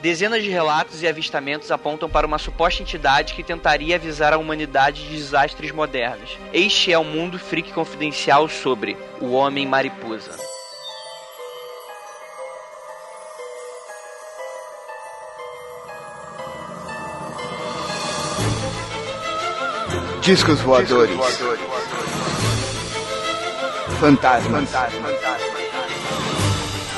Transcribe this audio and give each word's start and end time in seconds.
dezenas 0.00 0.42
de 0.42 0.50
relatos 0.50 1.02
e 1.02 1.08
avistamentos 1.08 1.70
apontam 1.70 2.08
para 2.08 2.26
uma 2.26 2.38
suposta 2.38 2.82
entidade 2.82 3.34
que 3.34 3.42
tentaria 3.42 3.96
avisar 3.96 4.32
a 4.32 4.38
humanidade 4.38 5.08
de 5.08 5.16
desastres 5.16 5.70
modernos. 5.72 6.36
Este 6.52 6.92
é 6.92 6.98
o 6.98 7.04
Mundo 7.04 7.38
Freak 7.38 7.72
Confidencial 7.72 8.48
sobre 8.48 8.96
o 9.20 9.32
Homem 9.32 9.66
Mariposa. 9.66 10.36
Discos 20.20 20.60
voadores. 20.60 21.18
Fantasmas. 23.98 24.68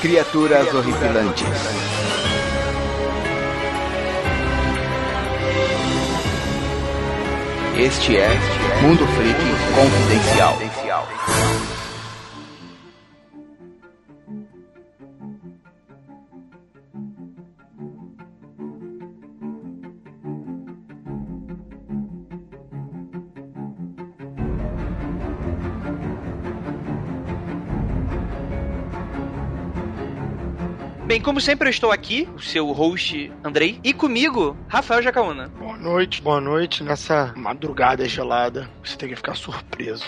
Criaturas 0.03 0.75
horripilantes. 0.75 2.00
Este 7.81 8.15
é 8.15 8.29
Mundo 8.83 9.07
Freak 9.07 9.41
Confidencial. 9.75 10.59
Bem, 31.07 31.19
como 31.19 31.41
sempre 31.41 31.67
eu 31.67 31.71
estou 31.71 31.91
aqui, 31.91 32.29
o 32.37 32.41
seu 32.41 32.71
host 32.73 33.33
Andrei, 33.43 33.81
e 33.83 33.95
comigo, 33.95 34.55
Rafael 34.69 35.01
Jacaúna. 35.01 35.51
Noite, 35.81 36.21
boa 36.21 36.43
noite. 36.43 36.85
Nessa 36.85 37.33
madrugada 37.35 38.07
gelada, 38.07 38.69
você 38.85 38.99
tem 38.99 39.09
que 39.09 39.17
ficar 39.17 39.35
surpreso. 39.35 40.05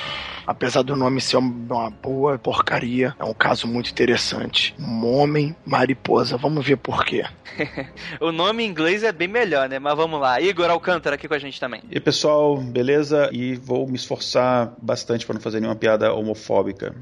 Apesar 0.46 0.82
do 0.82 0.94
nome 0.94 1.18
ser 1.18 1.38
uma 1.38 1.88
boa 1.88 2.38
porcaria, 2.38 3.14
é 3.18 3.24
um 3.24 3.32
caso 3.32 3.66
muito 3.66 3.90
interessante. 3.90 4.74
Um 4.78 5.06
homem 5.06 5.56
mariposa. 5.64 6.36
Vamos 6.36 6.66
ver 6.66 6.76
por 6.76 7.04
quê. 7.06 7.24
o 8.20 8.32
nome 8.32 8.64
em 8.64 8.66
inglês 8.66 9.02
é 9.02 9.12
bem 9.12 9.28
melhor, 9.28 9.68
né? 9.68 9.78
Mas 9.78 9.96
vamos 9.96 10.20
lá. 10.20 10.40
Igor 10.40 10.68
Alcântara 10.68 11.16
aqui 11.16 11.26
com 11.26 11.34
a 11.34 11.38
gente 11.38 11.58
também. 11.58 11.82
E 11.90 12.00
pessoal, 12.00 12.56
beleza? 12.56 13.30
E 13.32 13.54
vou 13.54 13.86
me 13.86 13.96
esforçar 13.96 14.74
bastante 14.80 15.24
para 15.24 15.34
não 15.34 15.40
fazer 15.40 15.60
nenhuma 15.60 15.76
piada 15.76 16.12
homofóbica. 16.12 16.94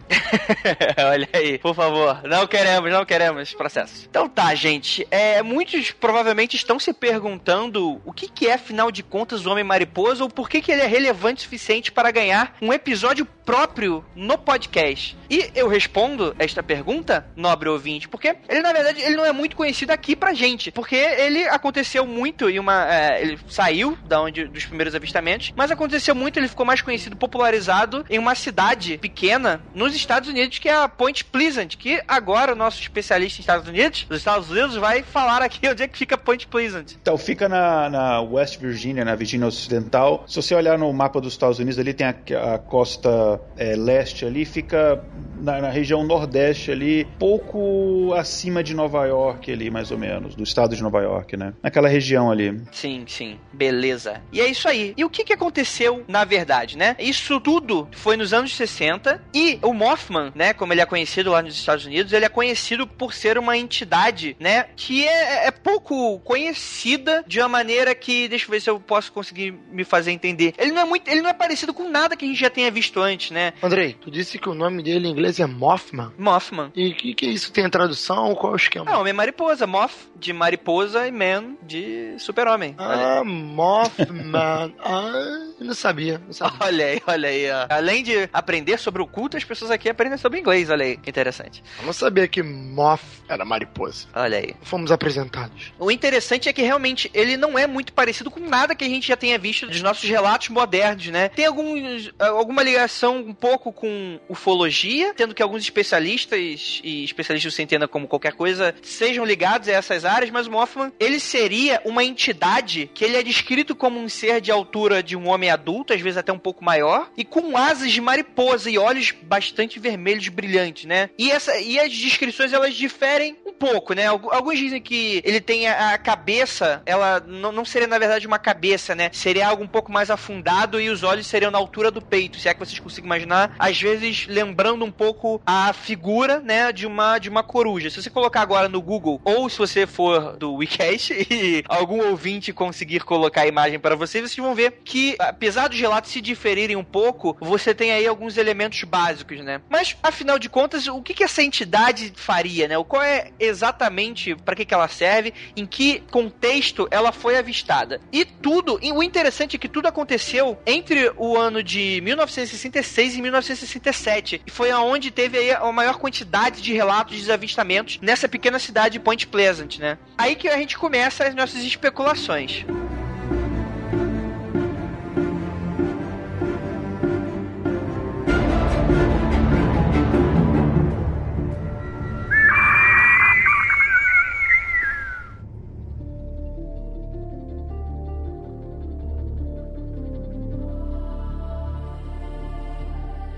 Olha 1.11 1.29
aí, 1.33 1.59
por 1.59 1.75
favor. 1.75 2.23
Não 2.25 2.47
queremos, 2.47 2.91
não 2.91 3.05
queremos 3.05 3.53
processo. 3.55 4.07
Então 4.09 4.29
tá, 4.29 4.55
gente. 4.55 5.07
É, 5.11 5.43
muitos 5.43 5.91
provavelmente 5.91 6.57
estão 6.57 6.79
se 6.79 6.93
perguntando 6.93 8.01
o 8.05 8.13
que, 8.13 8.29
que 8.29 8.47
é, 8.47 8.60
afinal 8.61 8.91
de 8.91 9.03
contas, 9.03 9.45
o 9.45 9.51
Homem 9.51 9.65
Mariposa 9.65 10.23
ou 10.23 10.31
por 10.31 10.49
que, 10.49 10.61
que 10.61 10.71
ele 10.71 10.83
é 10.83 10.87
relevante 10.87 11.41
o 11.41 11.43
suficiente 11.43 11.91
para 11.91 12.11
ganhar 12.11 12.57
um 12.63 12.73
episódio 12.73 13.27
próprio 13.51 14.05
no 14.15 14.39
podcast. 14.39 15.17
E 15.29 15.51
eu 15.57 15.67
respondo 15.67 16.35
esta 16.39 16.63
pergunta, 16.63 17.27
nobre 17.35 17.69
ouvinte, 17.69 18.09
porque 18.09 18.37
ele, 18.49 18.63
na 18.63 18.73
verdade, 18.73 19.01
ele 19.01 19.17
não 19.17 19.25
é 19.25 19.33
muito 19.33 19.57
conhecido 19.57 19.91
aqui 19.91 20.15
pra 20.15 20.33
gente. 20.33 20.71
Porque 20.71 20.95
ele 20.95 21.45
aconteceu 21.49 22.07
muito 22.07 22.49
em 22.49 22.59
uma. 22.59 22.87
É, 22.93 23.21
ele 23.21 23.39
saiu 23.49 23.99
da 24.07 24.21
onde 24.21 24.45
dos 24.45 24.67
primeiros 24.67 24.95
avistamentos, 24.95 25.53
mas 25.57 25.71
aconteceu 25.71 26.15
muito, 26.15 26.39
ele 26.39 26.49
ficou 26.49 26.65
mais 26.65 26.81
conhecido, 26.81 27.17
popularizado 27.17 28.05
em 28.09 28.19
uma 28.19 28.35
cidade 28.35 28.99
pequena 28.99 29.61
nos 29.75 29.95
Estados 29.95 30.29
Unidos, 30.29 30.59
que 30.59 30.69
é 30.69 30.75
a 30.75 30.89
Point 30.89 31.25
Pleasant, 31.25 31.77
que 31.77 32.01
agora 32.07 32.53
o 32.53 32.57
nosso 32.57 32.81
especialista 32.81 33.41
em 33.41 33.43
Estados 33.43 33.69
Unidos, 33.69 34.05
dos 34.09 34.19
Estados 34.19 34.51
Unidos, 34.51 34.77
vai 34.77 35.03
falar 35.03 35.43
aqui 35.43 35.67
onde 35.71 35.83
é 35.83 35.89
que 35.89 35.99
fica 35.99 36.17
Point 36.17 36.47
Pleasant. 36.47 36.93
Então, 37.01 37.19
fica 37.19 37.49
na, 37.49 37.91
na 37.91 38.21
West 38.21 38.50
Virginia, 38.59 39.05
na 39.05 39.15
Virgínia 39.15 39.47
Ocidental. 39.47 40.25
Se 40.27 40.37
você 40.37 40.55
olhar 40.55 40.79
no 40.79 40.93
mapa 40.93 41.21
dos 41.21 41.33
Estados 41.33 41.59
Unidos, 41.59 41.79
ali 41.79 41.93
tem 41.93 42.07
a, 42.07 42.55
a 42.55 42.59
costa 42.59 43.41
é, 43.57 43.77
leste 43.77 44.25
ali, 44.25 44.45
fica 44.45 45.03
na, 45.41 45.61
na, 45.61 45.71
região 45.71 46.05
nordeste 46.05 46.71
ali, 46.71 47.07
pouco 47.19 48.13
acima 48.15 48.63
de 48.63 48.75
Nova 48.75 49.07
York 49.07 49.51
ali, 49.51 49.71
mais 49.71 49.91
ou 49.91 49.99
menos, 49.99 50.35
do 50.35 50.43
estado 50.43 50.75
de 50.77 50.83
Nova 50.83 51.01
York, 51.01 51.37
né? 51.37 51.53
Naquela 51.63 51.89
região 51.89 52.31
ali. 52.31 52.61
Sim, 52.73 53.05
sim. 53.07 53.39
Beleza. 53.53 54.21
E 54.33 54.41
é 54.41 54.47
isso 54.47 54.69
aí. 54.69 54.95
E 54.97 55.05
o 55.05 55.11
que, 55.11 55.25
que 55.25 55.33
aconteceu 55.33 56.05
na 56.07 56.25
verdade, 56.25 56.77
né? 56.77 56.97
Isso 56.99 57.41
tudo 57.41 57.89
foi 57.93 58.17
nos 58.17 58.33
anos 58.33 58.55
60 58.55 59.23
e 59.35 59.59
o 59.63 59.73
Mothman, 59.73 60.33
né, 60.35 60.53
como 60.53 60.73
ele 60.73 60.81
é 60.81 60.87
conhecido 60.87 61.31
lá 61.31 61.43
nos 61.43 61.55
Estados 61.55 61.87
Unidos, 61.87 62.13
ele 62.13 62.25
é 62.25 62.29
conhecido 62.29 62.87
por 62.87 63.15
ser 63.15 63.39
uma 63.39 63.57
entidade, 63.57 64.37
né, 64.39 64.67
que 64.77 65.07
é, 65.07 65.47
é 65.47 65.51
pouco 65.51 66.19
conhecida 66.21 67.25
de 67.27 67.41
uma 67.41 67.49
maneira 67.49 67.95
que, 67.95 68.29
deixa 68.29 68.47
eu 68.47 68.51
ver 68.51 68.61
se 68.61 68.71
eu 68.71 68.81
posso 68.81 69.13
conseguir 69.13 69.53
me 69.71 69.85
fazer 69.85 70.11
entender. 70.11 70.55
Ele 70.59 70.73
não 70.73 70.83
é 70.83 70.85
muito, 70.85 71.09
ele 71.09 71.23
não 71.23 71.31
é 71.31 71.35
parecido 71.35 71.73
com 71.73 71.89
nada 71.89 72.17
que 72.17 72.25
a 72.25 72.29
gente 72.29 72.41
já 72.41 72.51
tenha 72.51 72.71
visto 72.71 73.01
antes, 73.01 73.31
né? 73.31 73.53
Andrei, 73.63 73.95
tu 73.95 74.11
disse 74.11 74.39
que 74.39 74.49
o 74.49 74.55
nome 74.55 74.83
dele 74.83 75.09
em 75.09 75.11
inglês 75.11 75.30
é 75.39 75.47
Mothman. 75.47 76.13
Mothman. 76.19 76.73
E 76.75 76.91
o 76.91 76.95
que, 76.95 77.15
que 77.15 77.27
isso 77.27 77.53
tem 77.53 77.69
tradução? 77.69 78.35
Qual 78.35 78.53
é 78.53 78.55
o 78.55 78.57
esquema? 78.57 78.91
Não, 78.91 79.01
homem 79.01 79.13
mariposa. 79.13 79.67
Moth 79.67 79.93
de 80.17 80.33
mariposa 80.33 81.07
e 81.07 81.13
man 81.13 81.57
de 81.63 82.15
super-homem. 82.19 82.75
Ah, 82.79 83.23
Mothman. 83.25 84.75
ah, 84.81 85.51
eu 85.59 85.67
não 85.67 85.75
sabia, 85.75 86.21
não 86.27 86.33
sabia. 86.33 86.59
Olha 86.61 86.87
aí, 86.87 87.03
olha 87.07 87.29
aí. 87.29 87.51
Ó. 87.51 87.67
Além 87.69 88.03
de 88.03 88.29
aprender 88.33 88.79
sobre 88.79 89.03
o 89.03 89.07
culto, 89.07 89.37
as 89.37 89.45
pessoas 89.45 89.71
aqui 89.71 89.89
aprendem 89.89 90.19
sobre 90.19 90.41
inglês. 90.41 90.71
Olha 90.71 90.85
aí, 90.85 90.97
que 90.97 91.09
interessante. 91.09 91.63
Eu 91.79 91.87
não 91.87 91.93
sabia 91.93 92.27
que 92.27 92.43
Moth 92.43 93.01
era 93.29 93.45
mariposa. 93.45 94.07
Olha 94.15 94.39
aí. 94.39 94.55
Fomos 94.63 94.91
apresentados. 94.91 95.73
O 95.79 95.91
interessante 95.91 96.49
é 96.49 96.53
que 96.53 96.63
realmente 96.63 97.11
ele 97.15 97.37
não 97.37 97.59
é 97.59 97.67
muito 97.67 97.93
parecido 97.93 98.31
com 98.31 98.41
nada 98.41 98.75
que 98.75 98.85
a 98.85 98.89
gente 98.89 99.09
já 99.09 99.17
tenha 99.17 99.39
visto 99.39 99.67
dos 99.67 99.83
nossos 99.83 100.09
relatos 100.09 100.49
modernos, 100.49 101.07
né? 101.09 101.29
Tem 101.29 101.47
alguns, 101.47 102.11
alguma 102.19 102.63
ligação 102.63 103.19
um 103.19 103.35
pouco 103.35 103.73
com 103.73 104.19
ufologia, 104.29 105.15
tendo 105.21 105.35
que 105.35 105.43
alguns 105.43 105.63
especialistas 105.63 106.81
e 106.83 107.05
especialistas 107.05 107.53
você 107.53 107.63
entenda 107.63 107.87
como 107.87 108.09
qualquer 108.09 108.33
coisa 108.33 108.75
sejam 108.81 109.23
ligados 109.23 109.69
a 109.69 109.73
essas 109.73 110.07
áreas, 110.07 110.31
mas 110.31 110.47
o 110.47 110.51
Mothman, 110.51 110.91
ele 110.99 111.21
seria 111.21 111.79
uma 111.85 112.03
entidade 112.03 112.91
que 112.95 113.05
ele 113.05 113.19
é 113.19 113.23
descrito 113.23 113.77
como 113.77 114.01
um 114.01 114.09
ser 114.09 114.41
de 114.41 114.51
altura 114.51 115.03
de 115.03 115.17
um 115.17 115.29
homem 115.29 115.51
adulto, 115.51 115.93
às 115.93 116.01
vezes 116.01 116.17
até 116.17 116.33
um 116.33 116.39
pouco 116.39 116.65
maior, 116.65 117.11
e 117.19 117.23
com 117.23 117.55
asas 117.55 117.93
de 117.93 118.01
mariposa 118.01 118.71
e 118.71 118.79
olhos 118.79 119.13
bastante 119.23 119.79
vermelhos 119.79 120.27
brilhantes, 120.29 120.87
né? 120.87 121.11
E, 121.19 121.31
essa, 121.31 121.59
e 121.59 121.79
as 121.79 121.93
descrições 121.93 122.55
elas 122.55 122.75
diferem 122.75 123.37
um 123.45 123.53
pouco, 123.53 123.93
né? 123.93 124.07
Alguns 124.07 124.59
dizem 124.59 124.81
que 124.81 125.21
ele 125.23 125.41
tem 125.41 125.69
a, 125.69 125.99
cabeça, 125.99 126.81
ela 126.87 127.21
não 127.21 127.65
seria 127.67 127.87
na 127.87 127.99
verdade 127.99 128.27
uma 128.27 128.39
cabeça, 128.39 128.95
né? 128.95 129.11
Seria 129.13 129.49
algo 129.49 129.63
um 129.63 129.69
pouco 129.69 129.93
mais 129.93 130.11
afundado 130.11 130.81
e 130.81 130.89
os 130.89 131.03
olhos 131.03 131.27
seriam 131.27 131.51
na 131.51 131.59
altura 131.59 131.91
do 131.91 132.01
peito, 132.01 132.39
se 132.39 132.49
é 132.49 132.55
que 132.55 132.61
vocês 132.61 132.79
conseguem 132.79 133.05
imaginar, 133.05 133.55
às 133.59 133.79
vezes 133.79 134.27
lembrando 134.27 134.83
um 134.83 134.91
pouco 134.91 135.10
a 135.47 135.73
figura, 135.73 136.41
né, 136.41 136.73
de 136.73 136.87
uma 136.87 137.19
de 137.19 137.29
uma 137.29 137.43
coruja. 137.43 137.91
Se 137.91 138.03
você 138.03 138.11
colocar 138.11 138.41
agora 138.41 138.69
no 138.69 138.81
Google 138.81 139.21
ou 139.25 139.49
se 139.49 139.59
você 139.59 139.87
for 139.87 140.37
do 140.37 140.55
Wicast 140.55 141.13
e 141.31 141.65
algum 141.69 142.09
ouvinte 142.09 142.53
conseguir 142.53 143.01
colocar 143.01 143.43
a 143.43 143.47
imagem 143.47 143.79
para 143.79 143.95
vocês, 143.95 144.23
vocês 144.23 144.45
vão 144.45 144.55
ver 144.55 144.81
que 144.85 145.17
apesar 145.19 145.69
dos 145.69 145.79
relatos 145.79 146.11
se 146.11 146.21
diferirem 146.21 146.77
um 146.77 146.85
pouco, 146.85 147.37
você 147.41 147.75
tem 147.75 147.93
aí 147.93 148.07
alguns 148.07 148.37
elementos 148.37 148.83
básicos, 148.85 149.41
né? 149.41 149.61
Mas 149.69 149.97
afinal 150.03 150.39
de 150.39 150.49
contas, 150.49 150.87
o 150.87 151.03
que, 151.03 151.15
que 151.15 151.25
essa 151.25 151.43
entidade 151.43 152.13
faria, 152.15 152.69
né? 152.69 152.75
Qual 152.85 153.03
é 153.03 153.31
exatamente 153.39 154.35
para 154.35 154.55
que, 154.55 154.65
que 154.65 154.75
ela 154.75 154.89
serve, 154.89 155.33
em 155.57 155.67
que 155.67 156.01
contexto 156.11 156.89
ela 156.91 157.13
foi 157.13 157.37
avistada? 157.37 158.01
E 158.13 158.25
tudo, 158.25 158.79
e 158.83 158.93
o 158.93 159.03
interessante 159.03 159.57
é 159.57 159.59
que 159.59 159.69
tudo 159.69 159.87
aconteceu 159.87 160.59
entre 160.67 161.13
o 161.17 161.37
ano 161.37 161.63
de 161.63 162.01
1966 162.03 163.17
e 163.17 163.23
1967. 163.23 164.43
E 164.47 164.51
foi 164.51 164.71
aonde 164.71 165.00
teve 165.09 165.39
aí 165.39 165.53
a 165.53 165.71
maior 165.71 165.99
quantidade 165.99 166.61
de 166.61 166.73
relatos 166.73 167.17
de 167.17 167.31
avistamentos 167.31 168.01
nessa 168.03 168.29
pequena 168.29 168.59
cidade 168.59 168.95
de 168.95 168.99
Point 169.01 169.29
Pleasant, 169.29 169.79
né? 169.79 169.97
Aí 170.19 170.35
que 170.35 170.49
a 170.49 170.57
gente 170.57 170.77
começa 170.77 171.25
as 171.25 171.35
nossas 171.35 171.63
especulações. 171.63 172.65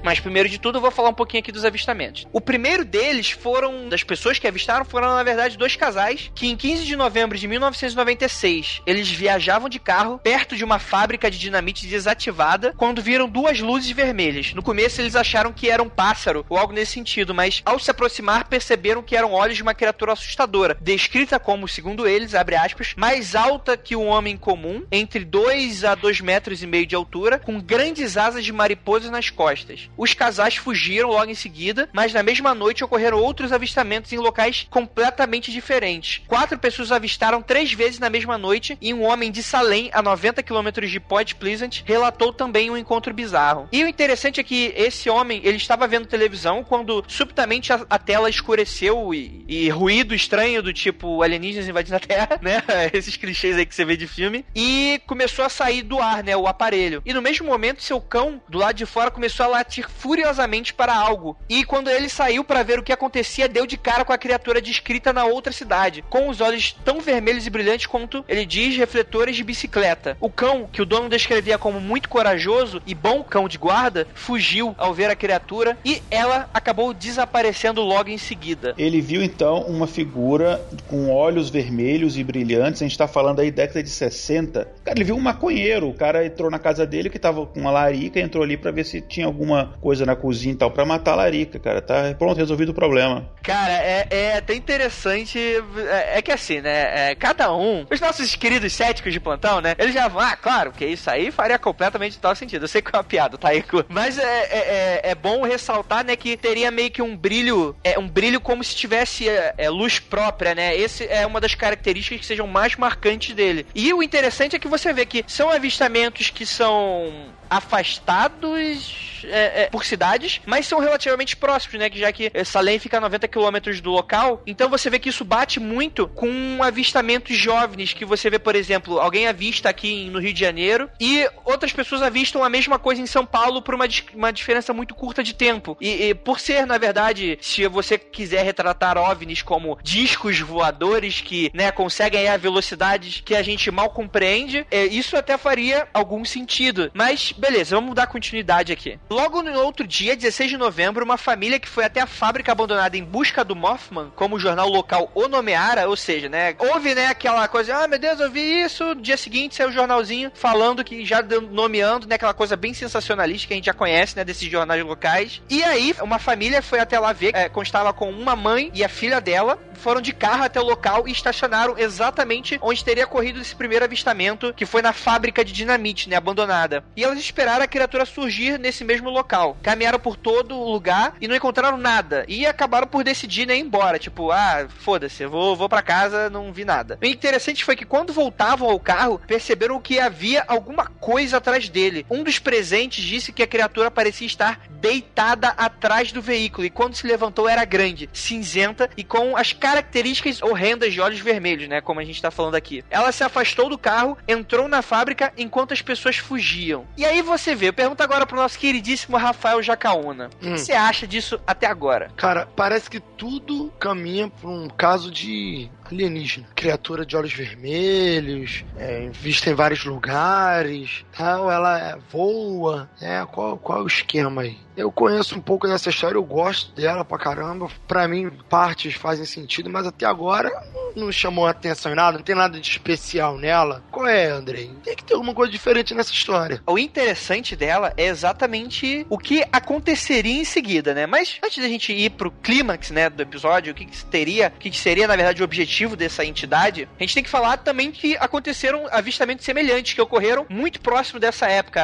Mas 0.03 0.21
primeiro 0.21 0.49
de 0.49 0.59
tudo 0.59 0.79
eu 0.79 0.83
vou 0.83 0.91
falar 0.91 1.11
um 1.11 1.15
pouquinho 1.15 1.41
aqui 1.41 1.53
dos 1.53 1.65
avistamentos. 1.65 2.27
O 2.33 2.41
primeiro 2.41 2.85
deles 2.85 3.31
foram, 3.31 3.89
das 3.89 4.03
pessoas 4.03 4.39
que 4.39 4.47
avistaram, 4.47 4.85
foram 4.85 5.09
na 5.09 5.23
verdade 5.23 5.59
dois 5.59 5.77
casais 5.77 6.31
que 6.35 6.49
em 6.49 6.57
15 6.57 6.85
de 6.85 6.97
novembro 6.97 7.39
de 7.39 7.47
1996 7.47 8.83
eles 8.87 9.11
viajavam 9.11 9.69
de 9.69 9.79
carro 9.79 10.19
perto 10.19 10.57
de 10.57 10.65
uma 10.65 10.79
fábrica 10.79 11.31
de 11.31 11.39
dinamite 11.39 11.87
desativada 11.87 12.75
quando 12.77 13.03
viram 13.03 13.29
duas 13.29 13.61
luzes 13.61 13.91
vermelhas. 13.91 14.55
No 14.55 14.63
começo 14.63 15.01
eles 15.01 15.17
acharam 15.17 15.53
que 15.53 15.71
era 15.71 15.83
um 15.83 15.89
pássaro 15.89 16.45
ou 16.49 16.59
algo 16.59 16.73
nesse 16.73 16.93
sentido, 16.93 17.35
mas 17.35 17.63
ao 17.65 17.79
se 17.79 17.91
aproximar 17.91 18.49
perceberam 18.49 19.03
que 19.03 19.17
eram 19.17 19.33
olhos 19.33 19.57
de 19.57 19.63
uma 19.63 19.75
criatura 19.75 20.13
assustadora, 20.13 20.77
descrita 20.81 21.39
como, 21.39 21.69
segundo 21.69 22.07
eles, 22.07 22.35
abre 22.35 22.57
aspas, 22.57 22.95
mais 22.97 23.35
alta 23.35 23.77
que 23.77 23.97
um 23.97 24.07
homem 24.07 24.37
comum, 24.37 24.85
entre 24.91 25.25
2 25.25 25.85
a 25.85 25.95
2 25.95 26.21
metros 26.21 26.63
e 26.63 26.67
meio 26.67 26.87
de 26.87 26.95
altura, 26.95 27.39
com 27.39 27.61
grandes 27.61 28.17
asas 28.17 28.45
de 28.45 28.53
mariposa 28.53 29.11
nas 29.11 29.31
costas. 29.31 29.89
Os 29.97 30.15
casais 30.15 30.57
fugiram 30.57 31.11
logo 31.11 31.31
em 31.31 31.35
seguida, 31.35 31.89
mas 31.93 32.13
na 32.13 32.23
mesma 32.23 32.55
noite 32.55 32.85
ocorreram 32.85 33.19
outros 33.19 33.53
avistamentos 33.53 34.13
em 34.13 34.19
locais 34.19 34.67
completamente 34.71 35.51
diferentes. 35.51 36.23
Quatro 36.27 36.59
pessoas 36.59 36.93
avistaram 36.93 37.43
três 37.43 37.73
vezes 37.73 37.99
na 37.99 38.11
mesma 38.11 38.39
noite 38.39 38.77
e 38.81 38.93
um 38.93 39.03
homem 39.05 39.31
de 39.31 39.43
Salem, 39.43 39.91
a 39.93 40.03
90 40.03 40.43
quilômetros 40.43 40.91
de 40.91 41.01
Point 41.01 41.35
Pleasant, 41.35 41.83
relatou 41.85 42.33
também 42.33 42.71
um 42.71 42.77
encontro 42.77 43.13
bizarro. 43.13 43.69
E 43.73 43.85
o 43.85 43.89
interessante 43.89 44.41
é 44.41 44.43
que 44.43 44.73
esse 44.77 45.09
homem, 45.11 45.41
ele 45.45 45.57
estava 45.57 45.87
vendo 45.87 46.07
televisão 46.07 46.65
quando 46.65 47.05
subitamente 47.07 47.73
a, 47.73 47.85
a 47.89 47.99
tela 47.99 48.31
escureceu 48.31 49.15
e, 49.15 49.45
e, 49.49 49.69
ruído 49.69 50.15
estranho 50.15 50.63
do 50.63 50.73
tipo 50.73 51.23
alienígenas 51.23 51.69
invadindo 51.69 51.97
a 51.97 52.01
Terra, 52.01 52.39
né? 52.43 52.63
Esses 52.93 53.17
clichês 53.17 53.57
aí 53.57 53.67
que 53.67 53.75
você 53.75 53.85
vê 53.85 53.97
de 53.97 54.07
filme. 54.07 54.45
E 54.55 55.01
começou 55.07 55.45
a 55.45 55.49
sair 55.49 55.83
do 55.83 56.01
ar, 56.01 56.23
né? 56.23 56.37
O 56.37 56.47
aparelho. 56.47 57.03
E 57.05 57.13
no 57.13 57.23
mesmo 57.23 57.47
momento, 57.47 57.83
seu 57.83 58.01
cão 58.01 58.41
do 58.49 58.59
lado 58.59 58.77
de 58.77 58.87
fora 58.87 59.11
começou 59.11 59.45
a 59.47 59.49
latir 59.49 59.82
furiosamente 59.89 60.75
para 60.75 60.95
algo. 60.95 61.37
E 61.49 61.65
quando 61.65 61.91
ele 61.91 62.09
saiu 62.09 62.45
para 62.45 62.63
ver 62.63 62.79
o 62.79 62.83
que 62.83 62.93
acontecia, 62.93 63.49
deu 63.49 63.67
de 63.67 63.77
cara 63.77 64.05
com 64.05 64.13
a 64.13 64.19
criatura 64.19 64.61
descrita 64.61 65.13
na 65.13 65.25
outra 65.25 65.53
cidade, 65.53 66.05
com 66.09 66.29
os 66.29 66.41
olhos 66.41 66.73
tão 66.85 67.01
vermelhos 67.01 67.47
e 67.47 67.51
brilhantes 67.51 67.87
quanto 67.87 68.25
ele 68.29 68.45
diz 68.45 68.77
refletores 68.77 69.37
de 69.37 69.45
bicicleta. 69.45 70.17
O 70.21 70.31
cão, 70.31 70.69
que 70.71 70.83
o 70.83 70.87
dono 70.87 71.09
descrevia 71.09 71.59
como 71.59 71.81
muito 71.81 72.09
corajoso 72.09 72.83
e 72.87 72.95
bom 72.95 73.23
cão 73.23 73.49
de 73.49 73.59
guarda, 73.59 74.07
fugiu 74.15 74.75
ao 74.79 74.95
ver 74.95 75.11
a 75.11 75.17
criatura 75.17 75.77
e 75.85 76.03
ela 76.11 76.49
acabou 76.53 76.93
desaparecendo 76.93 77.81
logo 77.83 78.11
em 78.11 78.19
seguida. 78.19 78.75
Ele 78.79 79.01
viu 79.01 79.23
então 79.23 79.63
uma 79.63 79.87
figura 79.87 80.61
com 80.89 81.11
olhos 81.11 81.51
vermelhos 81.51 82.17
e 82.17 82.25
brilhantes. 82.25 82.83
A 82.83 82.87
gente 82.87 82.99
tá 82.99 83.09
falando 83.09 83.41
aí 83.41 83.51
década 83.51 83.83
de 83.83 83.91
60. 83.91 84.69
Cara, 84.85 84.99
ele 84.99 85.05
viu 85.05 85.17
um 85.17 85.21
maconheiro. 85.21 85.89
O 85.89 85.95
cara 85.95 86.25
entrou 86.25 86.51
na 86.51 86.59
casa 86.59 86.87
dele 86.87 87.11
que 87.11 87.19
tava 87.19 87.47
com 87.47 87.61
uma 87.61 87.71
larica, 87.71 88.21
entrou 88.21 88.43
ali 88.43 88.57
para 88.57 88.71
ver 88.71 88.85
se 88.85 89.01
tinha 89.01 89.27
alguma 89.27 89.72
coisa 89.73 90.07
na 90.07 90.15
cozinha 90.15 90.55
e 90.55 90.57
tal, 90.57 90.71
pra 90.71 90.85
matar 90.85 91.13
a 91.13 91.17
larica, 91.17 91.59
cara. 91.59 91.81
Tá 91.81 92.15
pronto, 92.19 92.37
resolvido 92.37 92.71
o 92.71 92.75
problema. 92.75 93.29
Cara, 93.43 93.73
é, 93.73 94.07
é 94.11 94.37
até 94.37 94.55
interessante. 94.55 95.39
É, 95.39 96.19
é 96.19 96.23
que 96.23 96.31
assim, 96.31 96.61
né? 96.61 97.11
É, 97.11 97.15
cada 97.15 97.55
um, 97.55 97.87
os 97.91 98.01
nossos 98.01 98.35
queridos 98.37 98.73
céticos 98.73 99.13
de 99.13 99.21
plantão, 99.21 99.61
né? 99.61 99.75
Eles 99.79 99.95
já 99.95 100.09
vão, 100.09 100.21
ah, 100.21 100.37
claro, 100.37 100.73
que 100.73 100.85
isso 100.85 101.11
aí 101.11 101.31
faria 101.31 101.59
completamente 101.59 102.19
tal 102.19 102.35
sentido. 102.35 102.65
Eu 102.65 102.69
sei 102.69 102.83
que 102.83 102.95
é 102.95 102.99
uma 102.99 103.05
piada, 103.05 103.39
tá 103.39 103.49
aí. 103.49 103.65
Mas 103.89 104.19
é, 104.19 104.23
é, 104.23 105.01
é, 105.05 105.11
é 105.11 105.15
bom 105.15 105.43
ressaltar, 105.43 106.05
né, 106.05 106.17
que 106.17 106.37
teria 106.37 106.71
meio 106.71 106.91
que 106.91 107.03
um 107.03 107.17
brilho, 107.17 107.75
é, 107.83 107.99
um 107.99 108.09
brilho 108.09 108.41
como 108.41 108.63
se 108.63 108.75
tivesse 108.75 109.29
é, 109.29 109.71
luz 109.71 109.99
própria, 109.99 110.55
né? 110.55 110.77
Esse 110.77 111.07
é 111.07 111.27
uma 111.27 111.41
das 111.41 111.55
características 111.55 112.21
que 112.21 112.27
sejam 112.27 112.47
mais 112.47 112.77
marcantes 112.77 113.35
dele. 113.35 113.67
E 113.75 113.93
o 113.93 114.03
interessante 114.03 114.57
é 114.57 114.59
que 114.59 114.69
você 114.69 114.93
vê 114.93 115.07
que 115.07 115.25
são 115.27 115.51
avistamentos 115.51 116.31
que 116.31 116.45
são 116.45 117.33
afastados 117.57 119.13
é, 119.25 119.63
é, 119.63 119.67
por 119.67 119.85
cidades, 119.85 120.41
mas 120.47 120.67
são 120.67 120.81
relativamente 120.81 121.37
próximos, 121.37 121.79
né? 121.79 121.91
Que 121.91 121.99
já 121.99 122.11
que 122.13 122.31
Salem 122.45 122.79
fica 122.79 122.97
a 122.97 123.01
90 123.01 123.29
quilômetros 123.29 123.81
do 123.81 123.91
local, 123.91 124.43
então 124.47 124.69
você 124.69 124.91
vê 124.91 124.99
que 124.99 125.09
isso 125.09 125.25
bate 125.25 125.61
muito 125.61 126.09
com 126.09 126.59
avistamentos 126.63 127.37
jovens 127.37 127.93
que 127.93 128.05
você 128.05 128.31
vê, 128.31 128.39
por 128.39 128.57
exemplo, 128.57 128.99
alguém 128.99 129.29
avista 129.29 129.69
aqui 129.69 130.09
no 130.11 130.19
Rio 130.19 130.33
de 130.33 130.41
Janeiro 130.41 130.91
e 131.01 131.29
outras 131.45 131.73
pessoas 131.73 132.03
avistam 132.03 132.43
a 132.43 132.49
mesma 132.49 132.79
coisa 132.79 133.01
em 133.01 133.07
São 133.07 133.25
Paulo 133.25 133.63
por 133.63 133.75
uma, 133.75 133.87
uma 134.15 134.33
diferença 134.33 134.73
muito 134.73 134.95
curta 134.95 135.23
de 135.23 135.35
tempo. 135.35 135.77
E, 135.81 136.09
e 136.09 136.15
por 136.15 136.41
ser, 136.41 136.67
na 136.67 136.79
verdade, 136.79 137.39
se 137.41 137.67
você 137.67 137.99
quiser 137.99 138.45
retratar 138.45 138.99
OVNIs 138.99 139.43
como 139.43 139.79
discos 139.83 140.41
voadores 140.41 141.21
que, 141.21 141.51
né, 141.55 141.71
conseguem 141.71 142.29
a 142.29 142.37
velocidades 142.37 143.23
que 143.25 143.35
a 143.35 143.43
gente 143.43 143.71
mal 143.71 143.91
compreende, 143.91 144.67
é, 144.71 144.85
isso 144.87 145.17
até 145.17 145.37
faria 145.37 145.89
algum 145.93 146.25
sentido. 146.25 146.91
Mas, 146.95 147.33
beleza, 147.43 147.75
vamos 147.75 147.97
dar 147.97 148.07
continuidade 148.07 148.73
aqui. 148.73 149.01
Logo 149.11 149.43
no 149.43 149.59
outro 149.59 149.85
dia, 149.85 150.15
16 150.15 150.53
de 150.53 150.57
novembro, 150.57 151.05
uma 151.05 151.19
família 151.19 151.59
que 151.59 151.69
foi 151.69 151.85
até 151.85 152.01
a 152.01 152.07
fábrica 152.07 152.53
abandonada 152.53 152.97
em 152.97 153.03
busca 153.03 153.43
do 153.43 153.57
Mothman, 153.57 154.13
como 154.15 154.37
o 154.37 154.39
jornal 154.39 154.69
local 154.69 155.11
o 155.13 155.27
nomeara, 155.27 155.89
ou 155.89 155.97
seja, 155.97 156.29
né, 156.29 156.55
houve, 156.57 156.95
né, 156.95 157.09
aquela 157.09 157.49
coisa, 157.49 157.79
ah, 157.79 157.89
meu 157.89 157.99
Deus, 157.99 158.21
eu 158.21 158.31
vi 158.31 158.63
isso, 158.63 158.95
no 158.95 159.03
dia 159.03 159.17
seguinte 159.17 159.57
saiu 159.57 159.71
o 159.71 159.73
jornalzinho 159.73 160.31
falando 160.35 160.85
que 160.85 161.05
já 161.05 161.21
nomeando, 161.51 162.07
né, 162.07 162.15
aquela 162.15 162.33
coisa 162.33 162.57
bem 162.57 162.73
sensacionalista 162.73 163.49
que 163.49 163.55
a 163.55 163.57
gente 163.57 163.67
já 163.67 163.75
conhece, 163.75 164.17
né, 164.17 164.23
desses 164.23 164.49
jornais 164.49 164.85
locais. 164.85 165.43
E 165.51 165.65
aí, 165.65 165.97
uma 166.01 166.21
família 166.21 166.63
foi 166.63 166.79
até 166.79 166.97
lá 166.97 167.13
ver, 167.13 167.35
é, 167.35 167.49
constava 167.49 167.93
com 167.93 168.09
uma 168.09 168.37
mãe 168.37 168.71
e 168.73 168.85
a 168.85 168.89
filha 168.89 169.21
dela, 169.21 169.59
foram 169.75 170.01
de 170.01 170.13
carro 170.13 170.45
até 170.45 170.61
o 170.61 170.65
local 170.65 171.09
e 171.09 171.11
estacionaram 171.11 171.75
exatamente 171.77 172.57
onde 172.63 172.85
teria 172.85 173.05
ocorrido 173.05 173.41
esse 173.41 173.57
primeiro 173.57 173.85
avistamento, 173.85 174.55
que 174.55 174.65
foi 174.65 174.81
na 174.81 174.93
fábrica 174.93 175.45
de 175.45 175.53
dinamite, 175.53 176.09
né, 176.09 176.15
abandonada. 176.15 176.85
E 176.97 177.03
elas 177.03 177.19
esperaram 177.33 177.65
a 177.65 177.69
criatura 177.69 178.05
surgir 178.05 178.59
nesse 178.59 178.85
mesmo 178.85 179.09
local. 179.09 179.57
Caminharam 179.63 179.99
por 179.99 180.17
todo 180.17 180.55
o 180.55 180.71
lugar 180.71 181.17
e 181.21 181.27
não 181.27 181.35
encontraram 181.35 181.79
nada. 181.79 182.25
E 182.29 182.47
acabaram 182.47 182.87
por 182.87 183.03
decidir 183.03 183.47
né, 183.47 183.57
ir 183.57 183.61
embora. 183.61 183.99
Tipo, 183.99 184.31
ah, 184.31 184.69
foda-se, 184.69 185.25
vou, 185.25 185.57
vou 185.57 185.69
para 185.69 185.83
casa, 185.83 186.29
não 186.29 186.53
vi 186.53 186.65
nada. 186.65 186.99
O 187.03 187.07
interessante 187.07 187.65
foi 187.65 187.75
que 187.75 187.87
quando 187.87 188.13
voltavam 188.13 188.69
ao 188.69 188.79
carro, 188.79 189.21
perceberam 189.27 189.81
que 189.81 189.99
havia 189.99 190.45
alguma 190.47 190.87
coisa 190.87 191.39
atrás 191.39 191.69
dele. 191.69 192.07
Um 192.11 192.23
dos 192.23 192.39
presentes 192.39 193.03
disse 193.03 193.33
que 193.33 193.43
a 193.43 193.47
criatura 193.47 193.91
parecia 193.91 194.27
estar 194.27 194.61
deitada 194.69 195.49
atrás 195.49 196.13
do 196.13 196.21
veículo 196.21 196.67
e 196.67 196.71
quando 196.71 196.97
se 196.97 197.07
levantou 197.07 197.49
era 197.49 197.65
grande, 197.65 198.11
cinzenta 198.13 198.91
e 198.97 199.05
com 199.05 199.37
as 199.37 199.53
características 199.53 200.43
horrendas 200.43 200.93
de 200.93 201.01
olhos 201.01 201.21
vermelhos, 201.21 201.69
né? 201.69 201.81
Como 201.81 202.01
a 202.01 202.05
gente 202.05 202.21
tá 202.21 202.31
falando 202.31 202.57
aqui. 202.57 202.85
Ela 202.91 203.13
se 203.13 203.23
afastou 203.23 203.69
do 203.71 203.79
carro, 203.79 204.19
entrou 204.27 204.69
na 204.69 204.83
fábrica 204.83 205.33
enquanto 205.37 205.73
as 205.73 205.81
pessoas 205.81 206.17
fugiam. 206.17 206.87
E 206.97 207.05
aí 207.05 207.22
você 207.23 207.55
vê, 207.55 207.69
eu 207.69 207.73
pergunto 207.73 208.03
agora 208.03 208.27
pro 208.27 208.37
nosso 208.37 208.59
queridíssimo 208.59 209.17
Rafael 209.17 209.63
Jacaúna. 209.63 210.31
Hum. 210.43 210.53
O 210.53 210.55
que 210.55 210.61
você 210.61 210.73
acha 210.73 211.07
disso 211.07 211.41
até 211.47 211.67
agora? 211.67 212.11
Cara, 212.17 212.47
parece 212.57 212.89
que 212.91 213.01
tudo 213.01 213.73
caminha 213.79 214.29
pra 214.29 214.51
um 214.51 214.69
caso 214.69 215.11
de 215.11 215.71
alienígena. 215.93 216.47
Criatura 216.55 217.07
de 217.07 217.17
olhos 217.17 217.33
vermelhos, 217.33 218.65
é, 218.77 219.09
vista 219.13 219.51
em 219.51 219.55
vários 219.55 219.85
lugares, 219.85 221.05
tal, 221.17 221.51
ela 221.51 221.79
é, 221.79 221.99
voa. 222.11 222.91
É, 223.01 223.25
qual, 223.27 223.57
qual 223.57 223.79
é 223.81 223.83
o 223.83 223.87
esquema 223.87 224.43
aí? 224.43 224.59
Eu 224.77 224.91
conheço 224.91 225.37
um 225.37 225.41
pouco 225.41 225.69
dessa 225.69 225.91
história, 225.91 226.17
eu 226.17 226.25
gosto 226.25 226.75
dela 226.75 227.05
pra 227.05 227.19
caramba. 227.19 227.69
Pra 227.87 228.09
mim, 228.09 228.31
partes 228.49 228.95
fazem 228.95 229.27
sentido, 229.27 229.69
mas 229.69 229.87
até 229.87 230.07
agora 230.07 230.51
não 230.97 231.13
chamou 231.13 231.47
atenção 231.47 231.93
em 231.93 231.95
nada, 231.95 232.19
não 232.19 232.25
tem 232.25 232.35
nada 232.35 232.59
de 232.59 232.71
especial 232.71 233.37
nela. 233.37 233.83
Qual 233.91 234.07
é, 234.07 234.29
Andrei? 234.29 234.71
Tem 234.83 234.97
que 234.97 235.05
ter 235.05 235.15
alguma 235.15 235.35
coisa 235.35 235.53
diferente 235.53 235.95
nessa 235.95 236.13
história. 236.13 236.63
O 236.67 236.79
interessante 236.79 237.55
dela 237.55 237.93
é 237.97 238.07
exatamente 238.07 239.07
o 239.11 239.19
que 239.19 239.45
aconteceria 239.53 240.41
em 240.41 240.45
seguida, 240.45 240.95
né? 240.95 241.07
Mas 241.07 241.39
antes 241.45 241.63
da 241.63 241.69
gente 241.69 241.93
ir 241.93 242.11
pro 242.11 242.31
clímax, 242.31 242.91
né, 242.91 243.11
do 243.11 243.23
episódio, 243.23 243.73
o 243.73 243.75
que, 243.75 243.85
que 243.85 244.05
teria, 244.07 244.53
o 244.55 244.59
que, 244.59 244.71
que 244.71 244.79
seria, 244.79 245.07
na 245.07 245.17
verdade, 245.17 245.43
o 245.43 245.45
objetivo 245.45 245.82
dessa 245.91 246.25
entidade, 246.25 246.89
a 246.99 247.03
gente 247.03 247.15
tem 247.15 247.23
que 247.23 247.31
falar 247.31 247.59
também 247.59 247.91
que 247.91 248.17
aconteceram 248.17 248.87
avistamentos 248.91 249.45
semelhantes 249.45 249.95
que 249.95 250.01
ocorreram 250.01 250.47
muito 250.49 250.81
próximo 250.81 251.19
dessa 251.19 251.47
época, 251.47 251.81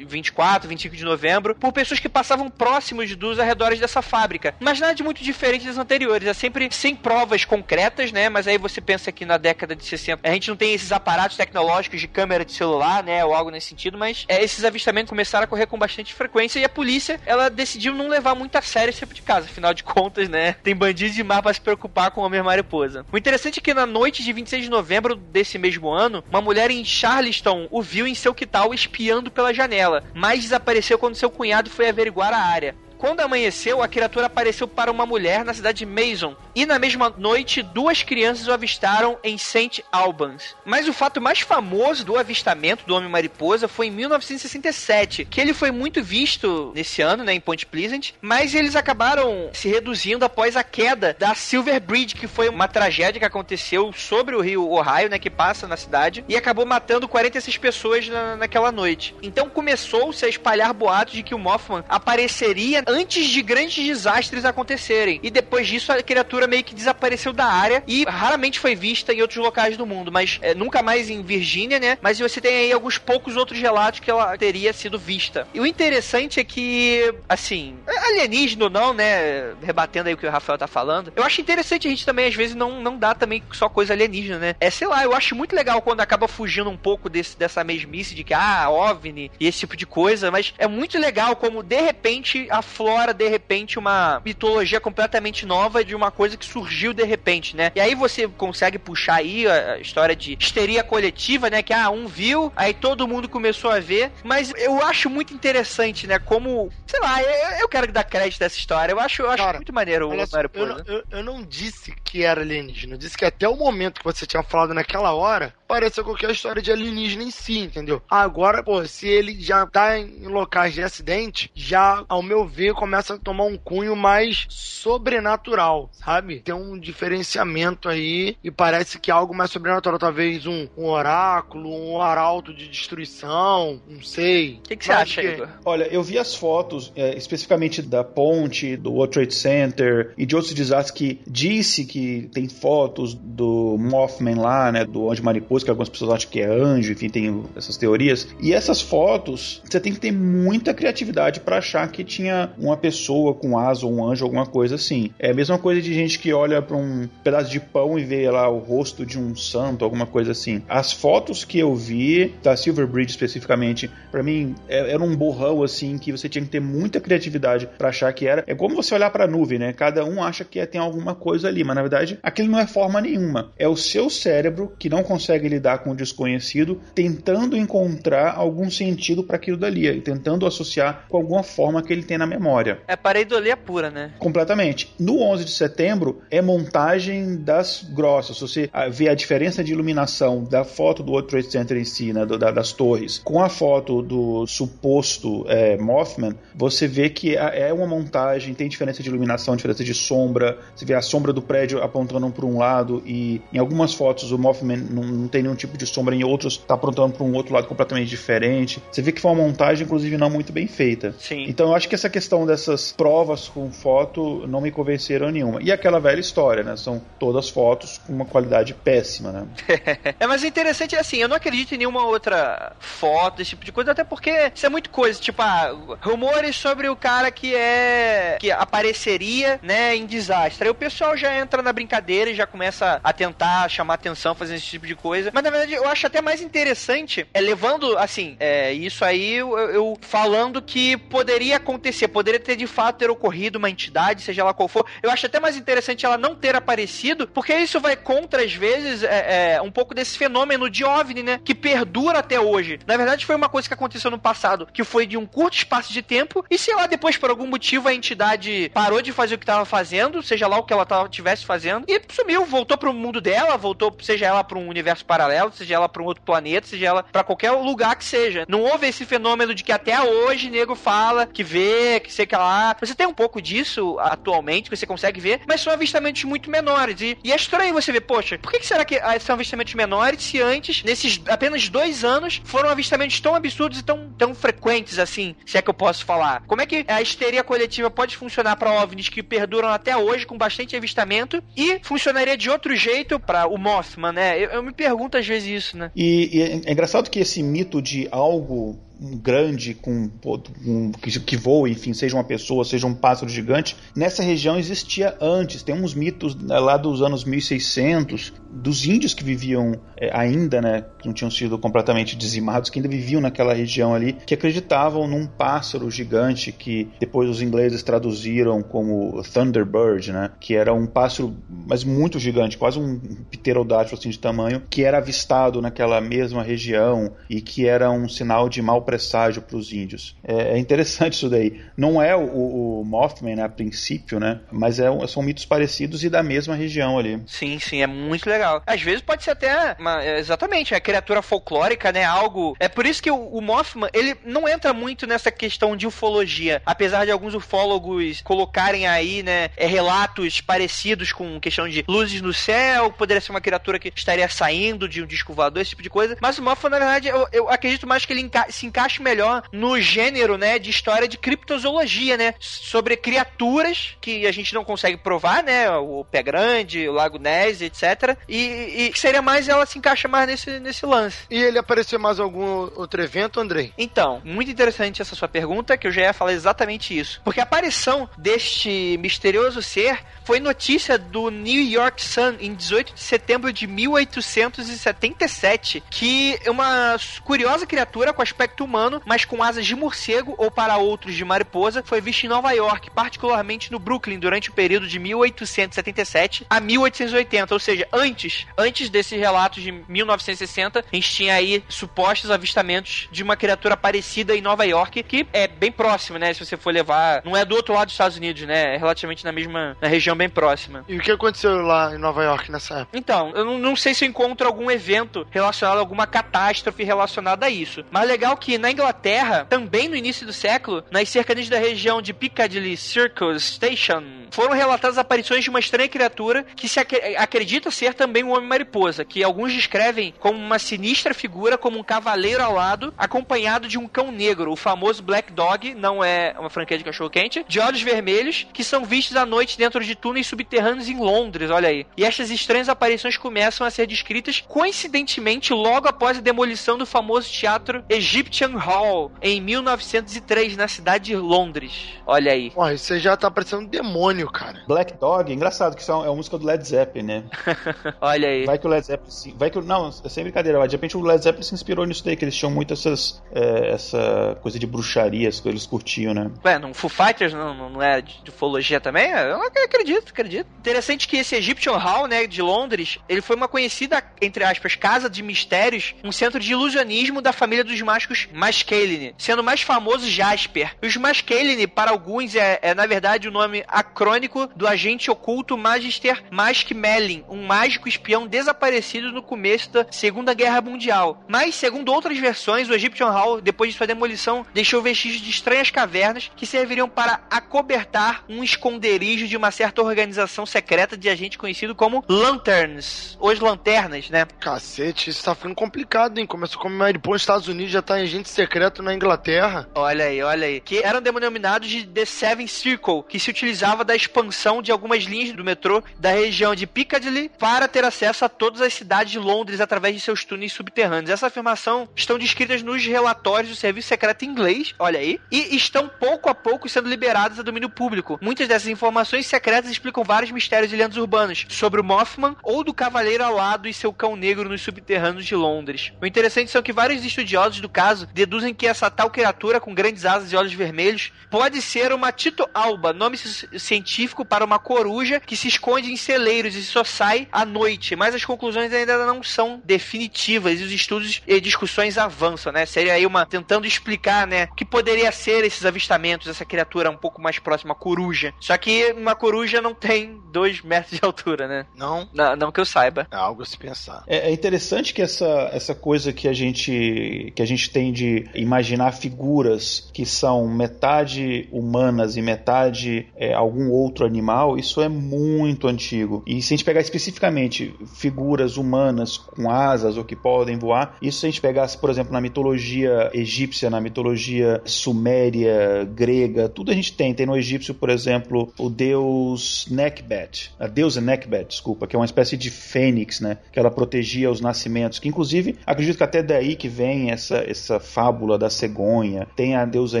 24, 0.06 0.68
25 0.68 0.96
de 0.96 1.04
novembro, 1.04 1.54
por 1.54 1.72
pessoas 1.72 2.00
que 2.00 2.08
passavam 2.08 2.50
próximos 2.50 3.14
dos 3.16 3.38
arredores 3.38 3.78
dessa 3.78 4.02
fábrica. 4.02 4.54
Mas 4.60 4.80
nada 4.80 4.94
de 4.94 5.02
muito 5.02 5.22
diferente 5.22 5.66
das 5.66 5.78
anteriores, 5.78 6.26
é 6.26 6.34
sempre 6.34 6.68
sem 6.72 6.94
provas 6.94 7.44
concretas, 7.44 8.12
né? 8.12 8.28
Mas 8.28 8.46
aí 8.46 8.58
você 8.58 8.80
pensa 8.80 9.12
que 9.12 9.24
na 9.24 9.36
década 9.36 9.76
de 9.76 9.84
60 9.84 10.28
a 10.28 10.32
gente 10.32 10.48
não 10.48 10.56
tem 10.56 10.74
esses 10.74 10.92
aparatos 10.92 11.36
tecnológicos 11.36 12.00
de 12.00 12.08
câmera 12.08 12.44
de 12.44 12.52
celular, 12.52 13.02
né? 13.02 13.24
Ou 13.24 13.34
algo 13.34 13.50
nesse 13.50 13.68
sentido, 13.68 13.98
mas 13.98 14.24
é, 14.28 14.42
esses 14.42 14.64
avistamentos 14.64 15.10
começaram 15.10 15.44
a 15.44 15.46
correr 15.46 15.66
com 15.66 15.78
bastante 15.78 16.14
frequência 16.14 16.58
e 16.58 16.64
a 16.64 16.68
polícia, 16.68 17.20
ela 17.26 17.48
decidiu 17.48 17.94
não 17.94 18.08
levar 18.08 18.34
muito 18.34 18.56
a 18.56 18.62
sério 18.62 18.90
esse 18.90 19.00
tipo 19.00 19.14
de 19.14 19.22
caso. 19.22 19.46
Afinal 19.46 19.74
de 19.74 19.84
contas, 19.84 20.28
né? 20.28 20.56
Tem 20.62 20.74
bandido 20.74 21.14
demais 21.14 21.40
pra 21.40 21.52
se 21.52 21.60
preocupar 21.60 22.10
com 22.10 22.20
o 22.20 22.24
homem 22.24 22.42
mariposa. 22.42 23.04
O 23.12 23.18
interessante 23.18 23.43
é 23.48 23.52
que 23.52 23.74
na 23.74 23.86
noite 23.86 24.22
de 24.22 24.32
26 24.32 24.64
de 24.64 24.70
novembro 24.70 25.14
desse 25.14 25.58
mesmo 25.58 25.90
ano, 25.90 26.24
uma 26.30 26.40
mulher 26.40 26.70
em 26.70 26.84
Charleston 26.84 27.68
o 27.70 27.82
viu 27.82 28.06
em 28.06 28.14
seu 28.14 28.34
quintal 28.34 28.72
espiando 28.72 29.30
pela 29.30 29.52
janela, 29.52 30.04
mas 30.14 30.42
desapareceu 30.42 30.98
quando 30.98 31.16
seu 31.16 31.30
cunhado 31.30 31.70
foi 31.70 31.88
averiguar 31.88 32.32
a 32.32 32.38
área. 32.38 32.74
Quando 32.98 33.20
amanheceu, 33.20 33.82
a 33.82 33.88
criatura 33.88 34.26
apareceu 34.26 34.66
para 34.66 34.90
uma 34.90 35.06
mulher 35.06 35.44
na 35.44 35.52
cidade 35.52 35.78
de 35.78 35.86
Mason. 35.86 36.36
E 36.54 36.64
na 36.64 36.78
mesma 36.78 37.12
noite, 37.16 37.62
duas 37.62 38.02
crianças 38.02 38.46
o 38.46 38.52
avistaram 38.52 39.18
em 39.22 39.36
St. 39.36 39.84
Albans. 39.90 40.54
Mas 40.64 40.88
o 40.88 40.92
fato 40.92 41.20
mais 41.20 41.40
famoso 41.40 42.04
do 42.04 42.16
avistamento 42.16 42.84
do 42.86 42.94
Homem-Mariposa 42.94 43.68
foi 43.68 43.88
em 43.88 43.90
1967, 43.90 45.24
que 45.24 45.40
ele 45.40 45.52
foi 45.52 45.70
muito 45.70 46.02
visto 46.02 46.72
nesse 46.74 47.02
ano, 47.02 47.24
né, 47.24 47.34
em 47.34 47.40
Point 47.40 47.66
Pleasant, 47.66 48.12
mas 48.20 48.54
eles 48.54 48.76
acabaram 48.76 49.50
se 49.52 49.68
reduzindo 49.68 50.24
após 50.24 50.56
a 50.56 50.62
queda 50.62 51.16
da 51.18 51.34
Silver 51.34 51.80
Bridge, 51.80 52.14
que 52.14 52.28
foi 52.28 52.48
uma 52.48 52.68
tragédia 52.68 53.18
que 53.18 53.26
aconteceu 53.26 53.92
sobre 53.92 54.34
o 54.34 54.40
rio 54.40 54.70
Ohio, 54.70 55.10
né, 55.10 55.18
que 55.18 55.30
passa 55.30 55.66
na 55.66 55.76
cidade, 55.76 56.24
e 56.28 56.36
acabou 56.36 56.64
matando 56.64 57.08
46 57.08 57.58
pessoas 57.58 58.08
na, 58.08 58.36
naquela 58.36 58.70
noite. 58.70 59.14
Então 59.22 59.48
começou-se 59.48 60.24
a 60.24 60.28
espalhar 60.28 60.72
boatos 60.72 61.14
de 61.14 61.22
que 61.22 61.34
o 61.34 61.38
Mothman 61.38 61.84
apareceria 61.88 62.84
antes 62.94 63.26
de 63.26 63.42
grandes 63.42 63.84
desastres 63.84 64.44
acontecerem. 64.44 65.18
E 65.22 65.30
depois 65.30 65.66
disso 65.66 65.90
a 65.92 66.02
criatura 66.02 66.46
meio 66.46 66.62
que 66.62 66.74
desapareceu 66.74 67.32
da 67.32 67.46
área 67.46 67.82
e 67.86 68.04
raramente 68.04 68.60
foi 68.60 68.74
vista 68.74 69.12
em 69.12 69.20
outros 69.20 69.38
locais 69.38 69.76
do 69.76 69.84
mundo, 69.84 70.12
mas 70.12 70.38
é, 70.40 70.54
nunca 70.54 70.82
mais 70.82 71.10
em 71.10 71.22
Virgínia, 71.22 71.80
né? 71.80 71.98
Mas 72.00 72.18
você 72.18 72.40
tem 72.40 72.56
aí 72.56 72.72
alguns 72.72 72.98
poucos 72.98 73.36
outros 73.36 73.58
relatos 73.58 74.00
que 74.00 74.10
ela 74.10 74.36
teria 74.38 74.72
sido 74.72 74.98
vista. 74.98 75.46
E 75.52 75.60
o 75.60 75.66
interessante 75.66 76.38
é 76.38 76.44
que, 76.44 77.14
assim, 77.28 77.76
alienígena 77.86 78.64
ou 78.64 78.70
não, 78.70 78.94
né? 78.94 79.54
Rebatendo 79.62 80.08
aí 80.08 80.14
o 80.14 80.16
que 80.16 80.26
o 80.26 80.30
Rafael 80.30 80.58
tá 80.58 80.66
falando, 80.66 81.12
eu 81.16 81.24
acho 81.24 81.40
interessante 81.40 81.88
a 81.88 81.90
gente 81.90 82.06
também, 82.06 82.26
às 82.26 82.34
vezes, 82.34 82.54
não, 82.54 82.80
não 82.80 82.96
dá 82.96 83.14
também 83.14 83.42
só 83.52 83.68
coisa 83.68 83.92
alienígena, 83.92 84.38
né? 84.38 84.56
É, 84.60 84.70
sei 84.70 84.86
lá, 84.86 85.02
eu 85.02 85.14
acho 85.14 85.34
muito 85.34 85.56
legal 85.56 85.82
quando 85.82 86.00
acaba 86.00 86.28
fugindo 86.28 86.70
um 86.70 86.76
pouco 86.76 87.08
desse, 87.08 87.36
dessa 87.36 87.64
mesmice 87.64 88.14
de 88.14 88.22
que, 88.22 88.34
ah, 88.34 88.68
OVNI 88.70 89.30
e 89.40 89.46
esse 89.46 89.60
tipo 89.60 89.76
de 89.76 89.86
coisa, 89.86 90.30
mas 90.30 90.54
é 90.58 90.68
muito 90.68 90.98
legal 90.98 91.34
como, 91.36 91.62
de 91.62 91.80
repente, 91.80 92.46
aflora, 92.74 93.14
de 93.14 93.28
repente, 93.28 93.78
uma 93.78 94.20
mitologia 94.24 94.80
completamente 94.80 95.46
nova 95.46 95.84
de 95.84 95.94
uma 95.94 96.10
coisa 96.10 96.36
que 96.36 96.44
surgiu 96.44 96.92
de 96.92 97.04
repente, 97.04 97.56
né? 97.56 97.70
E 97.74 97.80
aí 97.80 97.94
você 97.94 98.26
consegue 98.26 98.78
puxar 98.78 99.16
aí 99.16 99.46
a 99.46 99.78
história 99.78 100.16
de 100.16 100.36
histeria 100.40 100.82
coletiva, 100.82 101.48
né? 101.48 101.62
Que, 101.62 101.72
ah, 101.72 101.90
um 101.90 102.06
viu, 102.08 102.52
aí 102.56 102.74
todo 102.74 103.06
mundo 103.06 103.28
começou 103.28 103.70
a 103.70 103.78
ver, 103.78 104.10
mas 104.24 104.52
eu 104.56 104.82
acho 104.84 105.08
muito 105.08 105.32
interessante, 105.32 106.06
né? 106.06 106.18
Como, 106.18 106.70
sei 106.86 107.00
lá, 107.00 107.22
eu, 107.22 107.60
eu 107.60 107.68
quero 107.68 107.92
dar 107.92 108.02
crédito 108.04 108.40
dessa 108.40 108.58
história, 108.58 108.92
eu 108.92 108.98
acho, 109.00 109.22
eu 109.22 109.30
acho 109.30 109.42
Cara, 109.44 109.58
muito 109.58 109.72
maneiro 109.72 110.08
o 110.08 110.16
Mario 110.16 110.50
eu, 110.54 110.66
não- 110.66 110.82
eu- 110.86 111.04
eu 111.10 111.22
não 111.22 111.42
disse 111.42 111.94
que 112.04 112.24
era 112.24 112.40
alienígena, 112.40 112.94
eu 112.94 112.98
disse 112.98 113.16
que 113.16 113.24
até 113.24 113.48
o 113.48 113.56
momento 113.56 114.00
que 114.00 114.04
você 114.04 114.26
tinha 114.26 114.42
falado 114.42 114.74
naquela 114.74 115.12
hora, 115.14 115.54
pareceu 115.68 116.04
qualquer 116.04 116.30
história 116.30 116.60
de 116.62 116.72
alienígena 116.72 117.22
em 117.22 117.30
si, 117.30 117.58
entendeu? 117.58 118.02
Agora, 118.10 118.62
pô, 118.62 118.84
se 118.86 119.06
ele 119.08 119.40
já 119.40 119.66
tá 119.66 119.98
em 119.98 120.26
locais 120.26 120.74
de 120.74 120.82
acidente, 120.82 121.50
já, 121.54 122.04
ao 122.08 122.22
meu 122.22 122.46
ver, 122.46 122.63
começa 122.72 123.14
a 123.14 123.18
tomar 123.18 123.44
um 123.44 123.56
cunho 123.58 123.94
mais 123.96 124.46
sobrenatural, 124.48 125.90
sabe? 125.92 126.40
Tem 126.40 126.54
um 126.54 126.78
diferenciamento 126.78 127.88
aí 127.88 128.36
e 128.42 128.50
parece 128.50 128.98
que 128.98 129.10
é 129.10 129.14
algo 129.14 129.34
mais 129.34 129.50
sobrenatural, 129.50 129.98
talvez 129.98 130.46
um, 130.46 130.68
um 130.76 130.86
oráculo, 130.86 131.68
um 131.70 132.00
arauto 132.00 132.54
de 132.54 132.68
destruição, 132.68 133.80
não 133.88 134.02
sei. 134.02 134.60
O 134.64 134.68
que, 134.68 134.76
que 134.76 134.84
você 134.84 134.92
acha, 134.92 135.20
que- 135.20 135.26
Igor? 135.28 135.48
Olha, 135.64 135.84
eu 135.84 136.02
vi 136.02 136.18
as 136.18 136.34
fotos, 136.34 136.92
é, 136.94 137.16
especificamente 137.16 137.82
da 137.82 138.04
ponte, 138.04 138.76
do 138.76 138.92
World 138.92 139.12
Trade 139.12 139.34
Center 139.34 140.12
e 140.16 140.24
de 140.24 140.36
outros 140.36 140.54
desastres 140.54 140.90
que 140.96 141.20
disse 141.26 141.84
que 141.84 142.28
tem 142.32 142.48
fotos 142.48 143.14
do 143.14 143.76
Mothman 143.78 144.36
lá, 144.36 144.70
né, 144.70 144.84
do 144.84 145.10
Anjo 145.10 145.22
Mariposa, 145.22 145.64
que 145.64 145.70
algumas 145.70 145.88
pessoas 145.88 146.12
acham 146.12 146.30
que 146.30 146.40
é 146.40 146.46
anjo, 146.46 146.92
enfim, 146.92 147.08
tem 147.08 147.44
essas 147.56 147.76
teorias. 147.76 148.28
E 148.40 148.52
essas 148.52 148.80
fotos, 148.80 149.62
você 149.68 149.80
tem 149.80 149.92
que 149.92 150.00
ter 150.00 150.12
muita 150.12 150.72
criatividade 150.72 151.40
pra 151.40 151.58
achar 151.58 151.88
que 151.90 152.04
tinha 152.04 152.52
uma 152.58 152.76
pessoa 152.76 153.34
com 153.34 153.58
asa 153.58 153.86
ou 153.86 153.92
um 153.92 154.06
anjo, 154.06 154.24
alguma 154.24 154.46
coisa 154.46 154.74
assim. 154.74 155.10
É 155.18 155.30
a 155.30 155.34
mesma 155.34 155.58
coisa 155.58 155.80
de 155.80 155.92
gente 155.92 156.18
que 156.18 156.32
olha 156.32 156.60
pra 156.62 156.76
um 156.76 157.08
pedaço 157.22 157.50
de 157.50 157.60
pão 157.60 157.98
e 157.98 158.04
vê 158.04 158.30
lá 158.30 158.48
o 158.48 158.58
rosto 158.58 159.04
de 159.04 159.18
um 159.18 159.34
santo, 159.34 159.84
alguma 159.84 160.06
coisa 160.06 160.32
assim. 160.32 160.62
As 160.68 160.92
fotos 160.92 161.44
que 161.44 161.58
eu 161.58 161.74
vi, 161.74 162.34
da 162.42 162.56
Silver 162.56 162.86
Bridge 162.86 163.10
especificamente, 163.10 163.90
pra 164.10 164.22
mim 164.22 164.54
é- 164.68 164.92
era 164.92 165.02
um 165.02 165.14
borrão 165.16 165.62
assim 165.62 165.98
que 165.98 166.12
você 166.12 166.28
tinha 166.28 166.44
que 166.44 166.50
ter 166.50 166.60
muita 166.60 167.00
criatividade 167.00 167.66
pra 167.78 167.88
achar 167.88 168.12
que 168.12 168.26
era. 168.26 168.44
É 168.46 168.54
como 168.54 168.74
você 168.76 168.94
olhar 168.94 169.10
pra 169.10 169.26
nuvem, 169.26 169.58
né? 169.58 169.72
Cada 169.72 170.04
um 170.04 170.22
acha 170.22 170.44
que 170.44 170.64
tem 170.66 170.80
alguma 170.80 171.14
coisa 171.14 171.48
ali, 171.48 171.62
mas 171.64 171.74
na 171.76 171.82
verdade 171.82 172.18
aquilo 172.22 172.48
não 172.50 172.58
é 172.58 172.66
forma 172.66 173.00
nenhuma. 173.00 173.50
É 173.58 173.68
o 173.68 173.76
seu 173.76 174.08
cérebro 174.10 174.72
que 174.78 174.88
não 174.88 175.02
consegue 175.02 175.48
lidar 175.48 175.78
com 175.78 175.90
o 175.90 175.96
desconhecido, 175.96 176.80
tentando 176.94 177.56
encontrar 177.56 178.34
algum 178.36 178.70
sentido 178.70 179.22
pra 179.22 179.36
aquilo 179.36 179.56
dali, 179.56 180.00
tentando 180.00 180.46
associar 180.46 181.04
com 181.08 181.16
alguma 181.16 181.42
forma 181.42 181.82
que 181.82 181.92
ele 181.92 182.02
tem 182.02 182.18
na 182.18 182.26
memória. 182.26 182.43
É 182.86 182.96
pareidolia 182.96 183.56
pura, 183.56 183.90
né? 183.90 184.12
Completamente. 184.18 184.94
No 184.98 185.20
11 185.22 185.44
de 185.44 185.50
setembro 185.50 186.20
é 186.30 186.40
montagem 186.42 187.36
das 187.36 187.82
grossas. 187.82 188.36
Se 188.36 188.42
você 188.42 188.70
ah, 188.72 188.88
vê 188.88 189.08
a 189.08 189.14
diferença 189.14 189.62
de 189.62 189.72
iluminação 189.72 190.44
da 190.44 190.64
foto 190.64 191.02
do 191.02 191.12
World 191.12 191.28
Trade 191.28 191.50
Center 191.50 191.76
em 191.76 191.84
si, 191.84 192.12
né, 192.12 192.24
do- 192.26 192.38
da- 192.38 192.50
das 192.50 192.72
torres, 192.72 193.18
com 193.24 193.42
a 193.42 193.48
foto 193.48 194.02
do 194.02 194.46
suposto 194.46 195.44
é, 195.48 195.76
Mothman, 195.76 196.34
você 196.54 196.86
vê 196.86 197.08
que 197.08 197.36
é 197.36 197.54
é 197.68 197.72
uma 197.72 197.86
montagem, 197.86 198.52
tem 198.52 198.68
diferença 198.68 199.02
de 199.02 199.08
iluminação, 199.08 199.54
diferença 199.56 199.84
de 199.84 199.94
sombra. 199.94 200.58
Você 200.74 200.84
vê 200.84 200.94
a 200.94 201.00
sombra 201.02 201.32
do 201.32 201.40
prédio 201.40 201.82
apontando 201.82 202.28
para 202.30 202.44
um 202.44 202.58
lado 202.58 203.02
e 203.06 203.40
em 203.52 203.58
algumas 203.58 203.94
fotos 203.94 204.32
o 204.32 204.38
Mothman 204.38 204.76
não, 204.90 205.02
não 205.04 205.28
tem 205.28 205.42
nenhum 205.42 205.54
tipo 205.54 205.78
de 205.78 205.86
sombra, 205.86 206.14
em 206.14 206.24
outros 206.24 206.54
está 206.54 206.74
apontando 206.74 207.14
para 207.14 207.24
um 207.24 207.32
outro 207.34 207.54
lado 207.54 207.66
completamente 207.66 208.08
diferente. 208.08 208.82
Você 208.90 209.00
vê 209.02 209.12
que 209.12 209.20
foi 209.20 209.30
uma 209.30 209.42
montagem, 209.42 209.84
inclusive, 209.84 210.16
não 210.16 210.28
muito 210.30 210.52
bem 210.52 210.66
feita. 210.66 211.14
Sim. 211.18 211.44
Então 211.48 211.68
eu 211.68 211.74
acho 211.74 211.88
que 211.88 211.94
essa 211.94 212.10
questão 212.10 212.33
dessas 212.46 212.92
provas 212.92 213.48
com 213.48 213.70
foto 213.70 214.46
não 214.46 214.60
me 214.60 214.70
convenceram 214.70 215.30
nenhuma. 215.30 215.62
E 215.62 215.70
aquela 215.70 216.00
velha 216.00 216.20
história, 216.20 216.62
né? 216.62 216.76
São 216.76 217.00
todas 217.18 217.48
fotos 217.48 217.98
com 217.98 218.12
uma 218.12 218.24
qualidade 218.24 218.72
péssima, 218.72 219.30
né? 219.30 219.46
É, 220.18 220.26
mas 220.26 220.44
interessante 220.44 220.94
é 220.94 221.00
assim, 221.00 221.18
eu 221.18 221.28
não 221.28 221.36
acredito 221.36 221.74
em 221.74 221.78
nenhuma 221.78 222.06
outra 222.06 222.72
foto, 222.78 223.42
esse 223.42 223.50
tipo 223.50 223.64
de 223.64 223.72
coisa, 223.72 223.90
até 223.90 224.04
porque 224.04 224.52
isso 224.54 224.64
é 224.64 224.68
muito 224.68 224.90
coisa, 224.90 225.20
tipo, 225.20 225.42
ah, 225.42 225.74
rumores 226.00 226.56
sobre 226.56 226.88
o 226.88 226.96
cara 226.96 227.30
que 227.30 227.54
é. 227.54 228.36
que 228.40 228.50
apareceria, 228.50 229.58
né, 229.62 229.96
em 229.96 230.06
desastre. 230.06 230.64
Aí 230.64 230.70
o 230.70 230.74
pessoal 230.74 231.16
já 231.16 231.36
entra 231.36 231.62
na 231.62 231.72
brincadeira 231.72 232.30
e 232.30 232.34
já 232.34 232.46
começa 232.46 233.00
a 233.02 233.12
tentar 233.12 233.68
chamar 233.68 233.94
atenção, 233.94 234.34
fazendo 234.34 234.56
esse 234.56 234.66
tipo 234.66 234.86
de 234.86 234.94
coisa. 234.94 235.30
Mas 235.34 235.44
na 235.44 235.50
verdade 235.50 235.74
eu 235.74 235.86
acho 235.88 236.06
até 236.06 236.22
mais 236.22 236.40
interessante, 236.40 237.26
é 237.34 237.40
levando, 237.40 237.98
assim, 237.98 238.36
é, 238.38 238.72
isso 238.72 239.04
aí 239.04 239.34
eu, 239.34 239.58
eu 239.58 239.98
falando 240.00 240.62
que 240.62 240.96
poderia 240.96 241.56
acontecer, 241.56 242.08
poderia 242.08 242.23
ter 242.38 242.56
de 242.56 242.66
fato 242.66 242.98
ter 242.98 243.10
ocorrido 243.10 243.58
uma 243.58 243.70
entidade, 243.70 244.22
seja 244.22 244.44
lá 244.44 244.54
qual 244.54 244.68
for. 244.68 244.86
Eu 245.02 245.10
acho 245.10 245.26
até 245.26 245.38
mais 245.40 245.56
interessante 245.56 246.04
ela 246.04 246.18
não 246.18 246.34
ter 246.34 246.54
aparecido, 246.54 247.26
porque 247.28 247.54
isso 247.54 247.80
vai 247.80 247.96
contra, 247.96 248.42
às 248.42 248.52
vezes, 248.52 249.02
é, 249.02 249.54
é, 249.54 249.62
um 249.62 249.70
pouco 249.70 249.94
desse 249.94 250.16
fenômeno 250.18 250.68
de 250.68 250.84
OVNI, 250.84 251.22
né? 251.22 251.40
Que 251.44 251.54
perdura 251.54 252.18
até 252.18 252.40
hoje. 252.40 252.78
Na 252.86 252.96
verdade, 252.96 253.26
foi 253.26 253.36
uma 253.36 253.48
coisa 253.48 253.68
que 253.68 253.74
aconteceu 253.74 254.10
no 254.10 254.18
passado, 254.18 254.68
que 254.72 254.84
foi 254.84 255.06
de 255.06 255.16
um 255.16 255.26
curto 255.26 255.56
espaço 255.56 255.92
de 255.92 256.02
tempo, 256.02 256.44
e 256.50 256.58
sei 256.58 256.74
lá, 256.74 256.86
depois, 256.86 257.16
por 257.16 257.30
algum 257.30 257.46
motivo, 257.46 257.88
a 257.88 257.94
entidade 257.94 258.70
parou 258.74 259.02
de 259.02 259.12
fazer 259.12 259.34
o 259.34 259.38
que 259.38 259.44
estava 259.44 259.64
fazendo, 259.64 260.22
seja 260.22 260.46
lá 260.46 260.58
o 260.58 260.62
que 260.62 260.72
ela 260.72 260.86
tivesse 261.08 261.44
fazendo, 261.44 261.84
e 261.88 262.00
sumiu, 262.08 262.44
voltou 262.44 262.76
pro 262.76 262.92
mundo 262.92 263.20
dela, 263.20 263.56
voltou, 263.56 263.96
seja 264.00 264.26
ela 264.26 264.44
para 264.44 264.58
um 264.58 264.68
universo 264.68 265.04
paralelo, 265.04 265.52
seja 265.52 265.74
ela 265.74 265.88
para 265.88 266.02
um 266.02 266.06
outro 266.06 266.22
planeta, 266.22 266.66
seja 266.66 266.86
ela 266.86 267.02
para 267.02 267.24
qualquer 267.24 267.50
lugar 267.52 267.96
que 267.96 268.04
seja. 268.04 268.44
Não 268.48 268.62
houve 268.62 268.86
esse 268.86 269.04
fenômeno 269.04 269.54
de 269.54 269.64
que 269.64 269.72
até 269.72 270.00
hoje 270.00 270.50
nego 270.50 270.74
fala, 270.74 271.26
que 271.26 271.42
vê, 271.42 272.00
que 272.00 272.12
sei 272.14 272.26
que 272.26 272.36
lá. 272.36 272.76
Você 272.80 272.94
tem 272.94 273.06
um 273.06 273.14
pouco 273.14 273.40
disso 273.40 273.98
atualmente, 273.98 274.70
que 274.70 274.76
você 274.76 274.86
consegue 274.86 275.20
ver, 275.20 275.40
mas 275.46 275.60
são 275.60 275.72
avistamentos 275.72 276.24
muito 276.24 276.50
menores. 276.50 277.00
E, 277.00 277.18
e 277.22 277.32
é 277.32 277.36
estranho 277.36 277.74
você 277.74 277.92
ver, 277.92 278.02
poxa, 278.02 278.38
por 278.38 278.50
que, 278.50 278.60
que 278.60 278.66
será 278.66 278.84
que 278.84 278.96
ah, 278.96 279.18
são 279.18 279.34
avistamentos 279.34 279.74
menores 279.74 280.22
se 280.22 280.40
antes, 280.40 280.82
nesses 280.82 281.20
apenas 281.28 281.68
dois 281.68 282.04
anos, 282.04 282.40
foram 282.44 282.68
avistamentos 282.68 283.20
tão 283.20 283.34
absurdos 283.34 283.78
e 283.78 283.82
tão, 283.82 284.10
tão 284.16 284.34
frequentes 284.34 284.98
assim, 284.98 285.34
se 285.44 285.58
é 285.58 285.62
que 285.62 285.70
eu 285.70 285.74
posso 285.74 286.04
falar? 286.04 286.42
Como 286.46 286.60
é 286.60 286.66
que 286.66 286.84
a 286.88 287.02
histeria 287.02 287.42
coletiva 287.42 287.90
pode 287.90 288.16
funcionar 288.16 288.56
para 288.56 288.72
OVNIs 288.82 289.08
que 289.08 289.22
perduram 289.22 289.68
até 289.68 289.96
hoje 289.96 290.26
com 290.26 290.36
bastante 290.36 290.76
avistamento 290.76 291.42
e 291.56 291.80
funcionaria 291.82 292.36
de 292.36 292.48
outro 292.50 292.74
jeito 292.76 293.18
para 293.18 293.46
o 293.46 293.58
Mothman, 293.58 294.12
né? 294.12 294.38
Eu, 294.38 294.50
eu 294.50 294.62
me 294.62 294.72
pergunto 294.72 295.16
às 295.16 295.26
vezes 295.26 295.48
isso, 295.48 295.76
né? 295.76 295.90
E, 295.94 296.30
e 296.32 296.42
é 296.42 296.72
engraçado 296.72 297.10
que 297.10 297.20
esse 297.20 297.42
mito 297.42 297.80
de 297.80 298.08
algo 298.10 298.78
grande 299.00 299.74
com, 299.74 300.08
com- 300.08 300.92
que, 301.00 301.20
que 301.20 301.36
voa, 301.36 301.68
enfim, 301.68 301.92
seja 301.92 302.16
uma 302.16 302.24
pessoa, 302.24 302.64
seja 302.64 302.86
um 302.86 302.94
pássaro 302.94 303.30
gigante, 303.30 303.76
nessa 303.94 304.22
região 304.22 304.58
existia 304.58 305.16
antes. 305.20 305.62
Tem 305.62 305.74
uns 305.74 305.94
mitos 305.94 306.34
né, 306.34 306.58
lá 306.58 306.76
dos 306.76 307.02
anos 307.02 307.24
1600 307.24 308.32
dos 308.50 308.86
índios 308.86 309.14
que 309.14 309.24
viviam 309.24 309.74
é, 309.96 310.16
ainda, 310.16 310.62
né, 310.62 310.84
que 310.98 311.06
não 311.06 311.12
tinham 311.14 311.30
sido 311.30 311.58
completamente 311.58 312.16
dizimados, 312.16 312.70
que 312.70 312.78
ainda 312.78 312.88
viviam 312.88 313.20
naquela 313.20 313.52
região 313.52 313.94
ali, 313.94 314.12
que 314.12 314.34
acreditavam 314.34 315.08
num 315.08 315.26
pássaro 315.26 315.90
gigante 315.90 316.52
que 316.52 316.88
depois 317.00 317.28
os 317.28 317.42
ingleses 317.42 317.82
traduziram 317.82 318.62
como 318.62 319.20
Thunderbird, 319.22 320.12
né, 320.12 320.30
que 320.38 320.54
era 320.54 320.72
um 320.72 320.86
pássaro, 320.86 321.36
mas 321.66 321.82
muito 321.82 322.18
gigante, 322.18 322.56
quase 322.56 322.78
um 322.78 322.98
pterodátilo 323.30 323.98
assim 323.98 324.10
de 324.10 324.18
tamanho, 324.18 324.62
que 324.70 324.84
era 324.84 324.98
avistado 324.98 325.60
naquela 325.60 326.00
mesma 326.00 326.42
região 326.42 327.12
e 327.28 327.40
que 327.40 327.66
era 327.66 327.90
um 327.90 328.08
sinal 328.08 328.48
de 328.48 328.62
mau 328.62 328.82
presságio 328.84 329.42
para 329.42 329.56
os 329.56 329.72
índios. 329.72 330.16
É, 330.22 330.54
é, 330.54 330.58
interessante 330.58 331.14
isso 331.14 331.28
daí. 331.28 331.60
Não 331.76 332.00
é 332.00 332.14
o, 332.14 332.80
o 332.80 332.84
Mothman 332.84 333.36
né, 333.36 333.42
a 333.42 333.48
princípio, 333.48 334.20
né? 334.20 334.40
Mas 334.50 334.78
é, 334.78 334.86
são 335.06 335.22
mitos 335.22 335.44
parecidos 335.44 336.04
e 336.04 336.10
da 336.10 336.22
mesma 336.22 336.54
região 336.54 336.98
ali. 336.98 337.20
Sim, 337.26 337.58
sim, 337.58 337.82
é 337.82 337.86
muito 337.86 338.28
legal. 338.28 338.62
Às 338.66 338.82
vezes 338.82 339.00
pode 339.00 339.24
ser 339.24 339.30
até 339.30 339.76
uma, 339.78 340.04
exatamente 340.04 340.74
a 340.74 340.80
criatura 340.80 341.22
folclórica, 341.22 341.90
né? 341.92 342.04
Algo. 342.04 342.56
É 342.60 342.68
por 342.68 342.86
isso 342.86 343.02
que 343.02 343.10
o, 343.10 343.16
o 343.16 343.40
Mothman 343.40 343.90
ele 343.92 344.16
não 344.24 344.48
entra 344.48 344.72
muito 344.72 345.06
nessa 345.06 345.30
questão 345.30 345.76
de 345.76 345.86
ufologia, 345.86 346.62
apesar 346.66 347.04
de 347.04 347.10
alguns 347.10 347.34
ufólogos 347.34 348.20
colocarem 348.22 348.86
aí, 348.86 349.22
né, 349.22 349.50
é, 349.56 349.66
relatos 349.66 350.40
parecidos 350.40 351.12
com 351.12 351.40
questão 351.40 351.68
de 351.68 351.84
luzes 351.88 352.20
no 352.20 352.32
céu, 352.32 352.90
poderia 352.90 353.20
ser 353.20 353.30
uma 353.30 353.40
criatura 353.40 353.78
que 353.78 353.92
estaria 353.94 354.28
saindo 354.28 354.88
de 354.88 355.02
um 355.02 355.06
disco 355.06 355.32
voador, 355.32 355.62
esse 355.62 355.70
tipo 355.70 355.82
de 355.82 355.90
coisa. 355.90 356.16
Mas 356.20 356.38
o 356.38 356.42
Mothman, 356.42 356.70
na 356.70 356.78
verdade, 356.78 357.08
eu, 357.08 357.26
eu 357.32 357.48
acredito 357.48 357.86
mais 357.86 358.04
que 358.04 358.12
ele 358.12 358.30
se 358.48 358.66
encaixe 358.74 359.00
melhor 359.00 359.44
no 359.52 359.80
gênero, 359.80 360.36
né, 360.36 360.58
de 360.58 360.68
história 360.70 361.06
de 361.06 361.16
criptozoologia, 361.16 362.16
né, 362.16 362.34
sobre 362.40 362.96
criaturas 362.96 363.96
que 364.00 364.26
a 364.26 364.32
gente 364.32 364.52
não 364.52 364.64
consegue 364.64 364.96
provar, 364.96 365.44
né, 365.44 365.70
o 365.70 366.04
pé 366.04 366.22
grande, 366.22 366.88
o 366.88 366.92
lago 366.92 367.18
Ness, 367.18 367.62
etc. 367.62 368.18
E, 368.28 368.90
e 368.92 368.92
seria 368.96 369.22
mais 369.22 369.48
ela 369.48 369.64
se 369.64 369.78
encaixa 369.78 370.08
mais 370.08 370.26
nesse, 370.26 370.58
nesse 370.58 370.84
lance. 370.84 371.18
E 371.30 371.40
ele 371.40 371.58
apareceu 371.58 371.98
mais 371.98 372.18
algum 372.18 372.68
outro 372.74 373.00
evento, 373.00 373.38
Andrei? 373.38 373.72
Então, 373.78 374.20
muito 374.24 374.50
interessante 374.50 375.00
essa 375.00 375.14
sua 375.14 375.28
pergunta, 375.28 375.76
que 375.76 375.86
eu 375.86 375.92
já 375.92 376.02
ia 376.02 376.12
falar 376.12 376.32
exatamente 376.32 376.98
isso. 376.98 377.20
Porque 377.22 377.40
a 377.40 377.44
aparição 377.44 378.08
deste 378.18 378.98
misterioso 378.98 379.62
ser 379.62 380.00
foi 380.24 380.40
notícia 380.40 380.98
do 380.98 381.30
New 381.30 381.62
York 381.62 382.02
Sun 382.02 382.36
em 382.40 382.54
18 382.54 382.94
de 382.94 383.00
setembro 383.00 383.52
de 383.52 383.66
1877, 383.66 385.82
que 385.90 386.38
uma 386.46 386.96
curiosa 387.22 387.66
criatura 387.66 388.12
com 388.12 388.22
aspecto 388.22 388.64
humano, 388.64 389.02
mas 389.04 389.24
com 389.24 389.42
asas 389.42 389.66
de 389.66 389.76
morcego 389.76 390.34
ou 390.38 390.50
para 390.50 390.78
outros 390.78 391.14
de 391.14 391.24
mariposa, 391.24 391.82
foi 391.84 392.00
vista 392.00 392.26
em 392.26 392.28
Nova 392.28 392.50
York, 392.52 392.90
particularmente 392.90 393.70
no 393.70 393.78
Brooklyn, 393.78 394.18
durante 394.18 394.50
o 394.50 394.52
período 394.52 394.88
de 394.88 394.98
1877 394.98 396.46
a 396.48 396.58
1880, 396.58 397.54
ou 397.54 397.60
seja, 397.60 397.86
antes, 397.92 398.46
antes 398.56 398.88
desses 398.88 399.18
relatos 399.18 399.62
de 399.62 399.72
1960, 399.72 400.80
a 400.80 400.96
gente 400.96 401.10
tinha 401.10 401.34
aí 401.34 401.62
supostos 401.68 402.30
avistamentos 402.30 403.08
de 403.12 403.22
uma 403.22 403.36
criatura 403.36 403.76
parecida 403.76 404.34
em 404.34 404.40
Nova 404.40 404.64
York, 404.64 405.02
que 405.02 405.26
é 405.32 405.46
bem 405.46 405.70
próximo, 405.70 406.18
né? 406.18 406.32
Se 406.32 406.44
você 406.44 406.56
for 406.56 406.72
levar, 406.72 407.22
não 407.24 407.36
é 407.36 407.44
do 407.44 407.54
outro 407.54 407.74
lado 407.74 407.86
dos 407.86 407.94
Estados 407.94 408.16
Unidos, 408.16 408.42
né? 408.42 408.74
É 408.74 408.78
relativamente 408.78 409.24
na 409.24 409.32
mesma 409.32 409.76
na 409.80 409.88
região 409.88 410.13
bem 410.16 410.28
próxima. 410.28 410.84
E 410.88 410.96
o 410.96 411.00
que 411.00 411.10
aconteceu 411.10 411.62
lá 411.62 411.94
em 411.94 411.98
Nova 411.98 412.22
York 412.22 412.50
nessa 412.50 412.80
época? 412.80 412.96
Então, 412.96 413.32
eu 413.34 413.44
não, 413.44 413.58
não 413.58 413.76
sei 413.76 413.94
se 413.94 414.04
eu 414.04 414.08
encontro 414.08 414.46
algum 414.46 414.70
evento 414.70 415.26
relacionado 415.30 415.76
a 415.76 415.80
alguma 415.80 416.06
catástrofe 416.06 416.84
relacionada 416.84 417.46
a 417.46 417.50
isso. 417.50 417.84
Mas 417.90 418.08
legal 418.08 418.36
que 418.36 418.58
na 418.58 418.70
Inglaterra, 418.70 419.46
também 419.48 419.88
no 419.88 419.96
início 419.96 420.26
do 420.26 420.32
século, 420.32 420.84
nas 420.90 421.08
cercanias 421.08 421.48
da 421.48 421.58
região 421.58 422.00
de 422.00 422.12
Piccadilly 422.12 422.76
Circus 422.76 423.54
Station, 423.54 424.24
foram 424.30 424.52
relatadas 424.52 424.98
aparições 424.98 425.44
de 425.44 425.50
uma 425.50 425.60
estranha 425.60 425.88
criatura 425.88 426.44
que 426.56 426.68
se 426.68 426.80
ac 426.80 426.94
acredita 427.16 427.70
ser 427.70 427.94
também 427.94 428.24
um 428.24 428.32
homem-mariposa, 428.32 429.04
que 429.04 429.22
alguns 429.22 429.52
descrevem 429.52 430.12
como 430.18 430.38
uma 430.38 430.58
sinistra 430.58 431.14
figura, 431.14 431.56
como 431.56 431.78
um 431.78 431.82
cavaleiro 431.84 432.42
alado, 432.42 432.92
acompanhado 432.98 433.68
de 433.68 433.78
um 433.78 433.86
cão 433.86 434.10
negro, 434.10 434.50
o 434.50 434.56
famoso 434.56 435.02
Black 435.02 435.32
Dog, 435.32 435.74
não 435.74 436.02
é 436.02 436.34
uma 436.38 436.50
franquia 436.50 436.76
de 436.76 436.84
cachorro-quente, 436.84 437.44
de 437.46 437.60
olhos 437.60 437.82
vermelhos, 437.82 438.46
que 438.52 438.64
são 438.64 438.84
vistos 438.84 439.16
à 439.16 439.24
noite 439.24 439.56
dentro 439.56 439.84
de 439.84 439.94
túneis 440.04 440.26
subterrâneos 440.26 440.86
em 440.86 440.98
Londres, 440.98 441.48
olha 441.48 441.70
aí. 441.70 441.86
E 441.96 442.04
estas 442.04 442.30
estranhas 442.30 442.68
aparições 442.68 443.16
começam 443.16 443.66
a 443.66 443.70
ser 443.70 443.86
descritas 443.86 444.38
coincidentemente 444.38 445.54
logo 445.54 445.88
após 445.88 446.18
a 446.18 446.20
demolição 446.20 446.76
do 446.76 446.84
famoso 446.84 447.32
teatro 447.32 447.82
Egyptian 447.88 448.58
Hall 448.58 449.10
em 449.22 449.40
1903 449.40 450.58
na 450.58 450.68
cidade 450.68 451.04
de 451.04 451.16
Londres. 451.16 451.94
Olha 452.06 452.32
aí. 452.32 452.50
Pô, 452.50 452.68
isso 452.68 452.98
já 452.98 453.16
tá 453.16 453.30
parecendo 453.30 453.62
um 453.62 453.66
demônio, 453.66 454.30
cara. 454.30 454.62
Black 454.68 454.92
Dog, 455.00 455.32
engraçado 455.32 455.74
que 455.74 455.80
isso 455.80 455.90
é 455.90 455.94
uma 455.94 456.14
música 456.14 456.36
do 456.36 456.44
Led 456.44 456.62
Zeppelin, 456.62 457.06
né? 457.06 457.24
olha 457.98 458.28
aí. 458.28 458.44
Vai 458.44 458.58
que 458.58 458.66
o 458.66 458.70
Led 458.70 458.84
Zeppelin, 458.84 459.34
vai 459.38 459.50
que 459.50 459.58
não, 459.62 459.88
é 459.88 460.08
sem 460.10 460.22
brincadeira, 460.22 460.68
de 460.68 460.76
repente 460.76 460.98
o 460.98 461.00
Led 461.00 461.24
Zeppelin 461.24 461.44
se 461.44 461.54
inspirou 461.54 461.86
nisso 461.86 462.04
daí, 462.04 462.14
que 462.14 462.26
eles 462.26 462.36
tinham 462.36 462.50
muito 462.50 462.74
essas 462.74 463.22
é, 463.32 463.70
essa 463.70 464.36
coisa 464.42 464.58
de 464.58 464.66
bruxarias 464.66 465.40
que 465.40 465.48
eles 465.48 465.64
curtiam, 465.64 466.12
né? 466.12 466.30
Ué, 466.44 466.58
não 466.58 466.74
Foo 466.74 466.90
Fighters 466.90 467.32
não, 467.32 467.70
não 467.70 467.82
é 467.82 468.02
de 468.02 468.28
ufologia 468.28 468.78
também? 468.80 469.10
Eu 469.10 469.40
acredito, 469.42 469.93
acredito. 469.98 470.46
Interessante 470.58 471.08
que 471.08 471.16
esse 471.16 471.34
Egyptian 471.36 471.76
Hall, 471.76 472.06
né, 472.06 472.26
de 472.26 472.42
Londres, 472.42 472.98
ele 473.08 473.20
foi 473.20 473.36
uma 473.36 473.48
conhecida, 473.48 474.02
entre 474.20 474.44
aspas, 474.44 474.74
casa 474.74 475.08
de 475.08 475.22
mistérios, 475.22 475.94
um 476.02 476.12
centro 476.12 476.40
de 476.40 476.52
ilusionismo 476.52 477.20
da 477.20 477.32
família 477.32 477.64
dos 477.64 477.80
mágicos 477.82 478.28
Maskelyne, 478.32 479.14
sendo 479.18 479.42
mais 479.42 479.62
famoso 479.62 480.08
Jasper. 480.08 480.76
Os 480.82 480.96
Maskelyne, 480.96 481.66
para 481.66 481.90
alguns, 481.90 482.34
é, 482.34 482.58
é, 482.62 482.74
na 482.74 482.86
verdade 482.86 483.28
o 483.28 483.32
nome 483.32 483.64
acrônico 483.68 484.48
do 484.56 484.66
agente 484.66 485.10
oculto 485.10 485.56
Magister 485.56 486.22
Maskmelin, 486.30 487.24
um 487.28 487.44
mágico 487.46 487.88
espião 487.88 488.26
desaparecido 488.26 489.12
no 489.12 489.22
começo 489.22 489.70
da 489.70 489.86
Segunda 489.90 490.34
Guerra 490.34 490.60
Mundial. 490.60 491.22
Mas, 491.28 491.54
segundo 491.54 491.92
outras 491.92 492.18
versões, 492.18 492.68
o 492.68 492.74
Egyptian 492.74 493.10
Hall, 493.10 493.40
depois 493.40 493.72
de 493.72 493.76
sua 493.76 493.86
demolição, 493.86 494.46
deixou 494.52 494.82
vestígios 494.82 495.22
de 495.22 495.30
estranhas 495.30 495.70
cavernas 495.70 496.30
que 496.36 496.46
serviriam 496.46 496.88
para 496.88 497.20
acobertar 497.30 498.24
um 498.28 498.42
esconderijo 498.42 499.26
de 499.26 499.36
uma 499.36 499.50
certa 499.50 499.82
organização 499.86 500.46
secreta 500.46 500.96
de 500.96 501.08
agente 501.08 501.38
conhecido 501.38 501.74
como 501.74 502.04
Lanterns, 502.08 503.16
os 503.20 503.40
Lanternas, 503.40 504.10
né? 504.10 504.26
Cacete, 504.40 505.10
isso 505.10 505.24
tá 505.24 505.34
ficando 505.34 505.54
complicado, 505.54 506.18
hein? 506.18 506.26
Começou 506.26 506.60
como 506.60 506.76
Maripô 506.76 507.12
nos 507.12 507.22
Estados 507.22 507.48
Unidos, 507.48 507.72
já 507.72 507.82
tá 507.82 507.98
em 507.98 508.02
agente 508.02 508.28
secreto 508.28 508.82
na 508.82 508.94
Inglaterra. 508.94 509.68
Olha 509.74 510.06
aí, 510.06 510.22
olha 510.22 510.46
aí. 510.46 510.60
Que 510.60 510.82
eram 510.82 511.00
denominados 511.00 511.68
de 511.68 511.86
The 511.86 512.04
Seven 512.04 512.46
Circle, 512.46 513.04
que 513.08 513.18
se 513.18 513.30
utilizava 513.30 513.84
da 513.84 513.94
expansão 513.94 514.62
de 514.62 514.72
algumas 514.72 515.04
linhas 515.04 515.32
do 515.34 515.44
metrô 515.44 515.82
da 515.98 516.10
região 516.10 516.54
de 516.54 516.66
Piccadilly 516.66 517.30
para 517.38 517.68
ter 517.68 517.84
acesso 517.84 518.24
a 518.24 518.28
todas 518.28 518.60
as 518.60 518.74
cidades 518.74 519.12
de 519.12 519.18
Londres 519.18 519.60
através 519.60 519.94
de 519.94 520.00
seus 520.00 520.24
túneis 520.24 520.52
subterrâneos. 520.52 521.10
Essa 521.10 521.26
afirmação 521.26 521.88
estão 521.94 522.18
descritas 522.18 522.62
nos 522.62 522.84
relatórios 522.84 523.50
do 523.50 523.56
serviço 523.56 523.88
secreto 523.88 524.24
inglês, 524.24 524.74
olha 524.78 524.98
aí, 524.98 525.20
e 525.30 525.56
estão 525.56 525.88
pouco 525.88 526.28
a 526.28 526.34
pouco 526.34 526.68
sendo 526.68 526.88
liberadas 526.88 527.38
a 527.38 527.42
domínio 527.42 527.68
público. 527.68 528.18
Muitas 528.20 528.48
dessas 528.48 528.68
informações 528.68 529.26
secretas 529.26 529.73
explicam 529.74 530.02
vários 530.02 530.30
mistérios 530.30 530.72
e 530.72 530.76
lendas 530.76 530.96
urbanas 530.96 531.46
sobre 531.48 531.80
o 531.80 531.84
Mothman 531.84 532.36
ou 532.42 532.64
do 532.64 532.72
Cavaleiro 532.72 533.24
Alado 533.24 533.68
e 533.68 533.74
seu 533.74 533.92
cão 533.92 534.16
negro 534.16 534.48
nos 534.48 534.62
subterrâneos 534.62 535.26
de 535.26 535.34
Londres. 535.34 535.92
O 536.00 536.06
interessante 536.06 536.50
são 536.50 536.62
que 536.62 536.72
vários 536.72 537.04
estudiosos 537.04 537.60
do 537.60 537.68
caso 537.68 538.08
deduzem 538.12 538.54
que 538.54 538.66
essa 538.66 538.90
tal 538.90 539.10
criatura 539.10 539.60
com 539.60 539.74
grandes 539.74 540.04
asas 540.04 540.32
e 540.32 540.36
olhos 540.36 540.52
vermelhos 540.52 541.12
pode 541.30 541.60
ser 541.60 541.92
uma 541.92 542.12
Tito 542.12 542.48
alba, 542.54 542.92
nome 542.92 543.16
científico 543.18 544.24
para 544.24 544.44
uma 544.44 544.58
coruja 544.58 545.20
que 545.20 545.36
se 545.36 545.48
esconde 545.48 545.92
em 545.92 545.96
celeiros 545.96 546.54
e 546.54 546.64
só 546.64 546.84
sai 546.84 547.28
à 547.32 547.44
noite, 547.44 547.96
mas 547.96 548.14
as 548.14 548.24
conclusões 548.24 548.72
ainda 548.72 549.04
não 549.04 549.22
são 549.22 549.60
definitivas 549.64 550.60
e 550.60 550.64
os 550.64 550.72
estudos 550.72 551.22
e 551.26 551.40
discussões 551.40 551.98
avançam, 551.98 552.52
né? 552.52 552.64
Seria 552.66 552.94
aí 552.94 553.04
uma 553.04 553.26
tentando 553.26 553.66
explicar, 553.66 554.26
né, 554.26 554.48
o 554.50 554.54
que 554.54 554.64
poderia 554.64 555.10
ser 555.12 555.44
esses 555.44 555.64
avistamentos, 555.64 556.28
essa 556.28 556.44
criatura 556.44 556.90
um 556.90 556.96
pouco 556.96 557.20
mais 557.20 557.38
próxima 557.38 557.72
à 557.72 557.76
coruja. 557.76 558.32
Só 558.40 558.56
que 558.56 558.92
uma 558.92 559.14
coruja 559.14 559.60
não 559.64 559.74
tem 559.74 560.20
dois 560.30 560.60
metros 560.62 560.98
de 560.98 561.04
altura, 561.04 561.48
né? 561.48 561.66
Não? 561.74 562.06
Não, 562.12 562.36
não 562.36 562.52
que 562.52 562.60
eu 562.60 562.66
saiba. 562.66 563.06
É 563.10 563.16
algo 563.16 563.42
a 563.42 563.46
se 563.46 563.56
pensar. 563.56 564.04
É, 564.06 564.28
é 564.28 564.32
interessante 564.32 564.92
que 564.92 565.00
essa, 565.00 565.50
essa 565.52 565.74
coisa 565.74 566.12
que 566.12 566.28
a 566.28 566.32
gente 566.32 567.32
que 567.34 567.42
a 567.42 567.46
gente 567.46 567.70
tem 567.70 567.92
de 567.92 568.28
imaginar 568.34 568.92
figuras 568.92 569.90
que 569.92 570.04
são 570.04 570.46
metade 570.46 571.48
humanas 571.50 572.16
e 572.16 572.22
metade 572.22 573.08
é, 573.16 573.32
algum 573.32 573.70
outro 573.70 574.04
animal, 574.04 574.58
isso 574.58 574.82
é 574.82 574.88
muito 574.88 575.66
antigo. 575.66 576.22
E 576.26 576.42
se 576.42 576.52
a 576.52 576.56
gente 576.56 576.64
pegar 576.64 576.80
especificamente 576.80 577.74
figuras 577.94 578.56
humanas 578.56 579.16
com 579.16 579.50
asas 579.50 579.96
ou 579.96 580.04
que 580.04 580.14
podem 580.14 580.58
voar, 580.58 580.96
isso 581.00 581.20
se 581.20 581.26
a 581.26 581.30
gente 581.30 581.40
pegasse, 581.40 581.78
por 581.78 581.88
exemplo, 581.88 582.12
na 582.12 582.20
mitologia 582.20 583.10
egípcia, 583.14 583.70
na 583.70 583.80
mitologia 583.80 584.60
suméria, 584.64 585.88
grega, 585.94 586.48
tudo 586.48 586.70
a 586.70 586.74
gente 586.74 586.92
tem. 586.92 587.14
Tem 587.14 587.24
no 587.24 587.36
egípcio, 587.36 587.72
por 587.72 587.88
exemplo, 587.88 588.52
o 588.58 588.68
deus 588.68 589.43
Nekbet, 589.70 590.52
a 590.58 590.66
deusa 590.66 591.00
Nekbet, 591.00 591.48
desculpa, 591.48 591.86
que 591.86 591.96
é 591.96 591.98
uma 591.98 592.04
espécie 592.04 592.36
de 592.36 592.50
fênix, 592.50 593.20
né? 593.20 593.38
Que 593.52 593.58
ela 593.58 593.70
protegia 593.70 594.30
os 594.30 594.40
nascimentos, 594.40 594.98
que 594.98 595.08
inclusive 595.08 595.56
acredito 595.66 595.96
que 595.96 596.04
até 596.04 596.22
daí 596.22 596.56
que 596.56 596.68
vem 596.68 597.10
essa, 597.10 597.36
essa 597.36 597.78
fábula 597.80 598.38
da 598.38 598.50
cegonha. 598.50 599.26
Tem 599.36 599.56
a 599.56 599.64
deusa 599.64 600.00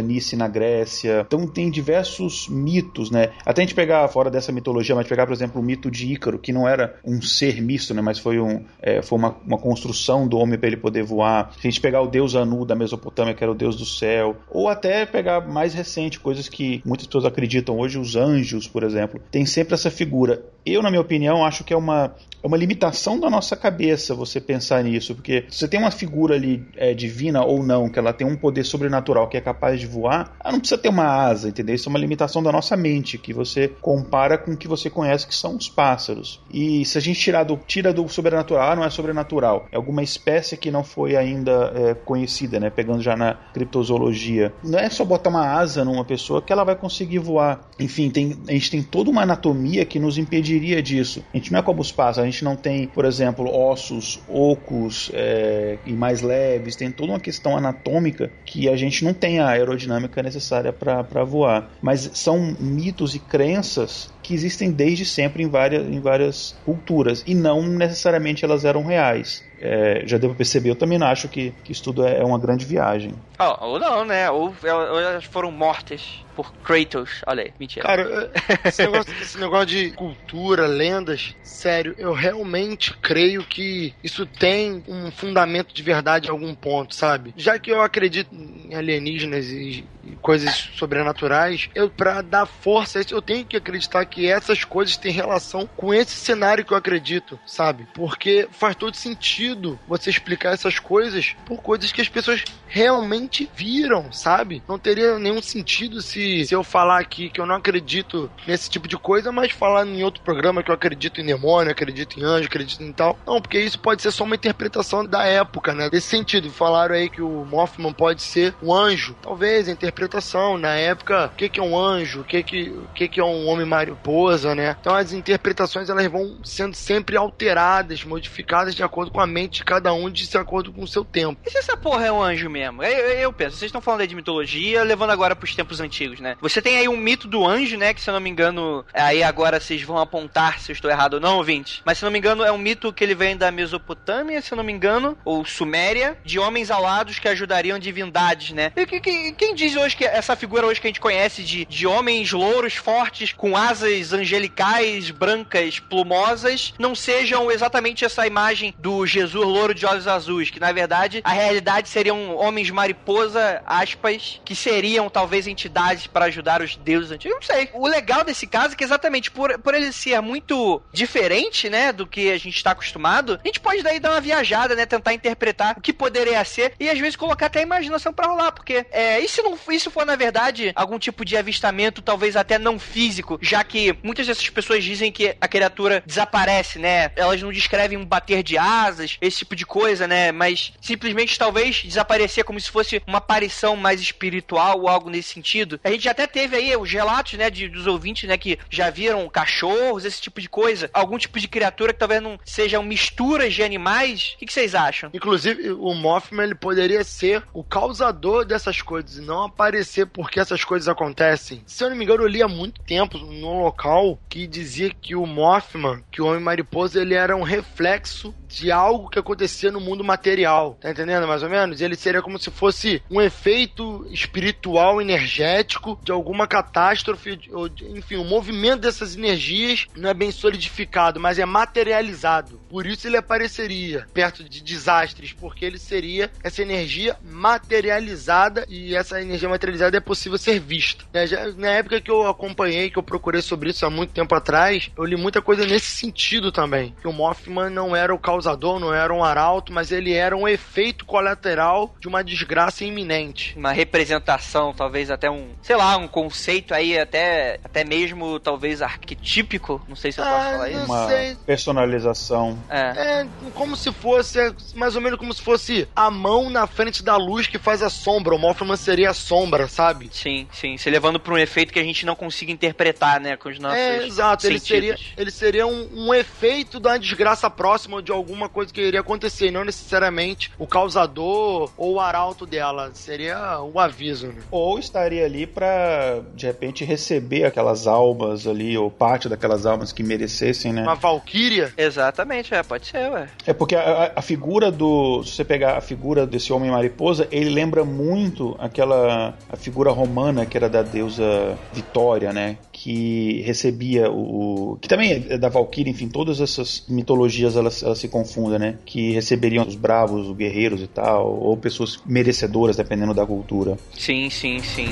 Nice 0.00 0.36
na 0.36 0.48
Grécia. 0.48 1.24
Então 1.26 1.46
tem 1.46 1.70
diversos 1.70 2.48
mitos, 2.48 3.10
né? 3.10 3.30
Até 3.44 3.62
a 3.62 3.64
gente 3.64 3.74
pegar 3.74 4.06
fora 4.08 4.30
dessa 4.30 4.52
mitologia, 4.52 4.94
mas 4.94 5.06
pegar, 5.06 5.26
por 5.26 5.32
exemplo, 5.32 5.60
o 5.60 5.64
mito 5.64 5.90
de 5.90 6.12
Ícaro, 6.12 6.38
que 6.38 6.52
não 6.52 6.68
era 6.68 6.96
um 7.04 7.20
ser 7.20 7.60
misto, 7.60 7.94
né? 7.94 8.02
Mas 8.02 8.18
foi, 8.18 8.40
um, 8.40 8.64
é, 8.80 9.02
foi 9.02 9.18
uma, 9.18 9.36
uma 9.46 9.58
construção 9.58 10.26
do 10.26 10.38
homem 10.38 10.58
para 10.58 10.68
ele 10.68 10.76
poder 10.76 11.02
voar. 11.02 11.52
Se 11.60 11.66
a 11.66 11.70
gente 11.70 11.80
pegar 11.80 12.00
o 12.00 12.06
deus 12.06 12.34
Anu 12.34 12.64
da 12.64 12.74
Mesopotâmia, 12.74 13.34
que 13.34 13.42
era 13.42 13.52
o 13.52 13.54
deus 13.54 13.76
do 13.76 13.84
céu, 13.84 14.36
ou 14.50 14.68
até 14.68 15.06
pegar 15.06 15.40
mais 15.40 15.74
recente, 15.74 16.20
coisas 16.20 16.48
que 16.48 16.82
muitas 16.84 17.06
pessoas 17.06 17.24
acreditam 17.24 17.78
hoje, 17.78 17.98
os 17.98 18.16
anjos, 18.16 18.66
por 18.66 18.82
exemplo, 18.82 19.20
tem 19.34 19.44
sempre 19.44 19.74
essa 19.74 19.90
figura. 19.90 20.44
Eu, 20.66 20.82
na 20.82 20.90
minha 20.90 21.00
opinião, 21.00 21.44
acho 21.44 21.62
que 21.62 21.74
é 21.74 21.76
uma, 21.76 22.14
é 22.42 22.46
uma 22.46 22.56
limitação 22.58 23.18
da 23.18 23.30
nossa 23.30 23.56
cabeça 23.56 24.14
você 24.14 24.38
pensar 24.38 24.84
nisso, 24.84 25.14
porque 25.14 25.44
se 25.48 25.58
você 25.58 25.68
tem 25.68 25.80
uma 25.80 25.90
figura 25.90 26.34
ali 26.34 26.62
é, 26.76 26.92
divina 26.92 27.42
ou 27.42 27.62
não, 27.62 27.88
que 27.88 27.98
ela 27.98 28.12
tem 28.12 28.26
um 28.26 28.36
poder 28.36 28.64
sobrenatural 28.64 29.28
que 29.28 29.36
é 29.36 29.40
capaz 29.40 29.80
de 29.80 29.86
voar, 29.86 30.36
ela 30.42 30.52
não 30.52 30.60
precisa 30.60 30.80
ter 30.80 30.90
uma 30.90 31.06
asa, 31.06 31.48
entendeu? 31.48 31.74
Isso 31.74 31.88
é 31.88 31.90
uma 31.90 31.98
limitação 31.98 32.42
da 32.42 32.52
nossa 32.52 32.76
mente, 32.76 33.16
que 33.16 33.32
você 33.32 33.68
compara 33.80 34.36
com 34.36 34.52
o 34.52 34.56
que 34.56 34.68
você 34.68 34.90
conhece 34.90 35.26
que 35.26 35.34
são 35.34 35.56
os 35.56 35.68
pássaros. 35.68 36.40
E 36.52 36.84
se 36.84 36.98
a 36.98 37.00
gente 37.00 37.18
tirar 37.18 37.44
do, 37.44 37.56
tira 37.66 37.92
do 37.92 38.06
sobrenatural, 38.08 38.72
ah, 38.72 38.76
não 38.76 38.84
é 38.84 38.90
sobrenatural, 38.90 39.66
é 39.72 39.76
alguma 39.76 40.02
espécie 40.02 40.56
que 40.56 40.70
não 40.70 40.84
foi 40.84 41.16
ainda 41.16 41.72
é, 41.74 41.94
conhecida, 41.94 42.60
né? 42.60 42.68
Pegando 42.68 43.02
já 43.02 43.16
na 43.16 43.34
criptozoologia. 43.54 44.52
Não 44.62 44.78
é 44.78 44.90
só 44.90 45.04
botar 45.04 45.30
uma 45.30 45.46
asa 45.46 45.84
numa 45.84 46.04
pessoa 46.04 46.42
que 46.42 46.52
ela 46.52 46.64
vai 46.64 46.76
conseguir 46.76 47.20
voar. 47.20 47.68
Enfim, 47.80 48.10
tem, 48.10 48.36
a 48.48 48.52
gente 48.52 48.70
tem 48.70 48.82
toda 48.82 49.10
uma 49.10 49.22
anatomia 49.22 49.84
que 49.86 49.98
nos 49.98 50.18
impediria 50.54 50.82
disso. 50.82 51.24
A 51.32 51.36
gente 51.36 51.52
não 51.52 51.58
é 51.58 51.62
como 51.62 51.80
os 51.80 51.90
pássaros, 51.90 52.18
a 52.28 52.30
gente 52.30 52.44
não 52.44 52.56
tem, 52.56 52.86
por 52.86 53.04
exemplo, 53.04 53.46
ossos 53.50 54.22
ocos 54.28 55.10
é, 55.12 55.78
e 55.84 55.92
mais 55.92 56.22
leves, 56.22 56.76
tem 56.76 56.90
toda 56.90 57.12
uma 57.12 57.20
questão 57.20 57.56
anatômica 57.56 58.30
que 58.44 58.68
a 58.68 58.76
gente 58.76 59.04
não 59.04 59.12
tem 59.12 59.40
a 59.40 59.48
aerodinâmica 59.48 60.22
necessária 60.22 60.72
para 60.72 61.24
voar. 61.24 61.70
Mas 61.82 62.10
são 62.14 62.56
mitos 62.58 63.14
e 63.14 63.18
crenças 63.18 64.12
que 64.22 64.32
existem 64.32 64.72
desde 64.72 65.04
sempre 65.04 65.42
em 65.42 65.48
várias, 65.48 65.86
em 65.86 66.00
várias 66.00 66.56
culturas 66.64 67.22
e 67.26 67.34
não 67.34 67.62
necessariamente 67.62 68.44
elas 68.44 68.64
eram 68.64 68.84
reais. 68.84 69.44
É, 69.58 70.02
já 70.06 70.18
devo 70.18 70.34
perceber, 70.34 70.70
eu 70.70 70.76
também 70.76 71.02
acho 71.02 71.28
que, 71.28 71.52
que 71.62 71.72
isso 71.72 71.84
tudo 71.84 72.04
é, 72.04 72.20
é 72.20 72.24
uma 72.24 72.38
grande 72.38 72.64
viagem. 72.64 73.12
Oh, 73.38 73.66
ou 73.66 73.78
não, 73.78 74.04
né? 74.04 74.30
Ou, 74.30 74.54
ou 74.62 75.00
elas 75.00 75.24
foram 75.24 75.50
mortas 75.50 76.23
por 76.34 76.52
Kratos. 76.54 77.22
Olha 77.26 77.44
aí, 77.44 77.52
mentira. 77.58 77.86
Cara, 77.86 78.30
esse 78.64 78.82
negócio, 78.82 79.14
esse 79.20 79.38
negócio 79.38 79.66
de 79.66 79.90
cultura, 79.92 80.66
lendas, 80.66 81.34
sério, 81.42 81.94
eu 81.96 82.12
realmente 82.12 82.94
creio 83.00 83.44
que 83.44 83.94
isso 84.02 84.26
tem 84.26 84.82
um 84.88 85.10
fundamento 85.10 85.74
de 85.74 85.82
verdade 85.82 86.28
em 86.28 86.30
algum 86.30 86.54
ponto, 86.54 86.94
sabe? 86.94 87.32
Já 87.36 87.58
que 87.58 87.70
eu 87.70 87.80
acredito 87.80 88.34
em 88.34 88.74
alienígenas 88.74 89.46
e, 89.46 89.84
coisas 90.20 90.70
sobrenaturais, 90.76 91.68
eu 91.74 91.88
para 91.88 92.22
dar 92.22 92.46
força 92.46 92.98
a 92.98 93.02
isso, 93.02 93.14
eu 93.14 93.22
tenho 93.22 93.44
que 93.44 93.56
acreditar 93.56 94.04
que 94.04 94.26
essas 94.26 94.64
coisas 94.64 94.96
têm 94.96 95.12
relação 95.12 95.68
com 95.76 95.92
esse 95.92 96.12
cenário 96.12 96.64
que 96.64 96.72
eu 96.72 96.76
acredito, 96.76 97.38
sabe? 97.46 97.86
Porque 97.94 98.48
faz 98.50 98.76
todo 98.76 98.96
sentido 98.96 99.78
você 99.86 100.10
explicar 100.10 100.52
essas 100.52 100.78
coisas 100.78 101.34
por 101.46 101.60
coisas 101.62 101.92
que 101.92 102.00
as 102.00 102.08
pessoas 102.08 102.44
realmente 102.66 103.48
viram, 103.54 104.12
sabe? 104.12 104.62
Não 104.68 104.78
teria 104.78 105.18
nenhum 105.18 105.40
sentido 105.40 106.02
se 106.02 106.23
se, 106.24 106.54
eu 106.54 106.62
falar 106.62 106.98
aqui 106.98 107.28
que 107.28 107.40
eu 107.40 107.46
não 107.46 107.56
acredito 107.56 108.30
nesse 108.46 108.70
tipo 108.70 108.88
de 108.88 108.96
coisa, 108.96 109.30
mas 109.32 109.52
falar 109.52 109.86
em 109.86 110.02
outro 110.02 110.22
programa 110.22 110.62
que 110.62 110.70
eu 110.70 110.74
acredito 110.74 111.20
em 111.20 111.26
demônio, 111.26 111.70
acredito 111.70 112.18
em 112.18 112.22
anjo, 112.22 112.46
acredito 112.46 112.82
em 112.82 112.92
tal. 112.92 113.18
Não, 113.26 113.40
porque 113.40 113.58
isso 113.58 113.78
pode 113.78 114.02
ser 114.02 114.10
só 114.10 114.24
uma 114.24 114.34
interpretação 114.34 115.04
da 115.04 115.24
época, 115.24 115.74
né? 115.74 115.90
Desse 115.90 116.08
sentido. 116.08 116.50
Falaram 116.50 116.94
aí 116.94 117.08
que 117.08 117.22
o 117.22 117.44
Mothman 117.44 117.92
pode 117.92 118.22
ser 118.22 118.54
um 118.62 118.72
anjo. 118.72 119.14
Talvez 119.22 119.68
a 119.68 119.72
interpretação. 119.72 120.58
Na 120.58 120.74
época, 120.74 121.26
o 121.26 121.36
que, 121.36 121.48
que 121.48 121.60
é 121.60 121.62
um 121.62 121.78
anjo? 121.78 122.20
O 122.20 122.24
que, 122.24 122.42
que, 122.42 122.68
o 122.70 122.88
que, 122.94 123.08
que 123.08 123.20
é 123.20 123.24
um 123.24 123.46
homem 123.46 123.66
mariposa, 123.66 124.54
né? 124.54 124.76
Então 124.80 124.94
as 124.94 125.12
interpretações 125.12 125.88
elas 125.88 126.06
vão 126.06 126.38
sendo 126.44 126.74
sempre 126.74 127.16
alteradas, 127.16 128.04
modificadas 128.04 128.74
de 128.74 128.82
acordo 128.82 129.10
com 129.10 129.20
a 129.20 129.26
mente 129.26 129.54
de 129.54 129.64
cada 129.64 129.92
um, 129.92 130.10
de 130.10 130.36
acordo 130.36 130.72
com 130.72 130.82
o 130.82 130.88
seu 130.88 131.04
tempo. 131.04 131.40
E 131.46 131.50
se 131.50 131.58
essa 131.58 131.76
porra 131.76 132.06
é 132.06 132.12
um 132.12 132.22
anjo 132.22 132.50
mesmo? 132.50 132.82
Eu, 132.82 132.90
eu, 132.90 133.18
eu 133.20 133.32
penso, 133.32 133.56
vocês 133.56 133.68
estão 133.68 133.80
falando 133.80 134.00
aí 134.00 134.06
de 134.06 134.16
mitologia, 134.16 134.82
levando 134.82 135.10
agora 135.10 135.36
pros 135.36 135.54
tempos 135.54 135.80
antigos, 135.80 136.13
né? 136.20 136.36
Você 136.40 136.60
tem 136.60 136.78
aí 136.78 136.88
um 136.88 136.96
mito 136.96 137.28
do 137.28 137.46
anjo, 137.46 137.76
né? 137.76 137.94
Que 137.94 138.00
se 138.00 138.10
eu 138.10 138.14
não 138.14 138.20
me 138.20 138.30
engano, 138.30 138.84
aí 138.92 139.22
agora 139.22 139.60
vocês 139.60 139.82
vão 139.82 139.98
apontar 139.98 140.60
se 140.60 140.70
eu 140.70 140.74
estou 140.74 140.90
errado 140.90 141.14
ou 141.14 141.20
não, 141.20 141.36
ouvinte. 141.36 141.82
Mas 141.84 141.98
se 141.98 142.04
eu 142.04 142.06
não 142.06 142.12
me 142.12 142.18
engano, 142.18 142.44
é 142.44 142.52
um 142.52 142.58
mito 142.58 142.92
que 142.92 143.02
ele 143.02 143.14
vem 143.14 143.36
da 143.36 143.50
Mesopotâmia, 143.50 144.40
se 144.40 144.52
eu 144.52 144.56
não 144.56 144.64
me 144.64 144.72
engano, 144.72 145.16
ou 145.24 145.44
Suméria, 145.44 146.16
de 146.24 146.38
homens 146.38 146.70
alados 146.70 147.18
que 147.18 147.28
ajudariam 147.28 147.78
divindades, 147.78 148.50
né? 148.50 148.72
E 148.76 148.86
que, 148.86 149.00
que, 149.00 149.32
quem 149.32 149.54
diz 149.54 149.76
hoje 149.76 149.96
que 149.96 150.04
essa 150.04 150.36
figura 150.36 150.66
hoje 150.66 150.80
que 150.80 150.86
a 150.86 150.90
gente 150.90 151.00
conhece 151.00 151.42
de, 151.42 151.64
de 151.64 151.86
homens 151.86 152.32
louros, 152.32 152.74
fortes, 152.74 153.32
com 153.32 153.56
asas 153.56 154.12
angelicais, 154.12 155.10
brancas, 155.10 155.78
plumosas, 155.78 156.74
não 156.78 156.94
sejam 156.94 157.50
exatamente 157.50 158.04
essa 158.04 158.26
imagem 158.26 158.74
do 158.78 159.06
Jesus 159.06 159.44
louro 159.44 159.74
de 159.74 159.86
olhos 159.86 160.06
azuis, 160.06 160.50
que 160.50 160.60
na 160.60 160.72
verdade 160.72 161.20
a 161.24 161.32
realidade 161.32 161.88
seriam 161.88 162.36
homens 162.36 162.70
mariposa, 162.70 163.62
aspas, 163.66 164.40
que 164.44 164.54
seriam 164.54 165.08
talvez 165.08 165.46
entidades 165.46 166.03
para 166.08 166.26
ajudar 166.26 166.62
os 166.62 166.76
deuses 166.76 167.10
antigos. 167.10 167.32
Eu 167.32 167.40
não 167.40 167.42
sei. 167.42 167.70
O 167.72 167.86
legal 167.86 168.24
desse 168.24 168.46
caso 168.46 168.74
é 168.74 168.76
que 168.76 168.84
exatamente 168.84 169.30
por, 169.30 169.58
por 169.58 169.74
ele 169.74 169.92
ser 169.92 170.20
muito 170.20 170.82
diferente, 170.92 171.68
né, 171.68 171.92
do 171.92 172.06
que 172.06 172.30
a 172.30 172.38
gente 172.38 172.56
está 172.56 172.72
acostumado, 172.72 173.40
a 173.42 173.46
gente 173.46 173.60
pode 173.60 173.82
daí 173.82 173.98
dar 173.98 174.10
uma 174.10 174.20
viajada, 174.20 174.74
né, 174.74 174.86
tentar 174.86 175.12
interpretar 175.12 175.76
o 175.76 175.80
que 175.80 175.92
poderia 175.92 176.44
ser 176.44 176.74
e 176.78 176.88
às 176.88 176.98
vezes 176.98 177.16
colocar 177.16 177.46
até 177.46 177.60
a 177.60 177.62
imaginação 177.62 178.12
para 178.12 178.28
rolar, 178.28 178.52
porque 178.52 178.86
é, 178.90 179.20
e 179.20 179.28
se 179.28 179.42
não 179.42 179.58
isso 179.70 179.90
for 179.90 180.04
na 180.04 180.16
verdade 180.16 180.72
algum 180.74 180.98
tipo 180.98 181.24
de 181.24 181.36
avistamento, 181.36 182.02
talvez 182.02 182.36
até 182.36 182.58
não 182.58 182.78
físico, 182.78 183.38
já 183.40 183.62
que 183.64 183.96
muitas 184.02 184.26
dessas 184.26 184.48
pessoas 184.50 184.84
dizem 184.84 185.10
que 185.10 185.36
a 185.40 185.48
criatura 185.48 186.02
desaparece, 186.06 186.78
né? 186.78 187.10
Elas 187.16 187.40
não 187.42 187.52
descrevem 187.52 187.98
um 187.98 188.04
bater 188.04 188.42
de 188.42 188.58
asas, 188.58 189.16
esse 189.20 189.38
tipo 189.38 189.56
de 189.56 189.66
coisa, 189.66 190.06
né? 190.06 190.32
Mas 190.32 190.72
simplesmente 190.80 191.38
talvez 191.38 191.82
desaparecer 191.82 192.44
como 192.44 192.60
se 192.60 192.70
fosse 192.70 193.02
uma 193.06 193.18
aparição 193.18 193.76
mais 193.76 194.00
espiritual 194.00 194.80
ou 194.80 194.88
algo 194.88 195.10
nesse 195.10 195.34
sentido. 195.34 195.80
A 195.82 195.90
gente 195.94 196.08
até 196.08 196.26
teve 196.26 196.56
aí 196.56 196.76
os 196.76 196.90
relatos, 196.90 197.34
né, 197.34 197.50
de, 197.50 197.68
dos 197.68 197.86
ouvintes, 197.86 198.28
né, 198.28 198.36
que 198.36 198.58
já 198.70 198.90
viram 198.90 199.28
cachorros, 199.28 200.04
esse 200.04 200.20
tipo 200.20 200.40
de 200.40 200.48
coisa. 200.48 200.90
Algum 200.92 201.18
tipo 201.18 201.38
de 201.38 201.48
criatura 201.48 201.92
que 201.92 201.98
talvez 201.98 202.22
não 202.22 202.38
sejam 202.44 202.82
misturas 202.82 203.54
de 203.54 203.62
animais. 203.62 204.34
O 204.34 204.38
que, 204.38 204.46
que 204.46 204.52
vocês 204.52 204.74
acham? 204.74 205.10
Inclusive, 205.12 205.72
o 205.72 205.94
Mothman, 205.94 206.44
ele 206.44 206.54
poderia 206.54 207.04
ser 207.04 207.42
o 207.52 207.62
causador 207.62 208.44
dessas 208.44 208.80
coisas 208.82 209.18
e 209.18 209.20
não 209.20 209.44
aparecer 209.44 210.06
porque 210.06 210.40
essas 210.40 210.64
coisas 210.64 210.88
acontecem. 210.88 211.62
Se 211.66 211.84
eu 211.84 211.90
não 211.90 211.96
me 211.96 212.04
engano, 212.04 212.22
eu 212.22 212.28
li 212.28 212.42
há 212.42 212.48
muito 212.48 212.80
tempo 212.82 213.18
num 213.18 213.62
local 213.62 214.18
que 214.28 214.46
dizia 214.46 214.90
que 214.90 215.14
o 215.14 215.26
Mothman, 215.26 216.02
que 216.10 216.20
o 216.20 216.26
Homem-Mariposa, 216.26 217.00
ele 217.00 217.14
era 217.14 217.36
um 217.36 217.42
reflexo 217.42 218.34
de 218.54 218.70
algo 218.70 219.08
que 219.08 219.18
acontecia 219.18 219.70
no 219.70 219.80
mundo 219.80 220.04
material. 220.04 220.76
Tá 220.80 220.90
entendendo 220.90 221.26
mais 221.26 221.42
ou 221.42 221.48
menos? 221.48 221.80
Ele 221.80 221.96
seria 221.96 222.22
como 222.22 222.38
se 222.38 222.50
fosse 222.50 223.02
um 223.10 223.20
efeito 223.20 224.06
espiritual, 224.10 225.00
energético 225.00 225.98
de 226.02 226.12
alguma 226.12 226.46
catástrofe, 226.46 227.38
ou, 227.52 227.68
enfim, 227.90 228.16
o 228.16 228.24
movimento 228.24 228.80
dessas 228.80 229.16
energias 229.16 229.86
não 229.96 230.10
é 230.10 230.14
bem 230.14 230.30
solidificado, 230.30 231.20
mas 231.20 231.38
é 231.38 231.44
materializado. 231.44 232.60
Por 232.74 232.86
isso 232.86 233.06
ele 233.06 233.16
apareceria 233.16 234.04
perto 234.12 234.42
de 234.42 234.60
desastres, 234.60 235.32
porque 235.32 235.64
ele 235.64 235.78
seria 235.78 236.28
essa 236.42 236.60
energia 236.60 237.16
materializada 237.22 238.66
e 238.68 238.96
essa 238.96 239.22
energia 239.22 239.48
materializada 239.48 239.96
é 239.96 240.00
possível 240.00 240.36
ser 240.36 240.58
vista. 240.58 241.04
Né? 241.12 241.24
Já, 241.24 241.52
na 241.52 241.68
época 241.68 242.00
que 242.00 242.10
eu 242.10 242.26
acompanhei, 242.26 242.90
que 242.90 242.98
eu 242.98 243.02
procurei 243.04 243.42
sobre 243.42 243.70
isso 243.70 243.86
há 243.86 243.90
muito 243.90 244.12
tempo 244.12 244.34
atrás, 244.34 244.90
eu 244.98 245.04
li 245.04 245.14
muita 245.14 245.40
coisa 245.40 245.64
nesse 245.64 245.86
sentido 245.86 246.50
também. 246.50 246.92
Que 247.00 247.06
o 247.06 247.12
Mothman 247.12 247.70
não 247.70 247.94
era 247.94 248.12
o 248.12 248.18
causador, 248.18 248.80
não 248.80 248.92
era 248.92 249.14
um 249.14 249.22
arauto, 249.22 249.72
mas 249.72 249.92
ele 249.92 250.12
era 250.12 250.36
um 250.36 250.48
efeito 250.48 251.04
colateral 251.04 251.94
de 252.00 252.08
uma 252.08 252.24
desgraça 252.24 252.84
iminente. 252.84 253.56
Uma 253.56 253.70
representação, 253.70 254.74
talvez 254.74 255.12
até 255.12 255.30
um, 255.30 255.50
sei 255.62 255.76
lá, 255.76 255.96
um 255.96 256.08
conceito 256.08 256.74
aí 256.74 256.98
até, 256.98 257.60
até 257.62 257.84
mesmo 257.84 258.40
talvez 258.40 258.82
arquetípico, 258.82 259.80
não 259.86 259.94
sei 259.94 260.10
se 260.10 260.18
eu 260.20 260.24
posso 260.24 260.36
Ah, 260.36 260.50
falar 260.50 260.70
isso. 260.70 260.84
Uma 260.86 261.06
sei. 261.06 261.36
personalização. 261.46 262.63
É. 262.68 263.22
É 263.22 263.26
como 263.54 263.76
se 263.76 263.92
fosse, 263.92 264.38
é 264.38 264.52
mais 264.74 264.96
ou 264.96 265.02
menos 265.02 265.18
como 265.18 265.32
se 265.32 265.42
fosse 265.42 265.88
a 265.94 266.10
mão 266.10 266.50
na 266.50 266.66
frente 266.66 267.02
da 267.02 267.16
luz 267.16 267.46
que 267.46 267.58
faz 267.58 267.82
a 267.82 267.90
sombra. 267.90 268.34
O 268.34 268.38
Mothman 268.38 268.76
seria 268.76 269.10
a 269.10 269.14
sombra, 269.14 269.68
sabe? 269.68 270.08
Sim, 270.12 270.46
sim, 270.52 270.76
se 270.76 270.90
levando 270.90 271.20
para 271.20 271.34
um 271.34 271.38
efeito 271.38 271.72
que 271.72 271.78
a 271.78 271.84
gente 271.84 272.06
não 272.06 272.14
consiga 272.14 272.52
interpretar, 272.52 273.20
né, 273.20 273.36
com 273.36 273.48
os 273.48 273.58
nossos 273.58 273.78
É, 273.78 274.06
exato. 274.06 274.46
Ele 274.46 274.58
seria, 274.58 274.96
sentidos. 274.96 275.12
ele 275.16 275.30
seria 275.30 275.66
um, 275.66 275.88
um 276.08 276.14
efeito 276.14 276.80
da 276.80 276.96
desgraça 276.96 277.48
próxima 277.50 278.02
de 278.02 278.12
alguma 278.12 278.48
coisa 278.48 278.72
que 278.72 278.80
iria 278.80 279.00
acontecer, 279.00 279.48
e 279.48 279.50
não 279.50 279.64
necessariamente 279.64 280.50
o 280.58 280.66
causador 280.66 281.70
ou 281.76 281.94
o 281.94 282.00
arauto 282.00 282.46
dela. 282.46 282.90
Seria 282.94 283.60
o 283.60 283.78
aviso, 283.78 284.28
né? 284.28 284.42
Ou 284.50 284.78
estaria 284.78 285.24
ali 285.24 285.46
pra, 285.46 286.20
de 286.34 286.46
repente, 286.46 286.84
receber 286.84 287.44
aquelas 287.44 287.86
almas 287.86 288.46
ali, 288.46 288.76
ou 288.76 288.90
parte 288.90 289.28
daquelas 289.28 289.66
almas 289.66 289.92
que 289.92 290.02
merecessem, 290.02 290.72
né? 290.72 290.82
Uma 290.82 290.94
valquíria. 290.94 291.72
Exatamente, 291.76 292.53
é, 292.54 292.62
pode 292.62 292.86
ser, 292.86 293.10
ué. 293.10 293.28
É 293.46 293.52
porque 293.52 293.74
a, 293.74 294.12
a- 294.16 294.22
figura 294.22 294.70
do. 294.70 295.22
Se 295.24 295.32
você 295.32 295.44
pegar 295.44 295.76
a 295.76 295.80
figura 295.80 296.26
desse 296.26 296.52
homem 296.52 296.70
mariposa, 296.70 297.28
ele 297.30 297.50
lembra 297.50 297.84
muito 297.84 298.56
aquela. 298.58 299.34
a 299.50 299.56
figura 299.56 299.90
romana 299.90 300.46
que 300.46 300.56
era 300.56 300.68
da 300.68 300.82
deusa 300.82 301.56
Vitória, 301.72 302.32
né? 302.32 302.56
Que 302.72 303.42
recebia 303.42 304.10
o. 304.10 304.72
o- 304.72 304.76
que 304.80 304.88
também 304.88 305.26
é 305.28 305.38
da 305.38 305.48
Valkyrie, 305.48 305.90
enfim, 305.92 306.08
todas 306.08 306.40
essas 306.40 306.84
mitologias 306.88 307.56
elas, 307.56 307.82
elas 307.82 307.98
se 307.98 308.08
confundem, 308.08 308.58
né? 308.58 308.74
Que 308.84 309.12
receberiam 309.12 309.66
os 309.66 309.74
bravos, 309.76 310.28
os 310.28 310.36
guerreiros 310.36 310.80
e 310.82 310.86
tal, 310.86 311.32
ou 311.38 311.56
pessoas 311.56 311.98
merecedoras, 312.06 312.76
dependendo 312.76 313.14
da 313.14 313.24
cultura. 313.26 313.76
Sim, 313.96 314.28
sim, 314.30 314.60
sim. 314.60 314.88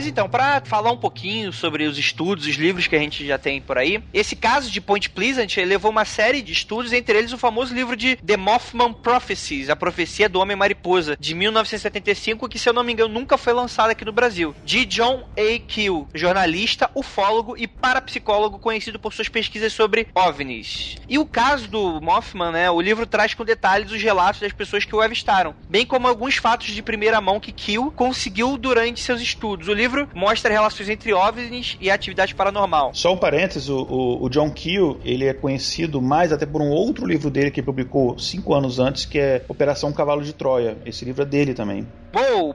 Mas 0.00 0.06
então, 0.06 0.30
para 0.30 0.62
falar 0.64 0.90
um 0.92 0.96
pouquinho 0.96 1.52
sobre 1.52 1.84
os 1.84 1.98
estudos, 1.98 2.46
os 2.46 2.54
livros 2.54 2.86
que 2.86 2.96
a 2.96 2.98
gente 2.98 3.26
já 3.26 3.36
tem 3.36 3.60
por 3.60 3.76
aí, 3.76 4.02
esse 4.14 4.34
caso 4.34 4.70
de 4.70 4.80
Point 4.80 5.10
Pleasant 5.10 5.54
levou 5.58 5.90
uma 5.90 6.06
série 6.06 6.40
de 6.40 6.54
estudos, 6.54 6.94
entre 6.94 7.18
eles 7.18 7.34
o 7.34 7.36
famoso 7.36 7.74
livro 7.74 7.94
de 7.94 8.16
The 8.16 8.38
Mothman 8.38 8.94
Prophecies, 8.94 9.68
a 9.68 9.76
profecia 9.76 10.26
do 10.26 10.40
Homem 10.40 10.56
Mariposa, 10.56 11.18
de 11.20 11.34
1975, 11.34 12.48
que 12.48 12.58
se 12.58 12.66
eu 12.66 12.72
não 12.72 12.82
me 12.82 12.94
engano 12.94 13.12
nunca 13.12 13.36
foi 13.36 13.52
lançado 13.52 13.90
aqui 13.90 14.02
no 14.02 14.10
Brasil, 14.10 14.54
de 14.64 14.86
John 14.86 15.28
A. 15.36 15.58
Keel, 15.68 16.08
jornalista, 16.14 16.90
ufólogo 16.94 17.54
e 17.58 17.66
parapsicólogo 17.66 18.58
conhecido 18.58 18.98
por 18.98 19.12
suas 19.12 19.28
pesquisas 19.28 19.74
sobre 19.74 20.08
OVNIs. 20.14 20.96
E 21.10 21.18
o 21.18 21.26
caso 21.26 21.68
do 21.68 22.00
Mothman, 22.00 22.52
né, 22.52 22.70
o 22.70 22.80
livro 22.80 23.06
traz 23.06 23.34
com 23.34 23.44
detalhes 23.44 23.92
os 23.92 24.02
relatos 24.02 24.40
das 24.40 24.52
pessoas 24.54 24.86
que 24.86 24.96
o 24.96 25.02
avistaram, 25.02 25.54
bem 25.68 25.84
como 25.84 26.08
alguns 26.08 26.36
fatos 26.36 26.68
de 26.68 26.82
primeira 26.82 27.20
mão 27.20 27.38
que 27.38 27.52
Keel 27.52 27.92
conseguiu 27.94 28.56
durante 28.56 29.00
seus 29.00 29.20
estudos. 29.20 29.68
O 29.68 29.74
livro 29.74 29.89
mostra 30.14 30.52
relações 30.52 30.88
entre 30.88 31.12
OVNIs 31.12 31.76
e 31.80 31.90
atividade 31.90 32.34
paranormal. 32.34 32.92
Só 32.94 33.12
um 33.12 33.16
parênteses, 33.16 33.68
o, 33.68 33.82
o, 33.82 34.24
o 34.24 34.28
John 34.28 34.50
Keel, 34.50 35.00
ele 35.04 35.26
é 35.26 35.34
conhecido 35.34 36.00
mais 36.00 36.32
até 36.32 36.46
por 36.46 36.60
um 36.60 36.70
outro 36.70 37.06
livro 37.06 37.30
dele 37.30 37.50
que 37.50 37.62
publicou 37.62 38.18
cinco 38.18 38.54
anos 38.54 38.78
antes, 38.78 39.04
que 39.04 39.18
é 39.18 39.44
Operação 39.48 39.92
Cavalo 39.92 40.22
de 40.22 40.32
Troia. 40.32 40.78
Esse 40.84 41.04
livro 41.04 41.22
é 41.22 41.26
dele 41.26 41.54
também. 41.54 41.86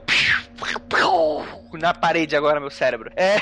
Na 1.72 1.92
parede 1.92 2.34
agora, 2.34 2.58
meu 2.58 2.70
cérebro. 2.70 3.10
É, 3.14 3.36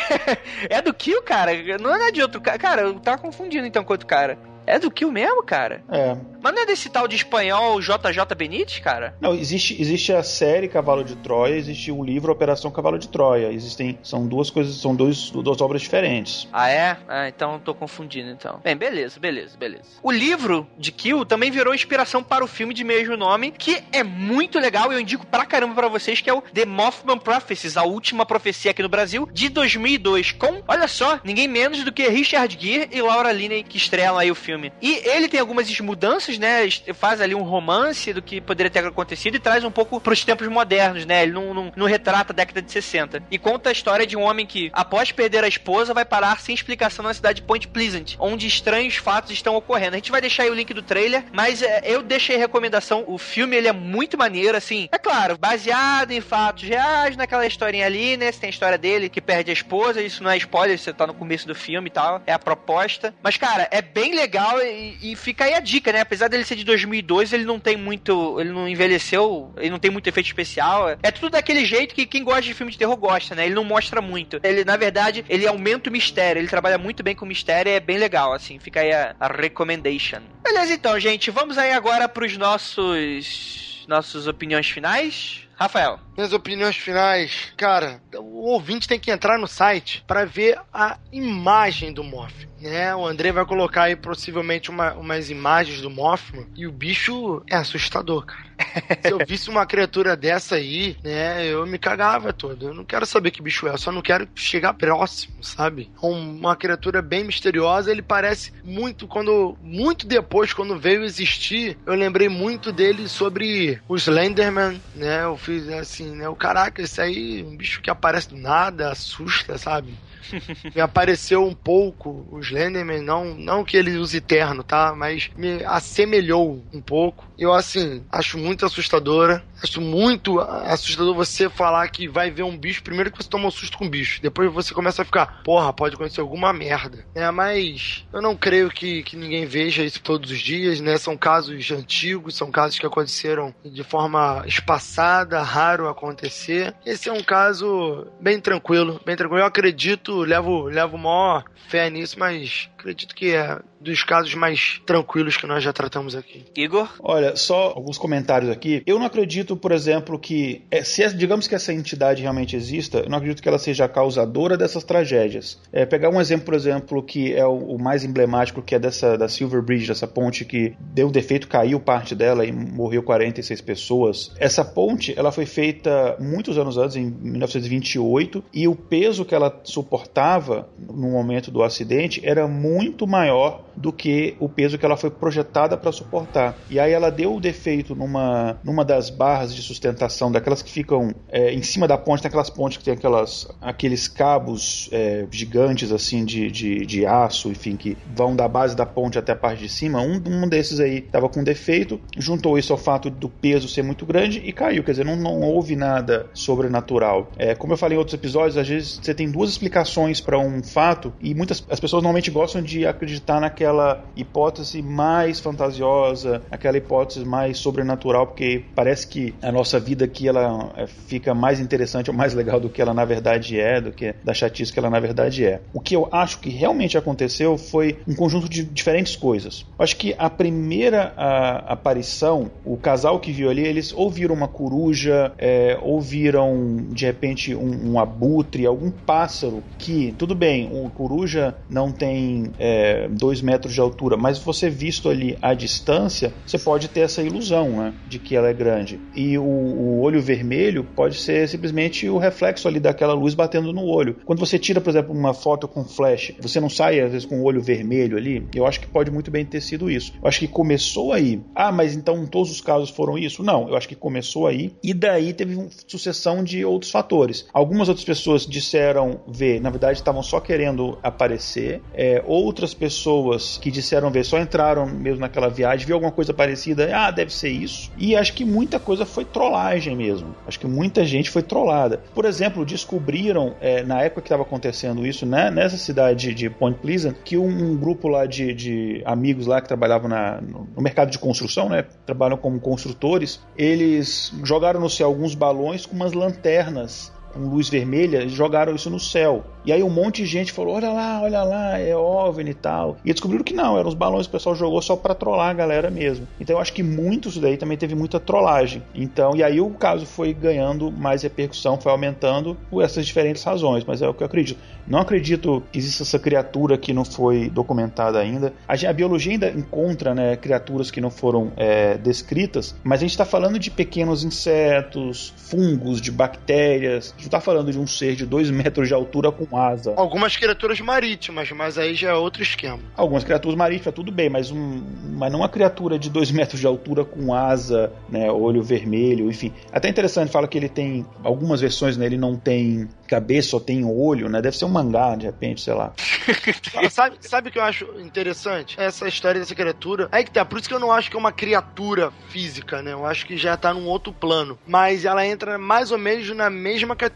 é 0.69 0.83
do 0.83 0.93
Kill, 0.93 1.23
cara? 1.23 1.53
Não 1.79 1.95
é 1.95 2.11
de 2.11 2.21
outro 2.21 2.41
cara. 2.41 2.59
Cara, 2.59 2.83
eu 2.83 2.99
tava 2.99 3.19
confundindo 3.19 3.67
então 3.67 3.85
com 3.85 3.93
outro 3.93 4.07
cara. 4.07 4.37
É 4.67 4.79
do 4.79 4.91
Kill 4.91 5.11
mesmo, 5.11 5.43
cara? 5.43 5.83
É. 5.91 6.17
Mas 6.43 6.55
não 6.55 6.63
é 6.63 6.67
desse 6.67 6.89
tal 6.91 7.09
de 7.09 7.17
espanhol 7.17 7.81
JJ 7.81 8.35
Benítez, 8.37 8.79
cara? 8.79 9.17
Não, 9.21 9.35
existe, 9.35 9.81
existe 9.81 10.13
a 10.13 10.23
série 10.23 10.69
Cavalo 10.69 11.03
de 11.03 11.17
Troia, 11.17 11.55
existe 11.55 11.91
o 11.91 12.03
livro 12.05 12.33
Operação 12.33 12.71
Cavalo 12.71 12.99
de 12.99 13.09
Troia. 13.09 13.53
Existem. 13.53 13.99
São 14.03 14.27
duas 14.27 14.51
coisas, 14.51 14.77
são 14.77 14.95
dois, 14.95 15.31
duas 15.31 15.61
obras 15.61 15.83
diferentes. 15.83 16.49
Ah, 16.53 16.69
é? 16.69 16.97
Ah, 17.09 17.29
então 17.29 17.59
tô 17.59 17.75
confundindo, 17.75 18.31
então. 18.31 18.61
Bem, 18.63 18.77
beleza, 18.77 19.19
beleza, 19.19 19.57
beleza. 19.57 19.85
O 20.03 20.11
livro 20.11 20.67
de 20.79 20.93
Kill 20.93 21.25
também 21.25 21.51
virou 21.51 21.75
inspiração 21.75 22.23
para 22.23 22.45
o 22.45 22.49
filme 22.49 22.75
de 22.75 22.85
mesmo 22.85 23.17
nome, 23.17 23.51
que 23.51 23.83
é 23.93 24.03
muito 24.03 24.59
legal 24.59 24.93
e 24.93 24.97
eu 24.97 25.01
indico 25.01 25.27
pra 25.27 25.47
caramba 25.47 25.75
pra 25.75 25.89
vocês, 25.89 26.21
que 26.21 26.31
é 26.31 26.35
o 26.35 26.43
The 26.43 26.65
Mothman 26.67 27.19
Prophecies, 27.19 27.77
a 27.77 27.85
última 27.85 28.27
profecia 28.27 28.71
aqui 28.71 28.83
no 28.83 28.89
Brasil, 28.89 29.29
de 29.33 29.49
2002, 29.49 30.33
com, 30.33 30.63
olha 30.67 30.89
só, 30.89 31.21
ninguém 31.25 31.49
menos 31.49 31.85
do 31.85 31.93
que 31.93 32.09
Richard 32.09 32.57
Gere 32.61 32.89
e 32.93 33.01
Laura 33.01 33.33
Linney, 33.33 33.63
que 33.63 33.77
estrelam 33.77 34.19
aí 34.19 34.31
o 34.31 34.35
filme 34.35 34.54
filme. 34.55 34.73
E 34.81 35.03
ele 35.09 35.29
tem 35.29 35.41
algumas 35.41 35.81
mudanças, 35.81 36.39
né? 36.39 36.69
Faz 36.95 37.21
ali 37.21 37.35
um 37.35 37.43
romance 37.43 38.13
do 38.13 38.23
que 38.23 38.41
poderia 38.41 38.71
ter 38.71 38.85
acontecido 38.85 39.37
e 39.37 39.41
traz 39.41 39.65
um 39.65 39.71
pouco 39.71 40.01
pros 40.01 40.25
tempos 40.25 40.47
modernos, 40.49 41.05
né? 41.05 41.23
Ele 41.23 41.33
não, 41.33 41.53
não, 41.53 41.73
não 41.75 41.87
retrata 41.87 42.33
a 42.33 42.37
década 42.37 42.63
de 42.63 42.71
60. 42.71 43.23
E 43.31 43.39
conta 43.39 43.69
a 43.69 43.73
história 43.73 44.07
de 44.07 44.17
um 44.17 44.23
homem 44.23 44.47
que, 44.47 44.71
após 44.73 45.13
perder 45.13 45.45
a 45.45 45.49
esposa, 45.49 45.93
vai 45.93 46.05
parar 46.05 46.41
sem 46.41 46.55
explicação 46.55 47.05
na 47.05 47.15
cidade 47.15 47.41
de 47.41 47.47
Point 47.47 47.69
Pleasant, 47.69 48.15
onde 48.19 48.47
estranhos 48.47 48.97
fatos 48.97 49.33
estão 49.33 49.57
ocorrendo. 49.57 49.95
A 49.95 49.99
gente 49.99 50.11
vai 50.11 50.21
deixar 50.21 50.45
aí 50.45 50.51
o 50.51 50.55
link 50.55 50.73
do 50.73 50.83
trailer, 50.83 51.25
mas 51.33 51.63
é, 51.63 51.83
eu 51.85 52.03
deixei 52.03 52.37
recomendação. 52.37 53.05
O 53.07 53.19
filme, 53.19 53.57
ele 53.57 53.69
é 53.69 53.73
muito 53.73 54.17
maneiro, 54.17 54.57
assim. 54.57 54.89
É 54.93 54.99
claro, 54.99 55.37
baseado 55.39 56.13
em 56.13 56.21
fatos 56.21 56.65
reais, 56.65 57.17
naquela 57.17 57.47
historinha 57.47 57.87
ali, 57.87 58.17
né? 58.17 58.31
Você 58.31 58.41
tem 58.41 58.49
a 58.49 58.51
história 58.51 58.79
dele 58.79 59.09
que 59.09 59.21
perde 59.21 59.51
a 59.51 59.55
esposa, 59.55 60.01
isso 60.01 60.23
não 60.23 60.31
é 60.31 60.37
spoiler, 60.37 60.79
você 60.79 60.93
tá 60.93 61.07
no 61.07 61.15
começo 61.15 61.47
do 61.47 61.55
filme 61.55 61.89
e 61.89 61.93
tal. 61.93 62.23
É 62.27 62.33
a 62.33 62.39
proposta. 62.39 63.15
Mas, 63.23 63.37
cara, 63.37 63.69
é 63.71 63.83
bem 63.83 64.15
legal 64.15 64.44
legal 64.45 64.61
e, 64.63 65.13
e, 65.13 65.17
fica 65.17 65.45
aí 65.45 65.55
a 65.55 65.61
dica, 65.61 65.93
né? 65.93 66.01
Apesar 66.01 66.29
dele 66.29 66.45
ser 66.45 66.57
de 66.57 66.65
2002, 66.65 67.33
ele 67.33 67.45
não 67.45 67.59
tem 67.59 67.77
muito. 67.77 68.41
Ele 68.41 68.51
não 68.51 68.69
envelheceu, 68.69 69.53
ele 69.57 69.71
não 69.71 69.79
tem 69.79 69.91
muito 69.91 70.07
efeito 70.07 70.27
especial. 70.27 70.91
É 71.03 71.11
tudo 71.11 71.31
daquele 71.31 71.65
jeito 71.65 71.95
que 71.95 72.07
quem 72.07 72.23
gosta 72.23 72.43
de 72.43 72.55
filme 72.55 72.73
de 72.73 72.79
terror 72.79 72.97
gosta, 72.97 73.35
né? 73.35 73.47
Ele 73.47 73.55
não 73.55 73.65
mostra 73.65 74.01
muito. 74.01 74.41
Ele, 74.43 74.65
na 74.65 74.77
verdade, 74.77 75.25
ele 75.29 75.47
aumenta 75.47 75.89
o 75.89 75.93
mistério. 75.93 76.41
Ele 76.41 76.49
trabalha 76.49 76.79
muito 76.79 77.03
bem 77.03 77.15
com 77.15 77.25
o 77.25 77.29
mistério 77.29 77.71
e 77.71 77.75
é 77.75 77.81
bem 77.81 77.99
legal, 77.99 78.33
assim. 78.33 78.59
Fica 78.59 78.81
aí 78.81 78.93
a, 78.93 79.15
a 79.19 79.29
recommendation. 79.29 80.21
Beleza, 80.43 80.75
então, 80.75 80.99
gente. 81.01 81.31
Vamos 81.31 81.59
aí 81.59 81.73
agora 81.73 82.09
pros 82.09 82.37
nossos. 82.37 83.85
Nossas 83.87 84.27
opiniões 84.27 84.69
finais. 84.71 85.47
Rafael. 85.57 85.99
Minhas 86.17 86.33
opiniões 86.33 86.77
finais. 86.77 87.53
Cara, 87.57 88.01
o 88.15 88.51
ouvinte 88.51 88.89
tem 88.89 88.99
que 88.99 89.11
entrar 89.11 89.39
no 89.39 89.47
site 89.47 90.05
para 90.07 90.25
ver 90.25 90.61
a 90.73 90.99
imagem 91.13 91.93
do 91.93 92.05
Morph 92.05 92.47
né? 92.65 92.95
O 92.95 93.07
André 93.07 93.31
vai 93.31 93.45
colocar 93.45 93.85
aí 93.85 93.97
possivelmente 93.97 94.71
uma, 94.71 94.95
umas 94.95 95.29
imagens 95.29 95.83
do 95.83 95.91
Mothman 95.91 96.47
e 96.57 96.67
o 96.67 96.73
bicho 96.73 97.43
é 97.47 97.57
assustador, 97.57 98.25
cara. 98.25 98.55
Se 99.03 99.13
eu 99.13 99.19
visse 99.27 99.51
uma 99.51 99.67
criatura 99.67 100.17
dessa 100.17 100.55
aí, 100.55 100.97
né, 101.03 101.47
eu 101.47 101.67
me 101.67 101.79
cagava 101.79 102.33
todo. 102.33 102.69
Eu 102.69 102.75
não 102.75 102.85
quero 102.85 103.05
saber 103.05 103.31
que 103.31 103.43
bicho 103.43 103.67
é, 103.67 103.71
eu 103.71 103.79
só 103.79 103.93
não 103.93 104.01
quero 104.01 104.27
chegar 104.35 104.73
próximo, 104.75 105.43
sabe? 105.43 105.91
Uma 106.01 106.57
criatura 106.57 107.03
bem 107.03 107.25
misteriosa, 107.25 107.91
ele 107.91 108.03
parece 108.03 108.53
muito 108.65 109.07
quando 109.07 109.59
muito 109.61 110.07
depois 110.07 110.53
quando 110.53 110.79
veio 110.79 111.05
existir, 111.05 111.77
eu 111.85 111.95
lembrei 111.95 112.29
muito 112.29 112.73
dele 112.73 113.09
sobre 113.09 113.81
o 113.87 113.97
Slenderman, 113.97 114.81
né? 114.95 115.25
Eu 115.25 115.37
fiz 115.45 115.69
assim, 115.69 116.17
né, 116.17 116.29
o 116.29 116.35
caraca, 116.35 116.81
esse 116.81 117.01
aí, 117.01 117.43
um 117.43 117.57
bicho 117.57 117.83
que 117.83 117.91
aparece 117.91 118.31
do 118.31 118.37
nada, 118.37 118.91
assusta, 118.91 119.59
sabe? 119.59 119.95
me 120.75 120.81
apareceu 120.81 121.45
um 121.45 121.55
pouco 121.55 122.27
o 122.31 122.41
Slenderman, 122.41 123.03
não, 123.03 123.35
não 123.35 123.65
que 123.65 123.77
ele 123.77 123.97
use 123.99 124.21
terno, 124.21 124.65
tá? 124.65 124.95
Mas 124.97 125.31
me 125.37 125.63
assemelhou 125.65 126.65
um 126.73 126.81
pouco. 126.81 127.27
Eu, 127.39 127.53
assim, 127.53 128.05
acho 128.11 128.39
muito 128.39 128.65
assustadora. 128.65 129.45
Acho 129.65 129.81
muito 129.81 130.39
assustador 130.41 131.15
você 131.15 131.49
falar 131.49 131.89
que 131.89 132.07
vai 132.07 132.31
ver 132.31 132.43
um 132.43 132.57
bicho. 132.57 132.83
Primeiro 132.83 133.11
que 133.11 133.17
você 133.17 133.29
toma 133.31 133.49
um 133.49 133.51
susto 133.51 133.79
com 133.79 133.87
um 133.87 133.91
bicho. 133.91 134.21
Depois 134.21 134.53
você 134.53 134.75
começa 134.75 135.01
a 135.01 135.05
ficar, 135.07 135.43
porra, 135.43 135.73
pode 135.73 135.95
acontecer 135.95 136.21
alguma 136.21 136.53
merda. 136.53 137.07
É, 137.15 137.31
mas 137.31 138.05
eu 138.13 138.21
não 138.21 138.37
creio 138.37 138.69
que, 138.69 139.03
que 139.03 139.17
ninguém 139.17 139.47
veja 139.47 139.83
isso 139.83 140.03
todos 140.03 140.31
os 140.31 140.39
dias, 140.39 140.81
né? 140.81 140.99
São 140.99 141.17
casos 141.17 141.71
antigos, 141.71 142.37
são 142.37 142.51
casos 142.51 142.79
que 142.79 142.85
aconteceram 142.85 143.55
de 143.65 143.83
forma 143.83 144.45
espaçada, 144.47 145.43
raro 145.43 145.89
acontecer. 145.89 146.75
Esse 146.85 147.09
é 147.09 147.13
um 147.13 147.23
caso 147.23 148.07
bem 148.21 148.39
tranquilo, 148.39 149.01
bem 149.03 149.17
tranquilo. 149.17 149.41
Eu 149.41 149.47
acredito, 149.47 150.21
levo, 150.21 150.65
levo 150.65 150.99
maior 150.99 151.45
fé 151.69 151.89
nisso, 151.89 152.19
mas 152.19 152.69
acredito 152.85 153.15
que 153.15 153.35
é 153.35 153.59
dos 153.81 154.03
casos 154.03 154.35
mais 154.35 154.81
tranquilos 154.87 155.37
que 155.37 155.47
nós 155.47 155.63
já 155.63 155.73
tratamos 155.73 156.15
aqui. 156.15 156.45
Igor? 156.57 156.89
Olha, 157.01 157.37
só 157.37 157.73
alguns 157.75 157.99
comentários 157.99 158.51
aqui. 158.51 158.83
Eu 158.87 158.99
não 158.99 159.07
acredito, 159.07 159.57
por 159.57 159.73
exemplo, 159.73 160.19
que 160.19 160.65
é, 160.71 160.83
se 160.83 161.05
digamos 161.15 161.47
que 161.47 161.55
essa 161.55 161.73
entidade 161.73 162.23
realmente 162.23 162.57
exista, 162.57 162.99
eu 162.99 163.11
não 163.11 163.19
acredito 163.19 163.43
que 163.43 163.49
ela 163.49 163.59
seja 163.59 163.85
a 163.85 163.89
causadora 163.89 164.57
dessas 164.57 164.85
tragédias. 164.85 165.61
É, 165.73 165.85
pegar 165.85 166.09
um 166.09 166.21
exemplo, 166.21 166.47
por 166.47 166.55
exemplo, 166.55 167.03
que 167.03 167.35
é 167.35 167.45
o, 167.45 167.75
o, 167.75 167.79
mais 167.79 168.05
emblemático, 168.05 168.63
que 168.63 168.75
é 168.75 168.79
dessa 168.79 169.19
da 169.19 169.29
Silver 169.29 169.63
Bridge, 169.63 169.89
dessa 169.89 170.07
ponte 170.07 170.45
que 170.45 170.75
deu 170.81 171.11
defeito, 171.11 171.47
caiu 171.47 171.79
parte 171.79 172.15
dela 172.15 172.45
e 172.45 172.53
morreu 172.53 173.03
46 173.03 173.61
pessoas. 173.61 174.33
Essa 174.39 174.65
ponte, 174.65 175.13
ela 175.17 175.31
foi 175.31 175.45
feita 175.45 176.17
muitos 176.19 176.57
anos 176.57 176.79
antes, 176.79 176.97
em 176.97 177.05
1928, 177.05 178.45
e 178.53 178.67
o 178.67 178.75
peso 178.75 179.25
que 179.27 179.35
ela 179.35 179.61
suportava 179.63 180.69
no 180.79 181.11
momento 181.11 181.51
do 181.51 181.63
acidente 181.63 182.21
era 182.25 182.49
muito 182.49 182.74
maior 183.07 183.65
do 183.77 183.93
que 183.93 184.37
o 184.39 184.49
peso 184.49 184.79
que 184.79 184.87
ela 184.87 184.97
foi 184.97 185.11
projetada 185.11 185.77
para 185.77 185.93
suportar. 185.93 186.57
E 186.71 186.79
aí 186.79 186.93
ela 186.93 187.11
deu 187.11 187.35
o 187.35 187.41
defeito 187.41 187.95
numa, 187.95 188.57
numa 188.63 188.85
das 188.85 189.11
barras 189.11 189.55
de 189.55 189.63
sustentação, 189.63 190.31
daquelas 190.31 190.63
que 190.63 190.71
ficam 190.71 191.15
é, 191.29 191.53
em 191.53 191.63
cima 191.63 191.89
da 191.89 191.99
ponte, 191.99 192.27
aquelas 192.27 192.51
pontes 192.51 192.79
que 192.79 192.85
tem 192.85 192.95
aquelas, 192.95 193.49
aqueles 193.61 194.09
cabos 194.09 194.89
é, 194.93 195.27
gigantes 195.31 195.93
assim 195.93 196.25
de, 196.25 196.51
de, 196.51 196.87
de, 196.87 197.07
aço, 197.07 197.49
enfim, 197.49 197.77
que 197.77 197.97
vão 198.15 198.35
da 198.35 198.47
base 198.47 198.77
da 198.77 198.87
ponte 198.87 199.19
até 199.19 199.33
a 199.33 199.37
parte 199.37 199.61
de 199.61 199.69
cima. 199.69 200.01
Um, 200.01 200.23
um 200.27 200.49
desses 200.49 200.81
aí 200.81 200.99
estava 200.99 201.29
com 201.29 201.43
defeito, 201.43 202.01
juntou 202.17 202.59
isso 202.59 202.73
ao 202.73 202.79
fato 202.79 203.11
do 203.11 203.29
peso 203.29 203.69
ser 203.69 203.83
muito 203.83 204.07
grande 204.07 204.41
e 204.45 204.53
caiu. 204.53 204.85
Quer 204.85 204.93
dizer, 204.93 205.05
não, 205.05 205.17
não 205.17 205.41
houve 205.41 205.77
nada 205.77 206.27
sobrenatural. 206.33 207.31
É, 207.37 207.55
como 207.55 207.73
eu 207.73 207.77
falei 207.77 207.97
em 207.97 207.99
outros 207.99 208.15
episódios, 208.15 208.57
às 208.57 208.69
vezes 208.69 209.01
você 209.03 209.15
tem 209.15 209.31
duas 209.31 209.51
explicações 209.51 210.21
para 210.21 210.39
um 210.39 210.63
fato 210.63 211.13
e 211.21 211.35
muitas 211.35 211.65
as 211.69 211.81
pessoas 211.81 212.03
normalmente 212.03 212.31
gostam 212.31 212.63
de 212.65 212.87
acreditar 212.87 213.41
naquela 213.41 213.75
aquela 213.75 214.05
hipótese 214.17 214.83
mais 214.83 215.41
fantasiosa, 215.41 216.43
aquela 216.51 216.77
hipótese 216.77 217.25
mais 217.25 217.59
sobrenatural, 217.59 218.27
porque 218.27 218.65
parece 218.75 219.07
que 219.07 219.35
a 219.43 219.51
nossa 219.51 219.81
vida 219.81 220.05
aqui 220.05 220.29
ela 220.29 220.73
é, 220.77 220.87
fica 220.87 221.35
mais 221.35 221.61
interessante 221.61 222.11
ou 222.11 222.17
mais 222.17 222.35
legal 222.35 222.61
do 222.61 222.69
que 222.69 222.81
ela 222.81 222.95
na 222.95 223.05
verdade 223.05 223.59
é, 223.59 223.81
do 223.81 223.93
que 223.93 224.15
da 224.23 224.33
chatice 224.33 224.73
que 224.73 224.79
ela 224.79 224.91
na 224.91 225.01
verdade 225.01 225.45
é. 225.45 225.61
O 225.73 225.81
que 225.81 225.97
eu 225.97 226.09
acho 226.13 226.39
que 226.41 226.51
realmente 226.51 226.97
aconteceu 226.97 227.57
foi 227.59 227.99
um 228.07 228.15
conjunto 228.15 228.49
de 228.49 228.65
diferentes 228.65 229.17
coisas. 229.17 229.65
Eu 229.79 229.83
acho 229.83 229.97
que 229.97 230.15
a 230.19 230.31
primeira 230.31 231.13
a, 231.17 231.73
aparição, 231.73 232.51
o 232.65 232.77
casal 232.77 233.19
que 233.19 233.33
viu 233.33 233.51
ali, 233.51 233.63
eles 233.67 233.93
ouviram 233.93 234.35
uma 234.35 234.49
coruja, 234.49 235.33
é, 235.39 235.79
ouviram 235.83 236.87
de 236.91 237.07
repente 237.07 237.55
um, 237.55 237.93
um, 237.93 237.99
abutre, 237.99 238.67
algum 238.67 238.91
pássaro 238.91 239.63
que, 239.79 240.15
tudo 240.19 240.35
bem, 240.35 240.71
o 240.73 240.89
coruja 240.91 241.55
não 241.69 241.91
tem 241.91 242.53
é, 242.59 243.09
dois 243.09 243.41
metros 243.41 243.75
de 243.75 243.81
altura, 243.81 244.17
mas 244.17 244.39
você 244.39 244.69
visto 244.69 245.09
ali 245.09 245.37
à 245.41 245.55
distância, 245.55 246.35
você 246.47 246.59
pode 246.59 246.89
ter 246.89 247.01
essa 247.01 247.23
ilusão 247.23 247.77
né, 247.79 247.95
de 248.07 248.19
que 248.19 248.37
ela 248.37 248.49
é 248.49 248.55
grande. 248.55 249.01
E 249.15 249.37
o, 249.39 249.45
o 249.45 250.01
olho 250.01 250.21
vermelho 250.21 250.85
pode 250.85 251.17
ser 251.17 251.49
simplesmente 251.49 252.09
o 252.09 252.19
reflexo 252.19 252.69
ali 252.69 252.81
daquela 252.81 253.15
luz 253.15 253.35
batendo 253.35 253.73
no 253.73 253.85
olho. 253.85 254.17
Quando 254.25 254.39
você 254.39 254.59
tira, 254.59 254.81
por 254.81 254.91
exemplo, 254.91 255.15
uma 255.15 255.35
foto 255.35 255.67
com 255.69 255.85
flash, 255.85 256.33
você 256.41 256.61
não 256.61 256.69
sai 256.69 257.01
às 257.01 257.13
vezes 257.13 257.27
com 257.27 257.41
o 257.41 257.45
olho 257.45 257.63
vermelho 257.63 258.17
ali, 258.17 258.47
eu 258.55 258.67
acho 258.67 258.81
que 258.81 258.87
pode 258.87 259.11
muito 259.11 259.31
bem 259.31 259.45
ter 259.45 259.61
sido 259.61 259.91
isso. 259.91 260.13
Eu 260.21 260.29
acho 260.29 260.41
que 260.41 260.49
começou 260.49 261.13
aí. 261.13 261.43
Ah, 261.55 261.73
mas 261.73 261.95
então 261.95 262.27
todos 262.27 262.51
os 262.51 262.61
casos 262.61 262.91
foram 262.91 263.19
isso? 263.19 263.43
Não, 263.43 263.69
eu 263.69 263.77
acho 263.77 263.89
que 263.89 263.95
começou 263.95 264.47
aí 264.47 264.73
e 264.83 264.93
daí 264.93 265.33
teve 265.33 265.55
uma 265.57 265.69
sucessão 265.87 266.43
de 266.43 266.65
outros 266.65 266.91
fatores. 266.91 267.47
Algumas 267.53 267.89
outras 267.89 268.05
pessoas 268.05 268.47
disseram 268.47 269.21
ver, 269.29 269.61
na 269.61 269.71
verdade 269.71 269.99
estavam 269.99 270.23
só 270.23 270.41
querendo 270.41 270.99
aparecer. 271.03 271.83
É, 271.93 272.23
outras 272.45 272.75
pessoas 272.75 273.59
que 273.59 273.71
disseram 273.71 274.11
ver 274.11 274.25
só 274.25 274.39
entraram 274.39 274.87
mesmo 274.87 275.21
naquela 275.21 275.49
viagem, 275.49 275.87
viu 275.87 275.97
alguma 275.97 276.13
coisa 276.13 276.33
parecida, 276.33 276.91
ah, 276.95 277.11
deve 277.11 277.33
ser 277.33 277.51
isso. 277.51 277.91
E 277.97 278.15
acho 278.15 278.33
que 278.33 278.45
muita 278.45 278.79
coisa 278.79 279.07
foi 279.07 279.25
trollagem 279.25 279.97
mesmo. 279.97 280.35
Acho 280.47 280.61
que 280.61 280.67
muita 280.67 281.05
gente 281.05 281.31
foi 281.31 281.43
trollada. 281.43 282.01
Por 282.15 282.25
exemplo, 282.25 282.65
descobriram 282.65 283.55
é, 283.61 283.83
na 283.83 284.03
época 284.03 284.23
que 284.23 284.29
estava 284.29 284.43
acontecendo 284.43 285.07
isso, 285.07 285.25
né, 285.25 285.51
nessa 285.51 285.77
cidade 285.77 286.35
de 286.35 286.51
Point 286.51 286.79
Pleasant, 286.81 287.17
que 287.25 287.37
um, 287.37 287.49
um 287.49 287.77
grupo 287.77 288.09
lá 288.09 288.27
de, 288.27 288.53
de, 288.53 289.03
amigos 289.05 289.47
lá 289.47 289.61
que 289.61 289.69
trabalhavam 289.69 290.09
na, 290.09 290.41
no, 290.41 290.83
mercado 290.83 291.11
de 291.11 291.19
construção, 291.19 291.69
né, 291.69 291.85
trabalham 292.05 292.37
como 292.37 292.61
construtores, 292.61 293.41
eles 293.57 294.33
jogaram 294.43 294.81
no 294.81 294.91
céu 294.91 295.07
alguns 295.07 295.35
balões 295.35 295.87
com 295.87 295.95
umas 295.95 296.13
lanternas 296.13 297.14
com 297.35 297.49
luz 297.49 297.69
vermelha, 297.69 298.29
jogaram 298.29 298.75
isso 298.75 298.89
no 298.89 299.01
céu. 299.01 299.45
E 299.65 299.73
aí 299.73 299.83
um 299.83 299.91
monte 299.91 300.23
de 300.23 300.27
gente 300.27 300.53
falou: 300.53 300.75
olha 300.75 300.91
lá, 300.91 301.23
olha 301.23 301.43
lá, 301.43 301.79
é 301.79 301.97
OVNI 301.97 302.51
e 302.51 302.55
tal. 302.55 302.97
E 303.05 303.13
descobriram 303.13 303.43
que 303.43 303.55
não, 303.55 303.79
eram 303.79 303.89
os 303.89 303.95
balões 303.95 304.27
que 304.27 304.31
o 304.31 304.33
pessoal 304.33 304.55
jogou 304.55 304.81
só 304.81 304.95
para 304.95 305.15
trollar 305.15 305.51
a 305.51 305.55
galera 305.55 305.91
mesmo. 305.91 306.29
Então 306.39 306.57
eu 306.57 306.61
acho 306.61 306.73
que 306.73 306.83
muitos 306.83 307.39
daí 307.39 307.57
também 307.57 307.77
teve 307.77 307.95
muita 307.95 308.21
trollagem. 308.21 308.83
Então, 308.95 309.35
e 309.35 309.43
aí 309.43 309.61
o 309.61 309.71
caso 309.71 310.07
foi 310.07 310.33
ganhando 310.33 310.93
mais 310.93 311.23
repercussão, 311.23 311.81
foi 311.81 311.91
aumentando 311.91 312.57
por 312.71 312.83
essas 312.83 313.07
diferentes 313.07 313.43
razões, 313.43 313.85
mas 313.85 314.03
é 314.03 314.09
o 314.09 314.15
que 314.15 314.23
eu 314.23 314.27
acredito. 314.27 314.59
Não 314.87 314.99
acredito 314.99 315.63
que 315.73 315.79
exista 315.79 316.03
essa 316.03 316.19
criatura 316.19 316.77
que 316.77 316.93
não 316.93 317.05
foi 317.05 317.49
documentada 317.49 318.19
ainda. 318.19 318.53
A, 318.69 318.75
a 318.75 318.93
biologia 318.93 319.33
ainda 319.33 319.49
encontra 319.49 320.15
né, 320.15 320.37
criaturas 320.37 320.91
que 320.91 321.01
não 321.01 321.11
foram 321.11 321.53
é, 321.57 321.97
descritas, 321.97 322.75
mas 322.85 323.01
a 323.01 323.03
gente 323.03 323.13
está 323.13 323.25
falando 323.25 323.59
de 323.59 323.71
pequenos 323.71 324.25
insetos, 324.25 325.33
fungos, 325.37 326.01
de 326.01 326.13
bactérias, 326.13 327.15
gente 327.25 327.31
tá 327.31 327.41
falando 327.41 327.73
de 327.73 327.79
um 327.79 327.87
ser 327.87 328.15
de 328.15 328.27
2 328.27 328.51
metros 328.51 328.89
de 328.89 328.95
altura 328.95 329.33
com 329.33 329.57
asa. 329.57 329.95
Algumas 329.97 330.37
criaturas 330.37 330.79
marítimas, 330.81 331.51
mas 331.53 331.79
aí 331.79 331.95
já 331.95 332.11
é 332.11 332.15
outro 332.15 332.43
esquema. 332.43 332.79
Algumas 332.97 333.25
criaturas 333.25 333.57
marítimas, 333.57 333.95
tudo 333.95 334.13
bem, 334.13 334.29
mas, 334.29 334.51
um, 334.51 334.83
mas 335.17 335.33
não 335.33 335.41
uma 335.41 335.49
criatura 335.49 335.99
de 335.99 336.11
2 336.11 336.31
metros 336.31 336.61
de 336.61 336.67
altura 336.67 337.05
com 337.05 337.35
asa, 337.35 337.93
né, 338.09 338.31
olho 338.31 338.63
vermelho, 338.63 339.29
enfim. 339.29 339.53
Até 339.73 339.89
interessante, 339.89 340.31
fala 340.31 340.47
que 340.47 340.59
ele 340.59 340.69
tem 340.69 341.07
algumas 341.23 341.61
versões, 341.61 341.97
né, 341.97 342.07
ele 342.07 342.19
não 342.19 342.37
tem 342.37 342.89
cabeça, 343.09 343.51
só 343.51 343.61
tem 343.61 343.85
olho, 343.85 344.29
né? 344.29 344.41
Deve 344.41 344.57
ser 344.57 344.65
um 344.65 344.71
mangá, 344.71 345.15
de 345.15 345.27
repente, 345.27 345.61
sei 345.61 345.75
lá. 345.75 345.93
sabe, 346.91 347.17
sabe 347.21 347.49
o 347.49 347.53
que 347.53 347.59
eu 347.59 347.63
acho 347.63 347.85
interessante? 348.01 348.77
Essa 348.79 349.07
história 349.07 349.41
dessa 349.41 349.55
criatura. 349.55 350.09
Aí 350.11 350.25
que 350.25 350.31
tá, 350.31 350.45
por 350.45 350.59
isso 350.59 350.69
que 350.69 350.75
eu 350.75 350.81
não 350.81 350.91
acho 350.91 351.11
que 351.11 351.17
é 351.17 351.19
uma 351.19 351.33
criatura 351.33 352.11
física, 352.29 352.83
né? 352.83 352.93
Eu 352.93 353.07
acho 353.07 353.27
que 353.27 353.37
já 353.37 353.57
tá 353.57 353.73
num 353.73 353.87
outro 353.87 354.13
plano. 354.13 354.59
Mas 354.67 355.05
ela 355.05 355.25
entra 355.25 355.59
mais 355.59 355.91
ou 355.91 355.99
menos 355.99 356.29
na 356.35 356.51
mesma 356.51 356.97
categoria 356.97 357.14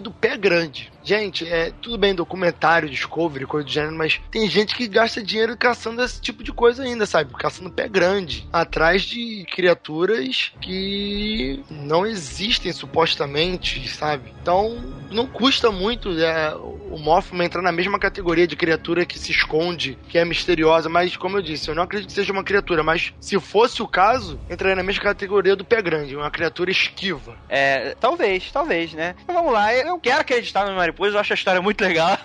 do 0.00 0.10
pé 0.10 0.36
grande. 0.36 0.92
Gente, 1.08 1.48
é 1.48 1.72
tudo 1.80 1.96
bem 1.96 2.14
documentário, 2.14 2.86
Discovery, 2.86 3.46
coisa 3.46 3.64
do 3.64 3.72
gênero, 3.72 3.96
mas 3.96 4.20
tem 4.30 4.46
gente 4.46 4.74
que 4.74 4.86
gasta 4.86 5.22
dinheiro 5.22 5.56
caçando 5.56 6.02
esse 6.02 6.20
tipo 6.20 6.44
de 6.44 6.52
coisa 6.52 6.82
ainda, 6.82 7.06
sabe? 7.06 7.32
Caçando 7.32 7.70
pé 7.70 7.88
grande, 7.88 8.46
atrás 8.52 9.04
de 9.04 9.46
criaturas 9.50 10.52
que 10.60 11.64
não 11.70 12.04
existem 12.04 12.74
supostamente, 12.74 13.88
sabe? 13.88 14.34
Então, 14.42 14.76
não 15.10 15.26
custa 15.26 15.70
muito 15.70 16.10
é, 16.10 16.54
o 16.54 16.98
Mothman 16.98 17.46
entrar 17.46 17.62
na 17.62 17.72
mesma 17.72 17.98
categoria 17.98 18.46
de 18.46 18.54
criatura 18.54 19.06
que 19.06 19.18
se 19.18 19.30
esconde, 19.30 19.98
que 20.10 20.18
é 20.18 20.26
misteriosa, 20.26 20.90
mas 20.90 21.16
como 21.16 21.38
eu 21.38 21.42
disse, 21.42 21.70
eu 21.70 21.74
não 21.74 21.84
acredito 21.84 22.08
que 22.08 22.14
seja 22.14 22.34
uma 22.34 22.44
criatura, 22.44 22.82
mas 22.82 23.14
se 23.18 23.40
fosse 23.40 23.82
o 23.82 23.88
caso, 23.88 24.38
entraria 24.50 24.76
na 24.76 24.82
mesma 24.82 25.02
categoria 25.02 25.56
do 25.56 25.64
pé 25.64 25.80
grande, 25.80 26.14
uma 26.14 26.30
criatura 26.30 26.70
esquiva. 26.70 27.34
É, 27.48 27.94
talvez, 27.98 28.50
talvez, 28.52 28.92
né? 28.92 29.14
Então, 29.22 29.34
vamos 29.34 29.52
lá, 29.52 29.74
eu 29.74 29.98
quero 29.98 30.20
acreditar 30.20 30.66
no 30.66 30.76
Mariposa, 30.98 31.16
eu 31.16 31.20
acho 31.20 31.32
a 31.32 31.34
história 31.34 31.62
muito 31.62 31.80
legal. 31.80 32.18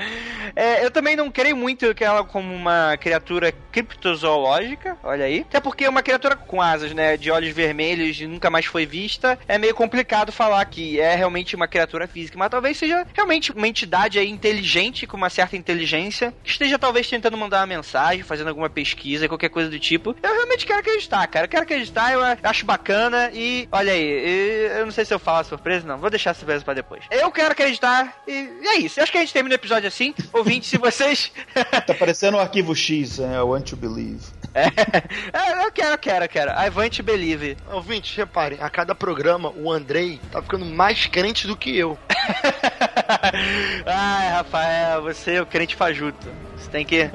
é, 0.56 0.84
eu 0.84 0.90
também 0.90 1.14
não 1.14 1.30
creio 1.30 1.56
muito 1.56 1.94
que 1.94 2.02
ela 2.02 2.24
como 2.24 2.54
uma 2.54 2.96
criatura 2.96 3.52
criptozoológica, 3.70 4.96
olha 5.02 5.26
aí. 5.26 5.40
Até 5.40 5.60
porque 5.60 5.86
uma 5.86 6.02
criatura 6.02 6.34
com 6.34 6.60
asas, 6.60 6.92
né, 6.94 7.16
de 7.16 7.30
olhos 7.30 7.54
vermelhos 7.54 8.18
e 8.20 8.26
nunca 8.26 8.50
mais 8.50 8.64
foi 8.64 8.86
vista, 8.86 9.38
é 9.46 9.58
meio 9.58 9.74
complicado 9.74 10.32
falar 10.32 10.64
que 10.64 10.98
é 10.98 11.14
realmente 11.14 11.54
uma 11.54 11.68
criatura 11.68 12.08
física, 12.08 12.38
mas 12.38 12.50
talvez 12.50 12.78
seja 12.78 13.06
realmente 13.12 13.52
uma 13.52 13.68
entidade 13.68 14.18
aí 14.18 14.28
inteligente, 14.28 15.06
com 15.06 15.16
uma 15.16 15.30
certa 15.30 15.56
inteligência, 15.56 16.32
que 16.42 16.50
esteja 16.50 16.78
talvez 16.78 17.08
tentando 17.08 17.36
mandar 17.36 17.60
uma 17.60 17.66
mensagem, 17.66 18.22
fazendo 18.22 18.48
alguma 18.48 18.70
pesquisa, 18.70 19.28
qualquer 19.28 19.50
coisa 19.50 19.68
do 19.68 19.78
tipo. 19.78 20.16
Eu 20.22 20.34
realmente 20.34 20.64
quero 20.64 20.80
acreditar, 20.80 21.26
cara. 21.26 21.44
Eu 21.44 21.50
quero 21.50 21.64
acreditar, 21.64 22.12
eu 22.12 22.20
acho 22.42 22.64
bacana 22.64 23.30
e 23.34 23.68
olha 23.70 23.92
aí, 23.92 24.70
eu 24.78 24.86
não 24.86 24.92
sei 24.92 25.04
se 25.04 25.12
eu 25.12 25.18
falo 25.18 25.38
a 25.38 25.44
surpresa, 25.44 25.86
não. 25.86 25.98
Vou 25.98 26.10
deixar 26.10 26.30
a 26.30 26.34
surpresa 26.34 26.64
pra 26.64 26.74
depois. 26.74 27.04
Eu 27.10 27.30
quero 27.30 27.52
acreditar 27.52 28.13
e 28.26 28.68
é 28.68 28.78
isso. 28.78 28.98
Eu 28.98 29.02
acho 29.02 29.12
que 29.12 29.18
a 29.18 29.20
gente 29.20 29.32
termina 29.32 29.54
o 29.54 29.58
episódio 29.58 29.88
assim. 29.88 30.14
Ouvinte, 30.32 30.66
se 30.66 30.78
vocês. 30.78 31.30
tá 31.86 31.94
parecendo 31.94 32.36
o 32.36 32.40
um 32.40 32.42
arquivo 32.42 32.74
X, 32.74 33.18
né? 33.18 33.36
I 33.36 33.40
want 33.40 33.68
to 33.70 33.76
believe. 33.76 34.20
É, 34.54 34.68
é, 35.36 35.66
eu 35.66 35.72
quero, 35.72 35.94
eu 35.94 35.98
quero, 35.98 36.24
eu 36.24 36.28
quero. 36.28 36.50
I 36.52 36.70
want 36.70 36.96
to 36.96 37.02
believe. 37.02 37.56
Ouvinte, 37.72 38.16
reparem, 38.16 38.56
a 38.60 38.70
cada 38.70 38.94
programa 38.94 39.50
o 39.50 39.72
Andrei 39.72 40.20
tá 40.30 40.40
ficando 40.40 40.64
mais 40.64 41.06
crente 41.06 41.48
do 41.48 41.56
que 41.56 41.76
eu. 41.76 41.98
Ai, 43.84 44.28
Rafael, 44.28 45.02
você 45.02 45.32
é 45.32 45.42
o 45.42 45.46
crente 45.46 45.74
fajuto. 45.74 46.28
Tem 46.74 46.84
que. 46.84 47.08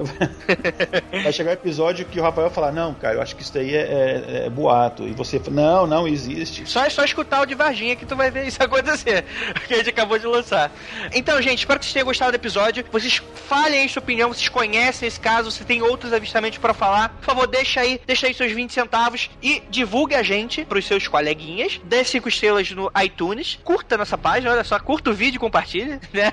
Vai 1.22 1.34
chegar 1.34 1.50
o 1.50 1.52
um 1.52 1.54
episódio 1.54 2.06
que 2.06 2.18
o 2.18 2.24
Rafael 2.24 2.50
falar: 2.50 2.72
Não, 2.72 2.94
cara, 2.94 3.16
eu 3.16 3.22
acho 3.22 3.36
que 3.36 3.42
isso 3.42 3.54
daí 3.54 3.76
é, 3.76 3.82
é, 3.82 4.46
é 4.46 4.50
boato. 4.50 5.06
E 5.06 5.12
você 5.12 5.38
fala: 5.38 5.54
Não, 5.54 5.86
não 5.86 6.08
existe. 6.08 6.66
Só 6.66 6.86
é 6.86 6.90
só 6.90 7.04
escutar 7.04 7.42
o 7.42 7.46
de 7.46 7.56
Varginha 7.56 7.94
que 7.98 8.06
tu 8.06 8.16
vai 8.16 8.32
ver 8.32 8.48
isso 8.48 8.58
acontecer. 8.64 9.26
Que 9.68 9.74
a 9.74 9.78
gente 9.80 9.90
acabou 9.90 10.18
de 10.18 10.26
lançar. 10.26 10.72
Então, 11.14 11.42
gente, 11.42 11.60
espero 11.60 11.78
que 11.78 11.86
vocês 11.86 11.92
tenham 11.92 12.06
gostado 12.06 12.32
do 12.32 12.36
episódio. 12.36 12.86
Vocês 12.90 13.22
falem 13.50 13.82
aí 13.82 13.90
sua 13.90 14.02
opinião, 14.02 14.30
vocês 14.30 14.48
conhecem 14.48 15.10
esse 15.10 15.20
caso, 15.20 15.52
se 15.52 15.66
tem 15.66 15.82
outros 15.82 16.14
avistamentos 16.14 16.58
para 16.58 16.74
falar. 16.74 17.10
Por 17.10 17.26
favor, 17.26 17.46
deixa 17.46 17.82
aí, 17.82 18.00
deixa 18.08 18.28
aí 18.28 18.34
seus 18.34 18.54
20 18.54 18.72
centavos 18.72 19.30
e 19.44 19.62
divulgue 19.70 20.16
a 20.16 20.24
gente 20.24 20.64
pros 20.64 20.88
seus 20.88 21.06
coleguinhas. 21.06 21.82
Dê 21.84 22.02
5 22.02 22.30
estrelas 22.30 22.72
no 22.72 22.90
iTunes. 23.04 23.60
Curta 23.62 23.98
nossa 23.98 24.18
página, 24.18 24.54
olha 24.54 24.64
só, 24.64 24.80
curta 24.80 25.10
o 25.10 25.14
vídeo 25.14 25.36
e 25.36 25.40
compartilha, 25.40 26.00
né? 26.14 26.32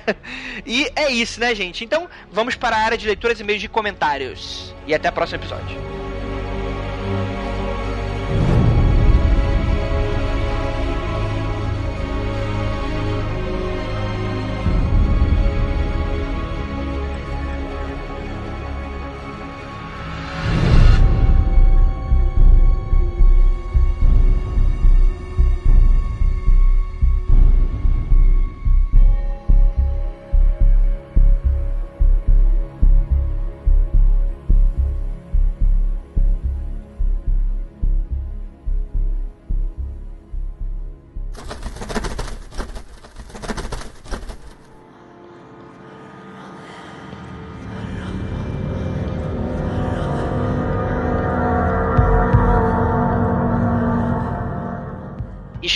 E 0.64 0.88
é 0.94 1.10
isso, 1.10 1.40
né, 1.40 1.52
gente? 1.56 1.84
Então, 1.84 2.08
vamos 2.30 2.54
para 2.54 2.76
a 2.76 2.78
área 2.78 2.96
de 2.96 3.15
leituras 3.16 3.40
e 3.40 3.44
meios 3.44 3.62
de 3.62 3.68
comentários. 3.68 4.74
E 4.86 4.94
até 4.94 5.08
o 5.08 5.12
próximo 5.12 5.40
episódio. 5.40 5.76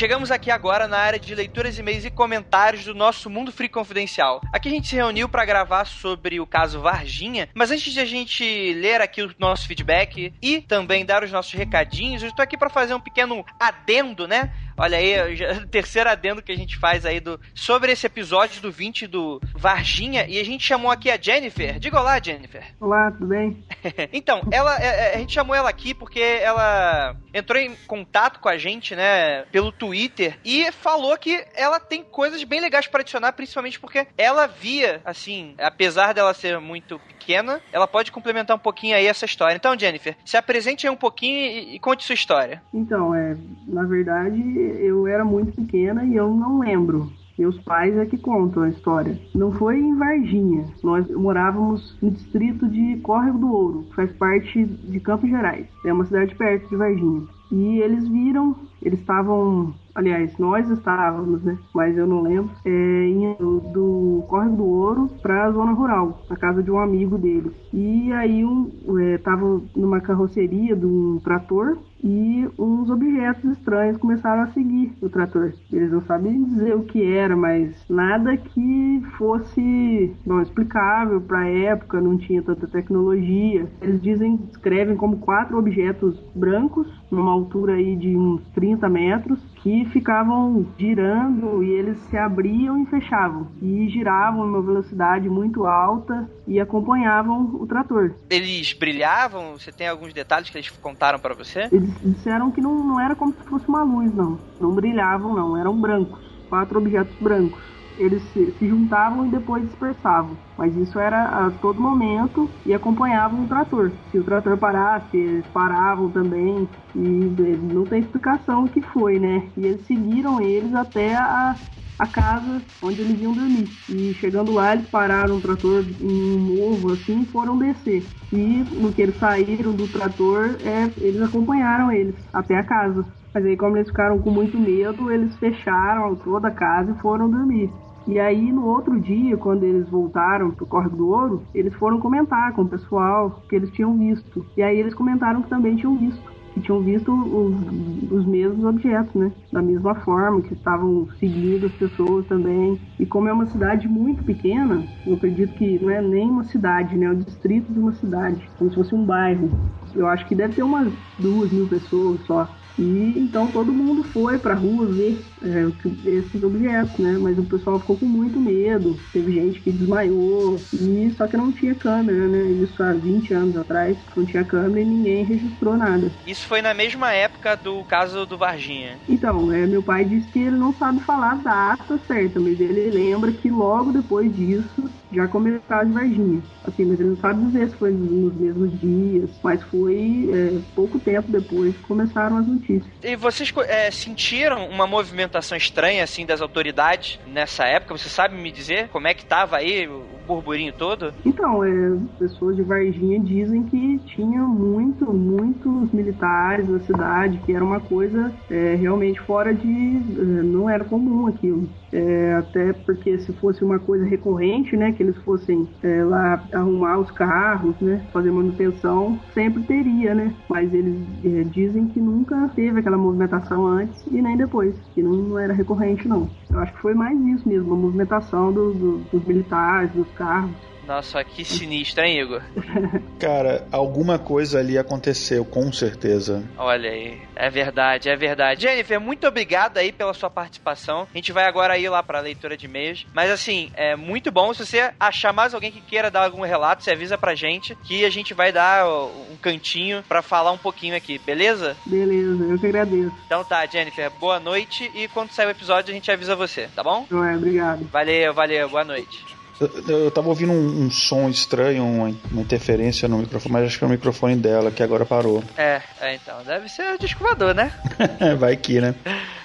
Chegamos 0.01 0.30
aqui 0.30 0.51
agora 0.51 0.88
na 0.88 0.96
área 0.96 1.18
de 1.18 1.34
leituras, 1.34 1.78
e-mails 1.78 2.07
e 2.07 2.11
comentários 2.11 2.86
do 2.86 2.94
nosso 2.94 3.28
Mundo 3.28 3.53
Free 3.53 3.68
Confidencial. 3.68 4.40
Aqui 4.51 4.66
a 4.66 4.70
gente 4.70 4.88
se 4.88 4.96
reuniu 4.96 5.28
para 5.28 5.44
gravar 5.44 5.84
sobre 5.84 6.40
o 6.40 6.46
caso 6.46 6.80
Varginha, 6.80 7.51
mas 7.55 7.70
antes 7.70 7.92
de 7.92 8.01
a 8.01 8.07
gente 8.07 8.72
ler 8.72 9.03
aqui 9.03 9.20
o 9.20 9.30
nosso 9.38 9.68
feedback 9.68 10.32
e 10.40 10.62
também 10.62 11.05
dar 11.05 11.22
os 11.22 11.30
nossos 11.30 11.53
recadinhos, 11.53 12.22
eu 12.22 12.30
estou 12.30 12.42
aqui 12.42 12.57
para 12.57 12.70
fazer 12.70 12.94
um 12.94 13.01
pequeno 13.01 13.44
adendo, 13.59 14.26
né? 14.26 14.51
Olha 14.80 14.96
aí, 14.96 15.36
já, 15.36 15.66
terceiro 15.68 16.09
adendo 16.09 16.40
que 16.40 16.51
a 16.51 16.57
gente 16.57 16.78
faz 16.78 17.05
aí 17.05 17.20
do 17.20 17.38
sobre 17.55 17.92
esse 17.92 18.07
episódio 18.07 18.62
do 18.62 18.72
20 18.72 19.07
do 19.07 19.38
Varginha 19.55 20.24
e 20.26 20.40
a 20.40 20.44
gente 20.44 20.64
chamou 20.64 20.90
aqui 20.90 21.11
a 21.11 21.20
Jennifer. 21.20 21.78
Diga 21.78 22.01
olá, 22.01 22.18
Jennifer. 22.18 22.64
Olá, 22.80 23.11
tudo 23.11 23.26
bem? 23.26 23.62
então, 24.11 24.40
ela 24.51 24.82
é, 24.82 24.86
é, 24.86 25.14
a 25.16 25.18
gente 25.18 25.34
chamou 25.34 25.55
ela 25.55 25.68
aqui 25.68 25.92
porque 25.92 26.20
ela 26.20 27.14
entrou 27.33 27.61
em 27.61 27.74
contato 27.87 28.41
com 28.41 28.49
a 28.49 28.57
gente, 28.57 28.95
né, 28.95 29.43
pelo 29.53 29.72
Twitter 29.72 30.39
e 30.45 30.70
falou 30.72 31.16
que 31.16 31.45
ela 31.55 31.78
tem 31.78 32.03
coisas 32.03 32.43
bem 32.45 32.61
legais 32.61 32.87
para 32.87 33.01
adicionar, 33.01 33.33
principalmente 33.33 33.78
porque 33.78 34.07
ela 34.16 34.47
via, 34.47 35.01
assim, 35.05 35.55
apesar 35.59 36.12
dela 36.12 36.35
ser 36.35 36.59
muito 36.59 36.99
pequena, 36.99 37.61
ela 37.72 37.87
pode 37.87 38.12
complementar 38.12 38.57
um 38.57 38.61
pouquinho 38.61 38.97
aí 38.97 39.07
essa 39.07 39.24
história. 39.24 39.55
Então, 39.55 39.78
Jennifer, 39.78 40.16
se 40.24 40.37
apresente 40.37 40.87
aí 40.87 40.93
um 40.93 40.97
pouquinho 40.97 41.39
e, 41.39 41.76
e 41.76 41.78
conte 41.78 42.05
sua 42.05 42.14
história. 42.14 42.62
Então, 42.72 43.14
é, 43.14 43.37
na 43.66 43.85
verdade, 43.85 44.41
eu 44.81 45.07
era 45.07 45.24
muito 45.24 45.53
pequena 45.53 46.05
e 46.05 46.16
eu 46.16 46.28
não 46.35 46.61
lembro. 46.61 47.12
Meus 47.41 47.59
pais 47.61 47.97
é 47.97 48.05
que 48.05 48.18
contam 48.18 48.64
a 48.64 48.68
história. 48.68 49.18
Não 49.34 49.51
foi 49.51 49.78
em 49.78 49.97
Varginha. 49.97 50.66
Nós 50.84 51.11
morávamos 51.11 51.97
no 52.03 52.11
distrito 52.11 52.68
de 52.68 52.99
Córrego 52.99 53.38
do 53.38 53.51
Ouro, 53.51 53.84
que 53.88 53.97
faz 53.97 54.12
parte 54.12 54.62
de 54.62 55.01
Campos 55.01 55.30
Gerais. 55.30 55.66
É 55.86 55.91
uma 55.91 56.05
cidade 56.05 56.34
perto 56.34 56.68
de 56.68 56.76
Varginha. 56.76 57.22
E 57.51 57.78
eles 57.80 58.07
viram, 58.09 58.57
eles 58.82 59.01
estavam 59.01 59.74
aliás, 59.94 60.36
nós 60.38 60.68
estávamos, 60.70 61.42
né? 61.42 61.59
Mas 61.74 61.96
eu 61.96 62.07
não 62.07 62.22
lembro, 62.22 62.51
é, 62.64 63.09
indo 63.09 63.61
do 63.72 64.24
Córrego 64.28 64.57
do 64.57 64.64
Ouro 64.64 65.11
para 65.20 65.44
a 65.44 65.51
zona 65.51 65.72
rural, 65.72 66.22
na 66.28 66.36
casa 66.36 66.62
de 66.62 66.70
um 66.70 66.78
amigo 66.78 67.18
dele. 67.18 67.51
E 67.72 68.12
aí 68.12 68.44
um, 68.44 68.70
é, 68.98 69.18
tava 69.18 69.61
numa 69.76 70.01
carroceria 70.01 70.74
de 70.74 70.86
um 70.86 71.20
trator 71.22 71.78
e 72.03 72.48
uns 72.59 72.88
objetos 72.88 73.44
estranhos 73.53 73.98
começaram 73.98 74.42
a 74.42 74.46
seguir 74.48 74.92
o 75.03 75.09
trator. 75.09 75.53
Eles 75.70 75.92
não 75.92 76.01
sabem 76.03 76.44
dizer 76.44 76.74
o 76.74 76.84
que 76.84 77.05
era, 77.05 77.36
mas 77.36 77.74
nada 77.88 78.36
que 78.36 79.03
fosse 79.18 80.14
não 80.24 80.40
explicável 80.40 81.20
para 81.20 81.40
a 81.40 81.48
época, 81.48 82.01
não 82.01 82.16
tinha 82.16 82.42
tanta 82.42 82.66
tecnologia. 82.66 83.66
Eles 83.82 84.01
dizem, 84.01 84.36
descrevem 84.36 84.96
como 84.96 85.18
quatro 85.18 85.59
objetos 85.59 86.18
brancos, 86.34 86.88
numa 87.11 87.33
altura 87.33 87.75
aí 87.75 87.97
de 87.97 88.17
uns 88.17 88.43
30 88.55 88.89
metros, 88.89 89.41
que 89.57 89.85
ficavam 89.87 90.67
girando 90.79 91.63
e 91.63 91.71
eles 91.71 91.99
se 92.09 92.17
abriam 92.17 92.83
e 92.83 92.87
fechavam 92.87 93.49
e 93.61 93.89
giravam 93.89 94.47
em 94.47 94.49
uma 94.49 94.63
velocidade 94.63 95.29
muito 95.29 95.67
alta 95.67 96.29
e 96.47 96.61
acompanhavam 96.61 97.57
o 97.61 97.67
trator. 97.67 98.13
Eles 98.31 98.73
brilhavam? 98.73 99.59
Você 99.59 99.73
tem 99.73 99.89
alguns 99.89 100.13
detalhes 100.13 100.51
que 100.51 100.57
eles 100.57 100.71
contaram 100.71 101.19
para 101.19 101.35
você? 101.35 101.69
Eles 101.73 101.91
disseram 102.03 102.51
que 102.51 102.61
não, 102.61 102.85
não 102.85 103.01
era 103.01 103.15
como 103.15 103.33
se 103.33 103.43
fosse 103.45 103.69
uma 103.69 103.83
luz, 103.83 104.15
não. 104.15 104.39
Não 104.61 104.73
brilhavam, 104.73 105.35
não. 105.35 105.57
Eram 105.57 105.79
brancos. 105.79 106.21
Quatro 106.49 106.79
objetos 106.79 107.15
brancos 107.21 107.70
eles 108.01 108.22
se, 108.32 108.51
se, 108.53 108.68
juntavam 108.68 109.26
e 109.26 109.30
depois 109.30 109.62
dispersavam. 109.64 110.36
Mas 110.57 110.74
isso 110.76 110.98
era 110.98 111.46
a 111.46 111.51
todo 111.51 111.80
momento 111.80 112.51
e 112.64 112.72
acompanhavam 112.72 113.44
o 113.44 113.48
trator. 113.48 113.92
Se 114.11 114.18
o 114.18 114.24
trator 114.24 114.57
parasse, 114.57 115.16
eles 115.16 115.46
paravam 115.48 116.11
também. 116.11 116.68
E 116.94 117.01
não 117.01 117.84
tem 117.84 118.01
explicação 118.01 118.64
o 118.64 118.68
que 118.68 118.80
foi, 118.80 119.18
né? 119.18 119.42
E 119.57 119.66
eles 119.66 119.86
seguiram 119.86 120.40
eles 120.40 120.74
até 120.74 121.14
a, 121.14 121.57
a 121.98 122.07
casa 122.07 122.62
onde 122.82 123.03
eles 123.03 123.20
iam 123.20 123.34
dormir. 123.34 123.68
E 123.88 124.14
chegando 124.14 124.53
lá, 124.53 124.72
eles 124.72 124.88
pararam 124.88 125.36
o 125.36 125.40
trator 125.40 125.84
em 126.01 126.07
um 126.07 126.38
morro 126.38 126.92
assim 126.92 127.22
e 127.22 127.26
foram 127.26 127.59
descer. 127.59 128.03
E 128.32 128.64
no 128.72 128.92
que 128.92 129.03
eles 129.03 129.18
saíram 129.18 129.72
do 129.72 129.86
trator, 129.88 130.57
é, 130.64 130.90
eles 131.05 131.20
acompanharam 131.20 131.92
eles 131.92 132.14
até 132.32 132.57
a 132.57 132.64
casa. 132.64 133.05
Mas 133.34 133.44
aí, 133.44 133.57
como 133.57 133.76
eles 133.76 133.88
ficaram 133.88 134.18
com 134.18 134.30
muito 134.30 134.59
medo, 134.59 135.11
eles 135.11 135.36
fecharam 135.38 136.16
toda 136.16 136.48
a 136.48 136.55
casa 136.55 136.90
e 136.90 137.01
foram 137.01 137.30
dormir. 137.30 137.70
E 138.07 138.18
aí, 138.18 138.51
no 138.53 138.66
outro 138.66 138.98
dia, 139.01 139.36
quando 139.36 139.62
eles 139.62 139.88
voltaram 139.88 140.51
pro 140.51 140.66
Córrego 140.66 140.96
do 140.96 141.09
Ouro, 141.09 141.42
eles 141.55 141.74
foram 141.74 142.01
comentar 142.01 142.53
com 142.55 142.62
o 142.62 142.68
pessoal 142.68 143.42
que 143.48 143.55
eles 143.55 143.70
tinham 143.70 143.96
visto. 143.96 144.44
E 144.57 144.62
aí 144.62 144.78
eles 144.78 144.94
comentaram 144.94 145.42
que 145.42 145.48
também 145.48 145.76
tinham 145.76 145.96
visto. 145.96 146.30
Que 146.55 146.61
tinham 146.61 146.82
visto 146.82 147.12
os, 147.12 148.11
os 148.11 148.26
mesmos 148.26 148.64
objetos, 148.64 149.14
né? 149.14 149.30
Da 149.53 149.62
mesma 149.62 149.94
forma, 149.94 150.40
que 150.42 150.55
estavam 150.55 151.09
seguindo 151.18 151.66
as 151.66 151.72
pessoas 151.74 152.26
também. 152.26 152.80
E 152.98 153.07
como 153.07 153.28
é 153.28 153.32
uma 153.32 153.46
cidade 153.46 153.86
muito 153.86 154.24
pequena, 154.24 154.84
eu 155.07 155.14
acredito 155.14 155.55
que 155.55 155.78
não 155.78 155.90
é 155.90 156.03
nem 156.03 156.28
uma 156.28 156.44
cidade, 156.44 156.96
né? 156.96 157.07
É 157.07 157.11
o 157.11 157.16
distrito 157.16 157.72
de 157.72 157.78
uma 157.78 157.92
cidade, 157.92 158.51
como 158.59 158.70
se 158.70 158.76
fosse 158.76 158.94
um 158.94 159.05
bairro. 159.05 159.51
Eu 159.94 160.07
acho 160.09 160.26
que 160.26 160.34
deve 160.34 160.55
ter 160.55 160.62
umas 160.62 160.92
duas 161.18 161.53
mil 161.53 161.68
pessoas 161.68 162.20
só. 162.26 162.48
E 162.78 163.18
então 163.18 163.46
todo 163.48 163.72
mundo 163.72 164.03
foi 164.05 164.38
pra 164.38 164.55
rua 164.55 164.86
ver 164.86 165.30
é, 165.43 166.09
esses 166.09 166.43
objetos, 166.43 166.99
né? 166.99 167.16
Mas 167.20 167.38
o 167.38 167.45
pessoal 167.45 167.80
ficou 167.80 167.97
com 167.97 168.07
muito 168.07 168.38
medo. 168.38 168.99
Teve 169.12 169.32
gente 169.32 169.61
que 169.61 169.72
desmaiou. 169.72 170.61
E 170.72 171.12
só 171.16 171.26
que 171.26 171.36
não 171.36 171.51
tinha 171.51 171.74
câmera, 171.74 172.26
né? 172.26 172.51
Isso 172.62 172.82
há 172.82 172.93
20 172.93 173.32
anos 173.34 173.57
atrás. 173.57 173.97
Não 174.16 174.24
tinha 174.24 174.45
câmera 174.45 174.80
e 174.80 174.84
ninguém 174.84 175.24
registrou 175.24 175.76
nada. 175.76 176.11
Isso 176.26 176.47
foi 176.47 176.61
na 176.61 176.74
mesma 176.74 177.12
época 177.12 177.57
do 177.57 177.82
caso 177.84 178.26
do 178.26 178.36
Varginha. 178.36 178.99
Então, 179.09 179.53
é, 179.53 179.66
meu 179.66 179.82
pai 179.82 180.05
disse 180.05 180.28
que 180.28 180.41
ele 180.41 180.57
não 180.57 180.74
sabe 180.74 181.01
falar 181.01 181.32
a 181.32 181.34
data 181.36 181.99
certa, 182.07 182.38
mas 182.38 182.61
ele 182.61 182.91
lembra 182.91 183.32
que 183.32 183.49
logo 183.49 183.93
depois 183.93 184.34
disso 184.34 184.91
já 185.12 185.26
começou 185.26 185.61
a 185.68 185.84
de 185.84 185.93
Varginha. 185.93 186.43
Assim, 186.64 186.84
mas 186.84 187.01
ele 187.01 187.11
não 187.11 187.16
sabe 187.16 187.45
dizer 187.47 187.70
se 187.70 187.76
foi 187.76 187.91
nos 187.91 188.34
mesmos 188.34 188.78
dias, 188.80 189.30
mas 189.43 189.62
foi 189.64 190.30
é, 190.32 190.59
pouco 190.74 190.99
tempo 190.99 191.30
depois 191.30 191.74
que 191.74 191.82
começaram 191.82 192.36
as 192.38 192.47
notícias. 192.47 192.84
E 193.03 193.16
vocês 193.16 193.53
é, 193.66 193.91
sentiram 193.91 194.68
uma 194.68 194.86
movimentação 194.86 195.30
estranha, 195.39 196.05
assim, 196.05 196.26
das 196.26 196.41
autoridades 196.41 197.18
nessa 197.26 197.64
época? 197.64 197.97
Você 197.97 198.09
sabe 198.09 198.35
me 198.37 198.51
dizer 198.51 198.89
como 198.89 199.07
é 199.07 199.14
que 199.14 199.24
tava 199.24 199.57
aí 199.57 199.89
o 199.89 200.05
burburinho 200.26 200.72
todo? 200.72 201.12
Então, 201.24 201.64
é, 201.64 201.97
pessoas 202.18 202.57
de 202.57 202.62
Varginha 202.62 203.18
dizem 203.20 203.64
que 203.64 203.99
tinha 204.14 204.43
muito, 204.43 205.12
muitos 205.12 205.91
militares 205.93 206.68
na 206.68 206.81
cidade, 206.81 207.39
que 207.45 207.53
era 207.53 207.64
uma 207.64 207.81
coisa 207.81 208.33
é, 208.51 208.76
realmente 208.76 209.20
fora 209.20 209.53
de... 209.53 209.68
É, 209.68 210.43
não 210.43 210.68
era 210.68 210.85
comum 210.85 211.26
aquilo. 211.26 211.68
É, 211.93 212.35
até 212.35 212.72
porque 212.72 213.18
se 213.18 213.33
fosse 213.35 213.64
uma 213.64 213.78
coisa 213.78 214.05
recorrente, 214.05 214.76
né, 214.76 214.93
que 214.93 215.03
eles 215.03 215.16
fossem 215.18 215.68
é, 215.83 216.05
lá 216.05 216.45
arrumar 216.53 216.99
os 216.99 217.11
carros, 217.11 217.74
né, 217.81 218.01
fazer 218.12 218.31
manutenção, 218.31 219.18
sempre 219.35 219.62
teria, 219.64 220.14
né, 220.14 220.33
mas 220.49 220.72
eles 220.72 220.97
é, 221.24 221.45
dizem 221.45 221.89
que 221.89 222.01
nunca 222.01 222.49
teve 222.55 222.78
aquela 222.78 222.97
movimentação 222.97 223.66
antes 223.66 224.01
e 224.07 224.22
nem 224.22 224.37
depois, 224.37 224.74
que 224.95 225.03
não, 225.03 225.12
não 225.23 225.39
era 225.39 225.53
recorrente 225.53 226.09
não. 226.09 226.29
Eu 226.51 226.59
acho 226.61 226.73
que 226.73 226.81
foi 226.81 226.95
mais 226.95 227.18
isso 227.21 227.49
mesmo, 227.49 227.73
a 227.73 227.77
movimentação 227.77 228.53
do, 228.53 228.73
do, 228.73 228.99
dos 229.12 229.25
militares, 229.25 229.93
dos 229.93 230.11
carros. 230.12 230.70
Nossa, 230.91 231.22
que 231.22 231.45
sinistro, 231.45 232.03
hein, 232.03 232.20
Igor? 232.20 232.43
Cara, 233.20 233.64
alguma 233.70 234.18
coisa 234.18 234.59
ali 234.59 234.76
aconteceu, 234.76 235.45
com 235.45 235.72
certeza. 235.72 236.43
Olha 236.59 236.91
aí, 236.91 237.16
é 237.36 237.49
verdade, 237.49 238.09
é 238.09 238.16
verdade. 238.16 238.62
Jennifer, 238.62 239.01
muito 239.01 239.24
obrigado 239.24 239.78
aí 239.78 239.93
pela 239.93 240.12
sua 240.12 240.28
participação. 240.28 241.07
A 241.14 241.16
gente 241.16 241.30
vai 241.30 241.45
agora 241.45 241.78
ir 241.78 241.88
lá 241.88 242.03
pra 242.03 242.18
leitura 242.18 242.57
de 242.57 242.66
e-mails. 242.66 243.07
Mas 243.14 243.30
assim, 243.30 243.70
é 243.74 243.95
muito 243.95 244.32
bom. 244.32 244.53
Se 244.53 244.66
você 244.66 244.91
achar 244.99 245.32
mais 245.32 245.55
alguém 245.55 245.70
que 245.70 245.80
queira 245.80 246.11
dar 246.11 246.24
algum 246.24 246.43
relato, 246.43 246.82
você 246.82 246.91
avisa 246.91 247.16
pra 247.16 247.36
gente 247.36 247.76
que 247.84 248.05
a 248.05 248.11
gente 248.11 248.34
vai 248.34 248.51
dar 248.51 248.84
um 248.88 249.36
cantinho 249.41 250.03
pra 250.09 250.22
falar 250.22 250.51
um 250.51 250.59
pouquinho 250.59 250.97
aqui, 250.97 251.20
beleza? 251.20 251.76
Beleza, 251.86 252.43
eu 252.43 252.59
que 252.59 252.66
agradeço. 252.66 253.14
Então 253.26 253.45
tá, 253.45 253.64
Jennifer, 253.64 254.11
boa 254.18 254.41
noite 254.41 254.91
e 254.93 255.07
quando 255.07 255.30
sair 255.30 255.47
o 255.47 255.51
episódio 255.51 255.93
a 255.93 255.95
gente 255.95 256.11
avisa 256.11 256.34
você, 256.34 256.68
tá 256.74 256.82
bom? 256.82 257.07
É, 257.12 257.36
obrigado. 257.36 257.88
Valeu, 257.93 258.34
valeu, 258.34 258.68
boa 258.68 258.84
noite. 258.84 259.39
Eu, 259.61 260.05
eu 260.05 260.11
tava 260.11 260.29
ouvindo 260.29 260.53
um, 260.53 260.87
um 260.87 260.91
som 260.91 261.29
estranho, 261.29 261.85
uma, 261.85 262.17
uma, 262.33 262.41
interferência 262.41 263.07
no 263.07 263.19
microfone, 263.19 263.53
mas 263.53 263.67
acho 263.67 263.79
que 263.79 263.85
é 263.85 263.87
o 263.87 263.91
microfone 263.91 264.35
dela 264.35 264.71
que 264.71 264.83
agora 264.83 265.05
parou. 265.05 265.45
É, 265.55 265.83
é 266.01 266.15
então. 266.15 266.43
Deve 266.43 266.67
ser 266.71 266.95
o 266.95 266.99
disco 266.99 267.23
né? 267.55 267.71
Vai 268.39 268.57
que, 268.57 268.81
né? 268.81 268.95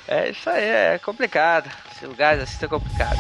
É 0.08 0.30
isso 0.30 0.50
aí, 0.50 0.64
é 0.64 1.00
complicado. 1.00 1.70
Esse 1.94 2.06
lugar 2.06 2.40
assim 2.40 2.64
é 2.64 2.68
complicado. 2.68 3.18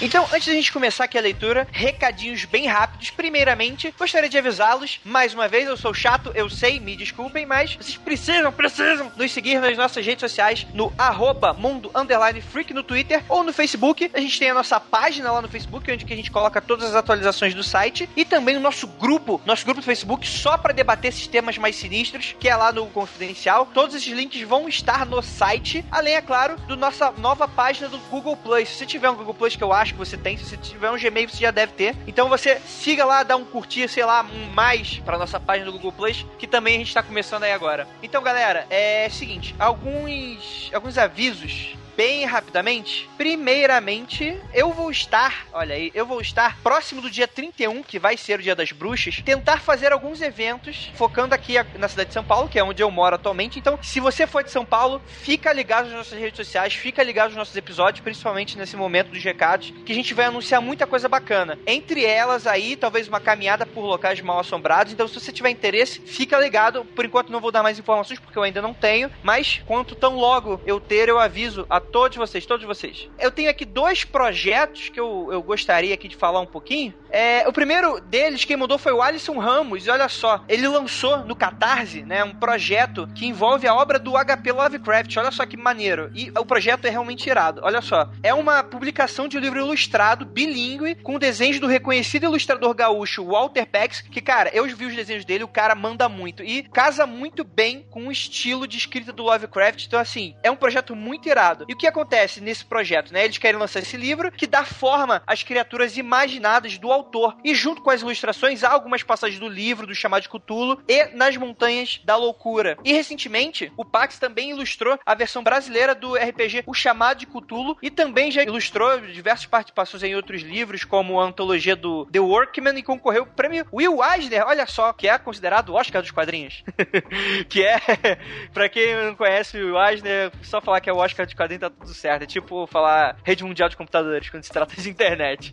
Então, 0.00 0.27
antes 0.38 0.46
da 0.46 0.54
gente 0.54 0.72
começar 0.72 1.02
aqui 1.02 1.18
a 1.18 1.20
leitura, 1.20 1.66
recadinhos 1.72 2.44
bem 2.44 2.68
rápidos. 2.68 3.10
Primeiramente, 3.10 3.92
gostaria 3.98 4.28
de 4.28 4.38
avisá-los, 4.38 5.00
mais 5.04 5.34
uma 5.34 5.48
vez, 5.48 5.66
eu 5.66 5.76
sou 5.76 5.92
chato, 5.92 6.30
eu 6.32 6.48
sei, 6.48 6.78
me 6.78 6.94
desculpem, 6.94 7.44
mas 7.44 7.74
vocês 7.74 7.96
precisam, 7.96 8.52
precisam 8.52 9.10
nos 9.16 9.32
seguir 9.32 9.58
nas 9.58 9.76
nossas 9.76 10.06
redes 10.06 10.20
sociais 10.20 10.64
no 10.72 10.92
arroba 10.96 11.52
mundo 11.54 11.90
underline 11.92 12.40
freak 12.40 12.72
no 12.72 12.84
Twitter 12.84 13.20
ou 13.28 13.42
no 13.42 13.52
Facebook. 13.52 14.08
A 14.14 14.20
gente 14.20 14.38
tem 14.38 14.50
a 14.50 14.54
nossa 14.54 14.78
página 14.78 15.32
lá 15.32 15.42
no 15.42 15.48
Facebook, 15.48 15.90
onde 15.90 16.04
que 16.04 16.12
a 16.12 16.16
gente 16.16 16.30
coloca 16.30 16.60
todas 16.60 16.90
as 16.90 16.94
atualizações 16.94 17.52
do 17.52 17.64
site 17.64 18.08
e 18.16 18.24
também 18.24 18.56
o 18.56 18.60
nosso 18.60 18.86
grupo, 18.86 19.40
nosso 19.44 19.64
grupo 19.64 19.80
do 19.80 19.84
Facebook 19.84 20.24
só 20.24 20.56
para 20.56 20.72
debater 20.72 21.12
sistemas 21.12 21.58
mais 21.58 21.74
sinistros, 21.74 22.36
que 22.38 22.48
é 22.48 22.54
lá 22.54 22.70
no 22.70 22.86
Confidencial. 22.86 23.66
Todos 23.74 23.96
esses 23.96 24.12
links 24.12 24.40
vão 24.42 24.68
estar 24.68 25.04
no 25.04 25.20
site, 25.20 25.84
além, 25.90 26.14
é 26.14 26.22
claro, 26.22 26.56
do 26.68 26.76
nossa 26.76 27.10
nova 27.18 27.48
página 27.48 27.88
do 27.88 27.98
Google 28.08 28.36
Plus. 28.36 28.68
Se 28.68 28.86
tiver 28.86 29.10
um 29.10 29.16
Google 29.16 29.34
Plus 29.34 29.56
que 29.56 29.64
eu 29.64 29.72
acho 29.72 29.94
que 29.94 29.98
você 29.98 30.16
tem. 30.16 30.27
Se 30.36 30.56
tiver 30.56 30.90
um 30.90 30.98
Gmail, 30.98 31.28
você 31.28 31.38
já 31.38 31.50
deve 31.50 31.72
ter. 31.72 31.96
Então 32.06 32.28
você 32.28 32.60
siga 32.60 33.04
lá, 33.04 33.22
dá 33.22 33.36
um 33.36 33.44
curtir, 33.44 33.88
sei 33.88 34.04
lá, 34.04 34.22
um 34.22 34.46
mais 34.52 34.98
pra 34.98 35.18
nossa 35.18 35.38
página 35.40 35.66
do 35.66 35.72
Google 35.72 35.92
Plus, 35.92 36.26
que 36.38 36.46
também 36.46 36.76
a 36.76 36.78
gente 36.78 36.94
tá 36.94 37.02
começando 37.02 37.44
aí 37.44 37.52
agora. 37.52 37.88
Então, 38.02 38.22
galera, 38.22 38.66
é 38.70 39.06
o 39.08 39.12
seguinte, 39.12 39.54
alguns 39.58 40.70
alguns 40.72 40.98
avisos 40.98 41.76
bem 41.98 42.24
rapidamente. 42.24 43.10
Primeiramente, 43.18 44.40
eu 44.54 44.72
vou 44.72 44.88
estar, 44.88 45.48
olha 45.52 45.74
aí, 45.74 45.90
eu 45.92 46.06
vou 46.06 46.20
estar 46.20 46.56
próximo 46.62 47.02
do 47.02 47.10
dia 47.10 47.26
31, 47.26 47.82
que 47.82 47.98
vai 47.98 48.16
ser 48.16 48.38
o 48.38 48.42
dia 48.42 48.54
das 48.54 48.70
bruxas, 48.70 49.20
tentar 49.24 49.58
fazer 49.58 49.92
alguns 49.92 50.22
eventos 50.22 50.92
focando 50.94 51.34
aqui 51.34 51.54
na 51.76 51.88
cidade 51.88 52.10
de 52.10 52.14
São 52.14 52.22
Paulo, 52.22 52.48
que 52.48 52.56
é 52.56 52.62
onde 52.62 52.80
eu 52.80 52.88
moro 52.88 53.16
atualmente. 53.16 53.58
Então, 53.58 53.76
se 53.82 53.98
você 53.98 54.28
for 54.28 54.44
de 54.44 54.52
São 54.52 54.64
Paulo, 54.64 55.02
fica 55.08 55.52
ligado 55.52 55.86
nas 55.86 55.94
nossas 55.94 56.16
redes 56.16 56.36
sociais, 56.36 56.72
fica 56.72 57.02
ligado 57.02 57.30
nos 57.30 57.36
nossos 57.36 57.56
episódios, 57.56 58.00
principalmente 58.00 58.56
nesse 58.56 58.76
momento 58.76 59.10
dos 59.10 59.24
recados, 59.24 59.74
que 59.84 59.90
a 59.90 59.96
gente 59.96 60.14
vai 60.14 60.26
anunciar 60.26 60.62
muita 60.62 60.86
coisa 60.86 61.08
bacana. 61.08 61.58
Entre 61.66 62.04
elas 62.04 62.46
aí, 62.46 62.76
talvez 62.76 63.08
uma 63.08 63.18
caminhada 63.18 63.66
por 63.66 63.84
locais 63.84 64.20
mal 64.20 64.38
assombrados. 64.38 64.92
Então, 64.92 65.08
se 65.08 65.18
você 65.18 65.32
tiver 65.32 65.50
interesse, 65.50 65.98
fica 65.98 66.38
ligado. 66.38 66.84
Por 66.84 67.04
enquanto 67.04 67.32
não 67.32 67.40
vou 67.40 67.50
dar 67.50 67.64
mais 67.64 67.76
informações 67.76 68.20
porque 68.20 68.38
eu 68.38 68.44
ainda 68.44 68.62
não 68.62 68.72
tenho, 68.72 69.10
mas 69.20 69.60
quanto 69.66 69.96
tão 69.96 70.14
logo 70.14 70.60
eu 70.64 70.78
ter, 70.78 71.08
eu 71.08 71.18
aviso 71.18 71.66
a 71.68 71.87
todos 71.90 72.16
vocês, 72.16 72.46
todos 72.46 72.66
vocês. 72.66 73.08
Eu 73.18 73.30
tenho 73.30 73.50
aqui 73.50 73.64
dois 73.64 74.04
projetos 74.04 74.88
que 74.88 75.00
eu, 75.00 75.28
eu 75.30 75.42
gostaria 75.42 75.94
aqui 75.94 76.08
de 76.08 76.16
falar 76.16 76.40
um 76.40 76.46
pouquinho. 76.46 76.94
É, 77.10 77.46
o 77.48 77.52
primeiro 77.52 78.00
deles, 78.00 78.44
quem 78.44 78.56
mudou 78.56 78.78
foi 78.78 78.92
o 78.92 79.02
Alisson 79.02 79.38
Ramos, 79.38 79.86
e 79.86 79.90
olha 79.90 80.08
só, 80.08 80.44
ele 80.48 80.68
lançou 80.68 81.18
no 81.24 81.34
Catarse, 81.34 82.02
né, 82.02 82.22
um 82.22 82.34
projeto 82.34 83.08
que 83.14 83.26
envolve 83.26 83.66
a 83.66 83.74
obra 83.74 83.98
do 83.98 84.12
HP 84.12 84.52
Lovecraft. 84.52 85.16
Olha 85.16 85.30
só 85.30 85.46
que 85.46 85.56
maneiro. 85.56 86.10
E 86.14 86.30
o 86.30 86.44
projeto 86.44 86.84
é 86.84 86.90
realmente 86.90 87.28
irado. 87.28 87.60
Olha 87.64 87.80
só, 87.80 88.10
é 88.22 88.32
uma 88.34 88.62
publicação 88.62 89.28
de 89.28 89.36
um 89.36 89.40
livro 89.40 89.58
ilustrado, 89.58 90.24
bilíngue, 90.24 90.96
com 90.96 91.18
desenhos 91.18 91.58
do 91.58 91.66
reconhecido 91.66 92.24
ilustrador 92.24 92.74
gaúcho 92.74 93.24
Walter 93.24 93.66
Pex, 93.66 94.00
que, 94.00 94.20
cara, 94.20 94.50
eu 94.52 94.64
vi 94.66 94.86
os 94.86 94.94
desenhos 94.94 95.24
dele, 95.24 95.44
o 95.44 95.48
cara 95.48 95.74
manda 95.74 96.08
muito. 96.08 96.42
E 96.42 96.62
casa 96.62 97.06
muito 97.06 97.44
bem 97.44 97.86
com 97.90 98.06
o 98.06 98.12
estilo 98.12 98.66
de 98.66 98.76
escrita 98.76 99.12
do 99.12 99.22
Lovecraft. 99.22 99.86
Então, 99.86 99.98
assim, 99.98 100.34
é 100.42 100.50
um 100.50 100.56
projeto 100.56 100.94
muito 100.94 101.28
irado. 101.28 101.64
E 101.68 101.77
que 101.78 101.86
acontece 101.86 102.40
nesse 102.40 102.64
projeto, 102.64 103.12
né? 103.12 103.24
Eles 103.24 103.38
querem 103.38 103.58
lançar 103.58 103.78
esse 103.78 103.96
livro 103.96 104.32
que 104.32 104.46
dá 104.46 104.64
forma 104.64 105.22
às 105.26 105.42
criaturas 105.42 105.96
imaginadas 105.96 106.76
do 106.76 106.92
autor. 106.92 107.36
E 107.44 107.54
junto 107.54 107.80
com 107.80 107.90
as 107.90 108.02
ilustrações, 108.02 108.64
há 108.64 108.70
algumas 108.70 109.02
passagens 109.02 109.40
do 109.40 109.48
livro, 109.48 109.86
do 109.86 109.94
chamado 109.94 110.22
de 110.22 110.28
Cthulhu, 110.28 110.82
e 110.88 111.06
nas 111.14 111.36
Montanhas 111.36 112.00
da 112.04 112.16
Loucura. 112.16 112.76
E 112.84 112.92
recentemente, 112.92 113.72
o 113.76 113.84
Pax 113.84 114.18
também 114.18 114.50
ilustrou 114.50 114.98
a 115.06 115.14
versão 115.14 115.42
brasileira 115.42 115.94
do 115.94 116.14
RPG 116.14 116.64
O 116.66 116.74
Chamado 116.74 117.18
de 117.18 117.26
Cthulhu 117.26 117.76
e 117.80 117.90
também 117.90 118.30
já 118.30 118.42
ilustrou 118.42 119.00
diversas 119.00 119.46
participações 119.46 120.02
em 120.02 120.16
outros 120.16 120.42
livros, 120.42 120.84
como 120.84 121.20
a 121.20 121.24
antologia 121.24 121.76
do 121.76 122.06
The 122.06 122.18
Workman 122.18 122.78
e 122.78 122.82
concorreu 122.82 123.22
ao 123.22 123.26
prêmio 123.26 123.66
Will 123.72 124.00
Eisner, 124.02 124.44
olha 124.46 124.66
só, 124.66 124.92
que 124.92 125.06
é 125.06 125.16
considerado 125.18 125.70
o 125.70 125.74
Oscar 125.74 126.02
dos 126.02 126.10
quadrinhos. 126.10 126.64
que 127.48 127.62
é, 127.62 127.78
pra 128.52 128.68
quem 128.68 128.94
não 128.96 129.14
conhece 129.14 129.58
o 129.58 129.80
Eisner, 129.80 130.32
só 130.42 130.60
falar 130.60 130.80
que 130.80 130.90
é 130.90 130.92
o 130.92 130.96
Oscar 130.96 131.24
dos 131.24 131.34
quadrinhos 131.34 131.67
tá 131.70 131.76
tudo 131.80 131.94
certo. 131.94 132.22
É 132.22 132.26
tipo 132.26 132.66
falar 132.66 133.16
rede 133.22 133.44
mundial 133.44 133.68
de 133.68 133.76
computadores 133.76 134.28
quando 134.30 134.44
se 134.44 134.50
trata 134.50 134.80
de 134.80 134.88
internet. 134.88 135.52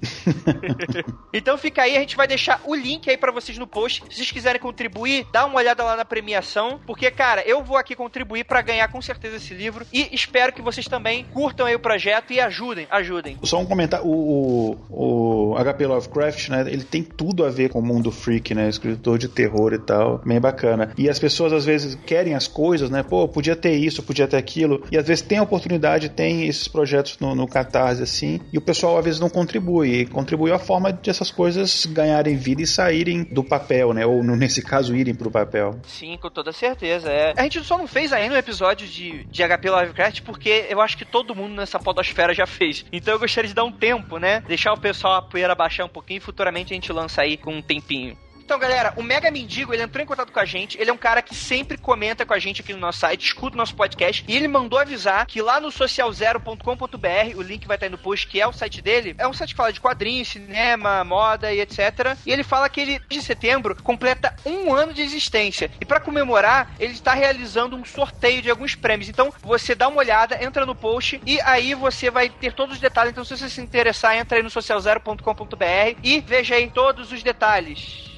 então 1.34 1.58
fica 1.58 1.84
aí, 1.84 1.98
a 1.98 2.00
gente 2.00 2.16
vai 2.16 2.28
deixar 2.28 2.62
o 2.66 2.76
link 2.76 3.10
aí 3.10 3.18
para 3.18 3.32
vocês 3.32 3.58
no 3.58 3.68
post. 3.68 4.04
Se 4.10 4.16
vocês 4.16 4.32
quiserem 4.32 4.62
contribuir, 4.62 5.28
dá 5.32 5.46
uma 5.46 5.58
olhada 5.58 5.84
lá 5.84 5.96
na 5.96 6.06
premiação, 6.06 6.80
porque, 6.86 7.10
cara, 7.12 7.42
eu 7.46 7.64
vou 7.64 7.78
aqui 7.78 7.96
contribuir 7.96 8.46
para 8.46 8.62
ganhar 8.62 8.88
com 8.88 9.02
certeza 9.02 9.38
esse 9.38 9.54
livro 9.54 9.86
e 9.92 10.10
espero 10.14 10.54
que 10.54 10.62
vocês 10.62 10.88
também 10.88 11.26
curtam 11.34 11.66
aí 11.66 11.76
o 11.76 11.80
projeto 11.80 12.32
e 12.32 12.40
ajudem, 12.40 12.88
ajudem. 12.90 13.38
Só 13.44 13.60
um 13.60 13.66
comentário, 13.66 14.06
o, 14.06 14.78
o, 14.90 15.52
o 15.52 15.64
HP 15.64 15.86
Lovecraft, 15.86 16.50
né, 16.50 16.62
ele 16.68 16.84
tem 16.84 17.04
tudo 17.04 17.46
a 17.46 17.50
ver 17.50 17.70
com 17.70 17.80
o 17.80 17.86
mundo 17.86 18.12
freak, 18.12 18.54
né, 18.54 18.70
escritor 18.70 19.18
de 19.18 19.28
terror 19.28 19.74
e 19.74 19.80
tal, 19.80 20.22
bem 20.26 20.40
bacana. 20.40 20.92
E 20.98 21.10
as 21.10 21.20
pessoas 21.20 21.54
às 21.54 21.66
vezes 21.66 21.96
querem 22.06 22.34
as 22.34 22.48
coisas, 22.48 22.90
né, 22.90 23.04
pô, 23.04 23.28
podia 23.28 23.56
ter 23.56 23.76
isso, 23.76 24.04
podia 24.04 24.28
ter 24.28 24.38
aquilo, 24.38 24.84
e 24.92 24.98
às 24.98 25.08
vezes 25.08 25.24
tem 25.24 25.38
a 25.38 25.44
oportunidade, 25.44 26.05
tem 26.10 26.48
esses 26.48 26.68
projetos 26.68 27.18
no, 27.20 27.36
no 27.36 27.48
Catarse, 27.48 28.04
assim, 28.04 28.40
e 28.52 28.58
o 28.58 28.62
pessoal 28.62 28.98
às 28.98 29.06
vezes 29.06 29.20
não 29.20 29.30
contribui, 29.30 30.02
e 30.02 30.06
contribui 30.06 30.52
a 30.52 30.60
forma 30.60 30.92
de 30.92 31.10
essas 31.10 31.32
coisas 31.32 31.86
ganharem 31.86 32.36
vida 32.36 32.62
e 32.62 32.68
saírem 32.68 33.24
do 33.24 33.44
papel, 33.44 33.94
né, 33.94 34.06
ou 34.06 34.24
nesse 34.24 34.62
caso 34.62 34.96
irem 34.96 35.16
pro 35.16 35.32
papel. 35.32 35.80
Sim, 35.84 36.18
com 36.18 36.30
toda 36.30 36.52
certeza, 36.52 37.10
é. 37.10 37.34
A 37.38 37.44
gente 37.44 37.64
só 37.64 37.78
não 37.78 37.88
fez 37.88 38.12
ainda 38.14 38.36
um 38.36 38.38
episódio 38.38 38.88
de, 38.88 39.26
de 39.26 39.44
HP 39.44 39.70
Lovecraft 39.70 40.22
porque 40.22 40.66
eu 40.70 40.82
acho 40.82 40.98
que 40.98 41.06
todo 41.06 41.36
mundo 41.36 41.56
nessa 41.56 41.80
podosfera 41.80 42.34
já 42.34 42.46
fez. 42.46 42.86
Então 42.92 43.14
eu 43.14 43.20
gostaria 43.20 43.48
de 43.48 43.54
dar 43.54 43.64
um 43.64 43.72
tempo, 43.72 44.18
né? 44.18 44.42
Deixar 44.48 44.74
o 44.74 44.80
pessoal 44.80 45.16
a 45.16 45.22
poeira 45.22 45.56
baixar 45.56 45.86
um 45.86 45.90
pouquinho 45.90 46.18
e 46.18 46.22
futuramente 46.22 46.74
a 46.74 46.76
gente 46.76 46.92
lança 46.92 47.22
aí 47.22 47.38
com 47.38 47.54
um 47.54 47.62
tempinho. 47.62 48.18
Então, 48.46 48.60
galera, 48.60 48.94
o 48.96 49.02
Mega 49.02 49.32
Mendigo, 49.32 49.74
ele 49.74 49.82
entrou 49.82 50.04
em 50.04 50.06
contato 50.06 50.32
com 50.32 50.40
a 50.40 50.46
gente. 50.46 50.80
Ele 50.80 50.92
é 50.92 50.94
um 50.94 50.98
cara 50.98 51.20
que 51.20 51.34
sempre 51.34 51.80
comenta 51.80 52.28
com 52.28 52.34
a 52.34 52.38
gente 52.38 52.62
aqui 52.62 52.74
no 52.74 52.80
nosso 52.80 53.00
site, 53.00 53.26
escuta 53.26 53.56
o 53.56 53.58
nosso 53.58 53.76
podcast. 53.76 54.24
E 54.28 54.36
ele 54.36 54.48
mandou 54.48 54.78
avisar 54.78 55.26
que 55.26 55.42
lá 55.42 55.60
no 55.60 55.72
socialzero.com.br, 55.72 57.38
o 57.38 57.42
link 57.42 57.66
vai 57.66 57.76
estar 57.76 57.88
aí 57.88 57.92
no 57.92 57.98
post, 57.98 58.28
que 58.28 58.40
é 58.40 58.46
o 58.46 58.54
site 58.54 58.84
dele. 58.84 59.16
É 59.18 59.28
um 59.28 59.34
site 59.34 59.50
que 59.50 59.58
fala 59.58 59.74
de 59.74 59.82
quadrinhos, 59.82 60.28
cinema, 60.28 61.04
moda 61.04 61.52
e 61.52 61.60
etc. 61.60 62.16
E 62.24 62.32
ele 62.32 62.44
fala 62.44 62.70
que 62.70 62.80
ele, 62.80 63.02
de 63.10 63.20
setembro, 63.20 63.76
completa 63.82 64.36
um 64.46 64.72
ano 64.72 64.94
de 64.94 65.02
existência. 65.02 65.72
E 65.82 65.86
para 65.86 66.00
comemorar, 66.00 66.72
ele 66.80 66.94
está 66.94 67.16
realizando 67.16 67.76
um 67.76 67.84
sorteio 67.84 68.44
de 68.44 68.52
alguns 68.52 68.76
prêmios. 68.76 69.10
Então, 69.10 69.34
você 69.42 69.74
dá 69.74 69.88
uma 69.88 69.98
olhada, 69.98 70.42
entra 70.44 70.68
no 70.68 70.76
post 70.76 71.20
e 71.26 71.42
aí 71.42 71.74
você 71.74 72.12
vai 72.12 72.30
ter 72.30 72.54
todos 72.54 72.76
os 72.76 72.82
detalhes. 72.82 73.12
Então, 73.12 73.26
se 73.26 73.36
você 73.36 73.50
se 73.50 73.60
interessar, 73.60 74.16
entra 74.16 74.38
aí 74.38 74.44
no 74.44 74.52
socialzero.com.br 74.52 76.00
e 76.04 76.22
veja 76.22 76.54
aí 76.54 76.70
todos 76.70 77.12
os 77.12 77.24
detalhes. 77.24 78.15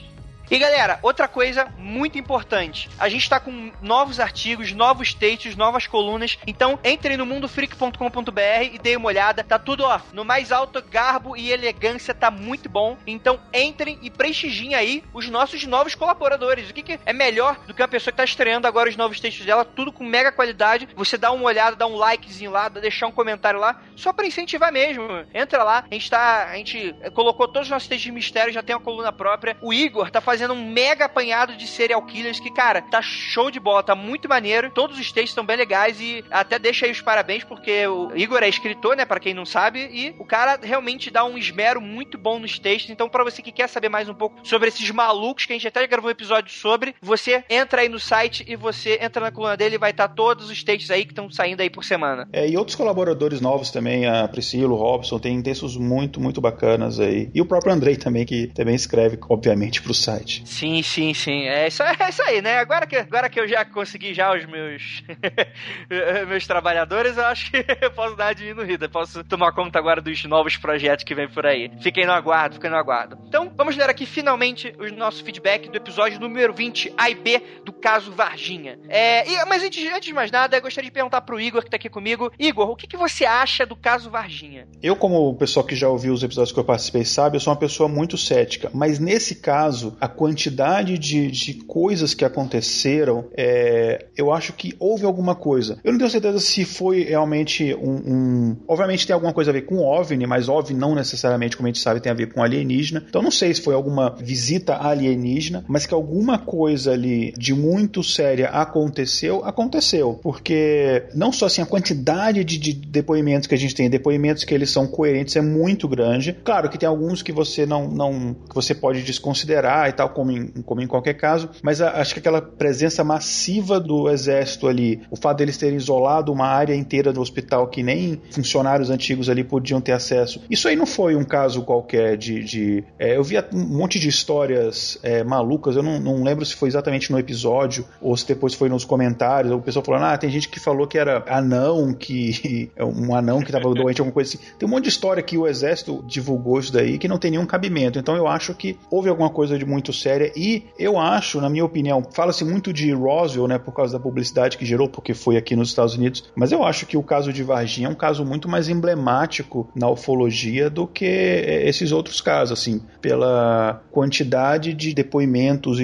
E 0.50 0.58
galera, 0.58 0.98
outra 1.02 1.28
coisa 1.28 1.68
muito 1.78 2.18
importante: 2.18 2.90
a 2.98 3.10
gente 3.10 3.30
tá 3.30 3.38
com 3.38 3.72
novos 3.82 4.20
artigos, 4.20 4.72
novos 4.72 5.14
textos, 5.14 5.58
novas 5.58 5.88
colunas. 5.88 6.38
Então 6.48 6.80
entre 6.84 7.18
no 7.18 7.26
mundofreak.com.br 7.26 8.64
e 8.72 8.80
dê 8.80 8.96
uma 8.96 9.08
olhada. 9.08 9.44
Tá 9.44 9.60
tudo 9.60 9.84
ó, 9.84 10.00
no 10.14 10.24
mais 10.24 10.52
alto 10.52 10.82
garbo 10.82 11.36
e 11.36 11.52
elegância, 11.52 12.14
tá 12.14 12.32
muito 12.32 12.70
bom. 12.70 12.98
Então 13.06 13.40
entrem 13.54 14.00
e 14.02 14.10
prestigiem 14.10 14.74
aí 14.74 15.04
os 15.14 15.30
nossos 15.30 15.66
novos 15.66 15.96
colaboradores. 15.96 16.70
O 16.70 16.74
que, 16.74 16.82
que 16.82 17.00
é 17.06 17.12
melhor 17.12 17.58
do 17.68 17.74
que 17.74 17.82
uma 17.82 17.88
pessoa 17.88 18.14
que 18.14 18.18
tá 18.18 18.24
estreando 18.24 18.68
agora 18.68 18.90
os 18.90 18.96
novos 18.96 19.20
textos 19.20 19.46
dela, 19.46 19.66
tudo 19.66 19.92
com 19.92 20.06
mega 20.06 20.32
qualidade. 20.32 20.88
Você 20.96 21.18
dá 21.18 21.30
uma 21.32 21.44
olhada, 21.44 21.76
dá 21.76 21.86
um 21.86 21.98
likezinho 21.98 22.52
lá, 22.52 22.70
deixar 22.70 23.08
um 23.08 23.12
comentário 23.12 23.60
lá, 23.60 23.82
só 23.98 24.14
para 24.14 24.26
incentivar 24.26 24.72
mesmo. 24.72 25.04
Entra 25.34 25.64
lá, 25.64 25.84
a 25.90 25.94
gente 25.94 26.10
tá. 26.10 26.46
A 26.46 26.56
gente 26.56 26.96
colocou 27.14 27.50
todos 27.50 27.68
os 27.68 27.72
nossos 27.72 27.90
textos 27.90 28.06
de 28.06 28.12
mistério, 28.14 28.54
já 28.54 28.64
tem 28.64 28.74
uma 28.74 28.82
coluna 28.82 29.12
própria. 29.12 29.58
O 29.62 29.74
Igor 29.74 30.10
tá 30.10 30.22
fazendo 30.22 30.37
fazendo 30.38 30.54
um 30.54 30.72
mega 30.72 31.06
apanhado 31.06 31.58
de 31.58 31.66
serial 31.66 32.02
killers 32.04 32.40
que, 32.40 32.52
cara, 32.52 32.80
tá 32.80 33.02
show 33.02 33.50
de 33.50 33.60
bola, 33.60 33.82
tá 33.82 33.96
muito 33.96 34.30
maneiro. 34.30 34.70
Todos 34.70 35.00
os 35.00 35.12
textos 35.12 35.32
estão 35.32 35.44
bem 35.44 35.58
legais 35.58 36.00
e 36.00 36.24
até 36.30 36.60
deixa 36.60 36.86
aí 36.86 36.92
os 36.92 37.02
parabéns, 37.02 37.44
porque 37.44 37.88
o 37.88 38.16
Igor 38.16 38.44
é 38.44 38.48
escritor, 38.48 38.96
né, 38.96 39.04
para 39.04 39.20
quem 39.20 39.34
não 39.34 39.46
sabe, 39.46 39.90
e 39.92 40.16
o 40.20 40.26
cara 40.26 40.60
realmente 40.62 41.10
dá 41.10 41.26
um 41.26 41.38
esmero 41.38 41.82
muito 41.82 42.20
bom 42.20 42.38
nos 42.38 42.60
textos. 42.60 42.92
Então, 42.92 43.10
para 43.10 43.24
você 43.24 43.42
que 43.42 43.52
quer 43.52 43.68
saber 43.68 43.90
mais 43.90 44.08
um 44.08 44.14
pouco 44.14 44.38
sobre 44.44 44.68
esses 44.68 44.90
malucos 44.92 45.46
que 45.46 45.54
a 45.54 45.56
gente 45.56 45.68
até 45.68 45.86
gravou 45.88 46.10
um 46.10 46.12
episódio 46.12 46.54
sobre, 46.54 46.94
você 47.02 47.44
entra 47.50 47.82
aí 47.82 47.90
no 47.90 48.00
site 48.00 48.46
e 48.48 48.56
você 48.56 49.00
entra 49.02 49.22
na 49.22 49.32
coluna 49.32 49.58
dele 49.58 49.76
e 49.76 49.80
vai 49.80 49.90
estar 49.90 50.10
todos 50.10 50.52
os 50.52 50.64
textos 50.64 50.92
aí 50.92 51.04
que 51.04 51.14
estão 51.14 51.32
saindo 51.32 51.62
aí 51.62 51.70
por 51.70 51.84
semana. 51.84 52.28
É, 52.32 52.48
e 52.48 52.56
outros 52.56 52.76
colaboradores 52.76 53.42
novos 53.42 53.72
também, 53.72 54.06
a 54.06 54.28
Priscila, 54.28 54.72
o 54.72 54.78
Robson, 54.78 55.18
tem 55.18 55.42
textos 55.42 55.76
muito, 55.76 56.22
muito 56.22 56.40
bacanas 56.40 57.00
aí. 57.00 57.32
E 57.34 57.42
o 57.42 57.46
próprio 57.46 57.74
Andrei 57.74 57.96
também, 57.96 58.24
que 58.24 58.48
também 58.48 58.76
escreve, 58.76 59.18
obviamente, 59.28 59.82
pro 59.82 59.94
site. 59.94 60.27
Sim, 60.46 60.82
sim, 60.84 61.14
sim. 61.14 61.48
É 61.48 61.68
isso, 61.68 61.84
é 61.84 62.10
isso 62.10 62.22
aí, 62.24 62.42
né? 62.42 62.60
Agora 62.60 62.86
que, 62.86 62.96
agora 62.96 63.30
que 63.30 63.40
eu 63.40 63.48
já 63.48 63.64
consegui 63.66 64.14
já 64.14 64.36
os 64.36 64.46
meus 64.46 65.04
meus 66.28 66.46
trabalhadores, 66.46 67.18
eu 67.18 67.26
acho 67.26 67.52
que 67.52 67.66
eu 67.82 67.92
posso 67.92 68.16
dar 68.16 68.28
uma 68.28 68.36
diminuída. 68.36 68.90
Posso 68.90 69.24
tomar 69.24 69.52
conta 69.54 69.80
agora 69.80 70.02
dos 70.02 70.24
novos 70.26 70.58
projetos 70.58 71.04
que 71.04 71.16
vem 71.16 71.28
por 71.28 71.46
aí. 71.46 71.72
Fiquem 71.82 72.06
no 72.06 72.12
aguardo, 72.12 72.56
fiquem 72.56 72.70
no 72.70 72.76
aguardo. 72.76 73.18
Então, 73.28 73.52
vamos 73.56 73.76
ler 73.76 73.90
aqui 73.90 74.06
finalmente 74.06 74.74
o 74.80 74.92
nosso 74.96 75.24
feedback 75.24 75.70
do 75.70 75.78
episódio 75.78 76.20
número 76.20 76.54
20, 76.54 76.94
A 76.98 77.10
e 77.10 77.16
B, 77.16 77.42
do 77.64 77.72
caso 77.74 78.12
Varginha. 78.12 78.80
É, 78.90 79.30
e, 79.30 79.46
mas 79.46 79.64
antes, 79.64 79.86
antes 79.92 80.08
de 80.08 80.14
mais 80.14 80.32
nada, 80.32 80.58
eu 80.58 80.62
gostaria 80.62 80.90
de 80.90 80.94
perguntar 80.94 81.22
pro 81.22 81.40
Igor, 81.40 81.64
que 81.64 81.70
tá 81.70 81.78
aqui 81.78 81.90
comigo. 81.90 82.32
Igor, 82.40 82.70
o 82.70 82.76
que, 82.76 82.88
que 82.88 82.98
você 82.98 83.26
acha 83.26 83.66
do 83.66 83.76
caso 83.76 84.10
Varginha? 84.10 84.68
Eu, 84.82 84.96
como 84.96 85.30
o 85.30 85.36
pessoal 85.36 85.66
que 85.66 85.76
já 85.76 85.88
ouviu 85.90 86.14
os 86.14 86.24
episódios 86.24 86.52
que 86.52 86.60
eu 86.60 86.64
participei 86.64 87.06
sabe, 87.06 87.38
eu 87.38 87.42
sou 87.42 87.54
uma 87.54 87.60
pessoa 87.60 87.88
muito 87.90 88.18
cética. 88.18 88.70
Mas 88.74 89.00
nesse 89.00 89.36
caso, 89.36 89.98
a 90.00 90.08
quantidade 90.18 90.98
de, 90.98 91.30
de 91.30 91.54
coisas 91.54 92.14
que 92.14 92.26
aconteceram, 92.26 93.26
é, 93.38 94.08
eu 94.18 94.34
acho 94.34 94.52
que 94.54 94.76
houve 94.80 95.06
alguma 95.06 95.36
coisa. 95.36 95.80
Eu 95.84 95.92
não 95.92 96.00
tenho 96.00 96.10
certeza 96.10 96.40
se 96.40 96.66
foi 96.66 97.04
realmente 97.04 97.74
um, 97.76 97.96
um, 97.96 98.58
Obviamente 98.68 99.06
tem 99.06 99.14
alguma 99.14 99.34
coisa 99.34 99.52
a 99.52 99.54
ver 99.54 99.62
com 99.62 99.78
OVNI, 99.78 100.26
mas 100.26 100.50
OVNI 100.50 100.78
não 100.78 100.96
necessariamente, 100.96 101.56
como 101.56 101.68
a 101.68 101.70
gente 101.70 101.82
sabe, 101.82 102.00
tem 102.00 102.12
a 102.12 102.16
ver 102.16 102.34
com 102.34 102.42
alienígena. 102.42 103.06
Então 103.08 103.22
não 103.22 103.32
sei 103.32 103.54
se 103.54 103.62
foi 103.62 103.76
alguma 103.76 104.16
visita 104.20 104.76
alienígena, 104.76 105.64
mas 105.68 105.86
que 105.86 105.94
alguma 105.94 106.40
coisa 106.40 106.92
ali 106.94 107.34
de 107.38 107.54
muito 107.54 108.04
séria 108.04 108.50
aconteceu, 108.50 109.46
aconteceu. 109.46 110.20
Porque 110.24 111.04
não 111.14 111.32
só 111.32 111.46
assim, 111.46 111.62
a 111.62 111.66
quantidade 111.66 112.44
de, 112.44 112.58
de 112.58 112.74
depoimentos 112.74 113.48
que 113.48 113.56
a 113.56 113.58
gente 113.58 113.76
tem, 113.76 113.90
depoimentos 113.90 114.44
que 114.44 114.54
eles 114.54 114.72
são 114.72 114.88
coerentes 114.88 115.36
é 115.36 115.42
muito 115.42 115.88
grande. 115.88 116.36
Claro 116.44 116.70
que 116.70 116.78
tem 116.78 116.90
alguns 116.90 117.22
que 117.22 117.32
você 117.32 117.66
não, 117.66 117.88
não 117.88 118.34
que 118.34 118.56
você 118.56 118.74
pode 118.74 119.04
desconsiderar 119.04 119.90
e 119.90 119.94
tal, 119.94 120.07
como 120.10 120.32
em, 120.32 120.48
como 120.66 120.82
em 120.82 120.88
qualquer 120.88 121.14
caso, 121.14 121.50
mas 121.62 121.82
a, 121.82 122.02
acho 122.02 122.14
que 122.14 122.20
aquela 122.20 122.42
presença 122.42 123.04
massiva 123.04 123.80
do 123.80 124.10
exército 124.10 124.68
ali, 124.68 125.02
o 125.10 125.16
fato 125.16 125.38
deles 125.38 125.58
terem 125.58 125.78
isolado 125.78 126.32
uma 126.32 126.48
área 126.48 126.76
inteira 126.76 127.12
do 127.14 127.22
hospital 127.22 127.68
que 127.68 127.84
nem 127.84 128.22
funcionários 128.32 128.90
antigos 128.90 129.30
ali 129.30 129.44
podiam 129.44 129.82
ter 129.82 129.92
acesso, 129.92 130.42
isso 130.50 130.68
aí 130.68 130.76
não 130.76 130.86
foi 130.86 131.16
um 131.16 131.24
caso 131.24 131.64
qualquer 131.64 132.18
de. 132.18 132.44
de 132.44 132.84
é, 133.00 133.18
eu 133.18 133.24
vi 133.24 133.36
um 133.54 133.78
monte 133.78 134.00
de 134.00 134.08
histórias 134.08 134.98
é, 135.04 135.24
malucas, 135.24 135.76
eu 135.76 135.84
não, 135.84 136.00
não 136.00 136.24
lembro 136.24 136.46
se 136.46 136.56
foi 136.56 136.70
exatamente 136.70 137.12
no 137.12 137.20
episódio 137.20 137.86
ou 138.02 138.16
se 138.16 138.28
depois 138.28 138.54
foi 138.54 138.70
nos 138.70 138.86
comentários, 138.86 139.52
o 139.52 139.60
pessoal 139.60 139.84
falando, 139.84 140.06
ah, 140.06 140.18
tem 140.18 140.30
gente 140.30 140.50
que 140.50 140.60
falou 140.60 140.88
que 140.88 140.98
era 140.98 141.24
anão, 141.28 141.94
que. 141.94 142.72
um 142.80 143.16
anão 143.16 143.40
que 143.40 143.48
estava 143.48 143.74
doente, 143.74 144.02
alguma 144.02 144.14
coisa 144.14 144.36
assim. 144.36 144.40
Tem 144.58 144.68
um 144.68 144.72
monte 144.72 144.86
de 144.86 144.90
história 144.90 145.22
que 145.24 145.38
o 145.38 145.48
exército 145.48 146.04
divulgou 146.08 146.60
isso 146.60 146.72
daí 146.72 146.98
que 146.98 147.08
não 147.08 147.18
tem 147.18 147.32
nenhum 147.32 147.46
cabimento. 147.46 148.00
Então 148.00 148.16
eu 148.16 148.28
acho 148.28 148.54
que 148.54 148.78
houve 148.90 149.10
alguma 149.10 149.30
coisa 149.30 149.58
de 149.58 149.66
muito 149.66 149.94
séria 150.00 150.32
e 150.36 150.64
eu 150.78 151.00
acho, 151.00 151.42
na 151.42 151.50
minha 151.50 151.66
opinião, 151.66 152.04
fala-se 152.12 152.44
muito 152.44 152.72
de 152.72 152.92
Roswell, 152.92 153.48
né, 153.48 153.58
por 153.58 153.74
causa 153.74 153.94
da 153.98 154.00
publicidade 154.00 154.58
que 154.58 154.66
gerou, 154.66 154.90
porque 154.90 155.14
foi 155.14 155.38
aqui 155.38 155.56
nos 155.56 155.70
Estados 155.70 155.96
Unidos, 155.96 156.24
mas 156.36 156.52
eu 156.52 156.64
acho 156.64 156.86
que 156.86 156.98
o 156.98 157.04
caso 157.04 157.32
de 157.32 157.44
Varginha 157.44 157.88
é 157.88 157.92
um 157.92 157.96
caso 157.96 158.26
muito 158.26 158.48
mais 158.48 158.70
emblemático 158.70 159.70
na 159.76 159.90
ufologia 159.90 160.70
do 160.70 160.88
que 160.88 161.06
esses 161.06 161.92
outros 161.92 162.22
casos, 162.22 162.60
assim, 162.60 162.82
pela 163.02 163.82
quantidade 163.92 164.74
de 164.74 164.94
depoimentos 164.94 165.80
e, 165.80 165.84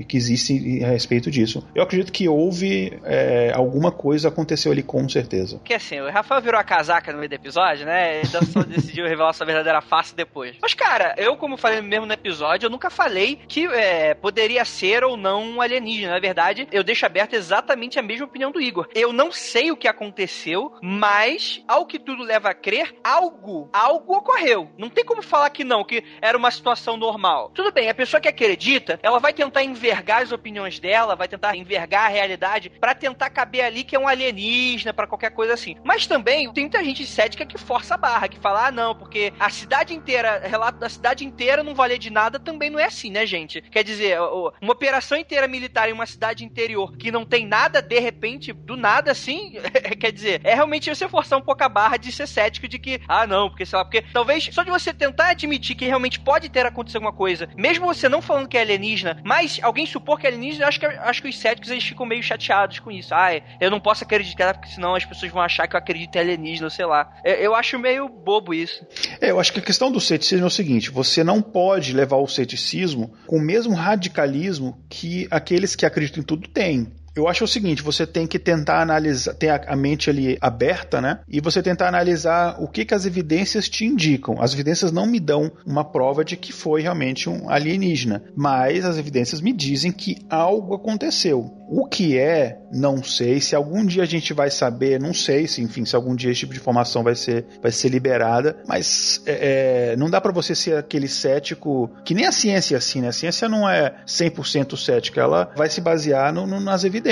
e 0.00 0.04
que 0.04 0.16
existem 0.16 0.84
a 0.84 0.88
respeito 0.88 1.30
disso. 1.30 1.66
Eu 1.74 1.82
acredito 1.82 2.12
que 2.12 2.28
houve 2.28 2.98
é, 3.04 3.52
alguma 3.54 3.90
coisa 3.90 4.28
aconteceu 4.28 4.72
ali 4.72 4.82
com 4.82 5.08
certeza. 5.08 5.60
Que 5.64 5.74
assim, 5.74 6.00
o 6.00 6.10
Rafael 6.10 6.40
virou 6.40 6.60
a 6.60 6.64
casaca 6.64 7.12
no 7.12 7.18
meio 7.18 7.28
do 7.28 7.34
episódio, 7.34 7.86
né? 7.86 8.22
Então 8.22 8.42
só 8.42 8.62
decidiu 8.64 9.06
revelar 9.06 9.32
sua 9.32 9.46
verdadeira 9.46 9.80
face 9.80 10.14
depois. 10.14 10.56
Mas, 10.60 10.74
cara, 10.74 11.14
eu, 11.16 11.36
como 11.36 11.56
falei 11.56 11.80
mesmo 11.80 12.06
no 12.06 12.12
episódio, 12.12 12.66
eu 12.66 12.70
nunca 12.70 12.90
falei 12.90 13.23
que 13.32 13.66
é, 13.66 14.14
poderia 14.14 14.64
ser 14.64 15.04
ou 15.04 15.16
não 15.16 15.42
um 15.42 15.60
alienígena. 15.60 16.12
Na 16.12 16.20
verdade, 16.20 16.68
eu 16.70 16.84
deixo 16.84 17.06
aberto 17.06 17.34
exatamente 17.34 17.98
a 17.98 18.02
mesma 18.02 18.26
opinião 18.26 18.50
do 18.50 18.60
Igor. 18.60 18.88
Eu 18.94 19.12
não 19.12 19.32
sei 19.32 19.70
o 19.70 19.76
que 19.76 19.88
aconteceu, 19.88 20.72
mas, 20.82 21.62
ao 21.66 21.86
que 21.86 21.98
tudo 21.98 22.22
leva 22.22 22.50
a 22.50 22.54
crer, 22.54 22.94
algo, 23.02 23.68
algo 23.72 24.16
ocorreu. 24.16 24.70
Não 24.78 24.90
tem 24.90 25.04
como 25.04 25.22
falar 25.22 25.50
que 25.50 25.64
não, 25.64 25.84
que 25.84 26.04
era 26.20 26.36
uma 26.36 26.50
situação 26.50 26.96
normal. 26.96 27.50
Tudo 27.54 27.72
bem, 27.72 27.88
a 27.88 27.94
pessoa 27.94 28.20
que 28.20 28.28
acredita, 28.28 28.98
ela 29.02 29.18
vai 29.18 29.32
tentar 29.32 29.62
envergar 29.62 30.22
as 30.22 30.32
opiniões 30.32 30.78
dela, 30.78 31.16
vai 31.16 31.28
tentar 31.28 31.56
envergar 31.56 32.06
a 32.06 32.08
realidade 32.08 32.70
para 32.70 32.94
tentar 32.94 33.30
caber 33.30 33.64
ali 33.64 33.84
que 33.84 33.96
é 33.96 33.98
um 33.98 34.08
alienígena, 34.08 34.92
para 34.92 35.06
qualquer 35.06 35.30
coisa 35.30 35.54
assim. 35.54 35.76
Mas 35.84 36.06
também 36.06 36.52
tem 36.52 36.64
muita 36.64 36.84
gente 36.84 37.06
cética 37.06 37.46
que 37.46 37.58
força 37.58 37.94
a 37.94 37.98
barra, 37.98 38.28
que 38.28 38.38
fala, 38.38 38.66
ah, 38.66 38.72
não, 38.72 38.94
porque 38.94 39.32
a 39.38 39.50
cidade 39.50 39.94
inteira, 39.94 40.42
relato 40.44 40.78
da 40.78 40.88
cidade 40.88 41.24
inteira 41.24 41.62
não 41.62 41.74
valer 41.74 41.98
de 41.98 42.10
nada 42.10 42.38
também 42.38 42.70
não 42.70 42.78
é 42.78 42.84
assim, 42.84 43.03
né, 43.10 43.26
gente? 43.26 43.60
Quer 43.60 43.82
dizer, 43.82 44.18
uma 44.20 44.72
operação 44.72 45.16
inteira 45.16 45.48
militar 45.48 45.88
em 45.88 45.92
uma 45.92 46.06
cidade 46.06 46.44
interior 46.44 46.96
que 46.96 47.10
não 47.10 47.24
tem 47.24 47.46
nada, 47.46 47.80
de 47.80 47.98
repente, 47.98 48.52
do 48.52 48.76
nada 48.76 49.10
assim, 49.10 49.54
quer 49.98 50.12
dizer, 50.12 50.40
é 50.44 50.54
realmente 50.54 50.88
você 50.88 51.08
forçar 51.08 51.38
um 51.38 51.42
pouco 51.42 51.62
a 51.62 51.68
barra 51.68 51.96
de 51.96 52.10
ser 52.12 52.26
cético 52.26 52.68
de 52.68 52.78
que, 52.78 53.00
ah, 53.08 53.26
não, 53.26 53.48
porque 53.48 53.66
sei 53.66 53.78
lá, 53.78 53.84
porque 53.84 54.04
talvez 54.12 54.48
só 54.52 54.62
de 54.62 54.70
você 54.70 54.92
tentar 54.92 55.28
admitir 55.28 55.76
que 55.76 55.86
realmente 55.86 56.20
pode 56.20 56.48
ter 56.48 56.66
acontecido 56.66 56.96
alguma 56.96 57.12
coisa, 57.12 57.48
mesmo 57.56 57.86
você 57.86 58.08
não 58.08 58.22
falando 58.22 58.48
que 58.48 58.56
é 58.56 58.60
alienígena, 58.60 59.20
mas 59.24 59.58
alguém 59.62 59.86
supor 59.86 60.18
que 60.18 60.26
é 60.26 60.30
alienígena, 60.30 60.66
acho 60.66 60.80
que, 60.80 60.86
acho 60.86 61.22
que 61.22 61.28
os 61.28 61.38
céticos 61.38 61.70
eles 61.70 61.84
ficam 61.84 62.06
meio 62.06 62.22
chateados 62.22 62.78
com 62.78 62.90
isso. 62.90 63.14
Ah, 63.14 63.30
eu 63.60 63.70
não 63.70 63.80
posso 63.80 64.04
acreditar, 64.04 64.54
porque 64.54 64.68
senão 64.68 64.94
as 64.94 65.04
pessoas 65.04 65.30
vão 65.30 65.42
achar 65.42 65.66
que 65.66 65.76
eu 65.76 65.78
acredito 65.78 66.16
em 66.16 66.18
alienígena, 66.18 66.70
sei 66.70 66.86
lá. 66.86 67.12
Eu, 67.24 67.34
eu 67.34 67.54
acho 67.54 67.78
meio 67.78 68.08
bobo 68.08 68.54
isso. 68.54 68.86
É, 69.20 69.30
eu 69.30 69.40
acho 69.40 69.52
que 69.52 69.60
a 69.60 69.62
questão 69.62 69.90
do 69.90 70.00
ceticismo 70.00 70.44
é 70.44 70.48
o 70.48 70.50
seguinte: 70.50 70.90
você 70.90 71.24
não 71.24 71.42
pode 71.42 71.92
levar 71.92 72.16
o 72.16 72.28
ceticismo 72.28 72.93
com 73.26 73.36
o 73.36 73.40
mesmo 73.40 73.74
radicalismo 73.74 74.78
que 74.88 75.26
aqueles 75.30 75.74
que 75.74 75.86
acreditam 75.86 76.22
em 76.22 76.26
tudo 76.26 76.48
têm. 76.48 76.88
Eu 77.16 77.28
acho 77.28 77.44
o 77.44 77.48
seguinte, 77.48 77.82
você 77.82 78.06
tem 78.06 78.26
que 78.26 78.38
tentar 78.38 78.82
analisar, 78.82 79.34
ter 79.34 79.48
a 79.48 79.76
mente 79.76 80.10
ali 80.10 80.36
aberta, 80.40 81.00
né? 81.00 81.20
E 81.28 81.40
você 81.40 81.62
tentar 81.62 81.86
analisar 81.86 82.56
o 82.60 82.66
que, 82.66 82.84
que 82.84 82.94
as 82.94 83.06
evidências 83.06 83.68
te 83.68 83.84
indicam. 83.84 84.36
As 84.40 84.52
evidências 84.52 84.90
não 84.90 85.06
me 85.06 85.20
dão 85.20 85.52
uma 85.64 85.84
prova 85.84 86.24
de 86.24 86.36
que 86.36 86.52
foi 86.52 86.82
realmente 86.82 87.30
um 87.30 87.48
alienígena, 87.48 88.24
mas 88.36 88.84
as 88.84 88.98
evidências 88.98 89.40
me 89.40 89.52
dizem 89.52 89.92
que 89.92 90.16
algo 90.28 90.74
aconteceu. 90.74 91.52
O 91.68 91.86
que 91.86 92.18
é, 92.18 92.58
não 92.72 93.02
sei. 93.02 93.40
Se 93.40 93.54
algum 93.54 93.86
dia 93.86 94.02
a 94.02 94.06
gente 94.06 94.34
vai 94.34 94.50
saber, 94.50 95.00
não 95.00 95.14
sei 95.14 95.46
se, 95.46 95.62
enfim, 95.62 95.84
se 95.84 95.96
algum 95.96 96.14
dia 96.14 96.30
esse 96.30 96.40
tipo 96.40 96.52
de 96.52 96.58
informação 96.58 97.02
vai 97.02 97.14
ser, 97.14 97.46
vai 97.62 97.72
ser 97.72 97.88
liberada. 97.88 98.56
Mas 98.66 99.22
é, 99.24 99.92
é 99.92 99.96
não 99.96 100.10
dá 100.10 100.20
para 100.20 100.32
você 100.32 100.54
ser 100.54 100.76
aquele 100.76 101.08
cético 101.08 101.90
que 102.04 102.14
nem 102.14 102.26
a 102.26 102.32
ciência 102.32 102.74
é 102.74 102.78
assim, 102.78 103.00
né? 103.00 103.08
A 103.08 103.12
ciência 103.12 103.48
não 103.48 103.68
é 103.68 103.94
100% 104.06 104.76
cética, 104.76 105.20
ela 105.20 105.52
vai 105.56 105.70
se 105.70 105.80
basear 105.80 106.32
no, 106.32 106.46
no, 106.46 106.60
nas 106.60 106.84
evidências. 106.84 107.03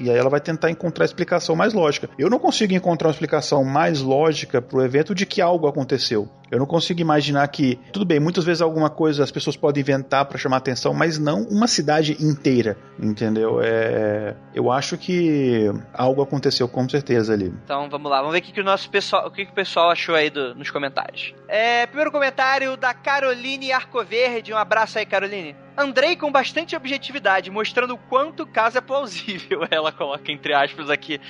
E 0.00 0.10
aí 0.10 0.16
ela 0.16 0.30
vai 0.30 0.40
tentar 0.40 0.70
encontrar 0.70 1.04
a 1.04 1.06
explicação 1.06 1.54
mais 1.54 1.72
lógica. 1.72 2.08
Eu 2.18 2.30
não 2.30 2.38
consigo 2.38 2.74
encontrar 2.74 3.08
uma 3.08 3.12
explicação 3.12 3.64
mais 3.64 4.00
lógica 4.00 4.62
pro 4.62 4.82
evento 4.82 5.14
de 5.14 5.26
que 5.26 5.40
algo 5.40 5.66
aconteceu. 5.66 6.28
Eu 6.50 6.60
não 6.60 6.66
consigo 6.66 7.00
imaginar 7.00 7.46
que, 7.48 7.78
tudo 7.92 8.04
bem, 8.04 8.20
muitas 8.20 8.44
vezes 8.44 8.62
alguma 8.62 8.88
coisa 8.88 9.24
as 9.24 9.30
pessoas 9.30 9.56
podem 9.56 9.80
inventar 9.80 10.24
para 10.26 10.38
chamar 10.38 10.58
atenção, 10.58 10.94
mas 10.94 11.18
não 11.18 11.42
uma 11.42 11.66
cidade 11.66 12.16
inteira, 12.20 12.76
entendeu? 13.00 13.60
É, 13.60 14.36
eu 14.54 14.70
acho 14.70 14.96
que 14.96 15.68
algo 15.92 16.22
aconteceu 16.22 16.68
com 16.68 16.88
certeza 16.88 17.32
ali. 17.32 17.52
Então 17.64 17.90
vamos 17.90 18.10
lá, 18.10 18.18
vamos 18.18 18.32
ver 18.32 18.38
o 18.38 18.42
que, 18.42 18.52
que 18.52 18.60
o 18.60 18.64
nosso 18.64 18.88
pessoal, 18.88 19.26
o 19.26 19.30
que, 19.30 19.44
que 19.44 19.50
o 19.50 19.54
pessoal 19.54 19.90
achou 19.90 20.14
aí 20.14 20.30
do, 20.30 20.54
nos 20.54 20.70
comentários. 20.70 21.34
É, 21.48 21.86
primeiro 21.86 22.10
comentário 22.10 22.76
da 22.76 22.92
Caroline 22.92 23.72
Arcoverde, 23.72 24.52
um 24.52 24.56
abraço 24.56 24.98
aí, 24.98 25.06
Caroline. 25.06 25.54
Andrei 25.76 26.16
com 26.16 26.32
bastante 26.32 26.74
objetividade, 26.74 27.50
mostrando 27.50 27.94
o 27.94 27.98
quanto 27.98 28.42
o 28.42 28.46
caso 28.46 28.78
é 28.78 28.80
plausível. 28.80 29.60
Ela 29.70 29.92
coloca 29.92 30.32
entre 30.32 30.52
aspas 30.54 30.90
aqui. 30.90 31.20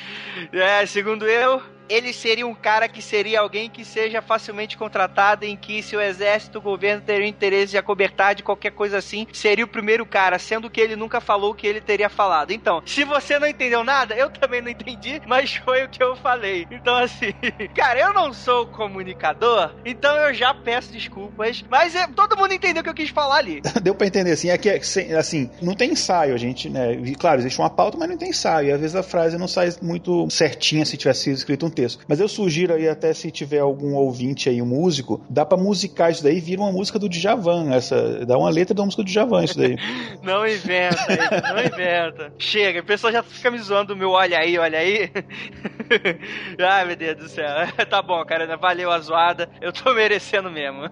É, 0.52 0.86
segundo 0.86 1.26
eu, 1.26 1.62
ele 1.88 2.12
seria 2.12 2.46
um 2.46 2.54
cara 2.54 2.88
que 2.88 3.02
seria 3.02 3.40
alguém 3.40 3.68
que 3.70 3.84
seja 3.84 4.20
facilmente 4.20 4.76
contratado, 4.76 5.44
em 5.44 5.56
que 5.56 5.82
se 5.82 5.96
o 5.96 6.00
exército, 6.00 6.58
o 6.58 6.62
governo 6.62 7.02
teria 7.02 7.26
interesse 7.26 7.72
de 7.72 7.78
acobertar 7.78 8.34
de 8.34 8.42
qualquer 8.42 8.72
coisa 8.72 8.98
assim, 8.98 9.26
seria 9.32 9.64
o 9.64 9.68
primeiro 9.68 10.04
cara, 10.04 10.38
sendo 10.38 10.70
que 10.70 10.80
ele 10.80 10.96
nunca 10.96 11.20
falou 11.20 11.52
o 11.52 11.54
que 11.54 11.66
ele 11.66 11.80
teria 11.80 12.08
falado. 12.08 12.50
Então, 12.50 12.82
se 12.86 13.04
você 13.04 13.38
não 13.38 13.46
entendeu 13.46 13.84
nada, 13.84 14.14
eu 14.14 14.30
também 14.30 14.60
não 14.60 14.70
entendi, 14.70 15.20
mas 15.26 15.56
foi 15.56 15.84
o 15.84 15.88
que 15.88 16.02
eu 16.02 16.16
falei. 16.16 16.66
Então, 16.70 16.96
assim, 16.96 17.32
cara, 17.74 18.00
eu 18.00 18.12
não 18.12 18.32
sou 18.32 18.66
comunicador, 18.66 19.74
então 19.84 20.16
eu 20.16 20.34
já 20.34 20.54
peço 20.54 20.92
desculpas, 20.92 21.64
mas 21.68 21.94
é, 21.94 22.06
todo 22.08 22.36
mundo 22.36 22.52
entendeu 22.52 22.80
o 22.80 22.84
que 22.84 22.90
eu 22.90 22.94
quis 22.94 23.10
falar 23.10 23.36
ali. 23.36 23.62
Deu 23.82 23.94
para 23.94 24.06
entender, 24.06 24.32
assim, 24.32 24.50
é 24.50 24.58
que, 24.58 24.70
assim, 24.70 25.50
não 25.60 25.74
tem 25.74 25.92
ensaio, 25.92 26.34
a 26.34 26.38
gente, 26.38 26.68
né, 26.68 26.96
claro, 27.18 27.40
existe 27.40 27.58
uma 27.58 27.70
pauta, 27.70 27.96
mas 27.98 28.08
não 28.08 28.16
tem 28.16 28.30
ensaio, 28.30 28.68
e 28.68 28.72
às 28.72 28.80
vezes 28.80 28.96
a 28.96 29.02
frase 29.02 29.38
não 29.38 29.48
sai 29.48 29.72
muito 29.80 30.28
certinha 30.30 30.84
se 30.84 30.96
tivesse 30.96 31.24
sido 31.24 31.36
escrito 31.36 31.66
um 31.66 31.70
texto. 31.76 32.04
Mas 32.08 32.18
eu 32.18 32.28
sugiro 32.28 32.74
aí, 32.74 32.88
até 32.88 33.12
se 33.12 33.30
tiver 33.30 33.60
algum 33.60 33.94
ouvinte 33.94 34.48
aí, 34.48 34.60
um 34.60 34.66
músico, 34.66 35.20
dá 35.28 35.44
pra 35.44 35.56
musicar 35.56 36.10
isso 36.10 36.24
daí, 36.24 36.40
vira 36.40 36.62
uma 36.62 36.72
música 36.72 36.98
do 36.98 37.08
Djavan, 37.08 37.72
essa, 37.72 38.24
dá 38.26 38.36
uma 38.36 38.50
letra 38.50 38.74
da 38.74 38.84
música 38.84 39.02
do 39.02 39.08
Djavan 39.08 39.44
isso 39.44 39.58
daí. 39.58 39.76
não 40.24 40.46
inventa, 40.46 40.96
não 41.54 41.62
inventa. 41.62 42.32
Chega, 42.38 42.80
a 42.80 42.82
pessoa 42.82 43.12
já 43.12 43.22
fica 43.22 43.50
me 43.50 43.58
zoando 43.58 43.94
do 43.94 43.96
meu 43.96 44.10
olha 44.10 44.38
aí, 44.38 44.58
olha 44.58 44.78
aí. 44.78 45.10
Ai, 46.58 46.84
meu 46.84 46.96
Deus 46.96 47.16
do 47.16 47.28
céu. 47.28 47.46
tá 47.88 48.02
bom, 48.02 48.24
cara, 48.24 48.56
valeu 48.56 48.90
a 48.90 48.98
zoada, 48.98 49.48
eu 49.60 49.72
tô 49.72 49.92
merecendo 49.92 50.50
mesmo. 50.50 50.90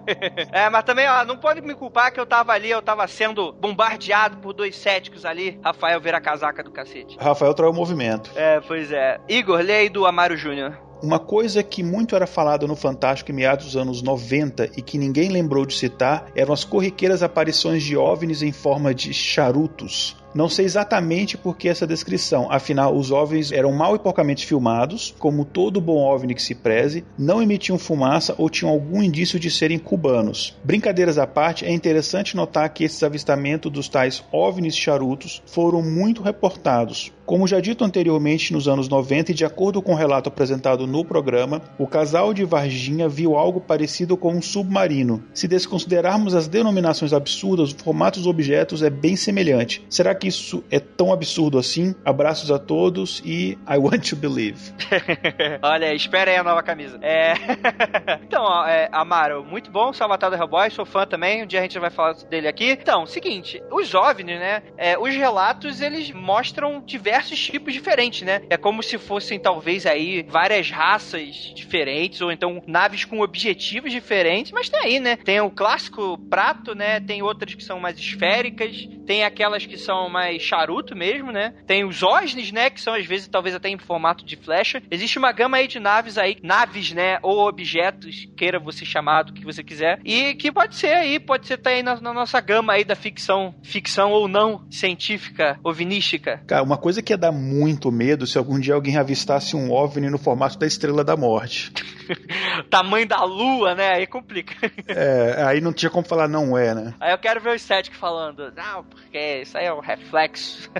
é, 0.52 0.68
mas 0.68 0.84
também, 0.84 1.08
ó, 1.08 1.24
não 1.24 1.36
pode 1.36 1.60
me 1.60 1.74
culpar 1.74 2.12
que 2.12 2.20
eu 2.20 2.26
tava 2.26 2.52
ali, 2.52 2.70
eu 2.70 2.82
tava 2.82 3.06
sendo 3.08 3.52
bombardeado 3.52 4.36
por 4.38 4.52
dois 4.52 4.76
céticos 4.76 5.24
ali. 5.24 5.58
Rafael 5.64 6.00
vira 6.00 6.18
a 6.18 6.20
casaca 6.20 6.62
do 6.62 6.70
cacete. 6.70 7.16
Rafael 7.18 7.54
traiu 7.54 7.70
o 7.70 7.74
movimento. 7.74 8.30
É, 8.36 8.60
pois 8.60 8.92
é. 8.92 9.18
Igor, 9.28 9.60
aí 9.60 9.88
do 9.88 10.06
Amaro 10.06 10.36
Júnior. 10.36 10.73
Uma 11.04 11.18
coisa 11.18 11.62
que 11.62 11.82
muito 11.82 12.16
era 12.16 12.26
falada 12.26 12.66
no 12.66 12.74
Fantástico 12.74 13.30
em 13.30 13.34
meados 13.34 13.66
dos 13.66 13.76
anos 13.76 14.00
90 14.00 14.70
e 14.74 14.80
que 14.80 14.96
ninguém 14.96 15.28
lembrou 15.28 15.66
de 15.66 15.74
citar 15.74 16.32
eram 16.34 16.54
as 16.54 16.64
corriqueiras 16.64 17.22
aparições 17.22 17.82
de 17.82 17.94
OVNIs 17.94 18.40
em 18.40 18.52
forma 18.52 18.94
de 18.94 19.12
charutos. 19.12 20.16
Não 20.34 20.48
sei 20.48 20.64
exatamente 20.64 21.38
por 21.38 21.56
que 21.56 21.68
essa 21.68 21.86
descrição, 21.86 22.50
afinal, 22.50 22.96
os 22.96 23.12
OVNIs 23.12 23.52
eram 23.52 23.72
mal 23.72 23.94
e 23.94 24.00
porcamente 24.00 24.44
filmados, 24.44 25.14
como 25.16 25.44
todo 25.44 25.80
bom 25.80 26.02
OVNI 26.02 26.34
que 26.34 26.42
se 26.42 26.56
preze, 26.56 27.04
não 27.16 27.40
emitiam 27.40 27.78
fumaça 27.78 28.34
ou 28.36 28.50
tinham 28.50 28.72
algum 28.72 29.00
indício 29.00 29.38
de 29.38 29.48
serem 29.48 29.78
cubanos. 29.78 30.58
Brincadeiras 30.64 31.18
à 31.18 31.26
parte, 31.26 31.64
é 31.64 31.70
interessante 31.70 32.34
notar 32.34 32.68
que 32.70 32.82
esses 32.82 33.02
avistamentos 33.04 33.70
dos 33.70 33.88
tais 33.88 34.24
OVNIs 34.32 34.76
charutos 34.76 35.40
foram 35.46 35.80
muito 35.80 36.20
reportados. 36.20 37.12
Como 37.24 37.46
já 37.46 37.58
dito 37.58 37.82
anteriormente, 37.84 38.52
nos 38.52 38.68
anos 38.68 38.86
90, 38.86 39.32
e 39.32 39.34
de 39.34 39.46
acordo 39.46 39.80
com 39.80 39.92
o 39.92 39.96
relato 39.96 40.28
apresentado 40.28 40.86
no 40.86 41.04
programa, 41.04 41.62
o 41.78 41.86
casal 41.86 42.34
de 42.34 42.44
Varginha 42.44 43.08
viu 43.08 43.34
algo 43.34 43.62
parecido 43.62 44.14
com 44.14 44.34
um 44.34 44.42
submarino. 44.42 45.24
Se 45.32 45.48
desconsiderarmos 45.48 46.34
as 46.34 46.48
denominações 46.48 47.14
absurdas, 47.14 47.72
o 47.72 47.76
formato 47.76 48.18
dos 48.18 48.26
objetos 48.26 48.82
é 48.82 48.90
bem 48.90 49.16
semelhante. 49.16 49.82
Será 49.88 50.14
que 50.14 50.23
isso 50.26 50.64
é 50.70 50.78
tão 50.78 51.12
absurdo 51.12 51.58
assim? 51.58 51.94
Abraços 52.04 52.50
a 52.50 52.58
todos 52.58 53.22
e 53.24 53.58
I 53.68 53.78
want 53.78 54.08
to 54.10 54.16
believe. 54.16 54.72
Olha, 55.62 55.94
espera 55.94 56.30
aí 56.30 56.36
a 56.36 56.42
nova 56.42 56.62
camisa. 56.62 56.98
É... 57.02 57.34
então, 58.24 58.66
é, 58.66 58.88
Amaro, 58.92 59.44
muito 59.44 59.70
bom, 59.70 59.92
Salvatado 59.92 60.36
Hellboy, 60.36 60.70
sou 60.70 60.84
fã 60.84 61.06
também, 61.06 61.42
um 61.42 61.46
dia 61.46 61.60
a 61.60 61.62
gente 61.62 61.78
vai 61.78 61.90
falar 61.90 62.14
dele 62.24 62.48
aqui. 62.48 62.70
Então, 62.70 63.06
seguinte, 63.06 63.62
os 63.70 63.94
OVNIs, 63.94 64.38
né, 64.38 64.62
é, 64.76 64.98
os 64.98 65.14
relatos, 65.14 65.80
eles 65.80 66.10
mostram 66.10 66.82
diversos 66.84 67.38
tipos 67.40 67.72
diferentes, 67.72 68.22
né? 68.22 68.42
É 68.50 68.56
como 68.56 68.82
se 68.82 68.98
fossem, 68.98 69.38
talvez, 69.38 69.86
aí, 69.86 70.22
várias 70.28 70.70
raças 70.70 71.52
diferentes, 71.54 72.20
ou 72.20 72.30
então 72.30 72.62
naves 72.66 73.04
com 73.04 73.20
objetivos 73.20 73.92
diferentes, 73.92 74.52
mas 74.52 74.68
tem 74.68 74.80
aí, 74.80 75.00
né? 75.00 75.16
Tem 75.16 75.40
o 75.40 75.50
clássico 75.50 76.18
prato, 76.28 76.74
né? 76.74 77.00
Tem 77.00 77.22
outras 77.22 77.54
que 77.54 77.64
são 77.64 77.80
mais 77.80 77.98
esféricas, 77.98 78.88
tem 79.06 79.24
aquelas 79.24 79.66
que 79.66 79.76
são 79.76 80.08
mais 80.14 80.40
charuto 80.40 80.94
mesmo, 80.94 81.32
né? 81.32 81.52
Tem 81.66 81.84
os 81.84 82.00
OSNIs, 82.04 82.52
né? 82.52 82.70
Que 82.70 82.80
são, 82.80 82.94
às 82.94 83.04
vezes, 83.04 83.26
talvez 83.26 83.52
até 83.52 83.68
em 83.68 83.78
formato 83.78 84.24
de 84.24 84.36
flecha. 84.36 84.80
Existe 84.88 85.18
uma 85.18 85.32
gama 85.32 85.56
aí 85.56 85.66
de 85.66 85.80
naves 85.80 86.16
aí, 86.16 86.36
naves, 86.40 86.92
né? 86.92 87.18
Ou 87.20 87.48
objetos, 87.48 88.28
queira 88.36 88.60
você 88.60 88.84
chamar 88.84 89.24
do 89.24 89.32
que 89.32 89.44
você 89.44 89.64
quiser, 89.64 89.98
e 90.04 90.34
que 90.36 90.52
pode 90.52 90.76
ser 90.76 90.94
aí, 90.94 91.18
pode 91.18 91.48
ser 91.48 91.58
tá 91.58 91.70
aí 91.70 91.82
na, 91.82 92.00
na 92.00 92.12
nossa 92.12 92.40
gama 92.40 92.74
aí 92.74 92.84
da 92.84 92.94
ficção, 92.94 93.54
ficção 93.62 94.12
ou 94.12 94.28
não, 94.28 94.64
científica, 94.70 95.58
ovinística. 95.64 96.40
Cara, 96.46 96.62
uma 96.62 96.76
coisa 96.76 97.02
que 97.02 97.12
ia 97.12 97.18
dar 97.18 97.32
muito 97.32 97.90
medo 97.90 98.26
se 98.26 98.38
algum 98.38 98.60
dia 98.60 98.74
alguém 98.74 98.96
avistasse 98.96 99.56
um 99.56 99.72
OVNI 99.72 100.10
no 100.10 100.18
formato 100.18 100.58
da 100.58 100.66
Estrela 100.66 101.02
da 101.02 101.16
Morte. 101.16 101.72
Tamanho 102.62 103.06
da 103.06 103.22
lua, 103.24 103.74
né? 103.74 103.94
Aí 103.94 104.06
complica. 104.06 104.54
É, 104.86 105.42
aí 105.44 105.60
não 105.60 105.72
tinha 105.72 105.90
como 105.90 106.06
falar 106.06 106.28
não 106.28 106.56
é, 106.56 106.74
né? 106.74 106.94
Aí 107.00 107.10
eu 107.10 107.18
quero 107.18 107.40
ver 107.40 107.50
o 107.50 107.58
Static 107.58 107.94
falando, 107.94 108.52
não, 108.54 108.84
porque 108.84 109.40
isso 109.42 109.56
aí 109.56 109.66
é 109.66 109.72
um 109.72 109.80
reflexo. 109.80 110.70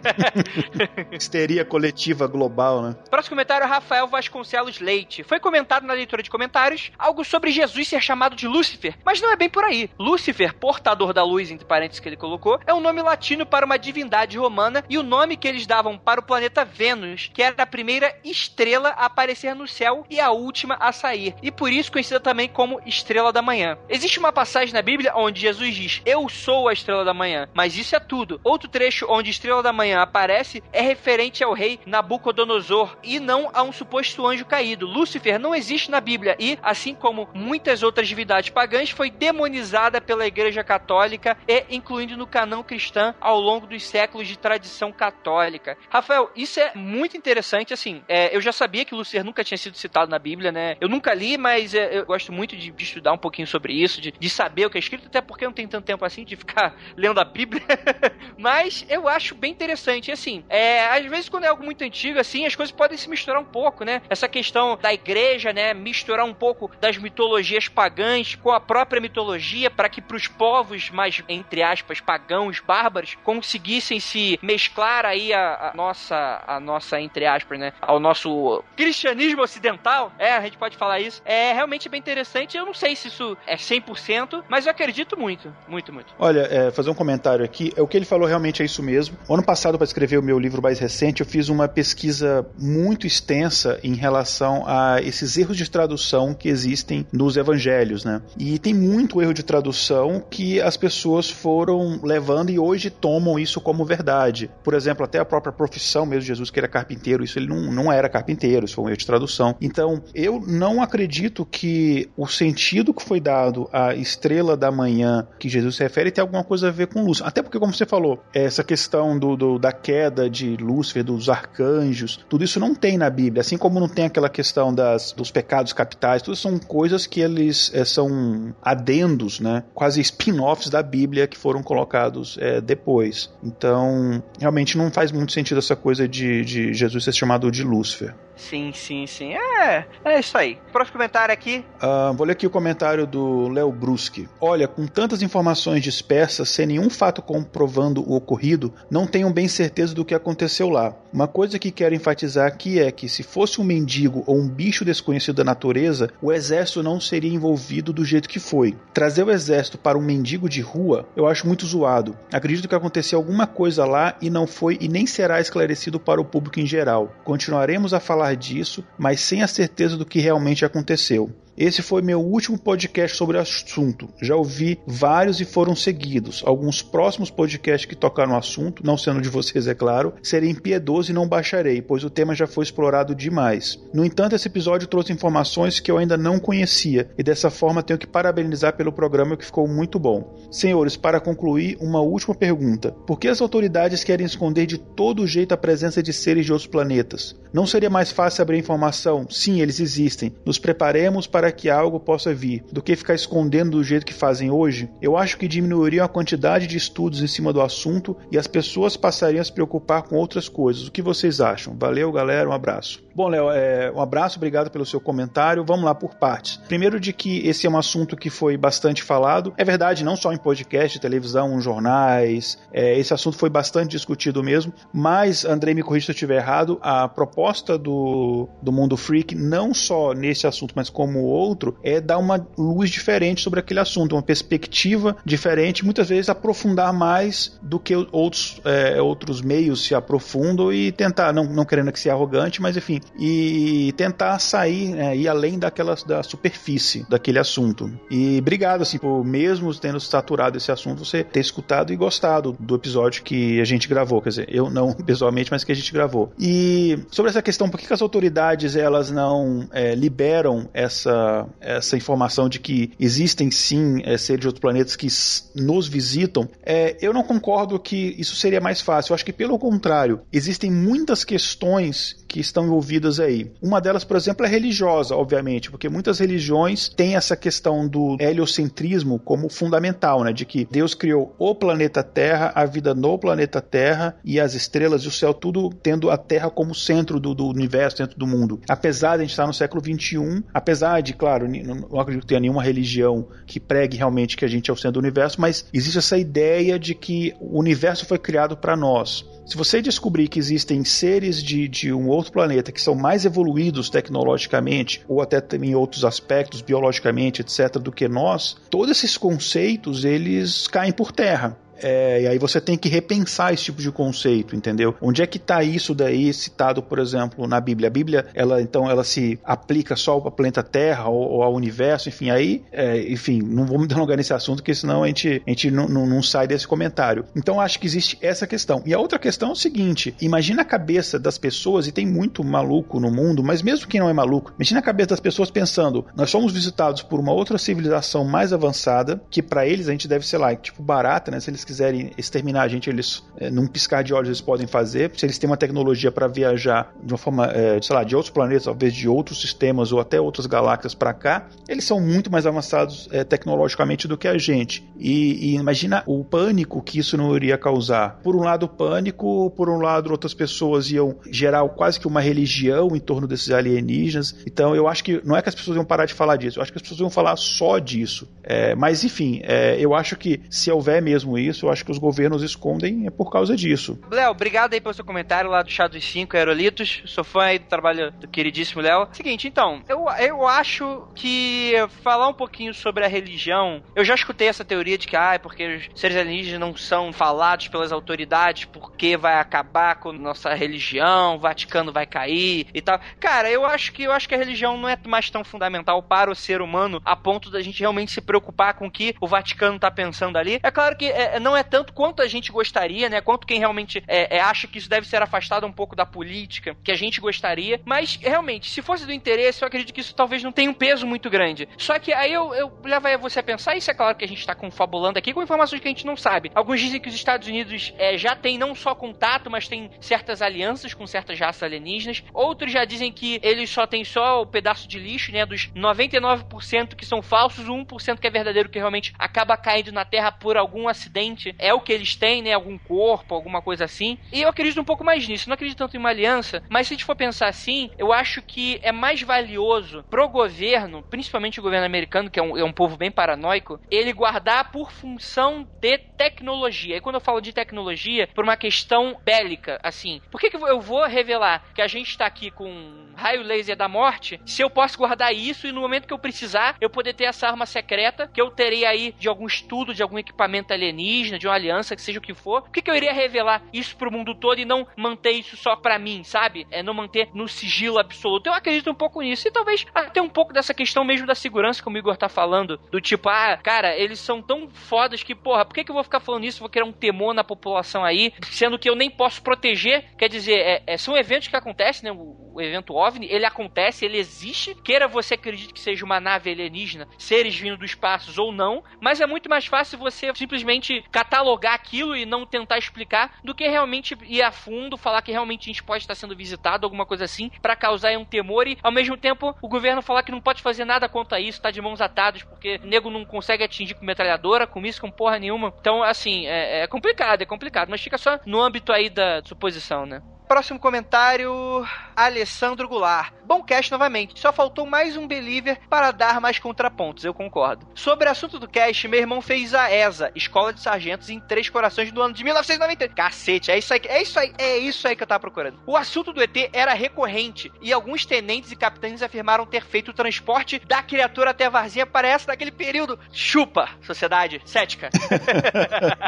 Histeria 1.10 1.64
coletiva 1.64 2.26
global, 2.26 2.82
né? 2.82 2.96
Próximo 3.10 3.34
comentário, 3.34 3.66
Rafael 3.66 4.06
Vasconcelos 4.06 4.78
Leite. 4.78 5.22
Foi 5.22 5.40
comentado 5.40 5.86
na 5.86 5.94
leitura 5.94 6.22
de 6.22 6.30
comentários 6.30 6.92
algo 6.98 7.24
sobre 7.24 7.50
Jesus 7.50 7.88
ser 7.88 8.02
chamado 8.02 8.36
de 8.36 8.46
Lúcifer, 8.46 8.96
mas 9.04 9.20
não 9.20 9.32
é 9.32 9.36
bem 9.36 9.48
por 9.48 9.64
aí. 9.64 9.90
Lúcifer, 9.98 10.54
portador 10.54 11.12
da 11.12 11.24
luz, 11.24 11.50
entre 11.50 11.66
parênteses 11.66 12.00
que 12.00 12.08
ele 12.08 12.16
colocou, 12.16 12.60
é 12.66 12.74
um 12.74 12.80
nome 12.80 13.02
latino 13.02 13.46
para 13.46 13.66
uma 13.66 13.78
divindade 13.78 14.38
romana 14.38 14.84
e 14.88 14.98
o 14.98 15.02
nome 15.02 15.36
que 15.36 15.48
eles 15.48 15.66
davam 15.66 15.98
para 15.98 16.20
o 16.20 16.24
planeta 16.24 16.64
Vênus, 16.64 17.30
que 17.32 17.42
era 17.42 17.62
a 17.62 17.66
primeira 17.66 18.14
estrela 18.24 18.90
a 18.90 19.06
aparecer 19.06 19.54
no 19.54 19.66
céu 19.66 20.06
e 20.10 20.20
a 20.20 20.30
última 20.30 20.76
a 20.80 20.92
sair, 20.92 21.34
e 21.42 21.50
por 21.50 21.63
isso 21.72 21.92
conhecida 21.92 22.20
também 22.20 22.48
como 22.48 22.80
Estrela 22.86 23.32
da 23.32 23.42
Manhã. 23.42 23.76
Existe 23.88 24.18
uma 24.18 24.32
passagem 24.32 24.74
na 24.74 24.82
Bíblia 24.82 25.12
onde 25.14 25.40
Jesus 25.40 25.74
diz: 25.74 26.02
Eu 26.04 26.28
sou 26.28 26.68
a 26.68 26.72
Estrela 26.72 27.04
da 27.04 27.14
Manhã, 27.14 27.48
mas 27.54 27.76
isso 27.76 27.94
é 27.94 28.00
tudo. 28.00 28.40
Outro 28.44 28.68
trecho 28.68 29.06
onde 29.08 29.30
Estrela 29.30 29.62
da 29.62 29.72
Manhã 29.72 30.00
aparece 30.00 30.62
é 30.72 30.80
referente 30.80 31.42
ao 31.42 31.52
rei 31.52 31.80
Nabucodonosor 31.86 32.96
e 33.02 33.18
não 33.18 33.50
a 33.52 33.62
um 33.62 33.72
suposto 33.72 34.26
anjo 34.26 34.44
caído. 34.44 34.86
Lúcifer 34.86 35.38
não 35.38 35.54
existe 35.54 35.90
na 35.90 36.00
Bíblia 36.00 36.36
e, 36.38 36.58
assim 36.62 36.94
como 36.94 37.28
muitas 37.34 37.82
outras 37.82 38.08
divindades 38.08 38.50
pagãs, 38.50 38.90
foi 38.90 39.10
demonizada 39.10 40.00
pela 40.00 40.26
Igreja 40.26 40.62
Católica 40.62 41.36
e 41.48 41.64
incluindo 41.70 42.16
no 42.16 42.26
canão 42.26 42.62
cristão 42.62 43.14
ao 43.20 43.40
longo 43.40 43.66
dos 43.66 43.86
séculos 43.86 44.28
de 44.28 44.38
tradição 44.38 44.92
católica. 44.92 45.76
Rafael, 45.88 46.30
isso 46.34 46.60
é 46.60 46.72
muito 46.74 47.16
interessante, 47.16 47.72
assim, 47.72 48.02
é, 48.08 48.34
eu 48.34 48.40
já 48.40 48.52
sabia 48.52 48.84
que 48.84 48.94
Lúcifer 48.94 49.24
nunca 49.24 49.44
tinha 49.44 49.58
sido 49.58 49.76
citado 49.76 50.10
na 50.10 50.18
Bíblia, 50.18 50.52
né? 50.52 50.76
Eu 50.80 50.88
nunca 50.88 51.14
li, 51.14 51.36
mas 51.36 51.53
é, 51.74 51.98
eu 51.98 52.06
gosto 52.06 52.32
muito 52.32 52.56
de, 52.56 52.70
de, 52.70 52.84
estudar 52.84 53.12
um 53.12 53.18
pouquinho 53.18 53.46
sobre 53.46 53.72
isso, 53.72 54.00
de, 54.00 54.12
de, 54.12 54.30
saber 54.30 54.66
o 54.66 54.70
que 54.70 54.78
é 54.78 54.80
escrito, 54.80 55.06
até 55.06 55.20
porque 55.20 55.44
eu 55.44 55.48
não 55.48 55.54
tenho 55.54 55.68
tanto 55.68 55.84
tempo 55.84 56.04
assim 56.04 56.24
de 56.24 56.36
ficar 56.36 56.74
lendo 56.96 57.20
a 57.20 57.24
Bíblia. 57.24 57.62
mas 58.36 58.84
eu 58.88 59.08
acho 59.08 59.34
bem 59.34 59.52
interessante, 59.52 60.10
assim, 60.10 60.44
é, 60.48 60.86
às 60.86 61.06
vezes 61.06 61.28
quando 61.28 61.44
é 61.44 61.48
algo 61.48 61.64
muito 61.64 61.84
antigo, 61.84 62.18
assim, 62.18 62.44
as 62.46 62.56
coisas 62.56 62.74
podem 62.74 62.98
se 62.98 63.08
misturar 63.08 63.40
um 63.40 63.44
pouco, 63.44 63.84
né? 63.84 64.02
Essa 64.08 64.28
questão 64.28 64.76
da 64.76 64.92
igreja, 64.92 65.52
né? 65.52 65.72
Misturar 65.72 66.26
um 66.26 66.34
pouco 66.34 66.70
das 66.80 66.96
mitologias 66.96 67.68
pagãs 67.68 68.34
com 68.34 68.50
a 68.50 68.60
própria 68.60 69.00
mitologia 69.00 69.70
para 69.70 69.88
que 69.88 70.00
para 70.00 70.16
os 70.16 70.26
povos 70.26 70.90
mais, 70.90 71.22
entre 71.28 71.62
aspas, 71.62 72.00
pagãos, 72.00 72.60
bárbaros, 72.60 73.16
conseguissem 73.22 74.00
se 74.00 74.38
mesclar 74.42 75.04
aí 75.04 75.32
a, 75.32 75.70
a 75.70 75.76
nossa, 75.76 76.42
a 76.46 76.58
nossa, 76.58 77.00
entre 77.00 77.26
aspas, 77.26 77.58
né? 77.58 77.72
Ao 77.80 78.00
nosso 78.00 78.62
cristianismo 78.76 79.42
ocidental, 79.42 80.12
é, 80.18 80.32
a 80.32 80.40
gente 80.40 80.56
pode 80.56 80.76
falar 80.76 81.00
isso. 81.00 81.22
É 81.24 81.43
realmente 81.52 81.88
bem 81.88 82.00
interessante. 82.00 82.56
Eu 82.56 82.66
não 82.66 82.74
sei 82.74 82.96
se 82.96 83.08
isso 83.08 83.36
é 83.46 83.56
100%, 83.56 84.44
mas 84.48 84.66
eu 84.66 84.70
acredito 84.70 85.18
muito, 85.18 85.52
muito, 85.68 85.92
muito. 85.92 86.14
Olha, 86.18 86.40
é, 86.50 86.70
fazer 86.70 86.90
um 86.90 86.94
comentário 86.94 87.44
aqui. 87.44 87.72
É, 87.76 87.82
o 87.82 87.86
que 87.86 87.96
ele 87.96 88.04
falou 88.04 88.28
realmente 88.28 88.62
é 88.62 88.64
isso 88.64 88.82
mesmo. 88.82 89.16
Ano 89.28 89.42
passado, 89.42 89.78
para 89.78 89.84
escrever 89.84 90.18
o 90.18 90.22
meu 90.22 90.38
livro 90.38 90.62
mais 90.62 90.78
recente, 90.78 91.20
eu 91.20 91.26
fiz 91.26 91.48
uma 91.48 91.68
pesquisa 91.68 92.46
muito 92.58 93.06
extensa 93.06 93.78
em 93.82 93.94
relação 93.94 94.64
a 94.66 95.00
esses 95.02 95.36
erros 95.36 95.56
de 95.56 95.68
tradução 95.70 96.34
que 96.34 96.48
existem 96.48 97.06
nos 97.12 97.36
evangelhos, 97.36 98.04
né? 98.04 98.22
E 98.38 98.58
tem 98.58 98.74
muito 98.74 99.20
erro 99.20 99.34
de 99.34 99.42
tradução 99.42 100.24
que 100.30 100.60
as 100.60 100.76
pessoas 100.76 101.30
foram 101.30 102.00
levando 102.02 102.50
e 102.50 102.58
hoje 102.58 102.90
tomam 102.90 103.38
isso 103.38 103.60
como 103.60 103.84
verdade. 103.84 104.50
Por 104.62 104.74
exemplo, 104.74 105.04
até 105.04 105.18
a 105.18 105.24
própria 105.24 105.52
profissão 105.52 106.06
mesmo 106.06 106.22
de 106.22 106.28
Jesus, 106.28 106.50
que 106.50 106.58
era 106.58 106.68
carpinteiro, 106.68 107.24
isso 107.24 107.38
ele 107.38 107.48
não, 107.48 107.72
não 107.72 107.92
era 107.92 108.08
carpinteiro, 108.08 108.64
isso 108.64 108.74
foi 108.74 108.84
um 108.84 108.88
erro 108.88 108.96
de 108.96 109.06
tradução. 109.06 109.56
Então, 109.60 110.02
eu 110.14 110.40
não 110.46 110.82
acredito 110.82 111.33
que 111.42 112.10
o 112.18 112.26
sentido 112.26 112.92
que 112.92 113.02
foi 113.02 113.18
dado 113.18 113.66
à 113.72 113.94
estrela 113.94 114.54
da 114.54 114.70
manhã 114.70 115.26
que 115.38 115.48
Jesus 115.48 115.76
se 115.76 115.82
refere 115.82 116.10
tem 116.10 116.20
alguma 116.20 116.44
coisa 116.44 116.68
a 116.68 116.70
ver 116.70 116.88
com 116.88 117.02
luz. 117.02 117.22
Até 117.22 117.42
porque, 117.42 117.58
como 117.58 117.72
você 117.72 117.86
falou, 117.86 118.22
essa 118.34 118.62
questão 118.62 119.18
do, 119.18 119.34
do, 119.34 119.58
da 119.58 119.72
queda 119.72 120.28
de 120.28 120.54
Lúcifer, 120.56 121.02
dos 121.02 121.30
arcanjos, 121.30 122.20
tudo 122.28 122.44
isso 122.44 122.60
não 122.60 122.74
tem 122.74 122.98
na 122.98 123.08
Bíblia. 123.08 123.40
Assim 123.40 123.56
como 123.56 123.80
não 123.80 123.88
tem 123.88 124.04
aquela 124.04 124.28
questão 124.28 124.74
das, 124.74 125.12
dos 125.12 125.30
pecados 125.30 125.72
capitais, 125.72 126.20
tudo 126.20 126.36
são 126.36 126.58
coisas 126.58 127.06
que 127.06 127.20
eles 127.20 127.70
é, 127.74 127.84
são 127.84 128.54
adendos, 128.62 129.40
né? 129.40 129.64
quase 129.72 130.00
spin-offs 130.02 130.68
da 130.68 130.82
Bíblia 130.82 131.26
que 131.26 131.38
foram 131.38 131.62
colocados 131.62 132.36
é, 132.40 132.60
depois. 132.60 133.32
Então, 133.42 134.22
realmente 134.38 134.76
não 134.76 134.90
faz 134.90 135.10
muito 135.10 135.32
sentido 135.32 135.58
essa 135.58 135.76
coisa 135.76 136.06
de, 136.06 136.44
de 136.44 136.74
Jesus 136.74 137.04
ser 137.04 137.12
chamado 137.12 137.50
de 137.50 137.62
Lúcifer. 137.62 138.14
Sim, 138.36 138.72
sim, 138.72 139.06
sim. 139.06 139.32
É, 139.32 139.86
é 140.04 140.20
isso 140.20 140.36
aí. 140.36 140.58
Próximo 140.72 140.94
comentário 140.94 141.32
aqui. 141.32 141.64
Uh, 141.82 142.12
vou 142.14 142.26
ler 142.26 142.32
aqui 142.32 142.46
o 142.46 142.50
comentário 142.50 143.06
do 143.06 143.48
Léo 143.48 143.70
Bruschi. 143.70 144.28
Olha, 144.40 144.66
com 144.66 144.86
tantas 144.86 145.22
informações 145.22 145.82
dispersas, 145.82 146.48
sem 146.48 146.66
nenhum 146.66 146.90
fato 146.90 147.22
comprovando 147.22 148.00
o 148.08 148.16
ocorrido, 148.16 148.72
não 148.90 149.06
tenho 149.06 149.30
bem 149.30 149.48
certeza 149.48 149.94
do 149.94 150.04
que 150.04 150.14
aconteceu 150.14 150.68
lá. 150.68 150.94
Uma 151.12 151.28
coisa 151.28 151.58
que 151.58 151.70
quero 151.70 151.94
enfatizar 151.94 152.46
aqui 152.46 152.80
é 152.80 152.90
que 152.90 153.08
se 153.08 153.22
fosse 153.22 153.60
um 153.60 153.64
mendigo 153.64 154.24
ou 154.26 154.36
um 154.36 154.48
bicho 154.48 154.84
desconhecido 154.84 155.36
da 155.36 155.44
natureza, 155.44 156.10
o 156.20 156.32
exército 156.32 156.82
não 156.82 157.00
seria 157.00 157.32
envolvido 157.32 157.92
do 157.92 158.04
jeito 158.04 158.28
que 158.28 158.40
foi. 158.40 158.76
Trazer 158.92 159.22
o 159.22 159.30
exército 159.30 159.78
para 159.78 159.96
um 159.96 160.02
mendigo 160.02 160.48
de 160.48 160.60
rua, 160.60 161.06
eu 161.16 161.26
acho 161.26 161.46
muito 161.46 161.66
zoado. 161.66 162.16
Acredito 162.32 162.68
que 162.68 162.74
aconteceu 162.74 163.18
alguma 163.18 163.46
coisa 163.46 163.84
lá 163.84 164.16
e 164.20 164.28
não 164.28 164.46
foi 164.46 164.76
e 164.80 164.88
nem 164.88 165.06
será 165.06 165.40
esclarecido 165.40 166.00
para 166.00 166.20
o 166.20 166.24
público 166.24 166.58
em 166.58 166.66
geral. 166.66 167.12
Continuaremos 167.24 167.94
a 167.94 168.00
falar 168.00 168.23
falar 168.24 168.34
disso, 168.34 168.82
mas 168.98 169.20
sem 169.20 169.42
a 169.42 169.46
certeza 169.46 169.96
do 169.96 170.06
que 170.06 170.18
realmente 170.18 170.64
aconteceu. 170.64 171.30
Esse 171.56 171.82
foi 171.82 172.02
meu 172.02 172.20
último 172.20 172.58
podcast 172.58 173.16
sobre 173.16 173.36
o 173.36 173.40
assunto. 173.40 174.08
Já 174.20 174.34
ouvi 174.34 174.80
vários 174.84 175.40
e 175.40 175.44
foram 175.44 175.76
seguidos. 175.76 176.42
Alguns 176.44 176.82
próximos 176.82 177.30
podcasts 177.30 177.88
que 177.88 177.94
tocaram 177.94 178.32
no 178.32 178.38
assunto, 178.38 178.84
não 178.84 178.98
sendo 178.98 179.20
de 179.20 179.28
vocês, 179.28 179.68
é 179.68 179.74
claro, 179.74 180.14
serei 180.20 180.50
impiedoso 180.50 181.12
e 181.12 181.14
não 181.14 181.28
baixarei, 181.28 181.80
pois 181.80 182.02
o 182.02 182.10
tema 182.10 182.34
já 182.34 182.48
foi 182.48 182.64
explorado 182.64 183.14
demais. 183.14 183.78
No 183.92 184.04
entanto, 184.04 184.34
esse 184.34 184.48
episódio 184.48 184.88
trouxe 184.88 185.12
informações 185.12 185.78
que 185.78 185.90
eu 185.90 185.98
ainda 185.98 186.16
não 186.16 186.40
conhecia 186.40 187.08
e 187.16 187.22
dessa 187.22 187.50
forma 187.50 187.84
tenho 187.84 188.00
que 188.00 188.06
parabenizar 188.06 188.76
pelo 188.76 188.92
programa 188.92 189.36
que 189.36 189.46
ficou 189.46 189.68
muito 189.68 189.96
bom. 189.96 190.34
Senhores, 190.50 190.96
para 190.96 191.20
concluir, 191.20 191.76
uma 191.80 192.00
última 192.00 192.34
pergunta: 192.34 192.90
por 193.06 193.16
que 193.16 193.28
as 193.28 193.40
autoridades 193.40 194.02
querem 194.02 194.26
esconder 194.26 194.66
de 194.66 194.78
todo 194.78 195.24
jeito 195.24 195.52
a 195.52 195.56
presença 195.56 196.02
de 196.02 196.12
seres 196.12 196.46
de 196.46 196.52
outros 196.52 196.68
planetas? 196.68 197.36
Não 197.52 197.64
seria 197.64 197.88
mais 197.88 198.10
fácil 198.10 198.42
abrir 198.42 198.58
informação? 198.58 199.28
Sim, 199.30 199.60
eles 199.60 199.78
existem. 199.78 200.34
Nos 200.44 200.58
preparemos 200.58 201.28
para 201.28 201.43
para 201.44 201.52
que 201.52 201.68
algo 201.68 202.00
possa 202.00 202.32
vir 202.32 202.64
do 202.72 202.80
que 202.80 202.96
ficar 202.96 203.14
escondendo 203.14 203.72
do 203.72 203.84
jeito 203.84 204.06
que 204.06 204.14
fazem 204.14 204.50
hoje, 204.50 204.88
eu 205.02 205.14
acho 205.14 205.36
que 205.36 205.46
diminuiriam 205.46 206.02
a 206.02 206.08
quantidade 206.08 206.66
de 206.66 206.78
estudos 206.78 207.20
em 207.20 207.26
cima 207.26 207.52
do 207.52 207.60
assunto 207.60 208.16
e 208.32 208.38
as 208.38 208.46
pessoas 208.46 208.96
passariam 208.96 209.42
a 209.42 209.44
se 209.44 209.52
preocupar 209.52 210.04
com 210.04 210.16
outras 210.16 210.48
coisas. 210.48 210.88
O 210.88 210.90
que 210.90 211.02
vocês 211.02 211.42
acham? 211.42 211.76
Valeu, 211.78 212.10
galera, 212.10 212.48
um 212.48 212.52
abraço. 212.52 213.04
Bom, 213.14 213.28
Léo, 213.28 213.50
é, 213.50 213.92
um 213.92 214.00
abraço, 214.00 214.38
obrigado 214.38 214.70
pelo 214.70 214.84
seu 214.84 214.98
comentário. 214.98 215.64
Vamos 215.64 215.84
lá 215.84 215.94
por 215.94 216.14
partes. 216.14 216.56
Primeiro 216.66 216.98
de 216.98 217.12
que 217.12 217.46
esse 217.46 217.64
é 217.64 217.70
um 217.70 217.76
assunto 217.76 218.16
que 218.16 218.28
foi 218.28 218.56
bastante 218.56 219.04
falado. 219.04 219.54
É 219.56 219.62
verdade, 219.62 220.02
não 220.02 220.16
só 220.16 220.32
em 220.32 220.36
podcast, 220.36 220.98
televisão, 220.98 221.60
jornais. 221.60 222.58
É, 222.72 222.98
esse 222.98 223.14
assunto 223.14 223.36
foi 223.36 223.48
bastante 223.48 223.92
discutido 223.92 224.42
mesmo. 224.42 224.72
Mas, 224.92 225.44
Andrei, 225.44 225.74
me 225.74 225.82
corrija 225.82 226.06
se 226.06 226.10
eu 226.10 226.14
estiver 226.14 226.38
errado, 226.38 226.78
a 226.82 227.06
proposta 227.06 227.78
do, 227.78 228.48
do 228.60 228.72
Mundo 228.72 228.96
Freak, 228.96 229.36
não 229.36 229.72
só 229.72 230.12
nesse 230.12 230.48
assunto, 230.48 230.72
mas 230.74 230.90
como 230.90 231.20
outro, 231.34 231.76
é 231.82 232.00
dar 232.00 232.18
uma 232.18 232.46
luz 232.56 232.90
diferente 232.90 233.42
sobre 233.42 233.60
aquele 233.60 233.80
assunto, 233.80 234.14
uma 234.14 234.22
perspectiva 234.22 235.16
diferente, 235.24 235.84
muitas 235.84 236.08
vezes 236.08 236.28
aprofundar 236.28 236.92
mais 236.92 237.58
do 237.62 237.78
que 237.78 237.94
outros, 238.12 238.60
é, 238.64 239.00
outros 239.00 239.42
meios 239.42 239.84
se 239.84 239.94
aprofundam 239.94 240.72
e 240.72 240.92
tentar, 240.92 241.32
não, 241.32 241.44
não 241.44 241.64
querendo 241.64 241.92
que 241.92 241.98
seja 241.98 242.14
arrogante, 242.14 242.60
mas 242.60 242.76
enfim, 242.76 243.00
e 243.18 243.92
tentar 243.96 244.38
sair 244.38 244.90
né, 244.90 245.16
ir 245.16 245.28
além 245.28 245.58
daquela 245.58 245.94
da 246.06 246.22
superfície 246.22 247.06
daquele 247.08 247.38
assunto. 247.38 247.90
E 248.10 248.38
obrigado 248.38 248.82
assim 248.82 248.98
por 248.98 249.24
mesmo 249.24 249.74
tendo 249.74 250.00
saturado 250.00 250.56
esse 250.56 250.70
assunto 250.70 251.04
você 251.04 251.24
ter 251.24 251.40
escutado 251.40 251.92
e 251.92 251.96
gostado 251.96 252.56
do 252.58 252.74
episódio 252.74 253.22
que 253.22 253.60
a 253.60 253.64
gente 253.64 253.88
gravou, 253.88 254.20
quer 254.20 254.28
dizer, 254.30 254.48
eu 254.48 254.70
não 254.70 254.92
pessoalmente, 255.04 255.50
mas 255.50 255.64
que 255.64 255.72
a 255.72 255.74
gente 255.74 255.92
gravou. 255.92 256.32
E 256.38 256.98
sobre 257.10 257.30
essa 257.30 257.42
questão, 257.42 257.68
por 257.68 257.78
que, 257.78 257.86
que 257.86 257.92
as 257.92 258.02
autoridades 258.02 258.76
elas 258.76 259.10
não 259.10 259.68
é, 259.72 259.94
liberam 259.94 260.68
essa 260.72 261.23
essa 261.60 261.96
informação 261.96 262.48
de 262.48 262.58
que 262.58 262.92
existem 262.98 263.50
sim 263.50 264.02
é, 264.04 264.16
seres 264.16 264.40
de 264.40 264.46
outros 264.46 264.60
planetas 264.60 264.96
que 264.96 265.08
nos 265.54 265.88
visitam? 265.88 266.48
É, 266.64 266.96
eu 267.00 267.12
não 267.12 267.22
concordo 267.22 267.78
que 267.78 268.14
isso 268.18 268.36
seria 268.36 268.60
mais 268.60 268.80
fácil. 268.80 269.12
Eu 269.12 269.14
acho 269.14 269.24
que 269.24 269.32
pelo 269.32 269.58
contrário, 269.58 270.20
existem 270.32 270.70
muitas 270.70 271.24
questões 271.24 272.16
que 272.34 272.40
estão 272.40 272.64
envolvidas 272.64 273.20
aí. 273.20 273.52
Uma 273.62 273.80
delas, 273.80 274.02
por 274.02 274.16
exemplo, 274.16 274.44
é 274.44 274.48
religiosa, 274.48 275.14
obviamente, 275.14 275.70
porque 275.70 275.88
muitas 275.88 276.18
religiões 276.18 276.88
têm 276.88 277.14
essa 277.14 277.36
questão 277.36 277.86
do 277.86 278.16
heliocentrismo 278.18 279.20
como 279.20 279.48
fundamental, 279.48 280.24
né? 280.24 280.32
De 280.32 280.44
que 280.44 280.66
Deus 280.68 280.94
criou 280.94 281.32
o 281.38 281.54
planeta 281.54 282.02
Terra, 282.02 282.50
a 282.54 282.64
vida 282.64 282.92
no 282.92 283.16
planeta 283.18 283.60
Terra 283.60 284.16
e 284.24 284.40
as 284.40 284.54
estrelas 284.54 285.02
e 285.02 285.08
o 285.08 285.12
céu, 285.12 285.32
tudo 285.32 285.70
tendo 285.70 286.10
a 286.10 286.16
Terra 286.16 286.50
como 286.50 286.74
centro 286.74 287.20
do, 287.20 287.34
do 287.34 287.46
universo, 287.46 287.98
dentro 287.98 288.18
do 288.18 288.26
mundo. 288.26 288.60
Apesar 288.68 289.16
de 289.16 289.22
a 289.22 289.24
gente 289.24 289.30
estar 289.30 289.46
no 289.46 289.54
século 289.54 289.80
XXI, 289.80 290.42
apesar 290.52 291.02
de, 291.02 291.13
claro, 291.14 291.48
não 291.48 292.00
acredito 292.00 292.22
que 292.22 292.28
tenha 292.28 292.40
nenhuma 292.40 292.62
religião 292.62 293.26
que 293.46 293.60
pregue 293.60 293.96
realmente 293.96 294.36
que 294.36 294.44
a 294.44 294.48
gente 294.48 294.70
é 294.70 294.72
o 294.72 294.76
centro 294.76 294.92
do 294.92 295.00
universo, 295.00 295.40
mas 295.40 295.66
existe 295.72 295.98
essa 295.98 296.18
ideia 296.18 296.78
de 296.78 296.94
que 296.94 297.34
o 297.40 297.58
universo 297.58 298.04
foi 298.06 298.18
criado 298.18 298.56
para 298.56 298.76
nós. 298.76 299.24
Se 299.46 299.56
você 299.58 299.82
descobrir 299.82 300.28
que 300.28 300.38
existem 300.38 300.82
seres 300.84 301.42
de, 301.42 301.68
de 301.68 301.92
um 301.92 302.08
outro 302.08 302.32
planeta 302.32 302.72
que 302.72 302.80
são 302.80 302.94
mais 302.94 303.26
evoluídos 303.26 303.90
tecnologicamente, 303.90 305.02
ou 305.06 305.20
até 305.20 305.42
em 305.60 305.74
outros 305.74 306.04
aspectos, 306.04 306.62
biologicamente, 306.62 307.42
etc., 307.42 307.78
do 307.78 307.92
que 307.92 308.08
nós, 308.08 308.56
todos 308.70 308.90
esses 308.90 309.18
conceitos 309.18 310.04
eles 310.04 310.66
caem 310.66 310.92
por 310.92 311.12
terra. 311.12 311.58
É, 311.82 312.22
e 312.22 312.26
aí 312.26 312.38
você 312.38 312.60
tem 312.60 312.76
que 312.76 312.88
repensar 312.88 313.52
esse 313.52 313.64
tipo 313.64 313.80
de 313.80 313.90
conceito, 313.90 314.56
entendeu? 314.56 314.94
Onde 315.00 315.22
é 315.22 315.26
que 315.26 315.38
está 315.38 315.62
isso 315.62 315.94
daí 315.94 316.32
citado, 316.32 316.82
por 316.82 316.98
exemplo, 316.98 317.46
na 317.46 317.60
Bíblia? 317.60 317.88
A 317.88 317.90
Bíblia, 317.90 318.26
ela 318.34 318.60
então, 318.60 318.90
ela 318.90 319.04
se 319.04 319.38
aplica 319.44 319.96
só 319.96 320.12
ao 320.12 320.30
planeta 320.30 320.62
Terra 320.62 321.08
ou, 321.08 321.22
ou 321.30 321.42
ao 321.42 321.54
universo, 321.54 322.08
enfim, 322.08 322.30
aí, 322.30 322.62
é, 322.72 323.00
enfim, 323.10 323.40
não 323.42 323.66
vou 323.66 323.78
me 323.78 323.86
delongar 323.86 324.16
nesse 324.16 324.32
assunto, 324.32 324.58
porque 324.58 324.74
senão 324.74 325.02
a 325.02 325.06
gente, 325.06 325.42
a 325.46 325.50
gente 325.50 325.70
não, 325.70 325.88
não, 325.88 326.06
não 326.06 326.22
sai 326.22 326.46
desse 326.46 326.66
comentário. 326.66 327.24
Então, 327.36 327.60
acho 327.60 327.78
que 327.78 327.86
existe 327.86 328.18
essa 328.20 328.46
questão. 328.46 328.82
E 328.86 328.94
a 328.94 328.98
outra 328.98 329.18
questão 329.18 329.50
é 329.50 329.52
o 329.52 329.56
seguinte: 329.56 330.14
imagina 330.20 330.62
a 330.62 330.64
cabeça 330.64 331.18
das 331.18 331.38
pessoas, 331.38 331.86
e 331.86 331.92
tem 331.92 332.06
muito 332.06 332.42
maluco 332.44 333.00
no 333.00 333.10
mundo, 333.10 333.42
mas 333.42 333.62
mesmo 333.62 333.88
quem 333.88 334.00
não 334.00 334.08
é 334.08 334.12
maluco, 334.12 334.52
imagina 334.56 334.80
a 334.80 334.82
cabeça 334.82 335.10
das 335.10 335.20
pessoas 335.20 335.50
pensando: 335.50 336.04
nós 336.16 336.30
somos 336.30 336.52
visitados 336.52 337.02
por 337.02 337.20
uma 337.20 337.32
outra 337.32 337.58
civilização 337.58 338.24
mais 338.24 338.52
avançada, 338.52 339.20
que 339.30 339.42
para 339.42 339.66
eles 339.66 339.88
a 339.88 339.92
gente 339.92 340.08
deve 340.08 340.26
ser 340.26 340.38
lá, 340.38 340.54
tipo 340.54 340.82
barata, 340.82 341.30
né? 341.30 341.40
Se 341.40 341.50
eles 341.50 341.63
quiserem 341.64 342.10
exterminar 342.16 342.62
a 342.62 342.68
gente, 342.68 342.88
eles, 342.88 343.22
é, 343.36 343.50
num 343.50 343.66
piscar 343.66 344.02
de 344.02 344.12
olhos, 344.12 344.28
eles 344.28 344.40
podem 344.40 344.66
fazer. 344.66 345.10
Se 345.16 345.26
eles 345.26 345.38
têm 345.38 345.48
uma 345.48 345.56
tecnologia 345.56 346.10
para 346.10 346.26
viajar 346.28 346.92
de 347.02 347.12
uma 347.12 347.18
forma, 347.18 347.46
é, 347.46 347.80
sei 347.80 347.94
lá, 347.94 348.04
de 348.04 348.14
outros 348.14 348.32
planetas, 348.32 348.64
talvez 348.64 348.94
de 348.94 349.08
outros 349.08 349.40
sistemas 349.40 349.92
ou 349.92 350.00
até 350.00 350.20
outras 350.20 350.46
galáxias 350.46 350.94
para 350.94 351.12
cá, 351.12 351.48
eles 351.68 351.84
são 351.84 352.00
muito 352.00 352.30
mais 352.30 352.46
avançados 352.46 353.08
é, 353.12 353.24
tecnologicamente 353.24 354.08
do 354.08 354.16
que 354.16 354.28
a 354.28 354.38
gente. 354.38 354.88
E, 354.98 355.52
e, 355.52 355.54
imagina 355.54 356.02
o 356.06 356.24
pânico 356.24 356.82
que 356.82 356.98
isso 356.98 357.16
não 357.16 357.34
iria 357.36 357.56
causar. 357.56 358.20
Por 358.22 358.36
um 358.36 358.40
lado, 358.40 358.68
pânico, 358.68 359.50
por 359.50 359.68
um 359.68 359.78
lado, 359.78 360.10
outras 360.10 360.34
pessoas 360.34 360.90
iam 360.90 361.16
gerar 361.30 361.66
quase 361.70 361.98
que 361.98 362.06
uma 362.06 362.20
religião 362.20 362.94
em 362.94 363.00
torno 363.00 363.26
desses 363.26 363.50
alienígenas. 363.50 364.36
Então, 364.46 364.74
eu 364.74 364.88
acho 364.88 365.02
que 365.04 365.20
não 365.24 365.36
é 365.36 365.42
que 365.42 365.48
as 365.48 365.54
pessoas 365.54 365.76
iam 365.76 365.84
parar 365.84 366.06
de 366.06 366.14
falar 366.14 366.36
disso, 366.36 366.58
eu 366.58 366.62
acho 366.62 366.72
que 366.72 366.78
as 366.78 366.82
pessoas 366.82 367.00
iam 367.00 367.10
falar 367.10 367.36
só 367.36 367.78
disso. 367.78 368.28
É, 368.42 368.74
mas, 368.74 369.04
enfim, 369.04 369.40
eu 369.78 369.94
acho 369.94 370.16
que 370.16 370.40
se 370.50 370.70
houver 370.70 371.00
mesmo 371.00 371.38
isso, 371.38 371.53
isso 371.54 371.66
eu 371.66 371.70
acho 371.70 371.84
que 371.84 371.90
os 371.90 371.98
governos 371.98 372.42
escondem 372.42 373.06
é 373.06 373.10
por 373.10 373.30
causa 373.30 373.56
disso. 373.56 373.98
Léo, 374.10 374.30
obrigado 374.30 374.74
aí 374.74 374.80
pelo 374.80 374.94
seu 374.94 375.04
comentário 375.04 375.48
lá 375.48 375.62
do 375.62 375.70
Chá 375.70 375.86
dos 375.86 376.04
5 376.04 376.36
Aerolitos. 376.36 377.02
Sou 377.06 377.24
fã 377.24 377.44
aí 377.44 377.58
do 377.58 377.66
trabalho 377.66 378.10
do 378.12 378.28
queridíssimo 378.28 378.82
Léo. 378.82 379.08
Seguinte, 379.12 379.46
então, 379.46 379.82
eu, 379.88 380.06
eu 380.18 380.46
acho 380.46 381.06
que 381.14 381.72
falar 382.02 382.28
um 382.28 382.34
pouquinho 382.34 382.74
sobre 382.74 383.04
a 383.04 383.08
religião, 383.08 383.82
eu 383.94 384.04
já 384.04 384.14
escutei 384.14 384.48
essa 384.48 384.64
teoria 384.64 384.98
de 384.98 385.06
que, 385.06 385.16
ah, 385.16 385.34
é 385.34 385.38
porque 385.38 385.76
os 385.76 386.00
seres 386.00 386.16
alienígenas 386.16 386.60
não 386.60 386.76
são 386.76 387.12
falados 387.12 387.68
pelas 387.68 387.92
autoridades 387.92 388.64
porque 388.64 389.16
vai 389.16 389.38
acabar 389.38 389.96
com 389.96 390.12
nossa 390.12 390.52
religião, 390.54 391.36
o 391.36 391.38
Vaticano 391.38 391.92
vai 391.92 392.06
cair 392.06 392.66
e 392.74 392.82
tal. 392.82 392.98
Cara, 393.20 393.50
eu 393.50 393.64
acho 393.64 393.92
que 393.92 394.02
eu 394.02 394.12
acho 394.12 394.28
que 394.28 394.34
a 394.34 394.38
religião 394.38 394.76
não 394.76 394.88
é 394.88 394.98
mais 395.06 395.30
tão 395.30 395.44
fundamental 395.44 396.02
para 396.02 396.30
o 396.30 396.34
ser 396.34 396.60
humano 396.60 397.00
a 397.04 397.14
ponto 397.14 397.50
da 397.50 397.60
gente 397.60 397.80
realmente 397.80 398.12
se 398.12 398.20
preocupar 398.20 398.74
com 398.74 398.86
o 398.86 398.90
que 398.90 399.14
o 399.20 399.26
Vaticano 399.26 399.78
tá 399.78 399.90
pensando 399.90 400.36
ali. 400.36 400.58
É 400.62 400.70
claro 400.70 400.96
que 400.96 401.06
é, 401.06 401.38
não 401.44 401.54
é 401.54 401.62
tanto 401.62 401.92
quanto 401.92 402.22
a 402.22 402.26
gente 402.26 402.50
gostaria, 402.50 403.08
né? 403.10 403.20
Quanto 403.20 403.46
quem 403.46 403.58
realmente 403.58 404.02
é, 404.08 404.38
é, 404.38 404.40
acha 404.40 404.66
que 404.66 404.78
isso 404.78 404.88
deve 404.88 405.06
ser 405.06 405.22
afastado 405.22 405.66
um 405.66 405.72
pouco 405.72 405.94
da 405.94 406.06
política, 406.06 406.74
que 406.82 406.90
a 406.90 406.94
gente 406.94 407.20
gostaria. 407.20 407.80
Mas, 407.84 408.16
realmente, 408.16 408.70
se 408.70 408.80
fosse 408.80 409.04
do 409.04 409.12
interesse, 409.12 409.62
eu 409.62 409.68
acredito 409.68 409.92
que 409.92 410.00
isso 410.00 410.14
talvez 410.14 410.42
não 410.42 410.50
tenha 410.50 410.70
um 410.70 410.74
peso 410.74 411.06
muito 411.06 411.28
grande. 411.28 411.68
Só 411.76 411.98
que 411.98 412.12
aí 412.12 412.32
eu, 412.32 412.54
eu 412.54 412.72
levaria 412.82 413.18
você 413.18 413.40
a 413.40 413.42
pensar, 413.42 413.76
isso 413.76 413.90
é 413.90 413.94
claro 413.94 414.16
que 414.16 414.24
a 414.24 414.28
gente 414.28 414.46
tá 414.46 414.54
confabulando 414.54 415.18
aqui 415.18 415.34
com 415.34 415.42
informações 415.42 415.80
que 415.80 415.86
a 415.86 415.90
gente 415.90 416.06
não 416.06 416.16
sabe. 416.16 416.50
Alguns 416.54 416.80
dizem 416.80 417.00
que 417.00 417.08
os 417.08 417.14
Estados 417.14 417.46
Unidos 417.46 417.92
é, 417.98 418.16
já 418.16 418.34
tem 418.34 418.56
não 418.56 418.74
só 418.74 418.94
contato, 418.94 419.50
mas 419.50 419.68
tem 419.68 419.90
certas 420.00 420.40
alianças 420.40 420.94
com 420.94 421.06
certas 421.06 421.38
raças 421.38 421.62
alienígenas. 421.62 422.24
Outros 422.32 422.72
já 422.72 422.86
dizem 422.86 423.12
que 423.12 423.38
eles 423.42 423.68
só 423.68 423.86
têm 423.86 424.02
só 424.02 424.40
o 424.40 424.46
pedaço 424.46 424.88
de 424.88 424.98
lixo, 424.98 425.30
né? 425.30 425.44
Dos 425.44 425.70
99% 425.74 426.94
que 426.94 427.04
são 427.04 427.20
falsos, 427.20 427.68
o 427.68 427.72
1% 427.72 428.18
que 428.18 428.26
é 428.26 428.30
verdadeiro, 428.30 428.70
que 428.70 428.78
realmente 428.78 429.12
acaba 429.18 429.56
caindo 429.58 429.92
na 429.92 430.06
Terra 430.06 430.32
por 430.32 430.56
algum 430.56 430.88
acidente 430.88 431.33
é 431.58 431.72
o 431.72 431.80
que 431.80 431.92
eles 431.92 432.16
têm, 432.16 432.42
né? 432.42 432.52
Algum 432.52 432.78
corpo, 432.78 433.34
alguma 433.34 433.60
coisa 433.60 433.84
assim. 433.84 434.18
E 434.32 434.42
eu 434.42 434.48
acredito 434.48 434.80
um 434.80 434.84
pouco 434.84 435.04
mais 435.04 435.26
nisso. 435.26 435.48
Não 435.48 435.54
acredito 435.54 435.78
tanto 435.78 435.96
em 435.96 436.00
uma 436.00 436.10
aliança, 436.10 436.62
mas 436.68 436.86
se 436.86 436.94
a 436.94 436.96
gente 436.96 437.04
for 437.04 437.16
pensar 437.16 437.48
assim, 437.48 437.90
eu 437.98 438.12
acho 438.12 438.42
que 438.42 438.78
é 438.82 438.92
mais 438.92 439.22
valioso 439.22 440.04
pro 440.10 440.28
governo, 440.28 441.04
principalmente 441.10 441.60
o 441.60 441.62
governo 441.62 441.86
americano, 441.86 442.30
que 442.30 442.38
é 442.38 442.42
um, 442.42 442.56
é 442.56 442.64
um 442.64 442.72
povo 442.72 442.96
bem 442.96 443.10
paranoico, 443.10 443.80
ele 443.90 444.12
guardar 444.12 444.70
por 444.70 444.90
função 444.90 445.66
de 445.80 445.98
tecnologia. 446.16 446.96
E 446.96 447.00
quando 447.00 447.16
eu 447.16 447.20
falo 447.20 447.40
de 447.40 447.52
tecnologia, 447.52 448.28
por 448.34 448.44
uma 448.44 448.56
questão 448.56 449.16
bélica, 449.24 449.78
assim. 449.82 450.20
Por 450.30 450.40
que, 450.40 450.50
que 450.50 450.56
eu 450.56 450.80
vou 450.80 451.04
revelar 451.06 451.62
que 451.74 451.82
a 451.82 451.86
gente 451.86 452.08
está 452.08 452.26
aqui 452.26 452.50
com 452.50 453.12
raio 453.14 453.42
laser 453.42 453.76
da 453.76 453.88
morte 453.88 454.40
se 454.44 454.62
eu 454.62 454.70
posso 454.70 454.98
guardar 454.98 455.34
isso 455.34 455.66
e 455.66 455.72
no 455.72 455.80
momento 455.80 456.06
que 456.06 456.12
eu 456.12 456.18
precisar, 456.18 456.76
eu 456.80 456.90
poder 456.90 457.14
ter 457.14 457.24
essa 457.24 457.46
arma 457.46 457.66
secreta 457.66 458.28
que 458.32 458.40
eu 458.40 458.50
terei 458.50 458.84
aí 458.84 459.14
de 459.18 459.28
algum 459.28 459.46
estudo, 459.46 459.94
de 459.94 460.02
algum 460.02 460.18
equipamento 460.18 460.72
alienígena? 460.72 461.23
Alienígena, 461.24 461.38
de 461.38 461.46
uma 461.46 461.54
aliança, 461.54 461.96
que 461.96 462.02
seja 462.02 462.18
o 462.18 462.22
que 462.22 462.34
for, 462.34 462.62
por 462.62 462.70
que, 462.70 462.82
que 462.82 462.90
eu 462.90 462.94
iria 462.94 463.12
revelar 463.12 463.62
isso 463.72 463.96
pro 463.96 464.10
mundo 464.10 464.34
todo 464.34 464.58
e 464.58 464.64
não 464.64 464.86
manter 464.96 465.32
isso 465.32 465.56
só 465.56 465.76
pra 465.76 465.98
mim, 465.98 466.22
sabe? 466.22 466.66
É 466.70 466.82
não 466.82 466.94
manter 466.94 467.28
no 467.32 467.48
sigilo 467.48 467.98
absoluto. 467.98 468.46
Eu 468.46 468.54
acredito 468.54 468.90
um 468.90 468.94
pouco 468.94 469.20
nisso. 469.20 469.48
E 469.48 469.50
talvez 469.50 469.86
até 469.94 470.20
um 470.20 470.28
pouco 470.28 470.52
dessa 470.52 470.74
questão 470.74 471.04
mesmo 471.04 471.26
da 471.26 471.34
segurança, 471.34 471.82
como 471.82 471.96
o 471.96 471.98
Igor 471.98 472.16
tá 472.16 472.28
falando, 472.28 472.78
do 472.90 473.00
tipo, 473.00 473.28
ah, 473.28 473.56
cara, 473.62 473.96
eles 473.96 474.18
são 474.18 474.42
tão 474.42 474.68
fodas 474.68 475.22
que, 475.22 475.34
porra, 475.34 475.64
por 475.64 475.74
que, 475.74 475.84
que 475.84 475.90
eu 475.90 475.94
vou 475.94 476.04
ficar 476.04 476.20
falando 476.20 476.44
isso? 476.44 476.60
Vou 476.60 476.68
criar 476.68 476.84
um 476.84 476.92
temor 476.92 477.34
na 477.34 477.44
população 477.44 478.04
aí, 478.04 478.32
sendo 478.50 478.78
que 478.78 478.88
eu 478.88 478.94
nem 478.94 479.10
posso 479.10 479.42
proteger. 479.42 480.04
Quer 480.16 480.28
dizer, 480.28 480.58
é, 480.58 480.82
é, 480.86 480.96
são 480.96 481.16
eventos 481.16 481.48
que 481.48 481.56
acontecem, 481.56 482.10
né? 482.10 482.16
O, 482.16 482.52
o 482.54 482.60
evento 482.60 482.94
OVNI, 482.94 483.26
ele 483.30 483.44
acontece, 483.44 484.04
ele 484.04 484.18
existe. 484.18 484.74
Queira 484.82 485.08
você 485.08 485.34
acredite 485.34 485.72
que 485.72 485.80
seja 485.80 486.04
uma 486.04 486.20
nave 486.20 486.50
alienígena, 486.50 487.08
seres 487.18 487.56
vindo 487.56 487.76
do 487.76 487.84
espaço 487.84 488.40
ou 488.40 488.52
não, 488.52 488.82
mas 489.00 489.20
é 489.20 489.26
muito 489.26 489.48
mais 489.48 489.66
fácil 489.66 489.98
você 489.98 490.32
simplesmente 490.34 491.04
catalogar 491.14 491.74
aquilo 491.74 492.16
e 492.16 492.26
não 492.26 492.44
tentar 492.44 492.76
explicar, 492.76 493.34
do 493.44 493.54
que 493.54 493.68
realmente 493.68 494.18
ir 494.24 494.42
a 494.42 494.50
fundo, 494.50 494.96
falar 494.96 495.22
que 495.22 495.30
realmente 495.30 495.70
a 495.70 495.72
gente 495.72 495.84
pode 495.84 496.02
estar 496.02 496.16
sendo 496.16 496.34
visitado, 496.34 496.84
alguma 496.84 497.06
coisa 497.06 497.24
assim, 497.24 497.52
para 497.62 497.76
causar 497.76 498.18
um 498.18 498.24
temor 498.24 498.66
e, 498.66 498.76
ao 498.82 498.90
mesmo 498.90 499.16
tempo, 499.16 499.54
o 499.62 499.68
governo 499.68 500.02
falar 500.02 500.24
que 500.24 500.32
não 500.32 500.40
pode 500.40 500.60
fazer 500.60 500.84
nada 500.84 501.08
contra 501.08 501.38
isso, 501.38 501.62
tá 501.62 501.70
de 501.70 501.80
mãos 501.80 502.00
atadas, 502.00 502.42
porque 502.42 502.80
nego 502.82 503.10
não 503.10 503.24
consegue 503.24 503.62
atingir 503.62 503.94
com 503.94 504.04
metralhadora, 504.04 504.66
com 504.66 504.84
isso, 504.84 505.00
com 505.00 505.08
porra 505.08 505.38
nenhuma. 505.38 505.72
Então, 505.78 506.02
assim, 506.02 506.48
é, 506.48 506.82
é 506.82 506.86
complicado, 506.88 507.42
é 507.42 507.46
complicado, 507.46 507.90
mas 507.90 508.02
fica 508.02 508.18
só 508.18 508.40
no 508.44 508.60
âmbito 508.60 508.92
aí 508.92 509.08
da 509.08 509.40
suposição, 509.44 510.04
né? 510.04 510.20
Próximo 510.46 510.78
comentário, 510.78 511.86
Alessandro 512.14 512.86
Goulart. 512.88 513.32
Bom 513.44 513.62
cast 513.62 513.90
novamente. 513.90 514.38
Só 514.38 514.52
faltou 514.52 514.84
mais 514.86 515.16
um 515.16 515.26
believer 515.26 515.80
para 515.88 516.10
dar 516.12 516.40
mais 516.40 516.58
contrapontos, 516.58 517.24
eu 517.24 517.32
concordo. 517.32 517.88
Sobre 517.94 518.28
o 518.28 518.30
assunto 518.30 518.58
do 518.58 518.68
cast, 518.68 519.08
meu 519.08 519.20
irmão 519.20 519.40
fez 519.40 519.74
a 519.74 519.90
ESA, 519.90 520.30
Escola 520.34 520.72
de 520.72 520.80
Sargentos, 520.80 521.30
em 521.30 521.40
Três 521.40 521.70
Corações 521.70 522.12
do 522.12 522.20
ano 522.20 522.34
de 522.34 522.44
1990. 522.44 523.08
Cacete, 523.08 523.70
é 523.70 523.78
isso 523.78 523.94
aí, 523.94 524.00
é 524.04 524.22
isso 524.22 524.38
aí, 524.38 524.52
é 524.58 524.76
isso 524.78 525.08
aí 525.08 525.16
que 525.16 525.22
eu 525.22 525.26
tava 525.26 525.40
procurando. 525.40 525.80
O 525.86 525.96
assunto 525.96 526.32
do 526.32 526.42
ET 526.42 526.56
era 526.72 526.92
recorrente 526.92 527.72
e 527.80 527.92
alguns 527.92 528.26
tenentes 528.26 528.70
e 528.70 528.76
capitães 528.76 529.22
afirmaram 529.22 529.64
ter 529.66 529.84
feito 529.84 530.10
o 530.10 530.14
transporte 530.14 530.78
da 530.86 531.02
criatura 531.02 531.50
até 531.50 531.66
a 531.66 531.70
Varzinha 531.70 532.06
para 532.06 532.28
essa 532.28 532.48
naquele 532.48 532.70
período. 532.70 533.18
Chupa, 533.32 533.88
sociedade 534.02 534.60
cética. 534.66 535.08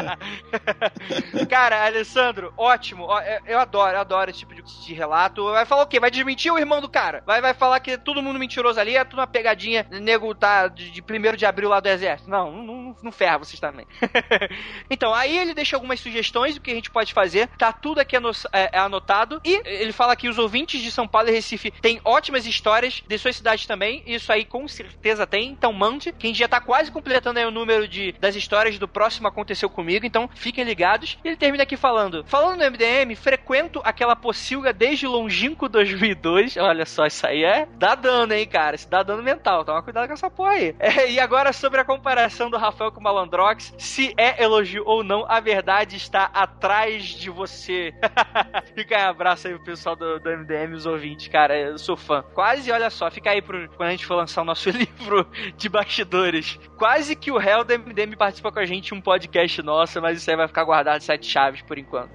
Cara, 1.49 1.85
Alessandro, 1.85 2.51
ótimo. 2.57 3.07
Eu 3.45 3.59
adoro, 3.59 3.93
eu 3.93 4.01
adoro 4.01 4.06
esse 4.29 4.39
tipo 4.39 4.53
de, 4.53 4.61
de, 4.61 4.93
relato. 4.93 5.43
Vai 5.51 5.65
falar 5.65 5.83
o 5.83 5.87
quê? 5.87 5.99
Vai 5.99 6.11
desmentir 6.11 6.51
o 6.51 6.57
irmão 6.57 6.81
do 6.81 6.89
cara? 6.89 7.23
Vai, 7.25 7.41
vai 7.41 7.53
falar 7.53 7.79
que 7.79 7.97
todo 7.97 8.21
mundo 8.21 8.39
mentiroso 8.39 8.79
ali, 8.79 8.95
é 8.95 9.03
tudo 9.03 9.19
uma 9.19 9.27
pegadinha, 9.27 9.85
nego 9.89 10.33
tá 10.33 10.67
de, 10.67 10.91
de 10.91 11.01
1 11.01 11.35
de 11.35 11.45
abril 11.45 11.69
lá 11.69 11.79
do 11.79 11.87
exército. 11.87 12.29
Não, 12.29 12.51
não, 12.51 12.95
não, 13.01 13.11
ferra 13.11 13.37
vocês 13.37 13.59
também. 13.59 13.85
então, 14.89 15.13
aí 15.13 15.37
ele 15.37 15.53
deixa 15.53 15.75
algumas 15.75 15.99
sugestões 15.99 16.55
do 16.55 16.61
que 16.61 16.71
a 16.71 16.75
gente 16.75 16.91
pode 16.91 17.13
fazer. 17.13 17.47
Tá 17.57 17.71
tudo 17.71 17.99
aqui 17.99 18.15
é, 18.15 18.69
é, 18.73 18.79
anotado. 18.79 19.41
E 19.43 19.61
ele 19.65 19.91
fala 19.91 20.15
que 20.15 20.29
os 20.29 20.37
ouvintes 20.37 20.81
de 20.81 20.91
São 20.91 21.07
Paulo 21.07 21.29
e 21.29 21.31
Recife 21.31 21.71
têm 21.71 22.01
ótimas 22.03 22.45
histórias 22.45 23.03
de 23.07 23.17
suas 23.17 23.35
cidades 23.35 23.65
também. 23.65 24.03
Isso 24.05 24.31
aí 24.31 24.45
com 24.45 24.67
certeza 24.67 25.25
tem. 25.25 25.49
Então 25.49 25.73
mande. 25.73 26.11
Que 26.11 26.27
a 26.27 26.29
gente 26.29 26.39
já 26.39 26.47
tá 26.47 26.59
quase 26.59 26.91
completando 26.91 27.39
aí 27.39 27.45
o 27.45 27.51
número 27.51 27.87
de, 27.87 28.13
das 28.13 28.35
histórias 28.35 28.77
do 28.79 28.87
próximo 28.87 29.27
Aconteceu 29.27 29.69
Comigo. 29.69 30.05
Então 30.05 30.29
fiquem 30.35 30.63
ligados. 30.63 31.17
E 31.23 31.27
ele 31.27 31.37
termina 31.37 31.63
aqui 31.63 31.77
falando: 31.77 32.23
Falando 32.25 32.59
no 32.59 32.71
MDM, 32.71 33.15
frequento 33.15 33.81
aquela 33.97 34.15
pocilga 34.15 34.71
desde 34.71 35.07
longínquo 35.07 35.67
2002. 35.67 36.55
Olha 36.57 36.85
só, 36.85 37.07
isso 37.07 37.25
aí 37.25 37.43
é. 37.43 37.67
Dá 37.77 37.95
dano, 37.95 38.31
hein, 38.31 38.45
cara? 38.45 38.75
Isso 38.75 38.87
dá 38.87 39.01
dano 39.01 39.23
mental. 39.23 39.65
Toma 39.65 39.81
cuidado 39.81 40.07
com 40.07 40.13
essa 40.13 40.29
porra 40.29 40.51
aí. 40.51 40.75
É, 40.87 41.11
e 41.11 41.19
agora 41.19 41.51
sobre 41.51 41.81
a 41.81 41.85
comparação 41.85 42.49
do 42.49 42.57
Rafael 42.57 42.91
com 42.91 42.99
o 42.99 43.03
Malandrox. 43.03 43.73
Se 43.77 44.13
é 44.17 44.41
elogio 44.41 44.83
ou 44.85 45.03
não, 45.03 45.25
a 45.27 45.39
verdade 45.39 45.97
está 45.97 46.25
atrás 46.25 47.03
de 47.03 47.29
você. 47.29 47.93
fica 48.73 48.95
aí, 48.95 49.03
abraço 49.03 49.47
aí 49.47 49.55
pro 49.55 49.65
pessoal 49.65 49.95
do, 49.95 50.19
do 50.19 50.29
MDM, 50.29 50.73
os 50.73 50.85
ouvintes, 50.85 51.27
cara. 51.27 51.57
Eu 51.57 51.77
sou 51.77 51.97
fã. 51.97 52.23
Quase, 52.33 52.71
olha 52.71 52.89
só, 52.89 53.11
fica 53.11 53.31
aí 53.31 53.41
pro, 53.41 53.67
quando 53.69 53.89
a 53.89 53.91
gente 53.91 54.05
for 54.05 54.15
lançar 54.15 54.43
o 54.43 54.45
nosso 54.45 54.69
livro 54.71 55.27
de 55.57 55.67
bastidores. 55.67 56.57
Quase 56.77 57.15
que 57.15 57.31
o 57.31 57.37
réu 57.37 57.63
do 57.63 57.77
MDM 57.77 58.15
participa 58.15 58.51
com 58.51 58.59
a 58.59 58.65
gente 58.65 58.93
em 58.93 58.97
um 58.97 59.01
podcast 59.01 59.61
nosso, 59.61 60.01
mas 60.01 60.19
isso 60.19 60.29
aí 60.29 60.37
vai 60.37 60.47
ficar 60.47 60.63
guardado 60.63 61.01
sete 61.01 61.27
chaves 61.27 61.61
por 61.61 61.77
enquanto. 61.77 62.11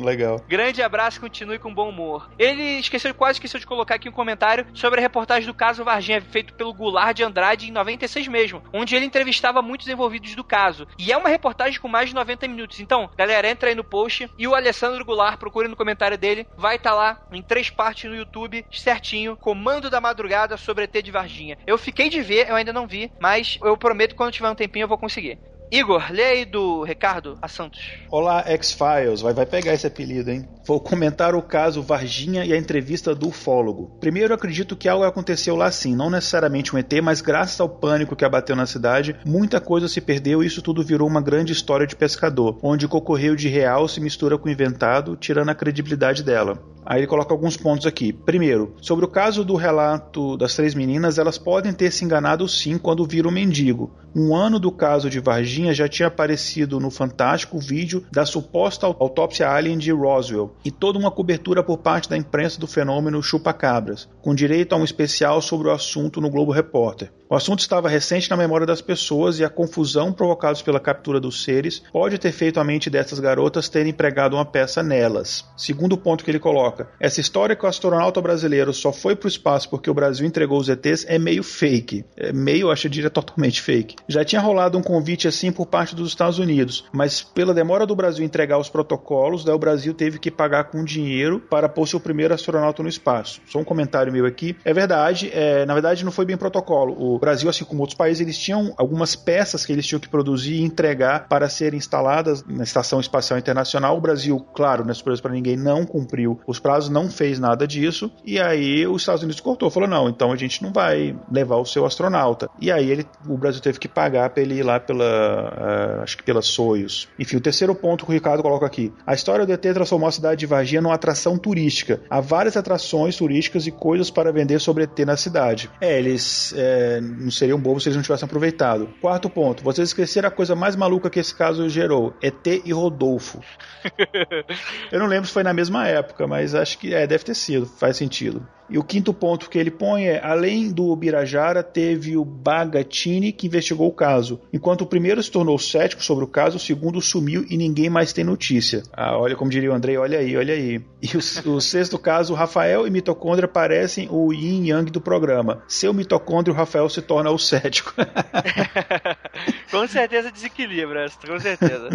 Legal. 0.00 0.27
Grande 0.48 0.82
abraço, 0.82 1.20
continue 1.20 1.58
com 1.58 1.74
bom 1.74 1.88
humor. 1.88 2.30
Ele 2.38 2.78
esqueceu, 2.78 3.14
quase 3.14 3.36
esqueceu 3.36 3.60
de 3.60 3.66
colocar 3.66 3.94
aqui 3.94 4.08
um 4.08 4.12
comentário 4.12 4.66
sobre 4.74 5.00
a 5.00 5.02
reportagem 5.02 5.46
do 5.46 5.54
caso 5.54 5.84
Varginha, 5.84 6.20
feito 6.20 6.54
pelo 6.54 6.74
Goulart 6.74 7.16
de 7.16 7.24
Andrade 7.24 7.68
em 7.68 7.72
96 7.72 8.28
mesmo, 8.28 8.62
onde 8.72 8.94
ele 8.94 9.06
entrevistava 9.06 9.62
muitos 9.62 9.88
envolvidos 9.88 10.34
do 10.34 10.44
caso. 10.44 10.86
E 10.98 11.12
é 11.12 11.16
uma 11.16 11.28
reportagem 11.28 11.80
com 11.80 11.88
mais 11.88 12.08
de 12.08 12.14
90 12.14 12.48
minutos. 12.48 12.80
Então, 12.80 13.10
galera, 13.16 13.48
entra 13.48 13.68
aí 13.68 13.74
no 13.74 13.84
post 13.84 14.28
e 14.36 14.46
o 14.46 14.54
Alessandro 14.54 15.04
Goulart, 15.04 15.38
procure 15.38 15.68
no 15.68 15.76
comentário 15.76 16.18
dele, 16.18 16.46
vai 16.56 16.76
estar 16.76 16.90
tá 16.90 16.96
lá 16.96 17.20
em 17.32 17.42
três 17.42 17.70
partes 17.70 18.10
no 18.10 18.16
YouTube, 18.16 18.64
certinho, 18.70 19.36
Comando 19.36 19.90
da 19.90 20.00
Madrugada 20.00 20.56
sobre 20.56 20.84
ET 20.84 21.02
de 21.02 21.10
Varginha. 21.10 21.58
Eu 21.66 21.78
fiquei 21.78 22.08
de 22.08 22.20
ver, 22.20 22.48
eu 22.48 22.56
ainda 22.56 22.72
não 22.72 22.86
vi, 22.86 23.10
mas 23.20 23.58
eu 23.62 23.76
prometo 23.76 24.10
que 24.10 24.16
quando 24.16 24.32
tiver 24.32 24.50
um 24.50 24.54
tempinho 24.54 24.84
eu 24.84 24.88
vou 24.88 24.98
conseguir. 24.98 25.38
Igor, 25.70 26.10
lê 26.10 26.22
aí 26.22 26.44
do 26.46 26.82
Ricardo 26.82 27.36
a 27.42 27.48
Santos. 27.48 27.78
Olá, 28.10 28.42
X-Files. 28.46 29.20
Vai, 29.20 29.34
vai 29.34 29.44
pegar 29.44 29.74
esse 29.74 29.86
apelido, 29.86 30.30
hein? 30.30 30.48
Vou 30.66 30.80
comentar 30.80 31.34
o 31.34 31.42
caso 31.42 31.82
Varginha 31.82 32.44
e 32.44 32.54
a 32.54 32.56
entrevista 32.56 33.14
do 33.14 33.28
ufólogo. 33.28 33.96
Primeiro, 34.00 34.32
acredito 34.32 34.76
que 34.76 34.88
algo 34.88 35.04
aconteceu 35.04 35.54
lá 35.56 35.70
sim, 35.70 35.94
não 35.94 36.08
necessariamente 36.08 36.74
um 36.74 36.78
ET, 36.78 36.92
mas 37.02 37.20
graças 37.20 37.60
ao 37.60 37.68
pânico 37.68 38.16
que 38.16 38.24
abateu 38.24 38.56
na 38.56 38.66
cidade, 38.66 39.14
muita 39.26 39.60
coisa 39.60 39.88
se 39.88 40.00
perdeu 40.00 40.42
e 40.42 40.46
isso 40.46 40.62
tudo 40.62 40.82
virou 40.82 41.06
uma 41.06 41.20
grande 41.20 41.52
história 41.52 41.86
de 41.86 41.96
pescador, 41.96 42.58
onde 42.62 42.86
o 42.86 42.88
que 42.88 42.96
ocorreu 42.96 43.36
de 43.36 43.48
real 43.48 43.86
se 43.88 44.00
mistura 44.00 44.38
com 44.38 44.48
o 44.48 44.52
inventado, 44.52 45.16
tirando 45.16 45.50
a 45.50 45.54
credibilidade 45.54 46.22
dela. 46.22 46.58
Aí 46.90 47.00
ele 47.00 47.06
coloca 47.06 47.34
alguns 47.34 47.54
pontos 47.54 47.86
aqui. 47.86 48.14
Primeiro, 48.14 48.74
sobre 48.80 49.04
o 49.04 49.08
caso 49.08 49.44
do 49.44 49.56
relato 49.56 50.38
das 50.38 50.54
três 50.54 50.74
meninas, 50.74 51.18
elas 51.18 51.36
podem 51.36 51.70
ter 51.70 51.90
se 51.90 52.02
enganado 52.02 52.48
sim 52.48 52.78
quando 52.78 53.06
viram 53.06 53.28
o 53.28 53.32
mendigo. 53.32 53.94
Um 54.16 54.34
ano 54.34 54.58
do 54.58 54.72
caso 54.72 55.10
de 55.10 55.20
Varginha 55.20 55.57
já 55.74 55.88
tinha 55.88 56.08
aparecido 56.08 56.80
no 56.80 56.90
Fantástico 56.90 57.58
vídeo 57.58 58.04
da 58.10 58.24
suposta 58.24 58.86
autópsia 58.86 59.50
alien 59.50 59.78
de 59.78 59.90
Roswell 59.92 60.54
e 60.64 60.70
toda 60.70 60.98
uma 60.98 61.10
cobertura 61.10 61.62
por 61.62 61.78
parte 61.78 62.08
da 62.08 62.16
imprensa 62.16 62.58
do 62.60 62.66
fenômeno 62.66 63.22
chupa-cabras, 63.22 64.08
com 64.22 64.34
direito 64.34 64.74
a 64.74 64.78
um 64.78 64.84
especial 64.84 65.40
sobre 65.40 65.68
o 65.68 65.72
assunto 65.72 66.20
no 66.20 66.30
Globo 66.30 66.52
Repórter. 66.52 67.10
O 67.30 67.34
assunto 67.34 67.60
estava 67.60 67.90
recente 67.90 68.30
na 68.30 68.38
memória 68.38 68.66
das 68.66 68.80
pessoas 68.80 69.38
e 69.38 69.44
a 69.44 69.50
confusão 69.50 70.10
provocada 70.10 70.58
pela 70.64 70.80
captura 70.80 71.20
dos 71.20 71.44
seres 71.44 71.82
pode 71.92 72.16
ter 72.16 72.32
feito 72.32 72.58
a 72.58 72.64
mente 72.64 72.88
dessas 72.88 73.20
garotas 73.20 73.68
terem 73.68 73.90
empregado 73.90 74.34
uma 74.34 74.46
peça 74.46 74.82
nelas. 74.82 75.44
Segundo 75.54 75.98
ponto 75.98 76.24
que 76.24 76.30
ele 76.30 76.38
coloca, 76.38 76.88
essa 76.98 77.20
história 77.20 77.54
que 77.54 77.66
o 77.66 77.68
astronauta 77.68 78.22
brasileiro 78.22 78.72
só 78.72 78.94
foi 78.94 79.14
para 79.14 79.26
o 79.26 79.28
espaço 79.28 79.68
porque 79.68 79.90
o 79.90 79.94
Brasil 79.94 80.26
entregou 80.26 80.58
os 80.58 80.70
ETs 80.70 81.04
é 81.06 81.18
meio 81.18 81.42
fake. 81.42 82.02
É 82.16 82.32
meio, 82.32 82.70
acho 82.70 82.82
que 82.82 82.88
diria 82.88 83.10
totalmente 83.10 83.60
fake. 83.60 83.96
Já 84.08 84.24
tinha 84.24 84.40
rolado 84.40 84.78
um 84.78 84.82
convite 84.82 85.28
assim 85.28 85.47
por 85.52 85.66
parte 85.66 85.94
dos 85.94 86.08
Estados 86.08 86.38
Unidos, 86.38 86.84
mas 86.92 87.22
pela 87.22 87.54
demora 87.54 87.86
do 87.86 87.96
Brasil 87.96 88.24
entregar 88.24 88.58
os 88.58 88.68
protocolos, 88.68 89.46
o 89.46 89.58
Brasil 89.58 89.94
teve 89.94 90.18
que 90.18 90.30
pagar 90.30 90.64
com 90.64 90.84
dinheiro 90.84 91.40
para 91.40 91.68
pôr 91.68 91.86
seu 91.86 92.00
primeiro 92.00 92.34
astronauta 92.34 92.82
no 92.82 92.88
espaço. 92.88 93.40
Só 93.46 93.58
um 93.58 93.64
comentário 93.64 94.12
meu 94.12 94.26
aqui. 94.26 94.56
É 94.64 94.72
verdade, 94.72 95.30
é, 95.32 95.64
na 95.66 95.74
verdade 95.74 96.04
não 96.04 96.12
foi 96.12 96.24
bem 96.24 96.36
protocolo. 96.36 96.94
O 96.98 97.18
Brasil, 97.18 97.48
assim 97.48 97.64
como 97.64 97.80
outros 97.80 97.96
países, 97.96 98.20
eles 98.20 98.38
tinham 98.38 98.72
algumas 98.76 99.16
peças 99.16 99.64
que 99.64 99.72
eles 99.72 99.86
tinham 99.86 100.00
que 100.00 100.08
produzir 100.08 100.54
e 100.54 100.62
entregar 100.62 101.28
para 101.28 101.48
serem 101.48 101.78
instaladas 101.78 102.44
na 102.44 102.62
Estação 102.62 103.00
Espacial 103.00 103.38
Internacional. 103.38 103.96
O 103.96 104.00
Brasil, 104.00 104.38
claro, 104.54 104.84
não 104.84 104.90
é 104.90 104.94
surpresa 104.94 105.22
para 105.22 105.32
ninguém, 105.32 105.56
não 105.56 105.84
cumpriu 105.84 106.40
os 106.46 106.58
prazos, 106.58 106.90
não 106.90 107.10
fez 107.10 107.38
nada 107.38 107.66
disso. 107.66 108.10
E 108.24 108.40
aí 108.40 108.86
os 108.86 109.02
Estados 109.02 109.22
Unidos 109.22 109.40
cortou, 109.40 109.70
falou: 109.70 109.88
não, 109.88 110.08
então 110.08 110.32
a 110.32 110.36
gente 110.36 110.62
não 110.62 110.72
vai 110.72 111.16
levar 111.30 111.56
o 111.56 111.64
seu 111.64 111.84
astronauta. 111.84 112.48
E 112.60 112.70
aí 112.70 112.90
ele, 112.90 113.06
o 113.26 113.36
Brasil 113.36 113.60
teve 113.60 113.78
que 113.78 113.88
pagar 113.88 114.30
para 114.30 114.42
ele 114.42 114.54
ir 114.54 114.62
lá 114.62 114.78
pela, 114.80 115.37
uh, 115.38 116.02
acho 116.02 116.16
que 116.16 116.22
pela 116.22 116.42
Soyuz. 116.42 117.08
Enfim, 117.18 117.36
o 117.36 117.40
terceiro 117.40 117.74
ponto 117.74 118.04
que 118.04 118.10
o 118.10 118.14
Ricardo 118.14 118.42
coloca 118.42 118.66
aqui: 118.66 118.92
a 119.06 119.14
história 119.14 119.46
do 119.46 119.52
ET 119.52 119.60
transformou 119.60 120.08
a 120.08 120.12
cidade 120.12 120.40
de 120.40 120.46
Varginha 120.46 120.80
numa 120.80 120.94
atração 120.94 121.38
turística. 121.38 122.00
Há 122.08 122.20
várias 122.20 122.56
atrações 122.56 123.16
turísticas 123.16 123.66
e 123.66 123.70
coisas 123.70 124.10
para 124.10 124.32
vender 124.32 124.58
sobre 124.60 124.84
ET 124.84 124.98
na 125.00 125.16
cidade. 125.16 125.70
É, 125.80 125.98
eles 125.98 126.52
é, 126.56 127.00
não 127.00 127.30
seriam 127.30 127.58
bobos 127.58 127.82
se 127.82 127.88
eles 127.88 127.96
não 127.96 128.02
tivessem 128.02 128.26
aproveitado. 128.26 128.88
Quarto 129.00 129.28
ponto, 129.28 129.62
vocês 129.62 129.88
esqueceram 129.88 130.28
a 130.28 130.32
coisa 130.32 130.54
mais 130.54 130.76
maluca 130.76 131.10
que 131.10 131.20
esse 131.20 131.34
caso 131.34 131.68
gerou: 131.68 132.14
ET 132.22 132.46
e 132.64 132.72
Rodolfo. 132.72 133.40
Eu 134.90 134.98
não 134.98 135.06
lembro 135.06 135.26
se 135.26 135.32
foi 135.32 135.42
na 135.42 135.52
mesma 135.52 135.86
época, 135.86 136.26
mas 136.26 136.54
acho 136.54 136.78
que 136.78 136.94
é, 136.94 137.06
deve 137.06 137.24
ter 137.24 137.34
sido, 137.34 137.66
faz 137.66 137.96
sentido. 137.96 138.46
E 138.70 138.78
o 138.78 138.84
quinto 138.84 139.14
ponto 139.14 139.48
que 139.48 139.58
ele 139.58 139.70
põe 139.70 140.06
é: 140.06 140.24
além 140.24 140.70
do 140.70 140.94
Birajara, 140.94 141.62
teve 141.62 142.16
o 142.16 142.24
Bagatini 142.24 143.32
que 143.32 143.46
investigou 143.46 143.88
o 143.88 143.92
caso. 143.92 144.40
Enquanto 144.52 144.82
o 144.82 144.86
primeiro 144.86 145.22
se 145.22 145.30
tornou 145.30 145.58
cético 145.58 146.02
sobre 146.02 146.24
o 146.24 146.28
caso, 146.28 146.56
o 146.56 146.60
segundo 146.60 147.00
sumiu 147.00 147.44
e 147.48 147.56
ninguém 147.56 147.88
mais 147.88 148.12
tem 148.12 148.24
notícia. 148.24 148.82
Ah, 148.92 149.16
olha 149.16 149.36
como 149.36 149.50
diria 149.50 149.70
o 149.70 149.74
Andrei, 149.74 149.96
olha 149.96 150.18
aí, 150.18 150.36
olha 150.36 150.54
aí. 150.54 150.80
E 151.00 151.16
o, 151.16 151.54
o 151.54 151.60
sexto 151.60 151.98
caso, 151.98 152.34
Rafael 152.34 152.86
e 152.86 152.90
mitocôndria 152.90 153.48
parecem 153.48 154.08
o 154.10 154.32
yin 154.32 154.68
yang 154.68 154.90
do 154.90 155.00
programa. 155.00 155.62
Seu 155.68 155.94
mitocôndrio, 155.94 156.54
Rafael 156.54 156.88
se 156.88 157.00
torna 157.00 157.30
o 157.30 157.38
cético. 157.38 157.94
com 159.70 159.86
certeza 159.86 160.30
desequilibra, 160.30 161.06
com 161.26 161.38
certeza. 161.38 161.88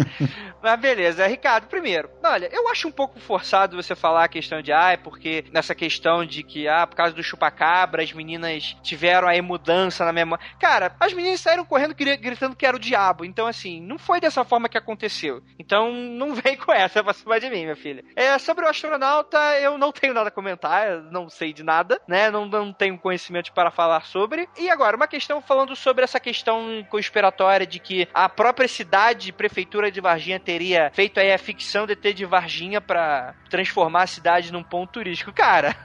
Mas 0.62 0.80
beleza, 0.80 1.26
Ricardo, 1.26 1.66
primeiro, 1.66 2.08
olha, 2.22 2.48
eu 2.52 2.68
acho 2.68 2.88
um 2.88 2.92
pouco 2.92 3.20
forçado 3.20 3.76
você 3.76 3.94
falar 3.94 4.24
a 4.24 4.28
questão 4.28 4.62
de, 4.62 4.72
ah, 4.72 4.92
é 4.92 4.96
porque 4.96 5.44
nessa 5.52 5.74
questão 5.74 6.24
de 6.24 6.42
que 6.42 6.63
ah, 6.68 6.86
por 6.86 6.96
causa 6.96 7.14
do 7.14 7.22
chupacabra, 7.22 8.02
as 8.02 8.12
meninas 8.12 8.76
tiveram 8.82 9.28
aí 9.28 9.40
mudança 9.40 10.04
na 10.04 10.12
memória. 10.12 10.44
Cara, 10.58 10.94
as 10.98 11.12
meninas 11.12 11.40
saíram 11.40 11.64
correndo 11.64 11.94
gritando 11.94 12.56
que 12.56 12.66
era 12.66 12.76
o 12.76 12.80
diabo. 12.80 13.24
Então, 13.24 13.46
assim, 13.46 13.80
não 13.80 13.98
foi 13.98 14.20
dessa 14.20 14.44
forma 14.44 14.68
que 14.68 14.78
aconteceu. 14.78 15.42
Então, 15.58 15.92
não 16.14 16.34
vem 16.34 16.56
com 16.56 16.72
essa 16.72 17.02
pra 17.02 17.12
cima 17.12 17.38
de 17.40 17.50
mim, 17.50 17.62
minha 17.62 17.76
filha. 17.76 18.04
É, 18.16 18.36
sobre 18.38 18.64
o 18.64 18.68
astronauta, 18.68 19.38
eu 19.60 19.78
não 19.78 19.92
tenho 19.92 20.14
nada 20.14 20.28
a 20.28 20.32
comentar, 20.32 21.02
não 21.10 21.28
sei 21.28 21.52
de 21.52 21.62
nada, 21.62 22.00
né? 22.06 22.30
Não, 22.30 22.46
não 22.46 22.72
tenho 22.72 22.98
conhecimento 22.98 23.52
para 23.52 23.70
falar 23.70 24.02
sobre. 24.04 24.48
E 24.58 24.70
agora, 24.70 24.96
uma 24.96 25.08
questão 25.08 25.40
falando 25.40 25.74
sobre 25.76 26.04
essa 26.04 26.20
questão 26.20 26.84
conspiratória 26.88 27.66
de 27.66 27.78
que 27.78 28.08
a 28.12 28.28
própria 28.28 28.68
cidade, 28.68 29.32
prefeitura 29.32 29.90
de 29.90 30.00
Varginha, 30.00 30.40
teria 30.40 30.90
feito 30.92 31.18
aí 31.20 31.32
a 31.32 31.38
ficção 31.38 31.86
de 31.86 31.96
ter 31.96 32.12
de 32.12 32.24
Varginha 32.24 32.80
para 32.80 33.34
transformar 33.50 34.02
a 34.02 34.06
cidade 34.06 34.52
num 34.52 34.62
ponto 34.62 34.92
turístico. 34.92 35.32
Cara, 35.32 35.76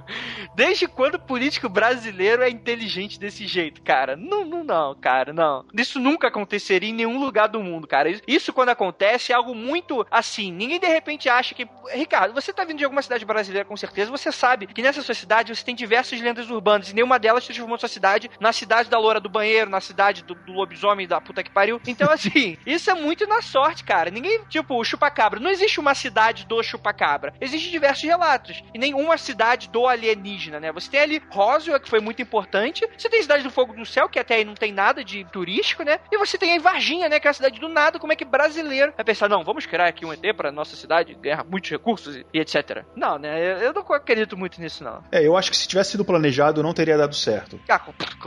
desde 0.54 0.86
quando 0.86 1.18
político 1.18 1.68
brasileiro 1.68 2.42
é 2.42 2.50
inteligente 2.50 3.18
desse 3.18 3.46
jeito, 3.46 3.82
cara? 3.82 4.16
Não, 4.16 4.44
não, 4.44 4.64
não, 4.64 4.94
cara, 4.94 5.32
não. 5.32 5.64
Isso 5.74 5.98
nunca 5.98 6.28
aconteceria 6.28 6.90
em 6.90 6.94
nenhum 6.94 7.18
lugar 7.18 7.48
do 7.48 7.62
mundo, 7.62 7.86
cara. 7.86 8.10
Isso 8.26 8.52
quando 8.52 8.70
acontece 8.70 9.32
é 9.32 9.34
algo 9.34 9.54
muito 9.54 10.06
assim. 10.10 10.52
Ninguém 10.52 10.80
de 10.80 10.86
repente 10.86 11.28
acha 11.28 11.54
que. 11.54 11.68
Ricardo, 11.92 12.34
você 12.34 12.52
tá 12.52 12.64
vindo 12.64 12.78
de 12.78 12.84
alguma 12.84 13.02
cidade 13.02 13.24
brasileira 13.24 13.64
com 13.64 13.76
certeza, 13.76 14.10
você 14.10 14.32
sabe 14.32 14.66
que 14.66 14.82
nessa 14.82 15.02
sua 15.02 15.14
cidade 15.14 15.54
você 15.54 15.64
tem 15.64 15.74
diversas 15.74 16.20
lendas 16.20 16.48
urbanas 16.50 16.90
e 16.90 16.94
nenhuma 16.94 17.18
delas 17.18 17.44
transformou 17.44 17.78
sua 17.78 17.88
cidade 17.88 18.30
na 18.40 18.52
cidade 18.52 18.88
da 18.88 18.98
loura 18.98 19.20
do 19.20 19.28
banheiro, 19.28 19.70
na 19.70 19.80
cidade 19.80 20.22
do, 20.22 20.34
do 20.34 20.52
lobisomem 20.52 21.06
da 21.06 21.20
puta 21.20 21.42
que 21.42 21.50
pariu. 21.50 21.80
Então, 21.86 22.10
assim, 22.10 22.56
isso 22.66 22.90
é 22.90 22.94
muito 22.94 23.26
na 23.26 23.42
sorte, 23.42 23.84
cara. 23.84 24.10
Ninguém, 24.10 24.40
tipo, 24.48 24.74
o 24.74 24.84
chupacabra. 24.84 25.40
Não 25.40 25.50
existe 25.50 25.80
uma 25.80 25.94
cidade 25.94 26.46
do 26.46 26.62
chupacabra. 26.62 27.34
Existem 27.40 27.70
diversos 27.70 28.04
relatos. 28.04 28.62
E 28.74 28.78
nenhuma 28.78 29.16
cidade 29.18 29.68
do 29.68 29.86
alienígena, 29.86 30.15
né? 30.60 30.72
Você 30.72 30.90
tem 30.90 31.00
ali 31.00 31.22
Roswell, 31.30 31.80
que 31.80 31.88
foi 31.88 32.00
muito 32.00 32.20
importante. 32.22 32.86
Você 32.96 33.08
tem 33.08 33.22
Cidade 33.22 33.42
do 33.42 33.50
Fogo 33.50 33.74
do 33.74 33.84
Céu, 33.84 34.08
que 34.08 34.18
até 34.18 34.36
aí 34.36 34.44
não 34.44 34.54
tem 34.54 34.72
nada 34.72 35.04
de 35.04 35.24
turístico, 35.26 35.82
né? 35.82 35.98
E 36.10 36.18
você 36.18 36.38
tem 36.38 36.52
aí 36.52 36.58
Varginha, 36.58 37.08
né? 37.08 37.20
Que 37.20 37.26
é 37.26 37.30
a 37.30 37.34
cidade 37.34 37.60
do 37.60 37.68
nada. 37.68 37.98
Como 37.98 38.12
é 38.12 38.16
que 38.16 38.24
brasileiro 38.24 38.92
vai 38.96 39.04
pensar, 39.04 39.28
não, 39.28 39.44
vamos 39.44 39.66
criar 39.66 39.86
aqui 39.86 40.04
um 40.04 40.12
ET 40.12 40.36
pra 40.36 40.52
nossa 40.52 40.76
cidade 40.76 41.14
ganhar 41.14 41.44
muitos 41.44 41.70
recursos 41.70 42.16
e, 42.16 42.26
e 42.32 42.40
etc. 42.40 42.84
Não, 42.94 43.18
né? 43.18 43.38
Eu, 43.38 43.58
eu, 43.58 43.72
não 43.72 43.82
acredito 43.92 44.36
muito 44.36 44.60
nisso, 44.60 44.82
não. 44.82 45.02
É, 45.10 45.26
eu 45.26 45.36
acho 45.36 45.50
que 45.50 45.56
se 45.56 45.68
tivesse 45.68 45.92
sido 45.92 46.04
planejado, 46.04 46.62
não 46.62 46.74
teria 46.74 46.96
dado 46.96 47.14
certo. 47.14 47.60
Ah, 47.68 47.80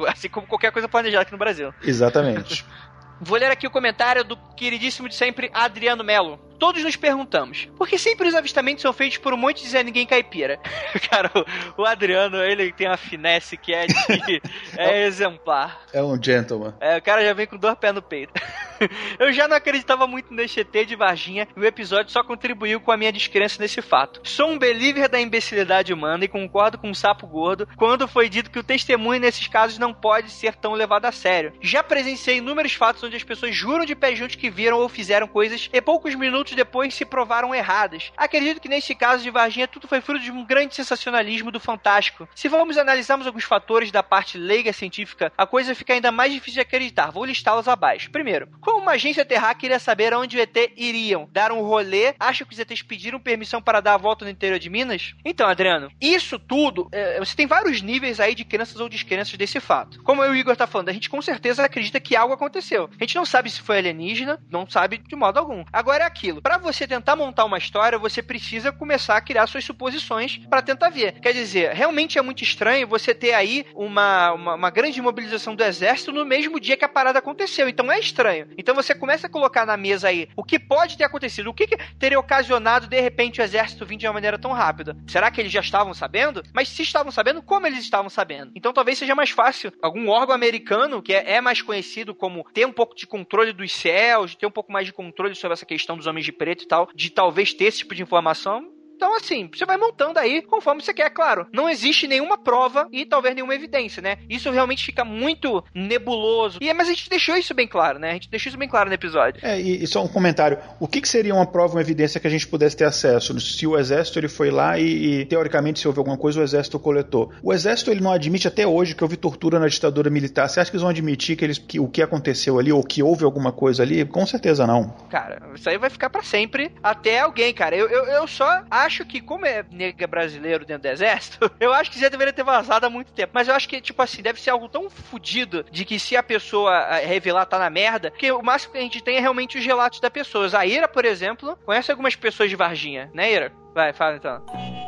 assim 0.07 0.29
como 0.29 0.47
qualquer 0.47 0.71
coisa 0.71 0.87
planejada 0.87 1.23
aqui 1.23 1.31
no 1.31 1.37
Brasil. 1.37 1.73
Exatamente. 1.83 2.65
Vou 3.21 3.37
ler 3.37 3.51
aqui 3.51 3.67
o 3.67 3.71
comentário 3.71 4.23
do 4.23 4.37
queridíssimo 4.55 5.09
de 5.09 5.15
sempre 5.15 5.51
Adriano 5.53 6.03
Melo 6.03 6.49
todos 6.60 6.84
nos 6.84 6.95
perguntamos, 6.95 7.70
por 7.78 7.88
que 7.88 7.97
sempre 7.97 8.28
os 8.28 8.36
avistamentos 8.36 8.82
são 8.82 8.91
feitos 8.91 9.18
por 9.18 9.34
um 9.34 9.38
monte 9.38 9.64
de 9.64 9.70
Zé 9.70 9.82
Ninguém 9.82 10.05
Caipira? 10.05 10.60
Cara, 11.10 11.32
o, 11.78 11.86
Adriano, 11.86 12.38
ele 12.43 12.72
tem 12.74 12.88
uma 12.88 12.97
finesse 12.97 13.57
que 13.57 13.74
é, 13.74 13.88
de, 13.88 13.93
é 14.78 15.05
exemplar. 15.05 15.82
É 15.93 16.03
um 16.03 16.22
gentleman. 16.22 16.76
É, 16.80 16.97
o 16.97 17.01
cara 17.01 17.24
já 17.24 17.34
vem 17.34 17.47
com 17.47 17.57
dois 17.57 17.76
pés 17.76 17.93
no 17.93 18.01
peito. 18.01 18.34
Eu 19.20 19.32
já 19.34 19.47
não 19.47 19.57
acreditava 19.57 20.07
muito 20.07 20.34
nesse 20.34 20.60
ET 20.62 20.88
de 20.88 20.95
Varginha 20.95 21.47
e 21.55 21.60
o 21.60 21.66
episódio 21.66 22.12
só 22.12 22.24
contribuiu 22.24 22.80
com 22.80 22.91
a 22.91 22.97
minha 22.97 23.12
descrença 23.12 23.62
nesse 23.62 23.82
fato. 23.82 24.22
Sou 24.24 24.49
um 24.49 24.57
believer 24.57 25.10
da 25.10 25.20
imbecilidade 25.20 25.93
humana 25.93 26.26
e 26.26 26.30
concordo 26.30 26.78
com 26.78 26.89
o 26.89 26.95
sapo 26.95 27.28
gordo 27.28 27.68
quando 27.76 28.07
foi 28.07 28.30
dito 28.30 28.49
que 28.49 28.60
o 28.60 28.64
testemunho 28.64 29.20
nesses 29.20 29.47
casos 29.47 29.78
não 29.78 29.93
pode 29.93 30.32
ser 30.32 30.55
tão 30.55 30.74
levado 30.74 31.05
a 31.05 31.12
sério. 31.12 31.53
Já 31.62 31.84
presenciei 31.84 32.38
inúmeros 32.38 32.74
fatos 32.74 33.03
onde 33.03 33.16
as 33.16 33.24
pessoas 33.24 33.55
juram 33.55 33.86
de 33.86 33.95
pé 33.95 34.16
juntos 34.16 34.36
que 34.36 34.49
viram 34.49 34.80
ou 34.80 34.89
fizeram 34.89 35.28
coisas 35.28 35.70
e 35.72 35.82
poucos 35.82 36.16
minutos 36.16 36.49
depois 36.56 36.93
se 36.93 37.06
provaram 37.06 37.54
erradas. 37.54 38.12
Acredito 38.18 38.60
que 38.60 38.70
neste 38.70 38.95
caso 38.95 39.24
de 39.24 39.30
Varginha 39.30 39.68
tudo 39.68 39.88
foi 39.88 40.02
fruto 40.02 40.24
de 40.24 40.32
um 40.32 40.45
grande 40.45 40.76
sensacionalismo 40.76 41.52
do 41.52 41.60
fantástico. 41.60 42.28
Se 42.36 42.47
vamos 42.47 42.78
analisarmos 42.78 43.28
alguns 43.28 43.43
fatores 43.43 43.91
da 43.91 44.04
parte 44.04 44.38
leiga 44.38 44.74
científica, 44.74 45.32
a 45.38 45.45
coisa 45.45 45.76
fica 45.76 45.93
ainda 45.93 46.12
mais 46.12 46.34
difícil 46.34 46.56
de 46.56 46.62
acreditar. 46.62 47.12
Vou 47.12 47.26
listá-los 47.26 47.68
abaixo. 47.68 48.12
Primeiro, 48.12 48.47
como 48.60 48.80
uma 48.80 48.91
agência 48.91 49.26
terráquea 49.26 49.60
queria 49.60 49.80
saber 49.80 50.14
aonde 50.14 50.38
o 50.38 50.41
ET 50.41 50.56
iriam? 50.76 51.30
Dar 51.32 51.52
um 51.52 51.62
rolê? 51.62 52.16
Acha 52.20 52.43
que 52.45 52.54
os 52.54 52.60
ETs 52.60 52.82
pediram 52.82 53.20
permissão 53.20 53.62
para 53.62 53.82
dar 53.82 53.93
a 53.93 53.97
volta 53.97 54.26
no 54.26 54.32
interior 54.32 54.58
de 54.58 54.70
Minas? 54.70 55.14
Então, 55.24 55.47
Adriano, 55.47 55.91
isso 56.02 56.39
tudo, 56.39 56.88
é, 56.91 57.20
você 57.20 57.36
tem 57.36 57.45
vários 57.45 57.82
níveis 57.82 58.20
aí 58.20 58.34
de 58.34 58.45
crenças 58.45 58.80
ou 58.80 58.89
descrenças 58.89 59.38
desse 59.38 59.60
fato. 59.60 60.02
Como 60.04 60.24
eu 60.24 60.34
e 60.34 60.38
o 60.38 60.39
Igor 60.39 60.56
tá 60.56 60.66
falando, 60.66 60.89
a 60.89 60.93
gente 60.93 61.10
com 61.10 61.22
certeza 61.22 61.64
acredita 61.64 62.00
que 62.00 62.16
algo 62.16 62.34
aconteceu. 62.34 62.89
A 63.00 63.04
gente 63.04 63.16
não 63.16 63.26
sabe 63.26 63.50
se 63.50 63.62
foi 63.62 63.78
alienígena, 63.78 64.41
não 64.50 64.68
sabe 64.68 64.97
de 64.97 65.16
modo 65.16 65.38
algum. 65.38 65.64
Agora 65.72 66.04
é 66.04 66.08
aquilo 66.08 66.38
aquilo. 66.39 66.41
Para 66.41 66.57
você 66.57 66.87
tentar 66.87 67.15
montar 67.15 67.45
uma 67.45 67.57
história, 67.57 67.99
você 67.99 68.23
precisa 68.23 68.71
começar 68.71 69.17
a 69.17 69.21
criar 69.21 69.45
suas 69.47 69.63
suposições 69.63 70.37
para 70.49 70.61
tentar 70.61 70.89
ver. 70.89 71.19
Quer 71.19 71.33
dizer, 71.33 71.73
realmente 71.73 72.17
é 72.17 72.21
muito 72.21 72.43
estranho 72.43 72.87
você 72.87 73.13
ter 73.13 73.33
aí 73.33 73.65
uma, 73.75 74.31
uma, 74.31 74.55
uma, 74.55 74.69
grande 74.69 75.01
mobilização 75.01 75.55
do 75.55 75.63
exército 75.63 76.11
no 76.11 76.25
mesmo 76.25 76.59
dia 76.59 76.77
que 76.77 76.85
a 76.85 76.89
parada 76.89 77.19
aconteceu. 77.19 77.67
Então 77.67 77.91
é 77.91 77.99
estranho. 77.99 78.47
Então 78.57 78.73
você 78.73 78.95
começa 78.95 79.27
a 79.27 79.29
colocar 79.29 79.65
na 79.65 79.77
mesa 79.77 80.07
aí 80.07 80.29
o 80.35 80.43
que 80.43 80.57
pode 80.57 80.97
ter 80.97 81.03
acontecido, 81.03 81.49
o 81.49 81.53
que, 81.53 81.67
que 81.67 81.77
teria 81.99 82.19
ocasionado 82.19 82.87
de 82.87 82.99
repente 82.99 83.41
o 83.41 83.43
exército 83.43 83.85
vir 83.85 83.97
de 83.97 84.07
uma 84.07 84.13
maneira 84.13 84.39
tão 84.39 84.51
rápida. 84.51 84.95
Será 85.07 85.29
que 85.29 85.41
eles 85.41 85.51
já 85.51 85.59
estavam 85.59 85.93
sabendo? 85.93 86.43
Mas 86.53 86.69
se 86.69 86.81
estavam 86.81 87.11
sabendo, 87.11 87.41
como 87.41 87.67
eles 87.67 87.79
estavam 87.79 88.09
sabendo? 88.09 88.51
Então 88.55 88.73
talvez 88.73 88.97
seja 88.97 89.15
mais 89.15 89.29
fácil 89.29 89.71
algum 89.81 90.09
órgão 90.09 90.33
americano 90.33 91.01
que 91.01 91.13
é, 91.13 91.33
é 91.33 91.41
mais 91.41 91.61
conhecido 91.61 92.15
como 92.15 92.45
ter 92.53 92.65
um 92.65 92.71
pouco 92.71 92.95
de 92.95 93.05
controle 93.05 93.53
dos 93.53 93.71
céus, 93.71 94.35
ter 94.35 94.45
um 94.45 94.51
pouco 94.51 94.71
mais 94.71 94.85
de 94.85 94.93
controle 94.93 95.35
sobre 95.35 95.53
essa 95.53 95.65
questão 95.65 95.97
dos 95.97 96.07
homens 96.07 96.28
de 96.30 96.32
preto 96.32 96.63
e 96.63 96.67
tal, 96.67 96.89
de 96.93 97.09
talvez 97.09 97.53
ter 97.53 97.65
esse 97.65 97.80
tipo 97.80 97.95
de 97.95 98.01
informação, 98.01 98.71
então, 99.00 99.16
assim, 99.16 99.50
você 99.56 99.66
vai 99.66 99.78
montando 99.78 100.20
aí 100.20 100.41
conforme 100.41 100.82
você 100.82 100.93
quer, 100.93 101.10
claro. 101.10 101.47
Não 101.54 101.70
existe 101.70 102.06
nenhuma 102.06 102.38
prova 102.38 102.86
e 102.91 103.06
talvez 103.06 103.34
nenhuma 103.34 103.56
evidência, 103.56 104.02
né? 104.02 104.18
Isso 104.30 104.52
realmente 104.52 104.84
fica 104.84 105.06
muito 105.06 105.64
nebuloso. 105.74 106.58
E, 106.60 106.74
mas 106.74 106.89
a 106.89 106.91
gente 106.91 107.10
deixou 107.10 107.38
isso 107.38 107.54
bem 107.54 107.66
claro, 107.66 107.97
né? 107.97 108.10
A 108.10 108.14
gente 108.16 108.30
deixou 108.30 108.50
isso 108.50 108.58
bem 108.58 108.68
claro 108.68 108.89
no 108.89 108.93
episódio. 108.93 109.39
É, 109.41 109.58
e, 109.58 109.82
e 109.82 109.88
só 109.88 110.04
um 110.04 110.08
comentário. 110.10 110.58
O 110.82 110.86
que, 110.86 111.00
que, 111.00 111.08
seria 111.08 111.34
uma 111.34 111.45
prova, 111.45 111.76
uma 111.76 111.82
evidência 111.82 112.20
que 112.20 112.28
a 112.28 112.30
gente 112.30 112.45
pudesse 112.45 112.76
ter 112.76 112.84
acesso? 112.84 113.39
Se 113.39 113.66
o 113.66 113.80
exército 113.80 114.20
ele 114.20 114.28
foi 114.28 114.52
lá 114.52 114.78
e, 114.78 115.22
e, 115.22 115.26
teoricamente, 115.26 115.80
se 115.80 115.88
houve 115.88 116.00
alguma 116.00 116.18
coisa, 116.18 116.41
o 116.41 116.43
exército 116.43 116.78
coletou. 116.78 117.32
O 117.41 117.54
exército 117.54 117.91
ele 117.91 118.02
não 118.02 118.12
admite 118.12 118.50
até 118.50 118.68
hoje 118.68 118.93
que 118.95 119.04
houve 119.04 119.16
tortura 119.16 119.60
na 119.60 119.68
ditadura 119.70 120.10
militar. 120.10 120.50
Você 120.50 120.60
acha 120.60 120.70
que 120.70 120.76
eles 120.76 120.82
vão 120.82 120.91
admitir 120.91 121.38
que, 121.38 121.45
eles, 121.45 121.58
que 121.58 121.80
o 121.80 121.88
que 121.88 122.02
aconteceu 122.02 122.60
ali 122.60 122.74
ou 122.74 122.84
que 122.84 123.02
houve 123.02 123.24
alguma 123.24 123.54
coisa 123.54 123.82
ali? 123.82 124.04
Com 124.04 124.26
certeza 124.26 124.68
não. 124.68 124.89
Cara, 125.10 125.41
isso 125.56 125.70
aí 125.70 125.78
vai 125.78 125.89
ficar 125.89 126.10
para 126.10 126.22
sempre 126.22 126.70
até 126.84 127.22
alguém, 127.22 127.54
cara. 127.54 127.78
Eu, 127.78 127.88
eu, 127.88 128.04
eu 128.04 128.28
só 128.28 128.62
acho 128.70 128.88
que, 128.97 129.21
como 129.21 129.45
é 129.45 129.63
nega 129.71 130.07
brasileiro 130.07 130.65
dentro 130.65 130.83
do 130.83 130.91
exército, 130.91 131.51
eu 131.59 131.73
acho 131.73 131.91
que 131.91 131.99
já 131.99 132.09
deveria 132.09 132.33
ter 132.33 132.43
vazado 132.43 132.85
há 132.85 132.89
muito 132.89 133.11
tempo. 133.11 133.31
Mas 133.33 133.47
eu 133.47 133.55
acho 133.55 133.67
que, 133.67 133.81
tipo 133.81 134.01
assim, 134.01 134.21
deve 134.21 134.39
ser 134.39 134.49
algo 134.49 134.67
tão 134.67 134.89
fodido 134.89 135.65
de 135.71 135.85
que 135.85 135.99
se 135.99 136.15
a 136.15 136.23
pessoa 136.23 136.75
eh, 136.91 137.05
revelar 137.05 137.45
tá 137.45 137.59
na 137.59 137.69
merda, 137.69 138.11
que 138.11 138.31
o 138.31 138.41
máximo 138.41 138.73
que 138.73 138.79
a 138.79 138.81
gente 138.81 139.01
tem 139.01 139.17
é 139.17 139.19
realmente 139.19 139.57
os 139.57 139.65
relatos 139.65 139.99
das 139.99 140.11
pessoas. 140.11 140.53
A 140.53 140.65
Ira, 140.65 140.87
por 140.87 141.05
exemplo, 141.05 141.57
conhece 141.65 141.91
algumas 141.91 142.15
pessoas 142.15 142.49
de 142.49 142.55
Varginha, 142.55 143.09
né, 143.13 143.31
Ira? 143.31 143.51
Vai, 143.73 143.93
fala 143.93 144.15
então. 144.15 144.78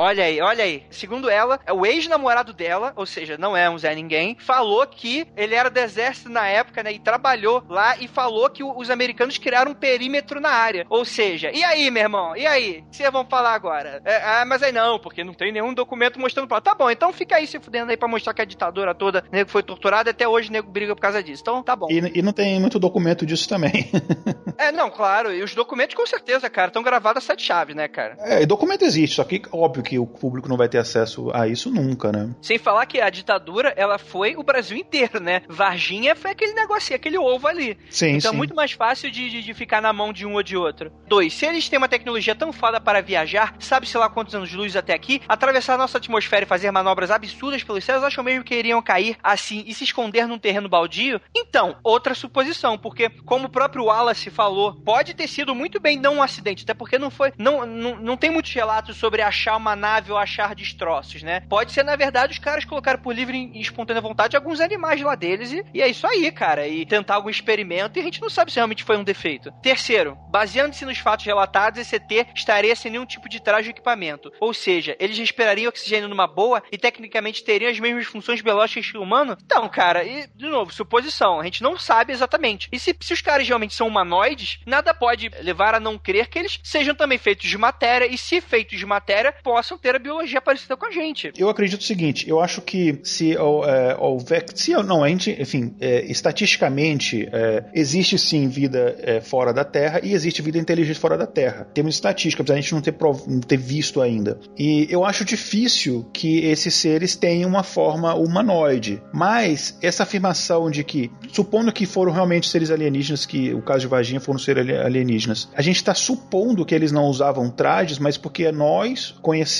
Olha 0.00 0.22
aí, 0.22 0.40
olha 0.40 0.62
aí. 0.62 0.84
Segundo 0.90 1.28
ela, 1.28 1.58
é 1.66 1.72
o 1.72 1.84
ex-namorado 1.84 2.52
dela, 2.52 2.92
ou 2.94 3.04
seja, 3.04 3.36
não 3.36 3.56
é 3.56 3.68
um 3.68 3.76
Zé 3.76 3.92
Ninguém, 3.96 4.36
falou 4.38 4.86
que 4.86 5.26
ele 5.36 5.56
era 5.56 5.68
do 5.68 5.76
exército 5.76 6.28
na 6.28 6.46
época, 6.46 6.84
né? 6.84 6.92
E 6.92 7.00
trabalhou 7.00 7.64
lá 7.68 7.96
e 7.98 8.06
falou 8.06 8.48
que 8.48 8.62
os 8.62 8.90
americanos 8.90 9.38
criaram 9.38 9.72
um 9.72 9.74
perímetro 9.74 10.40
na 10.40 10.50
área. 10.50 10.86
Ou 10.88 11.04
seja, 11.04 11.50
e 11.50 11.64
aí, 11.64 11.90
meu 11.90 12.04
irmão? 12.04 12.36
E 12.36 12.46
aí? 12.46 12.84
O 12.86 12.90
que 12.90 12.96
vocês 12.96 13.10
vão 13.10 13.26
falar 13.26 13.54
agora? 13.54 14.00
É, 14.04 14.22
ah, 14.22 14.44
mas 14.46 14.62
aí 14.62 14.70
não, 14.70 15.00
porque 15.00 15.24
não 15.24 15.34
tem 15.34 15.50
nenhum 15.50 15.74
documento 15.74 16.20
mostrando 16.20 16.46
pra. 16.46 16.60
Tá 16.60 16.76
bom, 16.76 16.88
então 16.88 17.12
fica 17.12 17.34
aí 17.34 17.48
se 17.48 17.58
fudendo 17.58 17.90
aí 17.90 17.96
pra 17.96 18.06
mostrar 18.06 18.32
que 18.34 18.42
a 18.42 18.44
ditadura 18.44 18.94
toda, 18.94 19.24
nego 19.32 19.50
foi 19.50 19.64
torturado, 19.64 20.10
até 20.10 20.28
hoje 20.28 20.48
o 20.48 20.52
nego 20.52 20.70
briga 20.70 20.94
por 20.94 21.02
causa 21.02 21.20
disso. 21.20 21.42
Então 21.42 21.60
tá 21.60 21.74
bom. 21.74 21.88
E, 21.90 22.20
e 22.20 22.22
não 22.22 22.32
tem 22.32 22.60
muito 22.60 22.78
documento 22.78 23.26
disso 23.26 23.48
também. 23.48 23.90
é, 24.56 24.70
não, 24.70 24.90
claro. 24.90 25.34
E 25.34 25.42
os 25.42 25.56
documentos 25.56 25.96
com 25.96 26.06
certeza, 26.06 26.48
cara, 26.48 26.68
estão 26.68 26.84
gravados 26.84 27.24
a 27.24 27.26
sete 27.26 27.42
chaves, 27.42 27.74
né, 27.74 27.88
cara? 27.88 28.16
É, 28.20 28.46
documento 28.46 28.84
existe, 28.84 29.16
só 29.16 29.24
que 29.24 29.42
óbvio 29.50 29.87
que 29.88 29.98
o 29.98 30.06
público 30.06 30.50
não 30.50 30.56
vai 30.58 30.68
ter 30.68 30.76
acesso 30.76 31.30
a 31.32 31.48
isso 31.48 31.70
nunca, 31.70 32.12
né? 32.12 32.34
Sem 32.42 32.58
falar 32.58 32.84
que 32.84 33.00
a 33.00 33.08
ditadura, 33.08 33.72
ela 33.74 33.96
foi 33.96 34.36
o 34.36 34.42
Brasil 34.42 34.76
inteiro, 34.76 35.18
né? 35.18 35.40
Varginha 35.48 36.14
foi 36.14 36.32
aquele 36.32 36.52
negocinho, 36.52 36.96
aquele 36.96 37.16
ovo 37.16 37.46
ali. 37.46 37.78
Sim, 37.88 38.16
então 38.16 38.30
sim. 38.30 38.36
é 38.36 38.38
muito 38.38 38.54
mais 38.54 38.72
fácil 38.72 39.10
de, 39.10 39.30
de, 39.30 39.42
de, 39.42 39.54
ficar 39.54 39.80
na 39.80 39.90
mão 39.90 40.12
de 40.12 40.26
um 40.26 40.34
ou 40.34 40.42
de 40.42 40.58
outro. 40.58 40.92
Dois, 41.06 41.32
se 41.32 41.46
eles 41.46 41.70
têm 41.70 41.78
uma 41.78 41.88
tecnologia 41.88 42.34
tão 42.34 42.52
foda 42.52 42.78
para 42.78 43.00
viajar, 43.00 43.54
sabe 43.58 43.88
sei 43.88 43.98
lá 43.98 44.10
quantos 44.10 44.34
anos 44.34 44.50
de 44.50 44.58
luz 44.58 44.76
até 44.76 44.92
aqui, 44.92 45.22
atravessar 45.26 45.74
a 45.74 45.78
nossa 45.78 45.96
atmosfera 45.96 46.42
e 46.44 46.46
fazer 46.46 46.70
manobras 46.70 47.10
absurdas 47.10 47.64
pelos 47.64 47.82
céus, 47.82 48.04
acham 48.04 48.22
mesmo 48.22 48.44
que 48.44 48.54
iriam 48.54 48.82
cair 48.82 49.16
assim 49.22 49.64
e 49.66 49.72
se 49.72 49.84
esconder 49.84 50.28
num 50.28 50.38
terreno 50.38 50.68
baldio? 50.68 51.18
Então, 51.34 51.76
outra 51.82 52.14
suposição, 52.14 52.76
porque 52.76 53.08
como 53.24 53.46
o 53.46 53.50
próprio 53.50 53.84
Wallace 53.84 54.28
falou, 54.28 54.74
pode 54.74 55.14
ter 55.14 55.28
sido 55.28 55.54
muito 55.54 55.80
bem 55.80 55.98
não 55.98 56.16
um 56.16 56.22
acidente, 56.22 56.64
até 56.64 56.74
porque 56.74 56.98
não 56.98 57.10
foi, 57.10 57.32
não, 57.38 57.64
não, 57.64 57.96
não 57.96 58.16
tem 58.18 58.28
muitos 58.28 58.52
relatos 58.52 58.98
sobre 58.98 59.22
achar 59.22 59.56
uma 59.56 59.77
nave 59.78 60.12
ou 60.12 60.18
achar 60.18 60.54
destroços, 60.54 61.22
né? 61.22 61.40
Pode 61.48 61.72
ser, 61.72 61.82
na 61.82 61.96
verdade, 61.96 62.32
os 62.32 62.38
caras 62.38 62.64
colocaram 62.64 63.00
por 63.00 63.14
livre 63.14 63.50
e 63.54 63.60
espontânea 63.60 64.02
vontade 64.02 64.36
alguns 64.36 64.60
animais 64.60 65.00
lá 65.00 65.14
deles 65.14 65.52
e, 65.52 65.64
e 65.72 65.82
é 65.82 65.88
isso 65.88 66.06
aí, 66.06 66.30
cara. 66.30 66.66
E 66.66 66.84
tentar 66.84 67.14
algum 67.14 67.30
experimento 67.30 67.98
e 67.98 68.00
a 68.00 68.04
gente 68.04 68.20
não 68.20 68.30
sabe 68.30 68.50
se 68.50 68.56
realmente 68.56 68.84
foi 68.84 68.96
um 68.96 69.04
defeito. 69.04 69.50
Terceiro, 69.62 70.16
baseando-se 70.30 70.84
nos 70.84 70.98
fatos 70.98 71.24
relatados, 71.24 71.80
esse 71.80 71.96
ET 71.96 72.28
estaria 72.34 72.74
sem 72.74 72.90
nenhum 72.90 73.06
tipo 73.06 73.28
de 73.28 73.40
traje 73.40 73.68
ou 73.68 73.70
equipamento. 73.70 74.32
Ou 74.40 74.52
seja, 74.52 74.96
eles 74.98 75.18
respirariam 75.18 75.68
oxigênio 75.68 76.08
numa 76.08 76.26
boa 76.26 76.62
e 76.70 76.78
tecnicamente 76.78 77.44
teriam 77.44 77.70
as 77.70 77.78
mesmas 77.78 78.06
funções 78.06 78.40
biológicas 78.40 78.90
que 78.90 78.98
o 78.98 79.02
humano? 79.02 79.36
Então, 79.44 79.68
cara, 79.68 80.04
e, 80.04 80.26
de 80.34 80.46
novo, 80.46 80.72
suposição. 80.72 81.40
A 81.40 81.44
gente 81.44 81.62
não 81.62 81.78
sabe 81.78 82.12
exatamente. 82.12 82.68
E 82.72 82.78
se, 82.78 82.96
se 83.00 83.12
os 83.12 83.20
caras 83.20 83.46
realmente 83.46 83.74
são 83.74 83.86
humanoides, 83.86 84.60
nada 84.66 84.94
pode 84.94 85.28
levar 85.40 85.74
a 85.74 85.80
não 85.80 85.98
crer 85.98 86.28
que 86.28 86.38
eles 86.38 86.58
sejam 86.62 86.94
também 86.94 87.18
feitos 87.18 87.48
de 87.48 87.58
matéria 87.58 88.06
e, 88.06 88.16
se 88.16 88.40
feitos 88.40 88.78
de 88.78 88.86
matéria, 88.86 89.32
possam 89.32 89.67
ter 89.76 89.94
a 89.94 89.98
biologia 89.98 90.40
parecida 90.40 90.76
com 90.76 90.86
a 90.86 90.90
gente. 90.90 91.32
Eu 91.36 91.48
acredito 91.48 91.80
o 91.80 91.84
seguinte, 91.84 92.28
eu 92.28 92.40
acho 92.40 92.62
que 92.62 93.00
se 93.02 93.34
é, 93.34 93.96
houver... 93.98 94.44
Se 94.54 94.72
não, 94.72 95.02
a 95.02 95.08
gente, 95.08 95.36
enfim, 95.38 95.74
é, 95.80 96.04
estatisticamente, 96.06 97.28
é, 97.32 97.64
existe 97.74 98.18
sim 98.18 98.48
vida 98.48 98.96
é, 99.00 99.20
fora 99.20 99.52
da 99.52 99.64
Terra 99.64 100.00
e 100.02 100.12
existe 100.12 100.40
vida 100.40 100.58
inteligente 100.58 100.98
fora 100.98 101.18
da 101.18 101.26
Terra. 101.26 101.66
Temos 101.74 101.94
estatística, 101.94 102.42
apesar 102.42 102.54
de 102.54 102.60
a 102.60 102.62
gente 102.62 102.74
não 102.74 102.80
ter, 102.80 102.92
prov... 102.92 103.26
não 103.26 103.40
ter 103.40 103.56
visto 103.56 104.00
ainda. 104.00 104.38
E 104.56 104.86
eu 104.88 105.04
acho 105.04 105.24
difícil 105.24 106.08
que 106.12 106.38
esses 106.46 106.74
seres 106.74 107.16
tenham 107.16 107.50
uma 107.50 107.62
forma 107.62 108.14
humanoide. 108.14 109.02
Mas 109.12 109.76
essa 109.82 110.04
afirmação 110.04 110.70
de 110.70 110.84
que, 110.84 111.10
supondo 111.32 111.72
que 111.72 111.86
foram 111.86 112.12
realmente 112.12 112.48
seres 112.48 112.70
alienígenas, 112.70 113.26
que 113.26 113.52
o 113.52 113.62
caso 113.62 113.80
de 113.80 113.86
Varginha 113.88 114.20
foram 114.20 114.38
seres 114.38 114.68
alienígenas, 114.78 115.48
a 115.54 115.62
gente 115.62 115.76
está 115.76 115.94
supondo 115.94 116.64
que 116.64 116.74
eles 116.74 116.92
não 116.92 117.06
usavam 117.06 117.50
trajes, 117.50 117.98
mas 117.98 118.16
porque 118.16 118.50
nós 118.52 119.14
conhecemos 119.20 119.57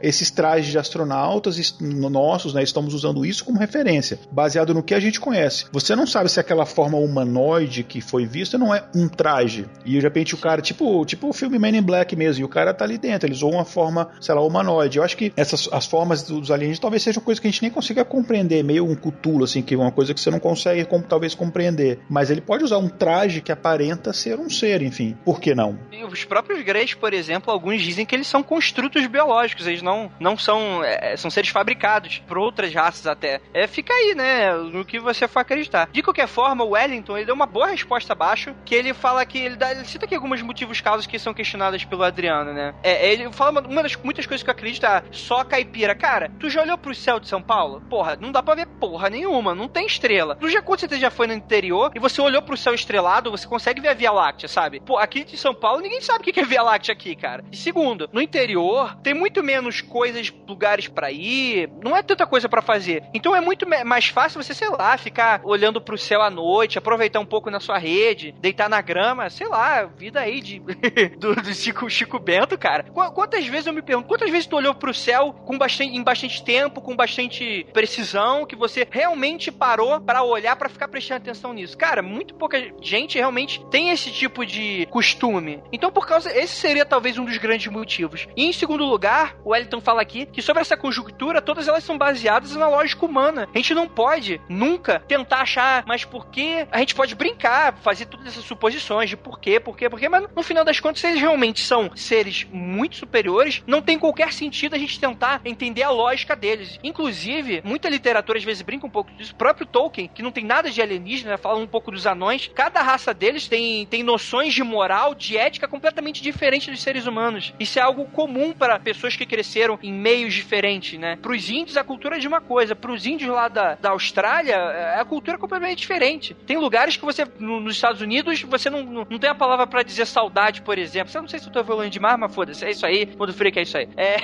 esses 0.00 0.30
trajes 0.30 0.70
de 0.70 0.78
astronautas 0.78 1.76
nossos, 1.80 2.54
né? 2.54 2.62
Estamos 2.62 2.94
usando 2.94 3.24
isso 3.24 3.44
como 3.44 3.58
referência, 3.58 4.18
baseado 4.30 4.74
no 4.74 4.82
que 4.82 4.94
a 4.94 5.00
gente 5.00 5.20
conhece. 5.20 5.66
Você 5.72 5.94
não 5.94 6.06
sabe 6.06 6.28
se 6.30 6.40
aquela 6.40 6.66
forma 6.66 6.98
humanoide 6.98 7.84
que 7.84 8.00
foi 8.00 8.26
vista 8.26 8.58
não 8.58 8.74
é 8.74 8.84
um 8.94 9.08
traje. 9.08 9.66
E 9.84 9.92
de 9.92 10.00
repente 10.00 10.34
o 10.34 10.38
cara, 10.38 10.60
tipo, 10.60 11.04
tipo 11.04 11.28
o 11.28 11.32
filme 11.32 11.58
Man 11.58 11.76
in 11.76 11.82
Black 11.82 12.14
mesmo, 12.16 12.42
e 12.42 12.44
o 12.44 12.48
cara 12.48 12.74
tá 12.74 12.84
ali 12.84 12.98
dentro, 12.98 13.26
eles 13.26 13.38
usam 13.38 13.50
uma 13.50 13.64
forma, 13.64 14.10
sei 14.20 14.34
lá, 14.34 14.40
humanoide. 14.42 14.98
Eu 14.98 15.04
acho 15.04 15.16
que 15.16 15.32
essas 15.36 15.68
as 15.72 15.86
formas 15.86 16.22
dos 16.22 16.50
alienígenas 16.50 16.78
talvez 16.78 17.02
sejam 17.02 17.22
coisas 17.22 17.40
que 17.40 17.46
a 17.46 17.50
gente 17.50 17.62
nem 17.62 17.70
consiga 17.70 18.04
compreender, 18.04 18.62
meio 18.62 18.84
um 18.84 18.94
cutulo, 18.94 19.44
assim, 19.44 19.62
que 19.62 19.74
é 19.74 19.78
uma 19.78 19.92
coisa 19.92 20.12
que 20.14 20.20
você 20.20 20.30
não 20.30 20.40
consegue 20.40 20.84
como, 20.84 21.04
talvez 21.04 21.34
compreender. 21.34 22.00
Mas 22.08 22.30
ele 22.30 22.40
pode 22.40 22.64
usar 22.64 22.78
um 22.78 22.88
traje 22.88 23.40
que 23.40 23.52
aparenta 23.52 24.12
ser 24.12 24.38
um 24.38 24.50
ser, 24.50 24.82
enfim. 24.82 25.16
Por 25.24 25.40
que 25.40 25.54
não? 25.54 25.78
Os 26.10 26.24
próprios 26.24 26.62
Greys, 26.62 26.94
por 26.94 27.12
exemplo, 27.12 27.52
alguns 27.52 27.82
dizem 27.82 28.04
que 28.04 28.14
eles 28.14 28.26
são 28.26 28.42
construtos 28.42 29.06
biológicos, 29.06 29.37
eles 29.44 29.82
não, 29.82 30.10
não 30.18 30.36
são. 30.36 30.82
É, 30.84 31.16
são 31.16 31.30
seres 31.30 31.50
fabricados 31.50 32.18
por 32.26 32.38
outras 32.38 32.72
raças 32.72 33.06
até. 33.06 33.40
É, 33.52 33.66
fica 33.66 33.92
aí, 33.92 34.14
né? 34.14 34.52
No 34.54 34.84
que 34.84 34.98
você 34.98 35.26
for 35.28 35.40
acreditar. 35.40 35.88
De 35.92 36.02
qualquer 36.02 36.26
forma, 36.26 36.64
o 36.64 36.70
Wellington 36.70 37.16
ele 37.16 37.26
deu 37.26 37.34
uma 37.34 37.46
boa 37.46 37.68
resposta 37.68 38.12
abaixo, 38.12 38.54
que 38.64 38.74
ele 38.74 38.94
fala 38.94 39.24
que. 39.24 39.38
Ele, 39.38 39.56
dá, 39.56 39.70
ele 39.70 39.84
cita 39.84 40.04
aqui 40.04 40.14
alguns 40.14 40.42
motivos, 40.42 40.80
causas 40.80 41.06
que 41.06 41.18
são 41.18 41.34
questionadas 41.34 41.84
pelo 41.84 42.02
Adriano, 42.02 42.52
né? 42.52 42.74
É, 42.82 43.10
ele 43.10 43.32
fala 43.32 43.50
uma, 43.50 43.60
uma 43.60 43.82
das 43.82 43.96
muitas 43.96 44.26
coisas 44.26 44.42
que 44.42 44.50
eu 44.50 44.54
acredito 44.54 44.84
é 44.86 45.02
só 45.10 45.44
caipira. 45.44 45.94
Cara, 45.94 46.30
tu 46.38 46.48
já 46.48 46.62
olhou 46.62 46.78
pro 46.78 46.94
céu 46.94 47.20
de 47.20 47.28
São 47.28 47.42
Paulo? 47.42 47.82
Porra, 47.88 48.16
não 48.20 48.32
dá 48.32 48.42
pra 48.42 48.54
ver 48.54 48.66
porra 48.66 49.10
nenhuma, 49.10 49.54
não 49.54 49.68
tem 49.68 49.86
estrela. 49.86 50.36
Tu 50.36 50.48
já, 50.48 50.62
quando 50.62 50.80
você 50.80 50.98
já 50.98 51.10
foi 51.10 51.26
no 51.26 51.32
interior 51.32 51.90
e 51.94 51.98
você 51.98 52.20
olhou 52.20 52.42
pro 52.42 52.56
céu 52.56 52.74
estrelado, 52.74 53.30
você 53.30 53.46
consegue 53.46 53.80
ver 53.80 53.88
a 53.88 53.94
Via 53.94 54.12
Láctea, 54.12 54.48
sabe? 54.48 54.80
Pô, 54.80 54.96
aqui 54.96 55.24
de 55.24 55.36
São 55.36 55.54
Paulo 55.54 55.80
ninguém 55.80 56.00
sabe 56.00 56.20
o 56.20 56.32
que 56.32 56.40
é 56.40 56.44
Via 56.44 56.62
Láctea 56.62 56.92
aqui, 56.92 57.14
cara. 57.14 57.44
E 57.50 57.56
segundo, 57.56 58.08
no 58.12 58.20
interior 58.20 58.96
tem 59.02 59.14
muito 59.14 59.27
menos 59.42 59.80
coisas, 59.80 60.32
lugares 60.46 60.88
para 60.88 61.10
ir, 61.10 61.70
não 61.82 61.96
é 61.96 62.02
tanta 62.02 62.26
coisa 62.26 62.48
para 62.48 62.62
fazer. 62.62 63.02
Então 63.14 63.34
é 63.34 63.40
muito 63.40 63.66
mais 63.84 64.08
fácil 64.08 64.42
você, 64.42 64.54
sei 64.54 64.68
lá, 64.68 64.96
ficar 64.96 65.40
olhando 65.44 65.80
pro 65.80 65.98
céu 65.98 66.22
à 66.22 66.30
noite, 66.30 66.78
aproveitar 66.78 67.20
um 67.20 67.26
pouco 67.26 67.50
na 67.50 67.60
sua 67.60 67.78
rede, 67.78 68.34
deitar 68.40 68.68
na 68.68 68.80
grama, 68.80 69.30
sei 69.30 69.48
lá, 69.48 69.84
vida 69.84 70.20
aí 70.20 70.40
de 70.40 70.60
do, 71.18 71.34
do 71.34 71.54
Chico, 71.54 71.88
Chico 71.90 72.18
Bento, 72.18 72.56
cara. 72.58 72.84
Quantas 73.14 73.46
vezes 73.46 73.66
eu 73.66 73.72
me 73.72 73.82
pergunto, 73.82 74.08
quantas 74.08 74.30
vezes 74.30 74.46
tu 74.46 74.56
olhou 74.56 74.74
pro 74.74 74.94
céu 74.94 75.32
com 75.44 75.58
bastante, 75.58 75.96
em 75.96 76.02
bastante 76.02 76.42
tempo, 76.42 76.80
com 76.80 76.96
bastante 76.96 77.66
precisão, 77.72 78.46
que 78.46 78.56
você 78.56 78.86
realmente 78.90 79.50
parou 79.50 80.00
para 80.00 80.22
olhar, 80.22 80.56
para 80.56 80.68
ficar 80.68 80.88
prestando 80.88 81.22
atenção 81.22 81.52
nisso? 81.52 81.76
Cara, 81.76 82.02
muito 82.02 82.34
pouca 82.34 82.58
gente 82.80 83.18
realmente 83.18 83.64
tem 83.70 83.90
esse 83.90 84.10
tipo 84.10 84.44
de 84.44 84.86
costume. 84.86 85.62
Então, 85.72 85.90
por 85.90 86.06
causa. 86.06 86.28
Esse 86.38 86.54
seria 86.54 86.84
talvez 86.84 87.18
um 87.18 87.24
dos 87.24 87.36
grandes 87.38 87.70
motivos. 87.72 88.26
E 88.36 88.44
em 88.44 88.52
segundo 88.52 88.84
lugar, 88.84 89.07
o 89.44 89.50
Wellington 89.50 89.80
fala 89.80 90.02
aqui 90.02 90.26
que 90.26 90.42
sobre 90.42 90.62
essa 90.62 90.76
conjuntura, 90.76 91.40
todas 91.40 91.68
elas 91.68 91.84
são 91.84 91.96
baseadas 91.96 92.54
na 92.54 92.68
lógica 92.68 93.04
humana. 93.04 93.48
A 93.54 93.58
gente 93.58 93.74
não 93.74 93.88
pode 93.88 94.40
nunca 94.48 95.00
tentar 95.00 95.42
achar, 95.42 95.84
mas 95.86 96.04
por 96.04 96.26
que? 96.26 96.66
A 96.70 96.78
gente 96.78 96.94
pode 96.94 97.14
brincar, 97.14 97.74
fazer 97.78 98.06
todas 98.06 98.26
essas 98.26 98.44
suposições 98.44 99.10
de 99.10 99.16
por 99.16 99.38
quê, 99.40 99.58
por 99.60 99.76
quê, 99.76 99.88
por 99.88 99.98
quê, 99.98 100.08
mas 100.08 100.26
no 100.34 100.42
final 100.42 100.64
das 100.64 100.80
contas, 100.80 101.02
eles 101.04 101.20
realmente 101.20 101.60
são 101.60 101.90
seres 101.94 102.46
muito 102.50 102.96
superiores, 102.96 103.62
não 103.66 103.80
tem 103.82 103.98
qualquer 103.98 104.32
sentido 104.32 104.74
a 104.74 104.78
gente 104.78 105.00
tentar 105.00 105.40
entender 105.44 105.82
a 105.82 105.90
lógica 105.90 106.36
deles. 106.36 106.78
Inclusive, 106.82 107.62
muita 107.64 107.88
literatura 107.88 108.38
às 108.38 108.44
vezes 108.44 108.62
brinca 108.62 108.86
um 108.86 108.90
pouco 108.90 109.12
disso. 109.12 109.32
O 109.32 109.36
próprio 109.36 109.66
Tolkien, 109.66 110.08
que 110.12 110.22
não 110.22 110.30
tem 110.30 110.44
nada 110.44 110.70
de 110.70 110.80
alienígena, 110.82 111.38
fala 111.38 111.58
um 111.58 111.66
pouco 111.66 111.90
dos 111.90 112.06
anões. 112.06 112.50
Cada 112.54 112.82
raça 112.82 113.14
deles 113.14 113.48
tem, 113.48 113.86
tem 113.86 114.02
noções 114.02 114.54
de 114.54 114.62
moral, 114.62 115.14
de 115.14 115.36
ética 115.36 115.68
completamente 115.68 116.22
diferentes 116.22 116.68
dos 116.68 116.82
seres 116.82 117.06
humanos. 117.06 117.54
Isso 117.58 117.78
é 117.78 117.82
algo 117.82 118.04
comum 118.06 118.52
para 118.52 118.78
pessoas 118.78 118.97
que 119.16 119.26
cresceram 119.26 119.78
em 119.82 119.92
meios 119.92 120.34
diferentes, 120.34 120.98
né? 120.98 121.16
Para 121.20 121.32
os 121.32 121.48
índios, 121.48 121.76
a 121.76 121.84
cultura 121.84 122.16
é 122.16 122.18
de 122.18 122.28
uma 122.28 122.40
coisa. 122.40 122.74
Para 122.74 122.92
os 122.92 123.06
índios 123.06 123.30
lá 123.30 123.48
da, 123.48 123.74
da 123.74 123.90
Austrália, 123.90 124.54
é, 124.54 125.00
a 125.00 125.04
cultura 125.04 125.36
é 125.36 125.40
completamente 125.40 125.78
diferente. 125.78 126.34
Tem 126.46 126.56
lugares 126.56 126.96
que 126.96 127.04
você, 127.04 127.26
no, 127.38 127.60
nos 127.60 127.74
Estados 127.74 128.00
Unidos, 128.00 128.42
você 128.42 128.70
não, 128.70 128.82
não, 128.82 129.06
não 129.08 129.18
tem 129.18 129.30
a 129.30 129.34
palavra 129.34 129.66
para 129.66 129.82
dizer 129.82 130.06
saudade, 130.06 130.62
por 130.62 130.78
exemplo. 130.78 131.10
Você 131.10 131.20
não 131.20 131.28
sei 131.28 131.38
se 131.38 131.46
eu 131.46 131.52
tô 131.52 131.60
evoluindo 131.60 131.90
demais, 131.90 132.18
mas 132.18 132.34
foda-se. 132.34 132.64
É 132.64 132.70
isso 132.70 132.86
aí. 132.86 133.08
Mundo 133.18 133.32
Freak 133.32 133.58
é 133.58 133.62
isso 133.62 133.76
aí. 133.76 133.88
É. 133.96 134.16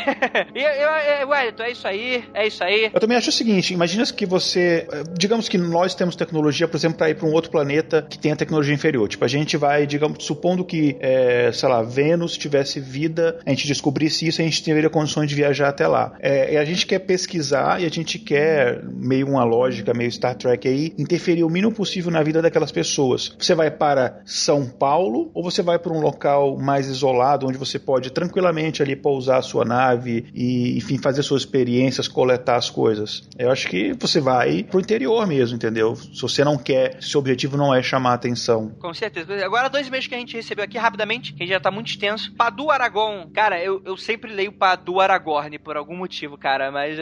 eu, 1.22 1.28
Wellington, 1.28 1.62
é 1.62 1.70
isso 1.70 1.88
aí. 1.88 2.24
É 2.32 2.46
isso 2.46 2.64
aí. 2.64 2.90
Eu 2.92 3.00
também 3.00 3.16
acho 3.16 3.30
o 3.30 3.32
seguinte: 3.32 3.72
imagina 3.72 4.04
que 4.04 4.26
você. 4.26 4.86
Eh, 4.90 5.04
digamos 5.16 5.48
que 5.48 5.58
nós 5.58 5.94
temos 5.94 6.16
tecnologia, 6.16 6.68
por 6.68 6.76
exemplo, 6.76 6.98
para 6.98 7.10
ir 7.10 7.14
para 7.14 7.26
um 7.26 7.32
outro 7.32 7.50
planeta 7.50 8.06
que 8.08 8.18
tenha 8.18 8.36
tecnologia 8.36 8.74
inferior. 8.74 9.08
Tipo, 9.08 9.24
a 9.24 9.28
gente 9.28 9.56
vai, 9.56 9.86
digamos, 9.86 10.24
supondo 10.24 10.64
que, 10.64 10.96
é, 11.00 11.50
sei 11.52 11.68
lá, 11.68 11.82
Vênus 11.82 12.36
tivesse 12.36 12.80
vida, 12.80 13.38
a 13.44 13.50
gente 13.50 13.66
descobrisse 13.66 14.26
isso, 14.26 14.40
a 14.40 14.44
gente 14.44 14.62
teria 14.64 14.90
condições 14.90 15.28
de 15.28 15.34
viajar 15.34 15.68
até 15.68 15.86
lá. 15.86 16.12
É, 16.20 16.56
a 16.58 16.64
gente 16.64 16.86
quer 16.86 17.00
pesquisar 17.00 17.80
e 17.80 17.86
a 17.86 17.90
gente 17.90 18.18
quer, 18.18 18.82
meio 18.84 19.28
uma 19.28 19.44
lógica, 19.44 19.92
meio 19.94 20.10
Star 20.10 20.34
Trek 20.34 20.66
aí, 20.66 20.94
interferir 20.98 21.44
o 21.44 21.50
mínimo 21.50 21.72
possível 21.72 22.10
na 22.10 22.22
vida 22.22 22.40
daquelas 22.40 22.72
pessoas. 22.72 23.34
Você 23.38 23.54
vai 23.54 23.70
para 23.70 24.20
São 24.24 24.66
Paulo 24.66 25.30
ou 25.34 25.42
você 25.42 25.62
vai 25.62 25.78
para 25.78 25.92
um 25.92 26.00
local 26.00 26.56
mais 26.58 26.88
isolado, 26.88 27.46
onde 27.46 27.58
você 27.58 27.78
pode 27.78 28.10
tranquilamente 28.10 28.82
ali 28.82 28.96
pousar 28.96 29.38
a 29.38 29.42
sua 29.42 29.64
nave 29.64 30.26
e, 30.34 30.76
enfim, 30.76 30.98
fazer 30.98 31.22
suas 31.22 31.42
experiências, 31.42 32.08
coletar 32.08 32.56
as 32.56 32.70
coisas? 32.70 33.28
Eu 33.38 33.50
acho 33.50 33.68
que 33.68 33.92
você 33.94 34.20
vai 34.20 34.64
pro 34.64 34.80
interior 34.80 35.26
mesmo, 35.26 35.56
entendeu? 35.56 35.96
Se 35.96 36.22
você 36.22 36.44
não 36.44 36.56
quer, 36.56 37.02
se 37.02 37.16
o 37.16 37.20
objetivo 37.20 37.56
não 37.56 37.74
é 37.74 37.82
chamar 37.82 38.14
atenção. 38.14 38.70
Com 38.80 38.94
certeza. 38.94 39.44
Agora, 39.44 39.68
dois 39.68 39.88
meses 39.88 40.06
que 40.06 40.14
a 40.14 40.18
gente 40.18 40.36
recebeu 40.36 40.64
aqui 40.64 40.78
rapidamente, 40.78 41.32
que 41.32 41.46
já 41.46 41.60
tá 41.60 41.70
muito 41.70 41.88
extenso. 41.88 42.32
Padu 42.34 42.70
Aragon. 42.70 43.28
Cara, 43.32 43.62
eu, 43.62 43.82
eu 43.84 43.96
sempre 43.96 44.32
leio 44.32 44.52
Padu 44.54 45.00
Aragorn 45.00 45.58
por 45.58 45.76
algum 45.76 45.96
motivo, 45.96 46.38
cara, 46.38 46.70
mas. 46.70 46.98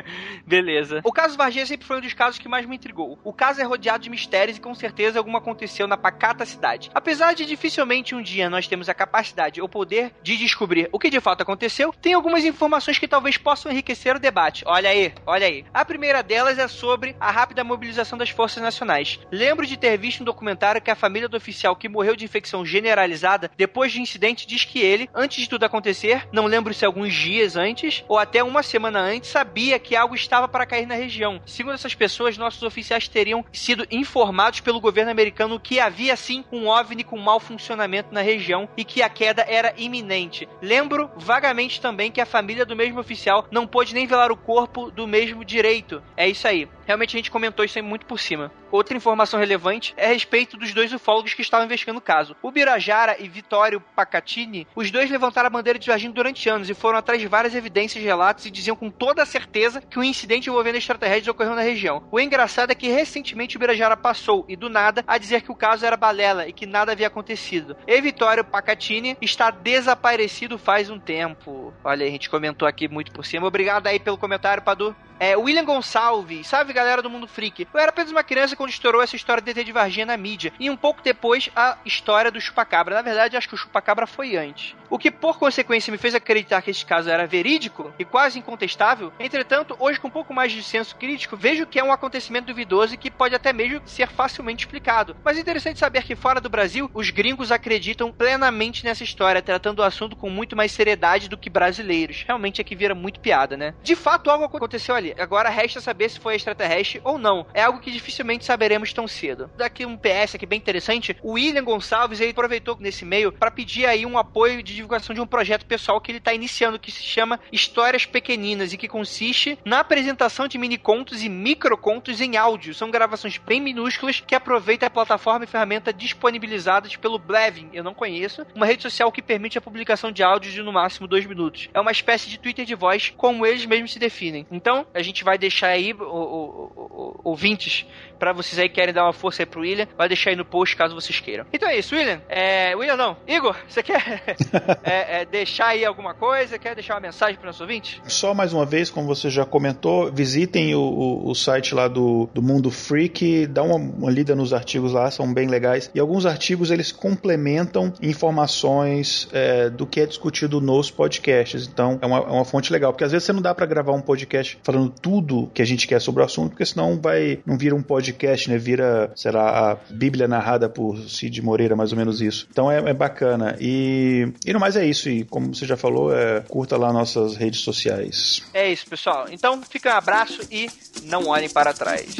Beleza. 0.46 1.00
O 1.04 1.12
caso 1.12 1.36
Varginha 1.36 1.66
sempre 1.66 1.86
foi 1.86 1.98
um 1.98 2.00
dos 2.00 2.14
casos 2.14 2.38
que 2.38 2.48
mais 2.48 2.66
me 2.66 2.76
intrigou. 2.76 3.18
O 3.22 3.32
caso 3.32 3.60
é 3.60 3.64
rodeado 3.64 4.02
de 4.02 4.10
mistérios 4.10 4.56
e 4.56 4.60
com 4.60 4.74
certeza 4.74 5.18
alguma 5.18 5.38
aconteceu 5.38 5.86
na 5.86 5.96
pacata 5.96 6.46
cidade. 6.46 6.90
Apesar 6.94 7.34
de 7.34 7.44
dificilmente 7.44 8.14
um 8.14 8.22
dia 8.22 8.48
nós 8.48 8.66
temos 8.66 8.88
a 8.88 8.94
capacidade 8.94 9.60
ou 9.60 9.68
poder 9.68 10.12
de 10.22 10.36
descobrir 10.36 10.88
o 10.90 10.98
que 10.98 11.10
de 11.10 11.20
fato 11.20 11.42
aconteceu, 11.42 11.92
tem 12.00 12.14
algumas 12.14 12.44
informações 12.44 12.98
que 12.98 13.06
talvez 13.06 13.36
possam 13.36 13.70
enriquecer 13.70 14.16
o 14.16 14.20
debate. 14.20 14.64
Olha 14.66 14.88
aí, 14.90 15.12
olha 15.26 15.46
aí. 15.46 15.64
A 15.72 15.84
primeira 15.84 16.22
delas 16.22 16.58
é 16.58 16.66
sobre 16.66 17.14
a 17.20 17.30
rápida 17.30 17.62
mobilização 17.62 18.18
das 18.18 18.30
forças 18.30 18.62
nacionais. 18.62 19.20
Lembro 19.30 19.66
de 19.66 19.76
ter 19.76 19.96
visto 19.98 20.22
um 20.22 20.24
documentário 20.24 20.80
que 20.80 20.90
a 20.90 20.96
família 20.96 21.28
do 21.28 21.36
oficial 21.36 21.76
que 21.76 21.88
morreu 21.88 22.16
de 22.16 22.24
infecção 22.24 22.64
generalizada 22.64 23.50
depois 23.56 23.92
do 23.92 24.00
incidente 24.00 24.46
diz 24.46 24.64
que 24.64 24.80
ele, 24.80 25.08
antes 25.14 25.42
de 25.42 25.48
tudo 25.48 25.64
acontecer, 25.64 26.26
não 26.32 26.46
lembro 26.46 26.72
se 26.72 26.84
alguns 26.94 27.12
dias 27.12 27.56
antes 27.56 28.04
ou 28.08 28.16
até 28.16 28.44
uma 28.44 28.62
semana 28.62 29.00
antes, 29.00 29.28
sabia 29.28 29.80
que 29.80 29.96
algo 29.96 30.14
estava 30.14 30.46
para 30.46 30.64
cair 30.64 30.86
na 30.86 30.94
região. 30.94 31.40
Segundo 31.44 31.74
essas 31.74 31.94
pessoas, 31.94 32.38
nossos 32.38 32.62
oficiais 32.62 33.08
teriam 33.08 33.44
sido 33.52 33.84
informados 33.90 34.60
pelo 34.60 34.80
governo 34.80 35.10
americano 35.10 35.58
que 35.58 35.80
havia 35.80 36.14
sim 36.14 36.44
um 36.52 36.68
OVNI 36.68 37.02
com 37.02 37.18
mau 37.18 37.40
funcionamento 37.40 38.14
na 38.14 38.22
região 38.22 38.68
e 38.76 38.84
que 38.84 39.02
a 39.02 39.08
queda 39.08 39.44
era 39.48 39.74
iminente. 39.76 40.48
Lembro 40.62 41.10
vagamente 41.16 41.80
também 41.80 42.12
que 42.12 42.20
a 42.20 42.26
família 42.26 42.64
do 42.64 42.76
mesmo 42.76 43.00
oficial 43.00 43.46
não 43.50 43.66
pôde 43.66 43.92
nem 43.92 44.06
velar 44.06 44.30
o 44.30 44.36
corpo 44.36 44.90
do 44.90 45.06
mesmo 45.06 45.44
direito. 45.44 46.00
É 46.16 46.28
isso 46.28 46.46
aí. 46.46 46.68
Realmente 46.86 47.16
a 47.16 47.18
gente 47.18 47.30
comentou 47.30 47.64
isso 47.64 47.78
aí 47.78 47.82
muito 47.82 48.06
por 48.06 48.18
cima. 48.18 48.52
Outra 48.70 48.96
informação 48.96 49.38
relevante 49.38 49.94
é 49.96 50.06
a 50.06 50.12
respeito 50.12 50.56
dos 50.56 50.74
dois 50.74 50.92
ufólogos 50.92 51.34
que 51.34 51.42
estavam 51.42 51.66
investigando 51.66 51.98
o 51.98 52.02
caso. 52.02 52.36
O 52.42 52.50
Birajara 52.50 53.16
e 53.20 53.28
Vittorio 53.28 53.80
Pacatini, 53.80 54.66
os 54.74 54.90
dois 54.90 55.10
levantaram 55.10 55.46
a 55.46 55.50
bandeira 55.50 55.78
de 55.78 55.88
Varginha 55.88 56.12
durante 56.12 56.48
anos 56.48 56.68
e 56.68 56.74
foram 56.74 56.98
atrás 56.98 57.20
de 57.20 57.28
várias 57.28 57.54
evidências 57.54 58.02
e 58.02 58.06
relatos 58.06 58.46
e 58.46 58.50
diziam 58.50 58.76
com 58.76 58.90
toda 58.90 59.24
certeza 59.24 59.80
que 59.80 59.98
um 59.98 60.04
incidente 60.04 60.50
envolvendo 60.50 60.76
extraterrestres 60.76 61.28
ocorreu 61.28 61.54
na 61.54 61.62
região. 61.62 62.02
O 62.10 62.18
engraçado 62.20 62.70
é 62.70 62.74
que 62.74 62.88
recentemente 62.88 63.56
o 63.56 63.60
Birajara 63.60 63.96
passou, 63.96 64.44
e 64.48 64.56
do 64.56 64.68
nada, 64.68 65.04
a 65.06 65.18
dizer 65.18 65.42
que 65.42 65.52
o 65.52 65.56
caso 65.56 65.86
era 65.86 65.96
balela 65.96 66.48
e 66.48 66.52
que 66.52 66.66
nada 66.66 66.92
havia 66.92 67.06
acontecido. 67.06 67.76
E 67.86 68.00
Vittorio 68.00 68.44
Pacatini 68.44 69.16
está 69.20 69.50
desaparecido 69.50 70.58
faz 70.58 70.90
um 70.90 70.98
tempo. 70.98 71.72
Olha, 71.84 72.06
a 72.06 72.10
gente 72.10 72.28
comentou 72.28 72.66
aqui 72.66 72.88
muito 72.88 73.12
por 73.12 73.24
cima. 73.24 73.46
Obrigado 73.46 73.86
aí 73.86 73.98
pelo 73.98 74.18
comentário, 74.18 74.62
Padu. 74.62 74.94
É, 75.20 75.36
William 75.36 75.64
Gonçalves, 75.64 76.46
salve 76.46 76.72
galera 76.72 77.00
do 77.00 77.08
Mundo 77.08 77.28
Freak. 77.28 77.68
Eu 77.72 77.80
era 77.80 77.90
apenas 77.90 78.10
uma 78.10 78.24
criança 78.24 78.56
quando 78.56 78.70
estourou 78.70 79.00
essa 79.00 79.14
história 79.14 79.40
de 79.40 79.50
ET 79.50 79.64
de 79.64 79.72
Varginha 79.72 80.06
na 80.06 80.16
mídia. 80.16 80.52
E 80.58 80.68
um 80.68 80.76
pouco 80.76 81.02
depois 81.02 81.48
a 81.54 81.78
história 81.84 82.30
do 82.30 82.40
chupacabra. 82.40 82.96
Na 82.96 83.02
verdade, 83.02 83.36
acho 83.36 83.48
que 83.48 83.54
o 83.54 83.58
chupacabra 83.58 84.06
foi 84.06 84.36
antes. 84.36 84.74
O 84.90 84.98
que 84.98 85.10
por 85.10 85.38
consequência 85.38 85.90
me 85.90 85.98
fez 85.98 86.14
acreditar 86.14 86.62
que 86.62 86.70
esse 86.70 86.84
caso 86.84 87.08
era 87.08 87.26
verídico 87.26 87.92
e 87.98 88.04
quase 88.04 88.38
incontestável. 88.38 89.12
Entretanto, 89.18 89.76
hoje 89.78 90.00
com 90.00 90.08
um 90.08 90.10
pouco 90.10 90.34
mais 90.34 90.52
de 90.52 90.62
senso 90.62 90.96
crítico, 90.96 91.36
vejo 91.36 91.66
que 91.66 91.78
é 91.78 91.84
um 91.84 91.92
acontecimento 91.92 92.46
duvidoso 92.46 92.94
e 92.94 92.98
que 92.98 93.10
pode 93.10 93.34
até 93.34 93.52
mesmo 93.52 93.82
ser 93.86 94.08
facilmente 94.08 94.64
explicado. 94.64 95.16
Mas 95.24 95.36
é 95.36 95.40
interessante 95.40 95.78
saber 95.78 96.02
que 96.02 96.16
fora 96.16 96.40
do 96.40 96.48
Brasil, 96.48 96.90
os 96.92 97.10
gringos 97.10 97.52
acreditam 97.52 98.12
plenamente 98.12 98.84
nessa 98.84 99.04
história, 99.04 99.42
tratando 99.42 99.78
o 99.78 99.82
assunto 99.82 100.16
com 100.16 100.28
muito 100.28 100.56
mais 100.56 100.72
seriedade 100.72 101.28
do 101.28 101.38
que 101.38 101.48
brasileiros. 101.48 102.24
Realmente 102.26 102.60
aqui 102.60 102.74
vira 102.74 102.94
muito 102.94 103.20
piada, 103.20 103.56
né? 103.56 103.74
De 103.82 103.94
fato, 103.94 104.30
algo 104.30 104.44
aconteceu 104.44 104.94
ali 104.94 105.03
Agora 105.18 105.48
resta 105.48 105.80
saber 105.80 106.08
se 106.08 106.20
foi 106.20 106.36
extraterrestre 106.36 107.00
ou 107.04 107.18
não. 107.18 107.46
É 107.52 107.62
algo 107.62 107.80
que 107.80 107.90
dificilmente 107.90 108.44
saberemos 108.44 108.92
tão 108.92 109.06
cedo. 109.06 109.50
Daqui 109.56 109.84
um 109.84 109.96
PS 109.96 110.34
aqui 110.34 110.46
bem 110.46 110.58
interessante. 110.58 111.16
O 111.22 111.32
William 111.32 111.64
Gonçalves 111.64 112.20
ele 112.20 112.30
aproveitou 112.30 112.76
nesse 112.80 113.04
meio 113.04 113.32
para 113.32 113.50
pedir 113.50 113.86
aí 113.86 114.06
um 114.06 114.18
apoio 114.18 114.62
de 114.62 114.74
divulgação 114.74 115.14
de 115.14 115.20
um 115.20 115.26
projeto 115.26 115.66
pessoal 115.66 116.00
que 116.00 116.10
ele 116.10 116.18
está 116.18 116.32
iniciando 116.32 116.78
que 116.78 116.90
se 116.90 117.02
chama 117.02 117.40
Histórias 117.52 118.06
Pequeninas 118.06 118.72
e 118.72 118.76
que 118.76 118.88
consiste 118.88 119.58
na 119.64 119.80
apresentação 119.80 120.48
de 120.48 120.58
mini 120.58 120.78
contos 120.78 121.22
e 121.22 121.28
micro 121.28 121.76
contos 121.76 122.20
em 122.20 122.36
áudio. 122.36 122.74
São 122.74 122.90
gravações 122.90 123.38
bem 123.38 123.60
minúsculas 123.60 124.20
que 124.20 124.34
aproveitam 124.34 124.86
a 124.86 124.90
plataforma 124.90 125.44
e 125.44 125.48
ferramenta 125.48 125.92
disponibilizadas 125.92 126.96
pelo 126.96 127.18
Blevin, 127.18 127.70
eu 127.72 127.84
não 127.84 127.94
conheço, 127.94 128.46
uma 128.54 128.66
rede 128.66 128.82
social 128.82 129.10
que 129.12 129.22
permite 129.22 129.58
a 129.58 129.60
publicação 129.60 130.12
de 130.12 130.22
áudios 130.22 130.52
de 130.52 130.62
no 130.62 130.72
máximo 130.72 131.06
dois 131.06 131.26
minutos. 131.26 131.68
É 131.72 131.80
uma 131.80 131.92
espécie 131.92 132.28
de 132.28 132.38
Twitter 132.38 132.64
de 132.64 132.74
voz, 132.74 133.12
como 133.16 133.46
eles 133.46 133.66
mesmos 133.66 133.92
se 133.92 133.98
definem. 133.98 134.46
Então, 134.50 134.86
a 134.94 135.02
gente 135.02 135.24
vai 135.24 135.36
deixar 135.36 135.68
aí, 135.68 135.92
o, 135.92 136.04
o, 136.04 136.72
o, 136.76 137.20
ouvintes, 137.24 137.84
para 138.24 138.32
vocês 138.32 138.58
aí 138.58 138.70
que 138.70 138.76
querem 138.76 138.94
dar 138.94 139.04
uma 139.04 139.12
força 139.12 139.42
aí 139.42 139.46
pro 139.46 139.60
William, 139.60 139.86
vai 139.98 140.08
deixar 140.08 140.30
aí 140.30 140.36
no 140.36 140.46
post 140.46 140.74
caso 140.74 140.94
vocês 140.94 141.20
queiram. 141.20 141.44
Então 141.52 141.68
é 141.68 141.76
isso, 141.76 141.94
William. 141.94 142.22
É, 142.26 142.74
William 142.74 142.96
não, 142.96 143.18
Igor, 143.28 143.54
você 143.68 143.82
quer 143.82 144.22
é, 144.82 145.20
é, 145.20 145.24
deixar 145.26 145.66
aí 145.66 145.84
alguma 145.84 146.14
coisa? 146.14 146.58
Quer 146.58 146.74
deixar 146.74 146.94
uma 146.94 147.00
mensagem 147.00 147.38
para 147.38 147.50
os 147.50 147.60
ouvintes? 147.60 148.00
Só 148.06 148.32
mais 148.32 148.54
uma 148.54 148.64
vez, 148.64 148.88
como 148.88 149.06
você 149.06 149.28
já 149.28 149.44
comentou, 149.44 150.10
visitem 150.10 150.74
o, 150.74 151.20
o 151.26 151.34
site 151.34 151.74
lá 151.74 151.86
do, 151.86 152.26
do 152.32 152.40
Mundo 152.40 152.70
Freak, 152.70 153.46
dá 153.46 153.62
uma, 153.62 153.76
uma 153.76 154.10
lida 154.10 154.34
nos 154.34 154.54
artigos 154.54 154.94
lá, 154.94 155.10
são 155.10 155.30
bem 155.30 155.46
legais. 155.46 155.90
E 155.94 156.00
alguns 156.00 156.24
artigos 156.24 156.70
eles 156.70 156.90
complementam 156.90 157.92
informações 158.00 159.28
é, 159.34 159.68
do 159.68 159.86
que 159.86 160.00
é 160.00 160.06
discutido 160.06 160.62
nos 160.62 160.90
podcasts. 160.90 161.68
Então 161.70 161.98
é 162.00 162.06
uma, 162.06 162.18
é 162.20 162.30
uma 162.30 162.44
fonte 162.46 162.72
legal, 162.72 162.90
porque 162.90 163.04
às 163.04 163.12
vezes 163.12 163.26
você 163.26 163.34
não 163.34 163.42
dá 163.42 163.54
para 163.54 163.66
gravar 163.66 163.92
um 163.92 164.00
podcast 164.00 164.58
falando 164.62 164.88
tudo 164.88 165.50
que 165.52 165.60
a 165.60 165.66
gente 165.66 165.86
quer 165.86 166.00
sobre 166.00 166.22
o 166.22 166.24
assunto, 166.24 166.52
porque 166.52 166.64
senão 166.64 166.98
vai 166.98 167.38
não 167.44 167.58
vira 167.58 167.74
um 167.74 167.82
podcast, 167.82 168.13
né? 168.48 168.58
Vira, 168.58 169.12
será 169.14 169.72
a 169.72 169.76
Bíblia 169.90 170.28
narrada 170.28 170.68
por 170.68 170.98
Cid 171.08 171.40
Moreira, 171.42 171.76
mais 171.76 171.92
ou 171.92 171.98
menos 171.98 172.20
isso. 172.20 172.46
Então 172.50 172.70
é, 172.70 172.78
é 172.78 172.94
bacana. 172.94 173.56
E, 173.60 174.28
e 174.44 174.52
no 174.52 174.60
mais 174.60 174.76
é 174.76 174.86
isso. 174.86 175.08
E 175.08 175.24
como 175.24 175.54
você 175.54 175.66
já 175.66 175.76
falou, 175.76 176.14
é, 176.14 176.40
curta 176.40 176.76
lá 176.76 176.92
nossas 176.92 177.36
redes 177.36 177.60
sociais. 177.60 178.42
É 178.52 178.70
isso, 178.70 178.86
pessoal. 178.86 179.26
Então 179.30 179.60
fica 179.68 179.94
um 179.94 179.98
abraço 179.98 180.40
e 180.50 180.68
não 181.04 181.26
olhem 181.28 181.48
para 181.48 181.72
trás. 181.72 182.14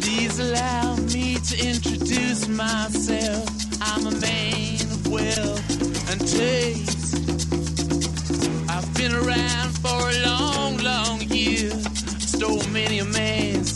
Please 0.00 0.40
allow 0.40 0.96
me 1.12 1.34
to 1.40 1.54
introduce 1.56 2.48
myself. 2.48 3.48
I'm 3.80 4.06
a 4.06 4.10
man 4.10 4.92
of 4.92 5.08
wealth 5.08 6.10
and 6.10 6.20
taste. 6.20 6.92
been 9.02 9.14
around 9.14 9.78
for 9.78 10.10
a 10.10 10.26
long. 10.26 10.61
Stole 12.42 12.68
many 12.72 12.98
a 12.98 13.04
man's 13.04 13.70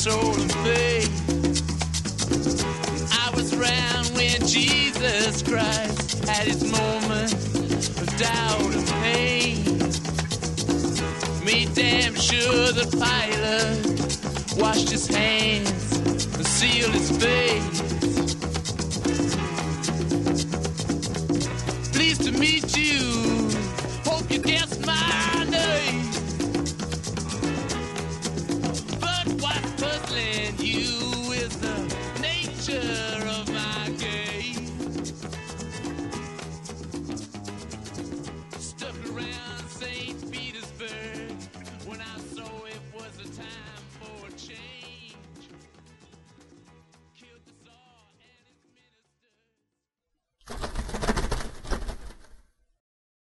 soul 0.00 0.40
and 0.40 0.52
faith. 0.62 1.10
I 3.10 3.30
was 3.34 3.52
around 3.52 4.06
when 4.14 4.46
Jesus 4.46 5.42
Christ 5.42 6.24
had 6.28 6.46
his 6.46 6.62
moment 6.62 7.32
of 7.32 8.16
doubt 8.16 8.74
and 8.76 8.86
pain. 9.02 9.64
Made 11.44 11.74
damn 11.74 12.14
sure 12.14 12.70
the 12.70 12.86
pilot 12.96 14.56
washed 14.56 14.90
his 14.92 15.08
hands 15.08 15.96
and 15.96 16.46
sealed 16.46 16.94
his 16.94 17.10
face. 17.18 17.80
Pleased 21.90 22.22
to 22.22 22.30
meet 22.30 22.76
you 22.76 23.41